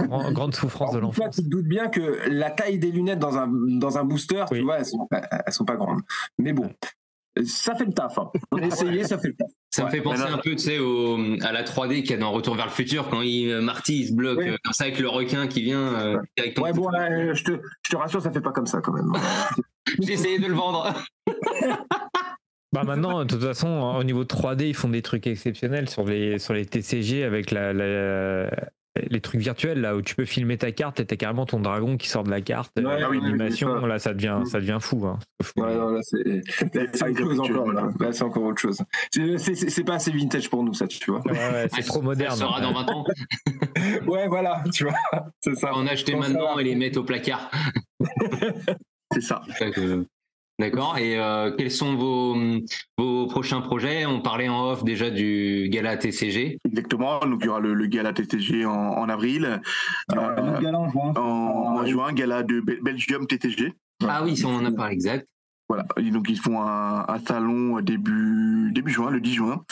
Grand- 0.08 0.32
grande 0.32 0.56
souffrance 0.56 0.92
de 0.92 0.98
Alors, 0.98 1.10
l'enfance. 1.10 1.36
tu 1.36 1.44
te 1.44 1.50
doutes 1.50 1.68
bien 1.68 1.88
que 1.90 2.20
la 2.30 2.52
taille 2.52 2.80
des 2.80 2.92
lunettes 2.92 3.20
dans 3.20 3.38
un, 3.38 3.48
dans 3.52 3.98
un 3.98 4.04
booster, 4.04 4.44
Oui. 4.52 4.60
tu 4.60 4.64
vois, 4.64 4.80
elles 4.80 4.86
sont, 4.86 5.08
elles 5.12 5.54
sont 5.54 5.66
pas 5.66 5.76
grandes. 5.76 6.02
Mais 6.38 6.54
bon, 6.54 6.72
ça 7.46 7.76
fait 7.76 7.86
le 7.86 7.94
taf. 7.94 8.18
Hein. 8.18 8.30
On 8.52 8.58
a 8.58 8.66
essayé, 8.66 9.04
ça 9.04 9.18
fait 9.20 9.28
le 9.30 9.36
taf. 9.36 9.48
Ça 9.70 9.86
me 9.86 9.90
fait 9.90 10.02
penser 10.02 10.24
un 10.24 10.38
peu, 10.40 10.52
tu 10.52 10.58
sais, 10.60 10.80
au, 10.80 11.18
à 11.44 11.52
la 11.52 11.64
3D 11.64 12.02
qu'il 12.02 12.12
y 12.12 12.14
a 12.14 12.18
dans 12.18 12.32
Retour 12.32 12.56
vers 12.56 12.66
le 12.66 12.72
futur 12.72 13.10
quand 13.10 13.22
il, 13.22 13.52
euh, 13.52 13.62
Marty 13.62 14.00
il 14.02 14.08
se 14.08 14.14
bloque 14.14 14.40
Oui. 14.40 14.50
euh, 14.50 14.58
comme 14.64 14.74
ça 14.74 14.86
avec 14.86 14.98
le 15.00 15.08
requin 15.08 15.46
qui 15.48 15.62
vient 15.62 15.94
euh, 15.94 16.18
directement. 16.36 16.66
Ouais, 16.66 16.74
bon, 16.74 16.90
euh, 16.94 17.34
je, 17.36 17.44
te, 17.44 17.52
je 17.84 17.92
te 17.92 17.96
rassure, 17.96 18.22
ça 18.22 18.32
fait 18.32 18.42
pas 18.42 18.52
comme 18.52 18.66
ça 18.66 18.82
quand 18.82 18.94
même. 18.94 19.12
J'ai 20.02 20.14
essayé 20.14 20.40
de 20.40 20.48
le 20.48 20.56
vendre. 20.56 20.94
Bah 22.74 22.84
maintenant, 22.84 23.24
de 23.24 23.30
toute 23.34 23.42
façon, 23.42 23.68
au 23.98 24.04
niveau 24.04 24.24
de 24.26 24.28
3D, 24.28 24.66
ils 24.68 24.74
font 24.76 24.90
des 24.90 25.02
trucs 25.02 25.26
exceptionnels 25.26 25.88
sur 25.88 26.04
les, 26.04 26.38
sur 26.38 26.54
les 26.54 26.66
TCG 26.66 27.24
avec 27.24 27.52
la, 27.52 27.72
la, 27.72 28.50
les 29.10 29.22
trucs 29.22 29.42
virtuels 29.42 29.82
là 29.82 29.96
où 29.96 30.02
tu 30.02 30.16
peux 30.16 30.26
filmer 30.26 30.58
ta 30.58 30.72
carte 30.72 31.00
et 31.00 31.06
t'as 31.06 31.16
carrément 31.16 31.46
ton 31.46 31.60
dragon 31.60 31.98
qui 31.98 32.08
sort 32.08 32.24
de 32.24 32.30
la 32.30 32.42
carte. 32.42 32.72
Ouais, 32.78 32.86
euh, 32.86 33.08
oui, 33.10 33.20
l'animation, 33.22 33.86
là 33.86 34.00
ça 34.00 34.14
devient, 34.14 34.42
ça 34.46 34.60
devient 34.60 34.78
fou. 34.82 35.06
hein. 35.06 35.20
Ouais, 35.56 35.76
non, 35.76 35.90
là, 35.90 36.00
c'est 36.04 36.20
encore. 37.04 37.50
Là, 37.50 37.62
voilà. 37.64 37.90
Là, 38.00 38.12
c'est 38.14 38.24
encore 38.24 38.44
autre 38.44 38.60
chose. 38.60 38.82
C'est- 39.12 39.84
pas 39.84 39.96
assez 39.96 40.12
vintage 40.12 40.50
pour 40.50 40.64
nous, 40.64 40.74
ça, 40.74 40.88
tu 40.88 41.12
vois. 41.12 41.22
Ouais, 41.26 41.32
ouais, 41.32 41.68
c'est 41.74 41.84
trop 41.84 42.02
moderne. 42.02 42.32
Ça 42.36 42.46
sera 42.46 42.60
dans 42.62 42.74
20 42.74 42.90
ans. 42.92 43.06
Ouais, 44.08 44.28
voilà, 44.28 44.64
tu 44.74 44.84
vois. 44.86 44.96
C'est 45.40 45.56
ça. 45.56 45.72
On 45.76 45.86
acheter 45.88 46.16
maintenant 46.16 46.58
et 46.60 46.64
les 46.64 46.76
mettre 46.76 47.00
au 47.00 47.04
placard. 47.04 47.50
C'est 49.14 49.22
ça. 49.22 49.42
C'est 49.48 49.66
ça 49.66 49.72
que- 49.72 50.06
D'accord. 50.60 50.98
Et 50.98 51.20
euh, 51.20 51.52
quels 51.56 51.70
sont 51.72 51.96
vos, 51.96 52.36
vos 52.98 53.28
prochains 53.28 53.62
projets? 53.62 54.06
On 54.08 54.22
parlait 54.22 54.50
en 54.50 54.72
off 54.72 54.84
déjà 54.84 55.12
du 55.12 55.70
gala 55.72 55.98
TCG. 55.98 56.58
Exactement. 56.66 57.20
Donc 57.20 57.40
il 57.42 57.46
y 57.46 57.50
aura 57.50 57.60
le, 57.60 57.76
le 57.76 57.86
gala 57.86 58.12
TTG 58.12 58.66
en, 58.66 58.72
en 58.72 59.08
avril. 59.10 59.62
Il 60.10 60.16
y 60.16 60.18
aura 60.18 60.32
un 60.32 60.50
autre 60.54 60.62
gala 60.62 60.80
en 60.80 60.90
juin. 60.90 61.14
En, 61.16 61.22
en 61.80 61.86
juin, 61.86 62.12
gala 62.14 62.42
de 62.42 62.60
Bel- 62.62 62.82
Belgium 62.82 63.28
TTG. 63.28 63.72
Ah 64.08 64.22
oui, 64.24 64.36
ça, 64.36 64.48
on 64.48 64.56
en 64.56 64.66
a 64.66 64.72
parlé, 64.72 64.94
exact. 64.94 65.28
Voilà. 65.70 65.86
Et 65.98 66.12
donc 66.12 66.30
ils 66.30 66.40
font 66.40 66.62
un, 66.62 67.06
un 67.08 67.20
salon 67.20 67.82
début 67.82 68.72
début 68.72 68.92
juin, 68.92 69.10
le 69.10 69.20
10 69.20 69.34
juin. 69.34 69.64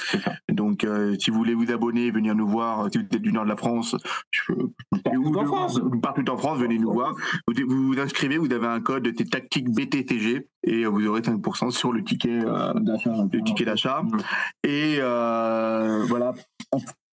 Donc 0.49 0.83
euh, 0.83 1.15
si 1.19 1.29
vous 1.29 1.37
voulez 1.37 1.53
vous 1.53 1.71
abonner, 1.71 2.11
venir 2.11 2.35
nous 2.35 2.47
voir, 2.47 2.89
si 2.91 2.97
vous 2.97 3.05
êtes 3.05 3.21
du 3.21 3.31
nord 3.31 3.43
de 3.43 3.49
la 3.49 3.55
France, 3.55 3.95
je 4.31 4.53
en 4.53 5.99
partout 5.99 6.29
en 6.29 6.37
France, 6.37 6.59
venez 6.59 6.77
nous 6.77 6.91
voir. 6.91 7.13
Vous 7.47 7.53
vous, 7.67 7.99
inscrivez, 7.99 8.37
vous 8.37 8.51
avez 8.51 8.67
un 8.67 8.81
code, 8.81 9.11
c'est 9.17 9.29
tactique 9.29 9.69
BTTG 9.69 10.47
et 10.63 10.85
euh, 10.85 10.89
vous 10.89 11.05
aurez 11.07 11.21
5% 11.21 11.71
sur 11.71 11.93
le 11.93 12.03
ticket 12.03 12.41
euh, 12.43 12.73
le 12.75 13.43
ticket 13.43 13.65
d'achat. 13.65 14.01
Et 14.63 14.97
euh, 14.99 16.03
voilà. 16.07 16.33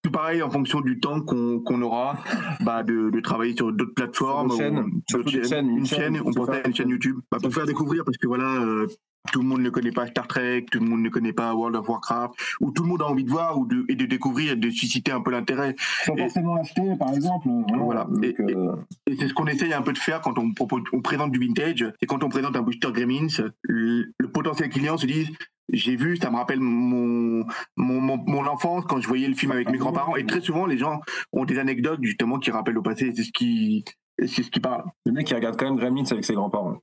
Tout 0.02 0.10
pareil 0.10 0.42
en 0.42 0.50
fonction 0.50 0.80
du 0.80 0.98
temps 0.98 1.20
qu'on 1.20 1.82
aura 1.82 2.18
bah, 2.64 2.82
de, 2.82 3.10
de 3.10 3.20
travailler 3.20 3.54
sur 3.54 3.72
d'autres 3.72 3.94
plateformes, 3.94 4.50
Sur 4.50 4.60
une 4.60 4.74
chaîne. 4.74 4.78
ou- 4.78 5.22
des 5.22 5.48
chaînes, 5.48 5.68
une 5.70 5.76
une 5.78 5.86
chaîne, 5.86 5.98
chaîne, 6.16 6.22
on 6.24 6.32
ça. 6.46 6.52
à 6.54 6.66
une 6.66 6.74
chaîne 6.74 6.88
YouTube, 6.88 7.20
bah, 7.30 7.38
pour 7.40 7.54
faire 7.54 7.66
découvrir 7.66 8.04
parce 8.04 8.16
que 8.16 8.26
voilà, 8.26 8.62
euh, 8.62 8.88
tout 9.30 9.40
le 9.40 9.46
monde 9.46 9.60
ne 9.62 9.70
connaît 9.70 9.92
pas 9.92 10.06
Star 10.08 10.26
Trek, 10.26 10.66
tout 10.70 10.80
le 10.80 10.86
monde 10.86 11.00
ne 11.02 11.08
connaît 11.08 11.32
pas 11.32 11.54
World 11.54 11.76
of 11.76 11.88
Warcraft, 11.88 12.34
ou 12.60 12.72
tout 12.72 12.82
le 12.82 12.88
monde 12.88 13.02
a 13.02 13.06
envie 13.06 13.22
de 13.24 13.30
voir 13.30 13.58
ou 13.58 13.66
de, 13.66 13.84
et 13.88 13.94
de 13.94 14.04
découvrir 14.06 14.52
et 14.52 14.56
de 14.56 14.70
susciter 14.70 15.12
un 15.12 15.20
peu 15.20 15.30
l'intérêt. 15.30 15.76
Sans 16.04 16.16
forcément 16.16 16.56
acheter, 16.56 16.82
par 16.98 17.14
exemple. 17.14 17.48
Voilà. 17.78 18.04
Donc, 18.10 18.24
Et- 18.24 18.34
euh, 18.40 18.74
Et 19.06 19.16
c'est 19.16 19.28
ce 19.28 19.34
qu'on 19.34 19.46
essaye 19.46 19.72
un 19.72 19.82
peu 19.82 19.92
de 19.92 19.98
faire 19.98 20.20
quand 20.20 20.38
on, 20.38 20.52
propose, 20.52 20.82
on 20.92 21.00
présente 21.00 21.30
du 21.30 21.38
vintage. 21.38 21.84
Et 22.00 22.06
quand 22.06 22.24
on 22.24 22.28
présente 22.28 22.56
un 22.56 22.62
booster 22.62 22.88
Gremlins, 22.92 23.28
le, 23.62 24.12
le 24.18 24.28
potentiel 24.28 24.68
client 24.70 24.96
se 24.96 25.06
dit 25.06 25.32
j'ai 25.72 25.96
vu, 25.96 26.16
ça 26.16 26.28
me 26.30 26.36
rappelle 26.36 26.60
mon, 26.60 27.44
mon, 27.76 28.00
mon, 28.00 28.18
mon 28.26 28.46
enfance 28.46 28.84
quand 28.86 29.00
je 29.00 29.06
voyais 29.08 29.28
le 29.28 29.34
film 29.34 29.52
avec 29.52 29.70
mes 29.70 29.78
grands-parents. 29.78 30.16
Et 30.16 30.26
très 30.26 30.40
souvent, 30.40 30.66
les 30.66 30.76
gens 30.76 31.00
ont 31.32 31.44
des 31.44 31.58
anecdotes 31.58 32.00
justement 32.02 32.38
qui 32.38 32.50
rappellent 32.50 32.76
au 32.76 32.82
passé. 32.82 33.12
C'est 33.14 33.22
ce 33.22 33.32
qui, 33.32 33.84
c'est 34.18 34.42
ce 34.42 34.50
qui 34.50 34.60
parle. 34.60 34.84
Le 35.06 35.12
mec, 35.12 35.30
il 35.30 35.34
regarde 35.34 35.56
quand 35.58 35.64
même 35.66 35.76
Gremlins 35.76 36.04
avec 36.10 36.24
ses 36.24 36.34
grands-parents. 36.34 36.78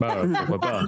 Bah, 0.00 0.24
pourquoi 0.46 0.58
pas. 0.58 0.82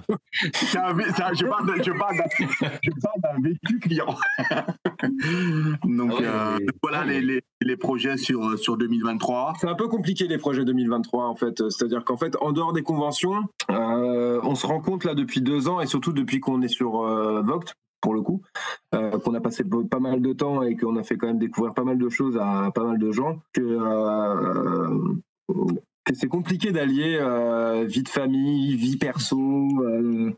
C'est 0.55 0.77
un 0.79 0.93
vé- 0.93 1.05
c'est 1.15 1.23
un- 1.23 1.33
je 1.33 1.47
parle 1.47 1.67
d'un- 1.67 3.43
vécu 3.43 3.79
client. 3.79 4.17
Donc 5.85 6.13
Ah 6.13 6.21
ouais, 6.21 6.27
euh, 6.27 6.59
voilà 6.83 7.05
les, 7.05 7.21
les, 7.21 7.43
les 7.61 7.77
projets 7.77 8.17
sur, 8.17 8.59
sur 8.59 8.77
2023. 8.77 9.55
C'est 9.61 9.69
un 9.69 9.75
peu 9.75 9.89
compliqué 9.89 10.27
les 10.27 10.39
projets 10.39 10.65
2023 10.65 11.27
en 11.27 11.35
fait. 11.35 11.69
C'est-à-dire 11.71 12.05
qu'en 12.05 12.17
fait, 12.17 12.37
en 12.41 12.53
dehors 12.53 12.73
des 12.73 12.83
conventions, 12.83 13.43
euh, 13.71 14.41
on 14.43 14.55
se 14.55 14.67
rend 14.67 14.81
compte 14.81 15.05
là 15.05 15.15
depuis 15.15 15.41
deux 15.41 15.69
ans 15.69 15.81
et 15.81 15.87
surtout 15.87 16.13
depuis 16.13 16.41
qu'on 16.41 16.63
est 16.63 16.69
sur 16.69 17.03
euh, 17.05 17.43
Vogt 17.43 17.73
pour 18.01 18.15
le 18.15 18.21
coup, 18.21 18.43
euh, 18.95 19.19
qu'on 19.19 19.33
a 19.35 19.41
passé 19.41 19.65
pas 19.91 19.99
mal 20.01 20.21
de 20.21 20.33
temps 20.35 20.63
et 20.63 20.77
qu'on 20.77 20.97
a 20.97 21.03
fait 21.03 21.17
quand 21.17 21.27
même 21.27 21.39
découvrir 21.39 21.73
pas 21.73 21.85
mal 21.85 21.97
de 21.97 22.09
choses 22.11 22.37
à 22.37 22.71
pas 22.75 22.85
mal 22.85 22.99
de 22.99 23.11
gens, 23.13 23.39
que, 23.55 23.63
euh, 23.63 24.89
que 24.91 25.34
c'est 26.13 26.29
compliqué 26.29 26.73
d'allier 26.73 27.19
euh, 27.21 27.85
vie 27.85 28.03
de 28.03 28.09
famille, 28.09 28.77
vie 28.77 28.97
perso. 28.97 29.39
euh, 29.81 30.33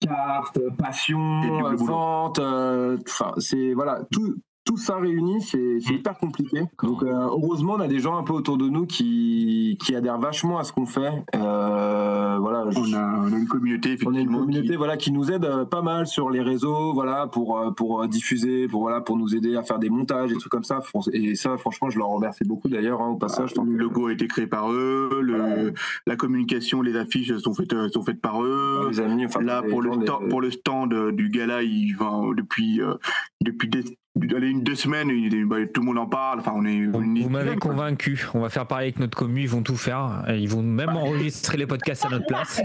carte, 0.00 0.58
passion, 0.76 1.64
euh, 1.66 1.76
vente, 1.76 2.40
enfin 2.40 3.34
c'est 3.38 3.72
voilà 3.72 4.02
tout 4.10 4.34
tout 4.64 4.76
ça 4.76 4.96
réuni, 4.96 5.40
c'est 5.42 5.58
Mm. 5.58 5.92
hyper 5.94 6.18
compliqué. 6.18 6.62
Donc 6.82 7.02
euh, 7.02 7.08
heureusement, 7.12 7.74
on 7.74 7.80
a 7.80 7.88
des 7.88 7.98
gens 7.98 8.16
un 8.16 8.22
peu 8.22 8.32
autour 8.32 8.56
de 8.58 8.68
nous 8.68 8.86
qui, 8.86 9.76
qui 9.82 9.94
adhèrent 9.96 10.18
vachement 10.20 10.58
à 10.58 10.64
ce 10.64 10.72
qu'on 10.72 10.86
fait. 10.86 11.24
Euh, 11.34 12.36
voilà, 12.40 12.64
je- 12.70 12.78
On 12.78 12.92
a, 12.94 13.18
on 13.28 13.32
a 13.32 13.36
une 13.36 13.46
communauté 13.48 13.90
on 13.90 13.92
effectivement. 14.12 14.16
a 14.18 14.20
une 14.20 14.30
communauté 14.46 14.68
qui- 14.68 14.76
voilà 14.76 14.96
qui 14.96 15.12
nous 15.12 15.30
aide 15.30 15.44
euh, 15.44 15.64
pas 15.64 15.82
mal 15.82 16.06
sur 16.06 16.30
les 16.30 16.40
réseaux, 16.42 16.92
voilà 16.92 17.26
pour 17.26 17.60
pour 17.76 18.06
diffuser, 18.06 18.68
pour 18.68 18.82
voilà 18.82 19.00
pour 19.00 19.16
nous 19.16 19.34
aider 19.34 19.56
à 19.56 19.62
faire 19.62 19.78
des 19.78 19.90
montages 19.90 20.30
et 20.32 20.36
trucs 20.36 20.52
comme 20.52 20.64
ça. 20.64 20.80
Et 21.12 21.34
ça, 21.34 21.56
franchement, 21.58 21.90
je 21.90 21.98
leur 21.98 22.08
remercie 22.08 22.44
beaucoup 22.44 22.68
d'ailleurs 22.68 23.00
hein, 23.02 23.08
au 23.08 23.16
passage. 23.16 23.54
tant 23.54 23.64
Le 23.64 23.76
logo 23.76 24.06
a 24.06 24.12
été 24.12 24.26
créé 24.28 24.46
par 24.46 24.70
eux, 24.72 25.20
le, 25.22 25.72
la 26.06 26.16
communication, 26.16 26.82
les 26.82 26.96
affiches 26.96 27.36
sont 27.38 27.54
faites, 27.54 27.74
sont 27.92 28.02
faites 28.02 28.20
par 28.20 28.42
eux. 28.42 28.88
les 28.90 29.00
amis, 29.00 29.26
enfin, 29.26 29.40
Là, 29.42 29.62
pour 29.62 29.82
le, 29.82 29.92
stand, 29.92 30.22
les- 30.22 30.28
pour 30.28 30.40
le 30.40 30.50
stand 30.50 31.10
du 31.12 31.28
gala, 31.30 31.62
il 31.62 31.94
va 31.96 32.20
depuis, 32.36 32.80
euh, 32.80 32.94
depuis 33.40 33.68
des- 33.68 33.98
allez, 34.20 34.48
une, 34.48 34.62
deux 34.62 34.74
semaines, 34.74 35.08
bah, 35.46 35.56
tout 35.72 35.80
le 35.80 35.86
monde 35.86 35.98
en 35.98 36.06
parle. 36.06 36.40
Enfin, 36.40 36.52
on 36.54 36.64
est, 36.64 36.86
Vous, 36.86 37.28
m'avez 37.28 37.56
convaincu. 37.56 38.26
On 38.34 38.40
va 38.40 38.48
faire 38.48 38.66
pareil 38.66 38.88
avec 38.88 38.98
notre 38.98 39.16
commu. 39.16 39.42
Ils 39.42 39.48
vont 39.48 39.62
tout 39.62 39.76
faire. 39.76 40.24
Ils 40.28 40.48
vont 40.48 40.62
même 40.62 40.90
enregistrer 40.90 41.56
les 41.56 41.66
podcasts 41.66 42.04
à 42.04 42.10
notre 42.10 42.26
place. 42.26 42.62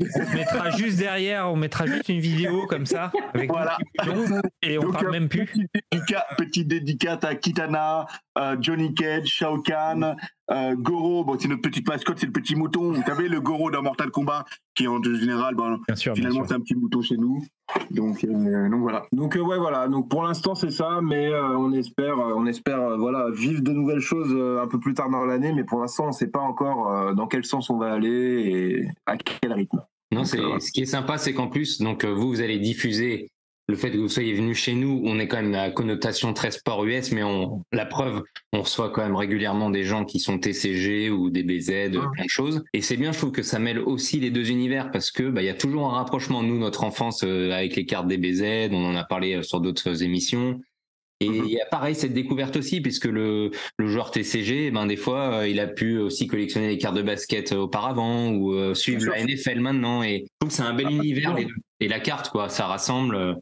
On 0.00 0.34
mettra 0.34 0.70
juste 0.70 0.98
derrière, 0.98 1.50
on 1.50 1.56
mettra 1.56 1.86
juste 1.86 2.08
une 2.08 2.20
vidéo 2.20 2.66
comme 2.66 2.86
ça. 2.86 3.12
Avec 3.32 3.50
Voilà. 3.50 3.76
Et 4.62 4.78
on 4.78 4.82
Donc, 4.82 4.92
parle 4.92 5.06
euh, 5.08 5.10
même 5.12 5.28
plus. 5.28 5.46
Petite 5.46 5.70
dédicace, 5.92 6.24
petite 6.36 6.68
dédicace 6.68 7.24
à 7.24 7.34
Kitana, 7.34 8.06
euh, 8.38 8.56
Johnny 8.60 8.94
Cage, 8.94 9.26
Shao 9.26 9.60
Kahn, 9.62 10.16
euh, 10.50 10.74
Goro. 10.76 11.24
Bon, 11.24 11.36
c'est 11.38 11.48
notre 11.48 11.62
petite 11.62 11.88
mascotte, 11.88 12.18
c'est 12.18 12.26
le 12.26 12.32
petit 12.32 12.54
mouton. 12.54 12.92
Vous 12.92 13.02
savez, 13.02 13.28
le 13.28 13.40
Goro 13.40 13.70
dans 13.70 13.82
Mortal 13.82 14.10
Kombat, 14.10 14.44
qui 14.74 14.86
en 14.88 15.02
général, 15.02 15.54
bon, 15.54 15.78
Bien 15.86 15.96
sûr, 15.96 16.12
bien 16.14 16.22
finalement, 16.22 16.46
c'est 16.46 16.54
un 16.54 16.60
petit 16.60 16.74
mouton 16.74 17.02
chez 17.02 17.16
nous. 17.16 17.42
Donc, 17.90 18.24
euh, 18.24 18.68
donc 18.68 18.80
voilà. 18.80 19.04
Donc 19.12 19.36
euh, 19.36 19.40
ouais 19.40 19.58
voilà 19.58 19.88
donc 19.88 20.10
pour 20.10 20.22
l'instant 20.22 20.54
c'est 20.54 20.70
ça 20.70 21.00
mais 21.02 21.28
euh, 21.28 21.56
on 21.56 21.72
espère 21.72 22.18
on 22.18 22.44
espère 22.44 22.78
euh, 22.78 22.96
voilà 22.98 23.30
vivre 23.30 23.62
de 23.62 23.72
nouvelles 23.72 24.00
choses 24.00 24.32
euh, 24.32 24.62
un 24.62 24.66
peu 24.66 24.78
plus 24.78 24.92
tard 24.92 25.08
dans 25.08 25.24
l'année 25.24 25.52
mais 25.54 25.64
pour 25.64 25.80
l'instant 25.80 26.08
on 26.08 26.12
sait 26.12 26.26
pas 26.26 26.40
encore 26.40 26.92
euh, 26.92 27.14
dans 27.14 27.26
quel 27.26 27.44
sens 27.46 27.70
on 27.70 27.78
va 27.78 27.92
aller 27.92 28.08
et 28.10 28.88
à 29.06 29.16
quel 29.16 29.54
rythme. 29.54 29.82
Non, 30.12 30.24
c'est 30.24 30.38
euh, 30.40 30.60
ce 30.60 30.70
qui 30.70 30.82
est 30.82 30.86
sympa, 30.86 31.16
c'est 31.16 31.32
qu'en 31.32 31.48
plus, 31.48 31.80
donc 31.80 32.04
vous, 32.04 32.28
vous 32.28 32.40
allez 32.42 32.58
diffuser 32.58 33.30
le 33.66 33.76
fait 33.76 33.90
que 33.90 33.96
vous 33.96 34.08
soyez 34.08 34.34
venu 34.34 34.54
chez 34.54 34.74
nous. 34.74 35.00
On 35.04 35.18
est 35.18 35.28
quand 35.28 35.40
même 35.40 35.54
à 35.54 35.70
connotation 35.70 36.32
très 36.34 36.50
sport 36.50 36.84
US, 36.84 37.12
mais 37.12 37.22
on, 37.22 37.62
la 37.72 37.86
preuve, 37.86 38.22
on 38.52 38.62
reçoit 38.62 38.90
quand 38.90 39.02
même 39.02 39.16
régulièrement 39.16 39.70
des 39.70 39.84
gens 39.84 40.04
qui 40.04 40.18
sont 40.18 40.38
TCG 40.38 41.10
ou 41.10 41.30
des 41.30 41.42
BZ, 41.42 41.90
plein 41.90 42.24
de 42.24 42.28
choses. 42.28 42.64
Et 42.72 42.82
c'est 42.82 42.96
bien, 42.96 43.12
je 43.12 43.18
trouve 43.18 43.32
que 43.32 43.42
ça 43.42 43.58
mêle 43.58 43.78
aussi 43.78 44.20
les 44.20 44.30
deux 44.30 44.50
univers 44.50 44.90
parce 44.90 45.10
que 45.10 45.24
bah, 45.24 45.42
il 45.42 45.46
y 45.46 45.50
a 45.50 45.54
toujours 45.54 45.86
un 45.92 45.96
rapprochement 45.96 46.42
nous, 46.42 46.58
notre 46.58 46.84
enfance 46.84 47.22
euh, 47.24 47.52
avec 47.52 47.76
les 47.76 47.86
cartes 47.86 48.06
des 48.06 48.18
BZ. 48.18 48.70
On 48.72 48.84
en 48.84 48.96
a 48.96 49.04
parlé 49.04 49.34
euh, 49.34 49.42
sur 49.42 49.60
d'autres 49.60 50.02
émissions. 50.02 50.60
Et 51.20 51.26
il 51.26 51.46
y 51.46 51.60
a 51.60 51.66
pareil 51.66 51.94
cette 51.94 52.12
découverte 52.12 52.56
aussi, 52.56 52.80
puisque 52.80 53.04
le, 53.06 53.50
le 53.78 53.86
joueur 53.86 54.10
TCG, 54.10 54.70
ben 54.72 54.86
des 54.86 54.96
fois, 54.96 55.40
euh, 55.40 55.48
il 55.48 55.60
a 55.60 55.66
pu 55.66 55.96
aussi 55.98 56.26
collectionner 56.26 56.68
les 56.68 56.76
cartes 56.78 56.96
de 56.96 57.02
basket 57.02 57.52
euh, 57.52 57.58
auparavant 57.58 58.30
ou 58.30 58.52
euh, 58.52 58.74
suivre 58.74 59.06
la 59.06 59.22
NFL 59.24 59.60
maintenant. 59.60 60.02
Et 60.02 60.24
je 60.24 60.26
trouve 60.40 60.48
que 60.50 60.54
c'est 60.54 60.62
un 60.68 60.74
bel 60.74 60.86
Ah, 60.88 60.92
univers 60.92 61.34
bien. 61.34 61.42
les 61.42 61.44
deux. 61.46 61.54
Et 61.80 61.88
la 61.88 62.00
carte, 62.00 62.30
quoi, 62.30 62.48
ça 62.48 62.66
rassemble. 62.66 63.36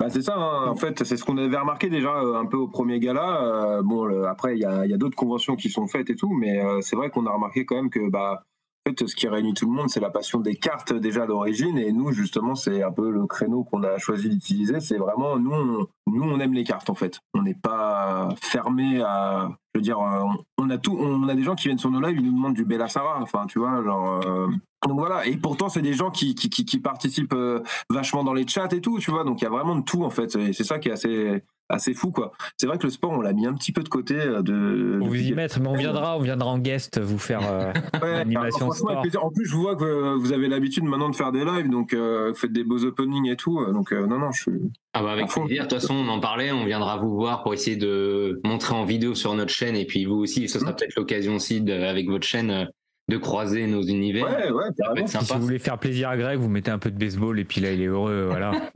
Bah, 0.00 0.10
c'est 0.10 0.22
ça, 0.22 0.34
hein. 0.36 0.66
en 0.68 0.74
fait, 0.76 1.02
c'est 1.04 1.16
ce 1.16 1.24
qu'on 1.24 1.38
avait 1.38 1.56
remarqué 1.56 1.88
déjà 1.88 2.10
euh, 2.20 2.34
un 2.34 2.44
peu 2.46 2.56
au 2.58 2.68
premier 2.68 2.98
gala. 3.00 3.80
Bon, 3.84 4.04
le- 4.04 4.26
après, 4.26 4.56
il 4.56 4.60
y 4.60 4.64
a, 4.66 4.84
y 4.84 4.92
a 4.92 4.98
d'autres 4.98 5.16
conventions 5.16 5.56
qui 5.56 5.70
sont 5.70 5.86
faites 5.86 6.10
et 6.10 6.16
tout, 6.16 6.34
mais 6.34 6.60
c'est 6.82 6.96
vrai 6.96 7.08
qu'on 7.10 7.26
a 7.26 7.30
remarqué 7.32 7.64
quand 7.64 7.76
même 7.76 7.90
que, 7.90 8.10
bah, 8.10 8.42
fait, 8.88 9.06
ce 9.06 9.14
qui 9.14 9.28
réunit 9.28 9.54
tout 9.54 9.66
le 9.66 9.72
monde, 9.72 9.88
c'est 9.88 10.00
la 10.00 10.10
passion 10.10 10.40
des 10.40 10.56
cartes 10.56 10.92
déjà 10.92 11.26
d'origine. 11.26 11.78
Et 11.78 11.92
nous, 11.92 12.12
justement, 12.12 12.54
c'est 12.54 12.82
un 12.82 12.92
peu 12.92 13.10
le 13.10 13.26
créneau 13.26 13.64
qu'on 13.64 13.82
a 13.82 13.98
choisi 13.98 14.28
d'utiliser. 14.28 14.80
C'est 14.80 14.98
vraiment, 14.98 15.38
nous, 15.38 15.52
on, 15.52 15.86
nous, 16.06 16.22
on 16.22 16.40
aime 16.40 16.54
les 16.54 16.64
cartes, 16.64 16.90
en 16.90 16.94
fait. 16.94 17.20
On 17.34 17.42
n'est 17.42 17.54
pas 17.54 18.28
fermé 18.40 19.02
à. 19.02 19.50
Je 19.74 19.80
veux 19.80 19.82
dire, 19.82 19.98
euh, 20.00 20.24
on, 20.56 20.70
a 20.70 20.78
tout, 20.78 20.96
on 20.98 21.28
a 21.28 21.34
des 21.34 21.42
gens 21.42 21.54
qui 21.54 21.68
viennent 21.68 21.78
sur 21.78 21.90
nos 21.90 22.00
lives, 22.00 22.16
ils 22.18 22.24
nous 22.24 22.32
demandent 22.32 22.54
du 22.54 22.64
Bellassara. 22.64 23.20
Enfin, 23.20 23.46
tu 23.46 23.58
vois, 23.58 23.82
genre. 23.82 24.20
euh, 24.26 24.48
donc 24.86 24.98
voilà, 25.00 25.26
et 25.26 25.36
pourtant 25.36 25.68
c'est 25.68 25.82
des 25.82 25.92
gens 25.92 26.10
qui 26.10 26.34
participent 26.82 27.32
euh, 27.34 27.62
vachement 27.90 28.22
dans 28.22 28.32
les 28.32 28.46
chats 28.46 28.68
et 28.70 28.80
tout, 28.80 28.98
tu 29.00 29.10
vois. 29.10 29.24
Donc 29.24 29.40
il 29.40 29.44
y 29.44 29.46
a 29.46 29.50
vraiment 29.50 29.74
de 29.74 29.82
tout 29.82 30.04
en 30.04 30.10
fait, 30.10 30.36
et 30.36 30.52
c'est 30.52 30.62
ça 30.62 30.78
qui 30.78 30.88
est 30.88 30.92
assez 30.92 31.42
assez 31.68 31.94
fou 31.94 32.10
quoi. 32.10 32.32
C'est 32.56 32.66
vrai 32.66 32.78
que 32.78 32.84
le 32.84 32.90
sport 32.90 33.10
on 33.12 33.20
l'a 33.20 33.32
mis 33.32 33.46
un 33.46 33.54
petit 33.54 33.72
peu 33.72 33.82
de 33.82 33.88
côté 33.88 34.14
euh, 34.14 34.42
de. 34.42 34.98
On 35.02 35.06
vous 35.08 35.14
y 35.16 35.32
mettre, 35.32 35.60
mais 35.60 35.68
on 35.68 35.74
viendra, 35.76 36.16
on 36.16 36.20
viendra 36.20 36.48
en 36.50 36.58
guest 36.58 37.00
vous 37.00 37.18
faire 37.18 37.40
euh, 37.50 37.72
Ouais, 38.02 38.24
sport. 38.50 39.00
plaisir. 39.02 39.24
En 39.24 39.30
plus, 39.30 39.46
je 39.46 39.54
vois 39.56 39.76
que 39.76 39.84
euh, 39.84 40.14
vous 40.18 40.32
avez 40.32 40.48
l'habitude 40.48 40.84
maintenant 40.84 41.08
de 41.10 41.16
faire 41.16 41.32
des 41.32 41.44
lives, 41.44 41.68
donc 41.70 41.92
euh, 41.92 42.30
vous 42.30 42.34
faites 42.36 42.52
des 42.52 42.64
beaux 42.64 42.84
openings 42.84 43.28
et 43.28 43.36
tout. 43.36 43.64
Donc 43.72 43.92
euh, 43.92 44.06
non, 44.06 44.18
non, 44.18 44.32
je 44.32 44.42
suis. 44.42 44.52
Ah 44.94 45.02
bah 45.02 45.12
avec 45.12 45.26
plaisir. 45.28 45.64
De 45.64 45.68
toute 45.68 45.80
façon, 45.80 45.94
on 45.94 46.08
en 46.08 46.20
parlait. 46.20 46.50
On 46.52 46.64
viendra 46.64 46.96
vous 46.96 47.14
voir 47.14 47.42
pour 47.42 47.54
essayer 47.54 47.76
de 47.76 48.40
montrer 48.44 48.74
en 48.74 48.84
vidéo 48.84 49.14
sur 49.14 49.34
notre 49.34 49.52
chaîne. 49.52 49.76
Et 49.76 49.84
puis 49.84 50.04
vous 50.06 50.16
aussi, 50.16 50.48
ce 50.48 50.58
sera 50.58 50.72
peut-être 50.74 50.96
l'occasion 50.96 51.36
aussi 51.36 51.60
de- 51.60 51.72
avec 51.72 52.08
votre 52.08 52.26
chaîne 52.26 52.50
euh, 52.50 52.64
de 53.08 53.16
croiser 53.16 53.66
nos 53.66 53.82
univers. 53.82 54.24
Ouais, 54.26 54.50
ouais, 54.50 54.64
Ça 54.76 54.92
peut 54.94 55.00
être 55.00 55.08
Si 55.08 55.16
sympa. 55.16 55.34
vous 55.38 55.42
voulez 55.46 55.58
faire 55.58 55.78
plaisir 55.78 56.10
à 56.10 56.16
Greg, 56.16 56.38
vous 56.38 56.48
mettez 56.48 56.70
un 56.70 56.78
peu 56.78 56.90
de 56.90 56.98
baseball 56.98 57.38
et 57.40 57.44
puis 57.44 57.60
là 57.60 57.72
il 57.72 57.80
est 57.82 57.86
heureux. 57.86 58.26
Voilà. 58.28 58.52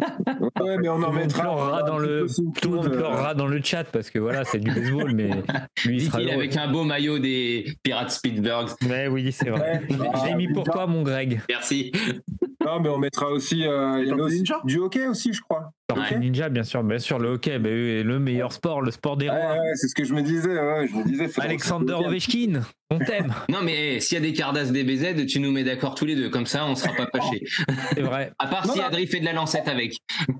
Ouais, 0.61 0.77
mais 0.79 0.89
on 0.89 0.99
Tout 0.99 1.05
en 1.05 1.07
le 1.09 1.13
monde 1.15 1.23
mettra. 1.25 1.43
pleurera 1.43 1.83
dans 1.83 1.99
le, 1.99 2.27
tout 2.61 2.71
le 2.71 2.77
monde 2.77 2.91
pleurera 2.93 3.35
dans 3.35 3.47
le 3.49 3.61
chat 3.63 3.83
parce 3.85 4.11
que 4.11 4.19
voilà, 4.21 4.45
c'est 4.45 4.59
du 4.61 4.71
baseball, 4.71 5.13
mais 5.13 5.31
lui 5.85 5.97
il 5.97 6.03
sera 6.03 6.19
Dit-il 6.19 6.29
heureux. 6.31 6.39
avec 6.43 6.57
un 6.57 6.71
beau 6.71 6.85
maillot 6.85 7.19
des 7.19 7.67
Pirates 7.83 8.11
Speedbergs. 8.13 8.69
Mais 8.89 9.09
oui, 9.09 9.33
c'est 9.33 9.51
vrai. 9.51 9.83
L'ai 10.25 10.35
mis 10.37 10.53
pour 10.53 10.65
toi, 10.65 10.87
mon 10.87 11.03
Greg. 11.03 11.41
Merci. 11.49 11.91
Non, 12.65 12.81
mais 12.81 12.89
on 12.89 12.99
mettra 12.99 13.29
aussi, 13.31 13.67
euh, 13.67 13.99
il 14.01 14.09
y 14.09 14.11
avait 14.11 14.19
Tortue 14.19 14.23
aussi 14.23 14.37
Ninja 14.39 14.61
du 14.65 14.79
hockey 14.79 15.07
aussi, 15.07 15.33
je 15.33 15.41
crois. 15.41 15.71
Tortue 15.89 16.15
Ouais. 16.15 16.19
Ninja, 16.21 16.49
bien 16.49 16.63
sûr, 16.63 16.83
bien 16.83 16.99
sûr, 16.99 17.19
le 17.19 17.31
hockey, 17.31 17.59
bah 17.59 17.69
le 17.71 18.19
meilleur 18.19 18.53
sport, 18.53 18.81
le 18.83 18.91
sport 18.91 19.17
des 19.17 19.29
rois. 19.29 19.39
ouais, 19.39 19.75
c'est 19.75 19.89
ce 19.89 19.95
que 19.95 20.05
je 20.05 20.15
me 20.15 20.23
disais. 20.23 20.49
Ouais, 20.59 20.89
je 20.89 20.97
me 20.97 21.05
disais. 21.05 21.29
Alexander 21.41 21.93
Ovechkin, 21.95 22.63
on 22.91 22.99
t'aime. 23.05 23.35
Non, 23.51 23.59
mais 23.63 23.97
eh, 23.97 24.01
s'il 24.01 24.17
y 24.17 24.19
a 24.19 24.23
des 24.25 24.33
Cardass 24.33 24.73
DBZ, 24.73 25.27
tu 25.27 25.39
nous 25.41 25.53
mets 25.53 25.65
d'accord 25.65 25.95
tous 25.95 26.05
les 26.07 26.15
deux. 26.17 26.31
Comme 26.31 26.47
ça, 26.47 26.65
on 26.67 26.75
sera 26.77 26.93
pas 26.95 27.07
fâchés. 27.13 27.45
C'est 27.95 28.01
vrai. 28.03 28.33
À 28.39 28.47
part 28.47 28.67
Non, 28.67 28.73
si 28.73 28.79
non. 28.79 28.87
Adri 28.87 29.07
fait 29.07 29.21
de 29.21 29.25
la 29.27 29.33
lancette 29.35 29.69
avec. 29.69 29.97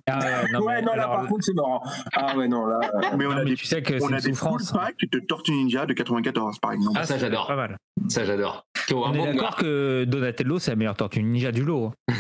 Ah 0.09 0.19
ouais, 0.19 0.53
non, 0.53 0.61
ouais, 0.65 0.75
mais 0.77 0.83
non, 0.83 0.95
là, 0.95 1.03
alors, 1.05 1.17
par 1.17 1.27
contre, 1.27 1.45
c'est 1.45 1.55
marrant. 1.55 1.83
Ah, 2.15 2.37
ouais, 2.37 2.49
non, 2.49 2.65
là. 2.67 2.79
euh, 2.95 3.01
Mais 3.19 3.27
on 3.27 3.31
non, 3.31 3.37
a 3.39 3.45
mais 3.45 3.51
des, 3.51 3.57
tu 3.57 3.67
sais 3.67 3.83
que 3.83 3.99
c'est 3.99 4.05
on 4.05 4.09
une 4.09 4.15
a 4.15 4.21
des 4.21 4.33
full 4.33 4.61
souffrance. 4.61 4.73
packs 4.73 5.11
de 5.11 5.19
Tortue 5.21 5.53
Ninja 5.53 5.85
de 5.87 5.93
94, 5.93 6.59
par 6.61 6.73
exemple. 6.73 6.99
Ah, 7.01 7.05
ça, 7.05 7.19
j'adore. 7.19 7.47
Pas 7.47 7.57
mal. 7.57 7.77
Ça, 8.09 8.25
j'adore. 8.25 8.65
On 8.95 9.13
est 9.15 9.33
d'accord 9.35 9.57
que 9.57 10.05
Donatello, 10.05 10.59
c'est 10.59 10.71
la 10.73 10.77
meilleure 10.77 10.97
tortue 10.97 11.23
ninja 11.23 11.53
du 11.53 11.65
lot. 11.65 11.93
hein. 12.09 12.15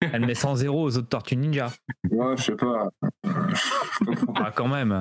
Elle 0.12 0.26
met 0.26 0.34
100 0.34 0.56
0 0.56 0.82
aux 0.84 0.98
autres 0.98 1.08
tortues 1.08 1.36
ninja. 1.36 1.68
Ouais, 2.10 2.36
je 2.36 2.42
sais 2.42 2.54
pas. 2.56 2.88
Ah, 4.36 4.52
quand 4.54 4.68
même. 4.68 4.92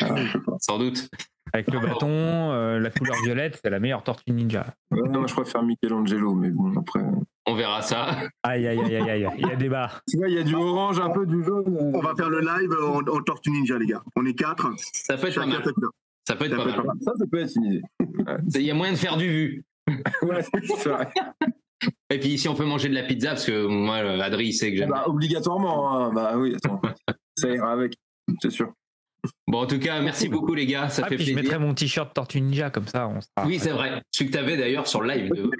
Ah, 0.00 0.16
je 0.16 0.32
sais 0.32 0.38
pas. 0.44 0.52
Sans 0.60 0.78
doute. 0.78 1.08
Avec 1.52 1.70
le 1.72 1.80
bâton, 1.80 2.08
euh, 2.10 2.78
la 2.78 2.90
couleur 2.90 3.16
violette, 3.24 3.58
c'est 3.62 3.70
la 3.70 3.78
meilleure 3.80 4.02
tortue 4.02 4.32
ninja. 4.32 4.66
Ouais, 4.90 5.08
moi, 5.08 5.26
je 5.26 5.34
préfère 5.34 5.62
Michelangelo, 5.62 6.34
mais 6.34 6.50
bon, 6.50 6.72
après. 6.78 7.00
On 7.46 7.54
verra 7.54 7.80
ça. 7.82 8.08
Aïe, 8.42 8.66
aïe, 8.66 8.78
aïe, 8.80 8.96
aïe, 8.96 9.10
aïe. 9.24 9.28
Il 9.38 9.46
y 9.48 9.50
a 9.50 9.56
débat. 9.56 9.90
Tu 10.08 10.18
vois, 10.18 10.28
il 10.28 10.34
y 10.34 10.38
a 10.38 10.42
du 10.42 10.54
orange, 10.54 10.98
un 11.00 11.10
peu 11.10 11.24
du 11.26 11.42
jaune. 11.42 11.64
euh. 11.78 11.92
On 11.94 12.00
va 12.00 12.14
faire 12.14 12.28
le 12.28 12.40
live 12.40 12.70
en, 12.82 12.98
en 12.98 13.22
Tortue 13.22 13.50
Ninja, 13.50 13.78
les 13.78 13.86
gars. 13.86 14.02
On 14.16 14.24
est 14.26 14.34
quatre. 14.34 14.70
Ça 14.92 15.16
peut 15.16 15.28
être 15.28 15.34
pas 15.36 15.42
Chacun 15.42 15.46
mal. 15.46 15.64
sa 15.64 15.72
couleur. 15.72 15.90
Ça 16.26 16.36
peut 16.36 16.44
être 16.44 16.50
Ça 16.52 16.56
pas 16.58 16.64
peut 16.64 16.70
être 16.70 16.76
mal. 16.76 16.86
pas 16.86 16.92
mal. 16.94 16.96
Ça, 17.02 17.12
ça 17.18 17.24
peut 17.30 17.38
être 17.40 17.52
une 17.56 17.64
idée. 17.64 17.82
Il 18.56 18.62
y 18.62 18.70
a 18.70 18.74
moyen 18.74 18.92
de 18.92 18.98
faire 18.98 19.16
du 19.16 19.28
vu. 19.28 19.64
Ouais, 20.22 20.42
c'est 20.78 20.88
vrai. 20.88 21.08
Et 22.10 22.18
puis, 22.18 22.38
si 22.38 22.48
on 22.48 22.54
peut 22.54 22.64
manger 22.64 22.88
de 22.88 22.94
la 22.94 23.04
pizza, 23.04 23.30
parce 23.30 23.44
que 23.46 23.66
moi, 23.66 23.96
euh, 23.98 24.20
Adri, 24.20 24.46
il 24.48 24.52
sait 24.52 24.70
que 24.72 24.78
j'aime. 24.78 24.90
Bah, 24.90 25.04
obligatoirement. 25.06 25.96
hein. 26.06 26.12
Bah 26.12 26.34
oui, 26.36 26.54
attends. 26.56 26.80
ça 27.36 27.48
ira 27.48 27.72
avec, 27.72 27.94
c'est 28.42 28.50
sûr. 28.50 28.72
Bon, 29.48 29.62
en 29.62 29.66
tout 29.66 29.78
cas, 29.80 30.00
merci 30.00 30.28
beaucoup, 30.28 30.54
les 30.54 30.64
gars. 30.66 30.88
Ça 30.88 31.02
Ah, 31.04 31.08
fait 31.08 31.16
puis 31.16 31.24
je 31.26 31.32
plaisir. 31.32 31.42
mettrai 31.52 31.58
mon 31.64 31.74
t-shirt 31.74 32.14
tortue 32.14 32.40
ninja 32.40 32.70
comme 32.70 32.86
ça. 32.86 33.08
On 33.08 33.20
sera... 33.20 33.46
Oui, 33.46 33.58
c'est 33.58 33.70
vrai. 33.72 34.00
Celui 34.12 34.30
que 34.30 34.36
tu 34.36 34.42
avais 34.42 34.56
d'ailleurs 34.56 34.86
sur 34.86 35.02
le 35.02 35.12
live. 35.12 35.30
de- 35.32 35.50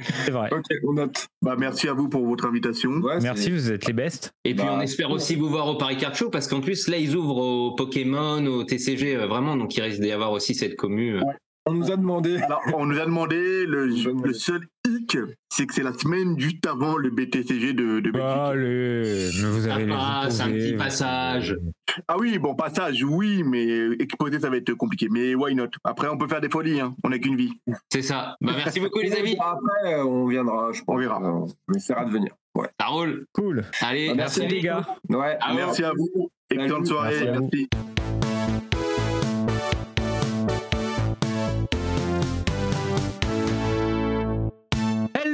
c'est 0.24 0.32
vrai. 0.32 0.48
Ok, 0.52 0.64
on 0.86 0.92
note. 0.94 1.26
Bah, 1.40 1.54
merci 1.58 1.88
à 1.88 1.92
vous 1.94 2.08
pour 2.08 2.26
votre 2.26 2.46
invitation. 2.46 2.90
Ouais, 2.90 3.18
Merci, 3.22 3.50
vous 3.50 3.70
êtes 3.70 3.86
les 3.86 3.92
bestes. 3.92 4.32
Et 4.44 4.54
puis, 4.54 4.64
Bah, 4.64 4.74
on 4.76 4.80
espère 4.80 5.06
c'est 5.08 5.12
aussi 5.14 5.34
vous 5.36 5.48
voir 5.48 5.68
au 5.68 5.76
Paris 5.76 5.96
Card 5.96 6.14
Show, 6.16 6.30
parce 6.30 6.48
qu'en 6.48 6.60
plus, 6.60 6.88
là, 6.88 6.96
ils 6.98 7.14
ouvrent 7.14 7.36
au 7.38 7.74
Pokémon, 7.74 8.44
au 8.46 8.64
TCG, 8.64 9.16
euh, 9.16 9.26
vraiment. 9.26 9.56
Donc, 9.56 9.76
il 9.76 9.80
risque 9.82 10.00
d'y 10.00 10.10
avoir 10.12 10.32
aussi 10.32 10.54
cette 10.54 10.76
commu. 10.76 11.16
euh. 11.18 11.22
On 11.68 11.72
nous 11.74 11.90
a 11.90 11.96
demandé. 11.96 12.36
Alors, 12.42 12.62
on 12.74 12.86
nous 12.86 12.98
a 13.00 13.04
demandé, 13.04 13.66
le, 13.66 13.90
seul 14.32 14.60
hic, 14.86 15.18
c'est 15.48 15.66
que 15.66 15.74
c'est 15.74 15.82
la 15.82 15.92
semaine 15.92 16.38
juste 16.38 16.64
avant 16.66 16.96
le 16.96 17.10
BTCG 17.10 17.72
de, 17.72 17.98
de 18.00 18.10
Belgique. 18.10 18.30
Allez, 18.38 19.30
mais 19.42 19.48
vous 19.48 19.66
avez 19.68 19.86
les 19.86 19.92
Ah, 19.96 20.26
c'est 20.30 20.42
un 20.42 20.50
petit 20.52 20.74
passage. 20.74 21.56
Ah 22.06 22.16
oui, 22.18 22.38
bon, 22.38 22.54
passage, 22.54 23.02
oui, 23.02 23.42
mais 23.42 23.66
exposer, 23.98 24.38
ça 24.38 24.48
va 24.50 24.58
être 24.58 24.74
compliqué. 24.74 25.08
Mais 25.10 25.34
why 25.34 25.54
not? 25.54 25.68
Après, 25.82 26.08
on 26.08 26.16
peut 26.16 26.28
faire 26.28 26.40
des 26.40 26.48
folies, 26.50 26.80
hein. 26.80 26.94
on 27.02 27.08
n'a 27.08 27.18
qu'une 27.18 27.36
vie. 27.36 27.52
C'est 27.92 28.02
ça. 28.02 28.36
Bah, 28.40 28.52
merci 28.56 28.78
beaucoup, 28.80 29.00
les 29.00 29.12
amis. 29.16 29.36
Après, 29.40 30.00
on 30.02 30.26
viendra, 30.26 30.70
je 30.72 30.82
pense. 30.82 30.94
On 30.94 30.98
verra. 30.98 31.20
Euh, 31.22 31.46
On 31.68 31.74
essaiera 31.74 32.04
de 32.04 32.10
venir. 32.10 32.32
Ouais. 32.54 32.68
Ça 32.78 32.86
roule. 32.86 33.26
Cool. 33.32 33.64
Allez, 33.80 34.08
Ah, 34.10 34.14
Merci 34.14 34.40
merci 34.40 34.54
les 34.54 34.60
gars. 34.62 34.86
Ouais. 35.08 35.36
Ah, 35.40 35.52
Merci 35.54 35.82
à 35.84 35.90
vous. 35.96 36.30
Excellente 36.48 36.86
Salut. 36.86 36.86
soirée. 36.86 37.30
Merci 37.40 37.68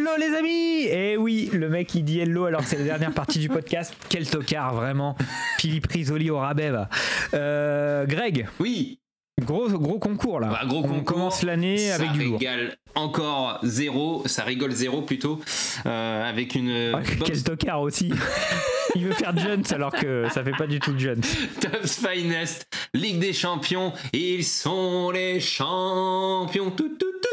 Hello 0.05 0.17
les 0.19 0.37
amis 0.37 0.87
Eh 0.91 1.17
oui, 1.17 1.49
le 1.53 1.69
mec 1.69 1.95
il 1.95 2.03
dit 2.03 2.19
hello 2.19 2.47
alors 2.47 2.63
que 2.63 2.67
c'est 2.67 2.79
la 2.79 2.83
dernière 2.83 3.13
partie 3.13 3.39
du 3.39 3.49
podcast. 3.49 3.95
Quel 4.09 4.29
tocard 4.29 4.75
vraiment. 4.75 5.17
Philippe 5.59 5.87
Risoli 5.87 6.29
au 6.29 6.39
rabais 6.39 6.71
va. 6.71 6.89
Euh, 7.35 8.05
Greg, 8.07 8.49
Oui. 8.59 8.99
gros, 9.41 9.69
gros 9.69 10.01
concours 10.01 10.41
là. 10.41 10.49
Bah, 10.49 10.63
gros 10.67 10.81
On 10.81 10.89
concours, 10.89 11.05
commence 11.05 11.45
l'année 11.45 11.79
ça 11.79 11.95
avec 11.95 12.11
du 12.13 12.25
lourd. 12.25 12.41
régale 12.41 12.77
encore 12.97 13.61
zéro, 13.63 14.25
ça 14.27 14.43
rigole 14.43 14.73
zéro 14.73 15.03
plutôt, 15.03 15.41
euh, 15.87 16.29
avec 16.29 16.57
une 16.57 16.71
euh, 16.71 16.93
Ah, 16.97 16.99
box 17.19 17.31
Quel 17.31 17.45
tocard 17.45 17.81
aussi. 17.83 18.11
il 18.97 19.05
veut 19.07 19.13
faire 19.13 19.39
Jones 19.39 19.63
alors 19.71 19.93
que 19.93 20.27
ça 20.31 20.43
fait 20.43 20.51
pas 20.59 20.67
du 20.67 20.81
tout 20.81 20.99
Jones. 20.99 21.23
Tubs 21.61 21.87
Finest, 21.87 22.67
Ligue 22.93 23.21
des 23.21 23.33
Champions, 23.33 23.93
ils 24.13 24.45
sont 24.45 25.13
les 25.13 25.39
champions. 25.39 26.73
Tout, 26.73 26.89
tout, 26.89 26.97
tout, 26.99 27.07
tout, 27.23 27.29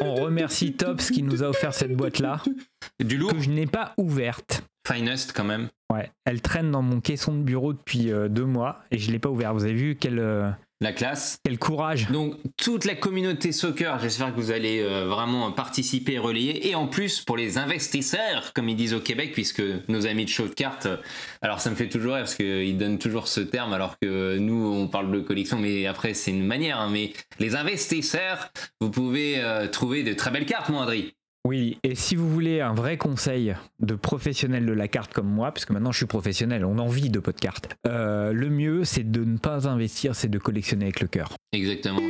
On 0.00 0.14
remercie 0.14 0.72
Tops 0.72 1.10
qui 1.10 1.22
nous 1.22 1.42
a 1.42 1.48
offert 1.48 1.74
cette 1.74 1.96
boîte 1.96 2.18
là 2.18 2.40
tout. 2.44 2.56
Du 3.00 3.16
lourd, 3.16 3.32
que 3.32 3.40
je 3.40 3.50
n'ai 3.50 3.66
pas 3.66 3.94
ouverte. 3.96 4.64
Finest 4.86 5.32
quand 5.32 5.44
même. 5.44 5.68
Ouais, 5.92 6.10
elle 6.24 6.42
traîne 6.42 6.70
dans 6.70 6.82
mon 6.82 7.00
caisson 7.00 7.32
de 7.34 7.42
bureau 7.42 7.72
depuis 7.72 8.12
euh, 8.12 8.28
deux 8.28 8.44
mois 8.44 8.80
et 8.90 8.98
je 8.98 9.10
l'ai 9.10 9.18
pas 9.18 9.30
ouverte. 9.30 9.54
Vous 9.54 9.64
avez 9.64 9.74
vu 9.74 9.96
quel, 9.98 10.18
euh, 10.18 10.50
La 10.84 10.92
classe. 10.92 11.38
quel 11.42 11.58
courage. 11.58 12.10
Donc 12.10 12.34
toute 12.58 12.84
la 12.84 12.94
communauté 12.94 13.52
soccer, 13.52 13.98
j'espère 14.00 14.34
que 14.34 14.38
vous 14.38 14.50
allez 14.50 14.80
euh, 14.82 15.06
vraiment 15.06 15.50
participer 15.50 16.12
et 16.12 16.18
relayer. 16.18 16.68
Et 16.68 16.74
en 16.74 16.86
plus 16.88 17.22
pour 17.22 17.38
les 17.38 17.56
investisseurs, 17.56 18.52
comme 18.52 18.68
ils 18.68 18.76
disent 18.76 18.92
au 18.92 19.00
Québec, 19.00 19.30
puisque 19.32 19.62
nos 19.88 20.06
amis 20.06 20.26
de 20.26 20.28
Show 20.28 20.46
de 20.46 20.52
Cartes, 20.52 20.84
euh, 20.84 20.98
alors 21.40 21.62
ça 21.62 21.70
me 21.70 21.74
fait 21.74 21.88
toujours 21.88 22.12
rire 22.12 22.24
parce 22.24 22.34
qu'ils 22.34 22.76
donnent 22.76 22.98
toujours 22.98 23.28
ce 23.28 23.40
terme 23.40 23.72
alors 23.72 23.98
que 23.98 24.36
nous 24.36 24.74
on 24.74 24.86
parle 24.86 25.10
de 25.10 25.20
collection, 25.20 25.58
mais 25.58 25.86
après 25.86 26.12
c'est 26.12 26.32
une 26.32 26.44
manière. 26.44 26.78
hein. 26.78 26.90
mais 26.92 27.14
les 27.38 27.56
investisseurs, 27.56 28.50
vous 28.82 28.90
pouvez 28.90 29.38
euh, 29.38 29.68
trouver 29.68 30.02
de 30.02 30.12
très 30.12 30.30
belles 30.30 30.44
cartes, 30.44 30.68
mon 30.68 30.82
Adri. 30.82 31.14
Oui, 31.46 31.78
et 31.82 31.94
si 31.94 32.16
vous 32.16 32.30
voulez 32.30 32.62
un 32.62 32.72
vrai 32.72 32.96
conseil 32.96 33.54
de 33.80 33.94
professionnel 33.94 34.64
de 34.64 34.72
la 34.72 34.88
carte 34.88 35.12
comme 35.12 35.28
moi, 35.28 35.52
puisque 35.52 35.70
maintenant 35.70 35.92
je 35.92 35.98
suis 35.98 36.06
professionnel, 36.06 36.64
on 36.64 36.78
en 36.78 36.88
vit 36.88 37.10
de 37.10 37.18
pot 37.18 37.32
de 37.32 37.40
cartes, 37.40 37.76
euh, 37.86 38.32
le 38.32 38.48
mieux 38.48 38.84
c'est 38.84 39.10
de 39.10 39.24
ne 39.24 39.36
pas 39.36 39.68
investir, 39.68 40.14
c'est 40.14 40.28
de 40.28 40.38
collectionner 40.38 40.86
avec 40.86 41.00
le 41.00 41.06
cœur. 41.06 41.34
Exactement. 41.52 42.00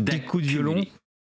Des 0.00 0.20
coups 0.20 0.42
de 0.42 0.48
violon, 0.48 0.84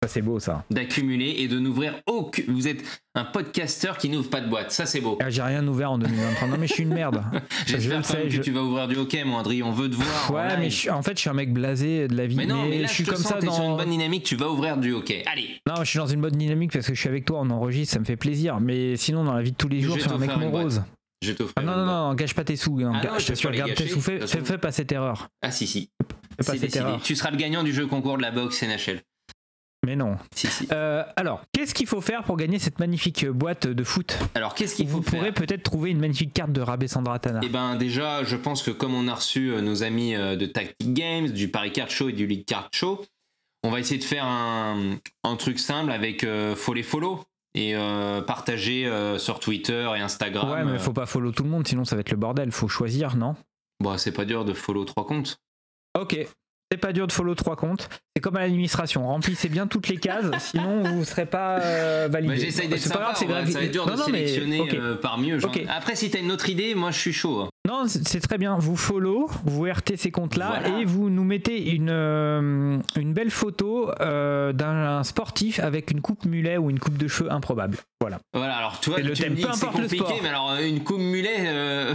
ça 0.04 0.08
c'est 0.08 0.22
beau 0.24 0.40
ça. 0.40 0.66
D'accumuler 0.72 1.36
et 1.40 1.48
de 1.48 1.60
n'ouvrir 1.60 1.94
aucun. 2.08 2.42
Vous 2.48 2.68
êtes 2.68 2.84
un 3.14 3.24
podcasteur 3.24 4.00
qui 4.00 4.10
n'ouvre 4.10 4.32
pas 4.32 4.42
de 4.42 4.50
boîte. 4.50 4.72
Ça, 4.72 4.88
c'est 4.88 5.00
beau. 5.00 5.20
Ah, 5.22 5.30
J'ai 5.30 5.44
rien 5.44 5.68
ouvert 5.68 5.92
en 5.92 6.00
2023, 6.00 6.48
non 6.48 6.58
mais 6.60 6.66
je 6.66 6.74
suis 6.74 6.84
une 6.84 6.94
merde. 6.94 7.22
je 7.68 7.74
J'espère 7.74 8.04
sais, 8.04 8.18
même 8.18 8.24
que 8.30 8.30
je- 8.32 8.42
tu 8.42 8.52
vas 8.52 8.64
ouvrir 8.64 8.88
du 8.88 8.96
hockey, 8.96 9.24
mon 9.24 9.38
Adri. 9.38 9.62
On 9.62 9.72
veut 9.72 9.90
te 9.92 9.96
voir. 9.96 10.32
Ouais, 10.34 10.58
mais 10.58 10.72
je- 10.72 10.90
en 10.90 11.04
fait 11.04 11.16
je 11.18 11.20
suis 11.22 11.30
un 11.30 11.34
mec 11.34 11.54
blasé 11.54 12.08
de 12.08 12.16
la 12.16 12.26
vie, 12.26 12.36
Mais 12.36 12.48
non, 12.48 12.66
mais 12.66 12.80
là, 12.80 12.88
je 12.88 12.94
suis 12.94 13.04
je 13.04 13.10
te 13.12 13.16
comme 13.16 13.22
sens, 13.24 13.32
ça 13.34 13.42
sur 13.42 13.52
une 13.64 13.72
dans... 13.72 13.78
bonne 13.78 13.92
dynamique. 13.92 14.24
Tu 14.24 14.36
vas 14.36 14.50
ouvrir 14.50 14.78
du 14.78 14.92
hockey. 14.92 15.24
Allez. 15.32 15.60
Non, 15.68 15.76
je 15.84 15.90
suis 15.90 16.00
dans 16.00 16.08
une 16.08 16.22
bonne 16.22 16.32
dynamique 16.36 16.72
parce 16.74 16.88
que 16.88 16.96
je 16.96 17.00
suis 17.00 17.10
avec 17.10 17.26
toi, 17.26 17.40
on 17.42 17.50
enregistre, 17.52 17.94
ça 17.94 18.00
me 18.00 18.06
fait 18.06 18.18
plaisir. 18.18 18.60
Mais 18.60 18.96
sinon, 18.98 19.24
dans 19.24 19.34
la 19.34 19.44
vie 19.44 19.52
de 19.52 19.58
tous 19.58 19.70
les 19.70 19.82
Je 19.82 19.86
jours, 19.86 19.98
je 19.98 20.02
suis 20.02 20.10
un 20.12 20.18
mec 20.18 20.36
morose. 20.36 20.82
Je 21.24 21.34
t'offrir. 21.34 21.54
Ah 21.58 21.62
non, 21.62 21.76
non, 21.76 21.86
non, 21.86 22.14
gâche 22.16 22.34
pas 22.34 22.44
tes 22.44 22.56
sous. 22.56 22.80
hein. 22.80 22.94
Ah 22.96 23.06
non, 23.06 23.12
je 23.18 23.20
je 23.20 23.26
vais 23.26 23.28
t'assure, 23.34 23.50
pas 23.50 23.52
les 23.52 23.58
garde 23.60 23.74
tes 23.76 23.88
sous. 23.88 24.02
Fais, 24.02 24.58
pas 24.58 24.72
cette 24.72 24.92
erreur. 24.92 25.28
Ah 25.44 25.52
si, 25.52 25.68
si. 25.68 25.92
Fais 26.42 26.54
pas 26.54 26.58
cette 26.58 26.76
erreur. 26.76 27.00
Tu 27.04 27.16
seras 27.16 27.30
le 27.30 27.38
gagnant 27.38 27.62
du 27.62 27.72
jeu 27.72 27.86
concours 27.86 28.18
de 28.18 28.24
la 28.24 28.32
boxe 28.32 28.64
NHL. 28.64 29.02
Mais 29.84 29.96
non. 29.96 30.18
Si, 30.36 30.46
si. 30.48 30.68
Euh, 30.72 31.04
alors, 31.16 31.42
qu'est-ce 31.54 31.74
qu'il 31.74 31.88
faut 31.88 32.02
faire 32.02 32.24
pour 32.24 32.38
gagner 32.38 32.60
cette 32.60 32.80
magnifique 32.80 33.26
boîte 33.26 33.66
de 33.66 33.84
foot? 33.84 34.20
Alors, 34.36 34.54
qu'est-ce 34.54 34.76
qu'il 34.76 34.88
faut 34.88 34.98
Vous 34.98 35.02
pourrez 35.02 35.32
peut-être 35.32 35.64
trouver 35.64 35.90
une 35.90 36.00
magnifique 36.00 36.34
carte 36.34 36.52
de 36.52 36.62
Rabé 36.62 36.88
Sandra 36.88 37.18
Tana. 37.18 37.40
Eh 37.44 37.50
ben 37.50 37.76
déjà, 37.78 38.24
je 38.24 38.36
pense 38.36 38.62
que 38.62 38.70
comme 38.70 38.94
on 38.94 39.08
a 39.08 39.16
reçu 39.16 39.52
euh, 39.52 39.62
nos 39.62 39.82
amis 39.82 40.14
euh, 40.16 40.36
de 40.36 40.46
Tactic 40.46 40.94
Games, 40.94 41.30
du 41.30 41.50
Paris 41.50 41.72
Card 41.72 41.90
Show 41.90 42.10
et 42.10 42.14
du 42.14 42.28
League 42.28 42.46
Card 42.46 42.70
Show, 42.72 43.04
on 43.64 43.72
va 43.72 43.80
essayer 43.80 44.00
de 44.00 44.04
faire 44.04 44.26
un, 44.26 44.98
un 45.24 45.36
truc 45.36 45.58
simple 45.58 45.92
avec 45.92 46.24
euh, 46.24 46.56
follow 46.56 46.84
follow 46.84 47.24
et 47.56 47.76
euh, 47.76 48.22
partager 48.22 48.90
sur 49.18 49.40
Twitter 49.40 49.90
et 49.98 50.00
Instagram. 50.00 50.50
Ouais, 50.50 50.64
mais 50.64 50.80
faut 50.80 50.94
pas 50.94 51.06
follow 51.06 51.32
tout 51.32 51.44
le 51.44 51.50
monde, 51.50 51.68
sinon 51.68 51.86
ça 51.86 51.96
va 51.96 52.00
être 52.02 52.12
le 52.12 52.18
bordel. 52.18 52.52
Faut 52.52 52.68
choisir, 52.70 53.18
non? 53.18 53.36
Bon, 53.82 53.98
c'est 53.98 54.14
pas 54.14 54.26
dur 54.26 54.46
de 54.46 54.54
follow 54.54 54.86
trois 54.86 55.06
comptes. 55.06 55.38
Ok. 56.00 56.18
C'est 56.72 56.78
pas 56.78 56.94
dur 56.94 57.06
de 57.06 57.12
follow 57.12 57.36
trois 57.36 57.58
comptes. 57.58 57.90
C'est 58.16 58.22
comme 58.22 58.38
à 58.38 58.42
l'administration. 58.42 59.06
Remplissez 59.08 59.50
bien 59.50 59.68
toutes 59.68 59.90
les 59.90 59.98
cases, 59.98 60.26
sinon 60.40 60.84
vous 60.84 61.04
serez 61.04 61.26
pas 61.26 61.60
euh, 61.60 62.08
validé. 62.10 62.38
J'essaye 62.38 62.70
d'être 62.70 62.80
C'est 62.80 62.94
pas 62.94 63.14
sympa, 63.14 63.26
grave, 63.34 63.50
ça 63.52 63.60
va 63.60 63.66
être 63.66 63.72
dur 63.72 63.86
Non, 63.86 63.94
de 63.94 64.00
non, 64.00 64.06
mais- 64.10 64.28
sélectionner 64.28 64.70
euh, 64.80 64.96
par 64.96 65.18
mieux. 65.18 65.38
genre. 65.40 65.52
Ok. 65.52 65.62
Après, 65.68 65.96
si 65.96 66.10
t'as 66.10 66.20
une 66.20 66.32
autre 66.32 66.48
idée, 66.50 66.74
moi 66.74 66.92
je 66.92 67.00
suis 67.00 67.14
chaud. 67.14 67.50
Non, 67.68 67.84
c'est 67.88 68.20
très 68.20 68.38
bien. 68.40 68.58
Vous 68.58 68.76
follow, 68.76 69.30
vous 69.46 69.64
RT 69.66 69.96
ces 69.96 70.10
comptes-là 70.12 70.60
Voilà. 70.62 70.80
et 70.80 70.86
vous 70.86 71.10
nous 71.12 71.24
mettez 71.24 71.72
une, 71.76 71.90
euh, 71.92 72.80
une 72.96 73.14
belle 73.14 73.30
photo 73.30 73.92
euh, 74.02 74.52
d'un 74.52 75.04
sportif 75.04 75.60
avec 75.60 75.92
une 75.92 76.02
coupe 76.02 76.26
mulet 76.26 76.58
ou 76.58 76.70
une 76.72 76.80
coupe 76.80 76.98
de 76.98 77.08
cheveux 77.08 77.32
improbable. 77.32 77.78
Voilà. 78.00 78.18
Voilà, 78.34 78.56
alors 78.58 78.80
tu 78.80 78.90
vois, 78.90 79.00
le 79.00 79.14
thème, 79.14 79.32
me 79.34 79.36
dis 79.36 79.44
peu 79.44 79.50
que 79.50 79.66
le 79.66 79.72
compliqué, 79.84 79.98
sport. 79.98 80.20
mais 80.24 80.30
alors 80.30 80.52
euh, 80.52 80.68
une 80.68 80.84
coupe 80.84 80.98
mulet, 81.00 81.36
euh, 81.46 81.94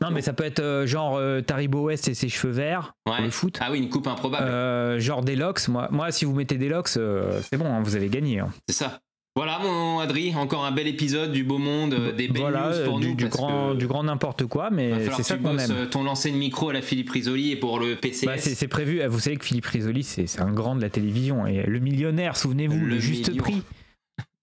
Non, 0.00 0.10
mais 0.10 0.22
ça 0.22 0.32
peut 0.32 0.44
être 0.44 0.84
genre 0.86 1.20
Taribo 1.46 1.82
West 1.84 2.08
et 2.08 2.14
ses 2.14 2.30
cheveux 2.30 2.52
verts 2.52 2.94
pour 3.04 3.14
le 3.20 3.30
foot. 3.30 3.58
Ah 3.60 3.68
oui, 3.70 3.78
une 3.78 3.90
coupe 3.90 4.06
improbable, 4.06 4.46
Euh, 4.48 4.98
genre 4.98 5.22
des 5.22 5.36
locks. 5.36 5.68
Moi, 5.68 5.88
moi, 5.90 6.10
si 6.12 6.24
vous 6.24 6.34
mettez 6.34 6.56
des 6.56 6.68
locks, 6.70 6.88
c'est 6.88 7.56
bon, 7.58 7.66
hein, 7.66 7.82
vous 7.82 7.94
avez 7.94 8.08
gagné. 8.08 8.40
hein. 8.40 8.48
c'est 8.68 8.74
ça. 8.74 9.00
Voilà 9.34 9.58
mon 9.60 9.98
Adri, 10.00 10.34
encore 10.36 10.66
un 10.66 10.72
bel 10.72 10.86
épisode 10.86 11.32
du 11.32 11.42
beau 11.42 11.56
monde, 11.56 11.94
euh, 11.94 12.12
des 12.12 12.28
belles 12.28 12.42
voilà, 12.42 12.68
news 12.68 12.84
pour 12.84 13.00
du, 13.00 13.08
nous. 13.08 13.14
du 13.14 13.28
grand, 13.28 13.74
du 13.74 13.86
grand 13.86 14.04
n'importe 14.04 14.44
quoi, 14.44 14.68
mais 14.70 15.06
c'est 15.16 15.22
ça 15.22 15.36
qu'on 15.38 15.56
aime. 15.56 15.70
euh, 15.70 15.86
ton 15.86 16.02
lancer 16.04 16.30
de 16.30 16.36
micro 16.36 16.68
à 16.68 16.74
la 16.74 16.82
Philippe 16.82 17.08
Risoli 17.08 17.50
et 17.50 17.56
pour 17.56 17.78
le 17.80 17.96
PCS. 17.96 18.26
Bah, 18.26 18.36
c'est 18.36 18.68
prévu. 18.68 19.00
Vous 19.08 19.20
savez 19.20 19.36
que 19.36 19.44
Philippe 19.46 19.64
Risoli, 19.64 20.02
c'est 20.02 20.40
un 20.40 20.52
grand 20.52 20.76
de 20.76 20.82
la 20.82 20.90
télévision. 20.90 21.46
Et 21.46 21.62
le 21.62 21.78
millionnaire, 21.78 22.36
souvenez-vous, 22.36 22.78
le, 22.78 22.86
Le 22.86 22.98
juste 22.98 23.30
million. 23.30 23.42
prix. 23.42 23.62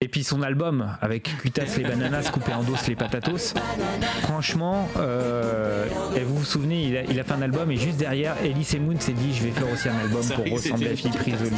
Et 0.02 0.08
puis 0.08 0.24
son 0.24 0.42
album 0.42 0.96
avec 1.02 1.24
Cuitas 1.38 1.76
les 1.76 1.84
bananas 1.84 2.30
coupé 2.32 2.52
en 2.52 2.64
dos 2.64 2.72
les 2.88 2.96
patatos. 2.96 3.54
Franchement, 4.22 4.88
euh, 4.96 5.86
et 6.16 6.20
vous 6.24 6.36
vous 6.38 6.44
souvenez, 6.44 6.82
il 6.88 6.96
a, 6.96 7.04
il 7.04 7.20
a 7.20 7.22
fait 7.22 7.34
un 7.34 7.42
album 7.42 7.70
et 7.70 7.76
juste 7.76 7.98
derrière, 7.98 8.34
Elise 8.42 8.76
Moon 8.80 8.98
s'est 8.98 9.12
dit 9.12 9.34
je 9.34 9.44
vais 9.44 9.50
faire 9.50 9.70
aussi 9.70 9.88
un 9.88 9.98
album 9.98 10.22
pour 10.34 10.52
ressembler 10.52 10.88
à 10.88 10.96
Philippe 10.96 11.20
Risoli. 11.20 11.56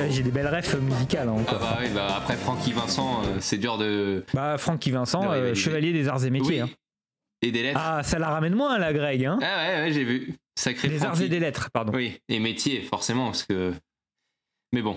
Euh, 0.00 0.06
J'ai 0.10 0.22
des 0.22 0.30
belles 0.30 0.48
refs 0.48 0.74
musicales. 0.74 1.28
hein, 1.28 1.36
Ah 1.48 1.54
bah 1.54 1.78
oui, 1.80 1.88
bah 1.94 2.16
après 2.16 2.36
Francky 2.36 2.72
Vincent, 2.72 3.22
euh, 3.24 3.36
c'est 3.40 3.58
dur 3.58 3.78
de. 3.78 4.24
Bah, 4.34 4.56
Francky 4.58 4.90
Vincent, 4.90 5.22
De 5.22 5.28
euh, 5.36 5.54
chevalier 5.54 5.92
des 5.92 6.08
arts 6.08 6.24
et 6.24 6.30
métiers. 6.30 6.62
Oui. 6.62 6.70
hein. 6.70 6.74
Et 7.42 7.50
des 7.52 7.62
lettres. 7.62 7.80
Ah, 7.82 8.02
ça 8.02 8.18
la 8.18 8.28
ramène 8.28 8.54
moins, 8.54 8.78
là, 8.78 8.92
Greg. 8.92 9.24
Hein 9.24 9.38
Ah 9.42 9.66
ouais, 9.66 9.80
ouais, 9.82 9.92
j'ai 9.92 10.04
vu. 10.04 10.34
Sacré 10.58 10.88
des 10.88 11.04
arts 11.04 11.20
et 11.22 11.28
des 11.28 11.40
lettres, 11.40 11.70
pardon. 11.72 11.92
Oui, 11.94 12.18
et 12.28 12.38
métier, 12.38 12.82
forcément, 12.82 13.26
parce 13.26 13.44
que. 13.44 13.72
Mais 14.72 14.82
bon. 14.82 14.96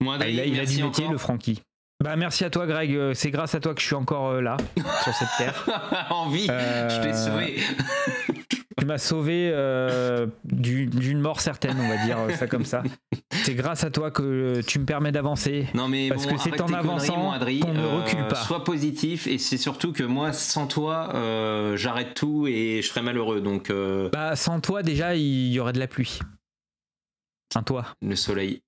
Moi, 0.00 0.16
Ah, 0.20 0.26
il 0.28 0.40
a, 0.40 0.46
il 0.46 0.58
a 0.58 0.64
du 0.64 0.82
métier, 0.82 1.04
encore. 1.04 1.12
le 1.12 1.18
Francky. 1.18 1.62
Bah, 2.02 2.16
merci 2.16 2.44
à 2.46 2.50
toi, 2.50 2.66
Greg. 2.66 2.94
Euh, 2.94 3.12
C'est 3.12 3.30
grâce 3.30 3.54
à 3.54 3.60
toi 3.60 3.74
que 3.74 3.80
je 3.82 3.86
suis 3.86 3.94
encore 3.94 4.28
euh, 4.28 4.40
là, 4.40 4.56
sur 5.04 5.12
cette 5.12 5.28
terre. 5.36 6.06
en 6.10 6.30
vie, 6.30 6.44
je 6.44 6.46
t'ai 6.46 7.08
Euh, 7.08 7.12
sauvé. 7.14 7.56
Tu 8.80 8.86
m'as 8.86 8.98
sauvé 8.98 9.50
euh, 9.52 10.26
du- 10.44 10.86
d'une 10.86 11.20
mort 11.20 11.40
certaine, 11.40 11.76
on 11.78 11.88
va 11.88 12.04
dire 12.04 12.18
euh, 12.18 12.30
ça 12.34 12.46
comme 12.46 12.64
ça. 12.64 12.82
C'est 13.44 13.54
grâce 13.54 13.84
à 13.84 13.90
toi 13.90 14.10
que 14.10 14.22
euh, 14.22 14.62
tu 14.66 14.78
me 14.78 14.86
permets 14.86 15.12
d'avancer. 15.12 15.66
Non 15.74 15.86
mais 15.86 16.08
Parce 16.08 16.26
bon, 16.26 16.34
que 16.36 16.40
c'est 16.40 16.60
en 16.60 16.72
avançant 16.72 17.32
qu'on 17.38 17.72
ne 17.74 17.86
recule 18.02 18.26
pas. 18.28 18.36
Sois 18.36 18.64
positif 18.64 19.26
et 19.26 19.38
c'est 19.38 19.58
surtout 19.58 19.92
que 19.92 20.02
moi, 20.02 20.32
sans 20.32 20.66
toi, 20.66 21.10
euh, 21.14 21.76
j'arrête 21.76 22.14
tout 22.14 22.46
et 22.48 22.80
je 22.82 22.88
serais 22.88 23.02
malheureux. 23.02 23.40
Donc 23.40 23.70
euh, 23.70 24.08
Bah, 24.10 24.34
sans 24.34 24.60
toi, 24.60 24.82
déjà, 24.82 25.14
il 25.14 25.52
y 25.52 25.60
aurait 25.60 25.72
de 25.74 25.78
la 25.78 25.86
pluie. 25.86 26.18
Un 27.54 27.62
toit, 27.62 27.86
le 28.00 28.16
soleil. 28.16 28.62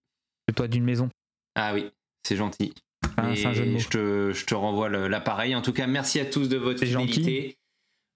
le 0.48 0.54
toit 0.54 0.68
d'une 0.68 0.84
maison. 0.84 1.08
Ah 1.54 1.72
oui, 1.74 1.90
c'est 2.26 2.36
gentil. 2.36 2.74
Ah, 3.16 3.30
Et 3.30 3.78
je 3.78 3.88
te, 3.88 4.32
je 4.32 4.44
te 4.46 4.54
renvoie 4.54 4.88
l'appareil. 4.88 5.54
En 5.54 5.62
tout 5.62 5.72
cas, 5.72 5.86
merci 5.86 6.18
à 6.20 6.24
tous 6.24 6.48
de 6.48 6.56
votre 6.56 6.80
fidélité. 6.84 7.56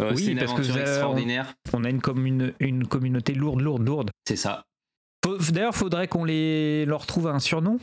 Euh, 0.02 0.12
Oui, 0.14 0.24
c'est 0.24 0.32
une 0.32 0.38
parce 0.38 0.52
que 0.52 0.58
aventure 0.58 0.74
avez- 0.76 0.82
extraordinaire. 0.90 1.54
On 1.72 1.84
a 1.84 1.90
une, 1.90 2.00
commune, 2.00 2.52
une 2.60 2.86
communauté 2.86 3.32
lourde, 3.34 3.60
lourde, 3.60 3.86
lourde. 3.86 4.10
C'est 4.26 4.36
ça. 4.36 4.64
D'ailleurs, 5.50 5.74
faudrait 5.74 6.06
qu'on 6.06 6.24
les, 6.24 6.84
leur 6.86 7.04
trouve 7.06 7.26
un 7.28 7.40
surnom 7.40 7.78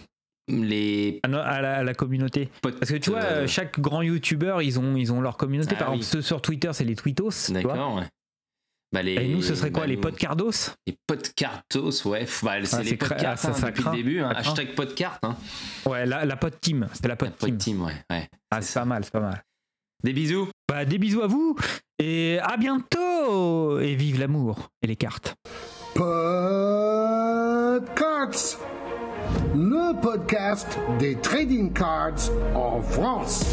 Les 0.48 1.20
à, 1.24 1.28
à 1.28 1.62
la, 1.62 1.78
à 1.78 1.84
la 1.84 1.94
communauté. 1.94 2.50
Parce 2.62 2.90
que 2.92 2.96
tu 2.98 3.10
vois, 3.10 3.20
euh, 3.24 3.48
chaque 3.48 3.80
grand 3.80 4.02
youtubeur, 4.02 4.62
ils 4.62 4.80
ont, 4.80 4.96
ils 4.96 5.12
ont 5.12 5.22
leur 5.22 5.38
communauté. 5.38 5.72
Ah 5.76 5.80
Par 5.80 5.90
oui. 5.92 5.98
exemple, 5.98 6.12
ceux 6.14 6.22
sur 6.22 6.42
Twitter, 6.42 6.70
c'est 6.74 6.84
les 6.86 6.96
tweetos. 6.96 7.52
D'accord, 7.52 7.96
ouais. 7.96 8.04
Bah, 8.94 9.02
les, 9.02 9.16
Et 9.16 9.28
nous, 9.28 9.42
ce 9.42 9.56
serait 9.56 9.72
quoi 9.72 9.82
bah, 9.82 9.88
Les 9.88 9.98
podcardos? 9.98 10.52
Les 10.86 10.96
podcartos, 11.08 12.06
ouais. 12.06 12.26
Bah, 12.44 12.64
c'est 12.64 12.76
Ah, 12.78 12.84
les 12.84 12.98
ah, 13.26 13.32
hein, 13.32 13.36
ça 13.36 13.52
depuis 13.70 13.82
craint. 13.82 13.92
le 13.92 13.98
début. 13.98 14.20
hein. 14.22 14.30
Hashtag 14.36 14.76
podcart. 14.76 15.18
Hein. 15.24 15.36
Ouais, 15.88 16.06
la, 16.06 16.26
la 16.26 16.36
pod 16.38 16.54
team. 16.62 16.88
C'était 16.94 17.08
la 17.08 17.16
pod 17.16 17.30
La 17.30 17.34
team. 17.36 17.50
pod 17.50 17.58
team, 17.58 17.82
ouais. 17.82 17.96
ouais. 18.12 18.30
Ah, 18.52 18.62
c'est 18.62 18.76
pas 18.80 18.86
mal, 18.86 19.04
c'est 19.04 19.12
pas 19.12 19.20
mal. 19.20 19.42
Des 20.04 20.12
bisous. 20.12 20.50
Bah, 20.68 20.84
des 20.84 20.98
bisous 20.98 21.22
à 21.22 21.28
vous 21.28 21.56
et 21.98 22.38
à 22.42 22.58
bientôt 22.58 23.80
Et 23.80 23.96
vive 23.96 24.20
l'amour 24.20 24.68
et 24.82 24.88
les 24.88 24.98
cartes. 24.98 25.36
Podcards, 25.96 26.20
le 29.56 30.02
podcast 30.02 30.78
des 31.00 31.16
trading 31.16 31.72
cards 31.72 32.30
en 32.54 32.82
France. 32.82 33.46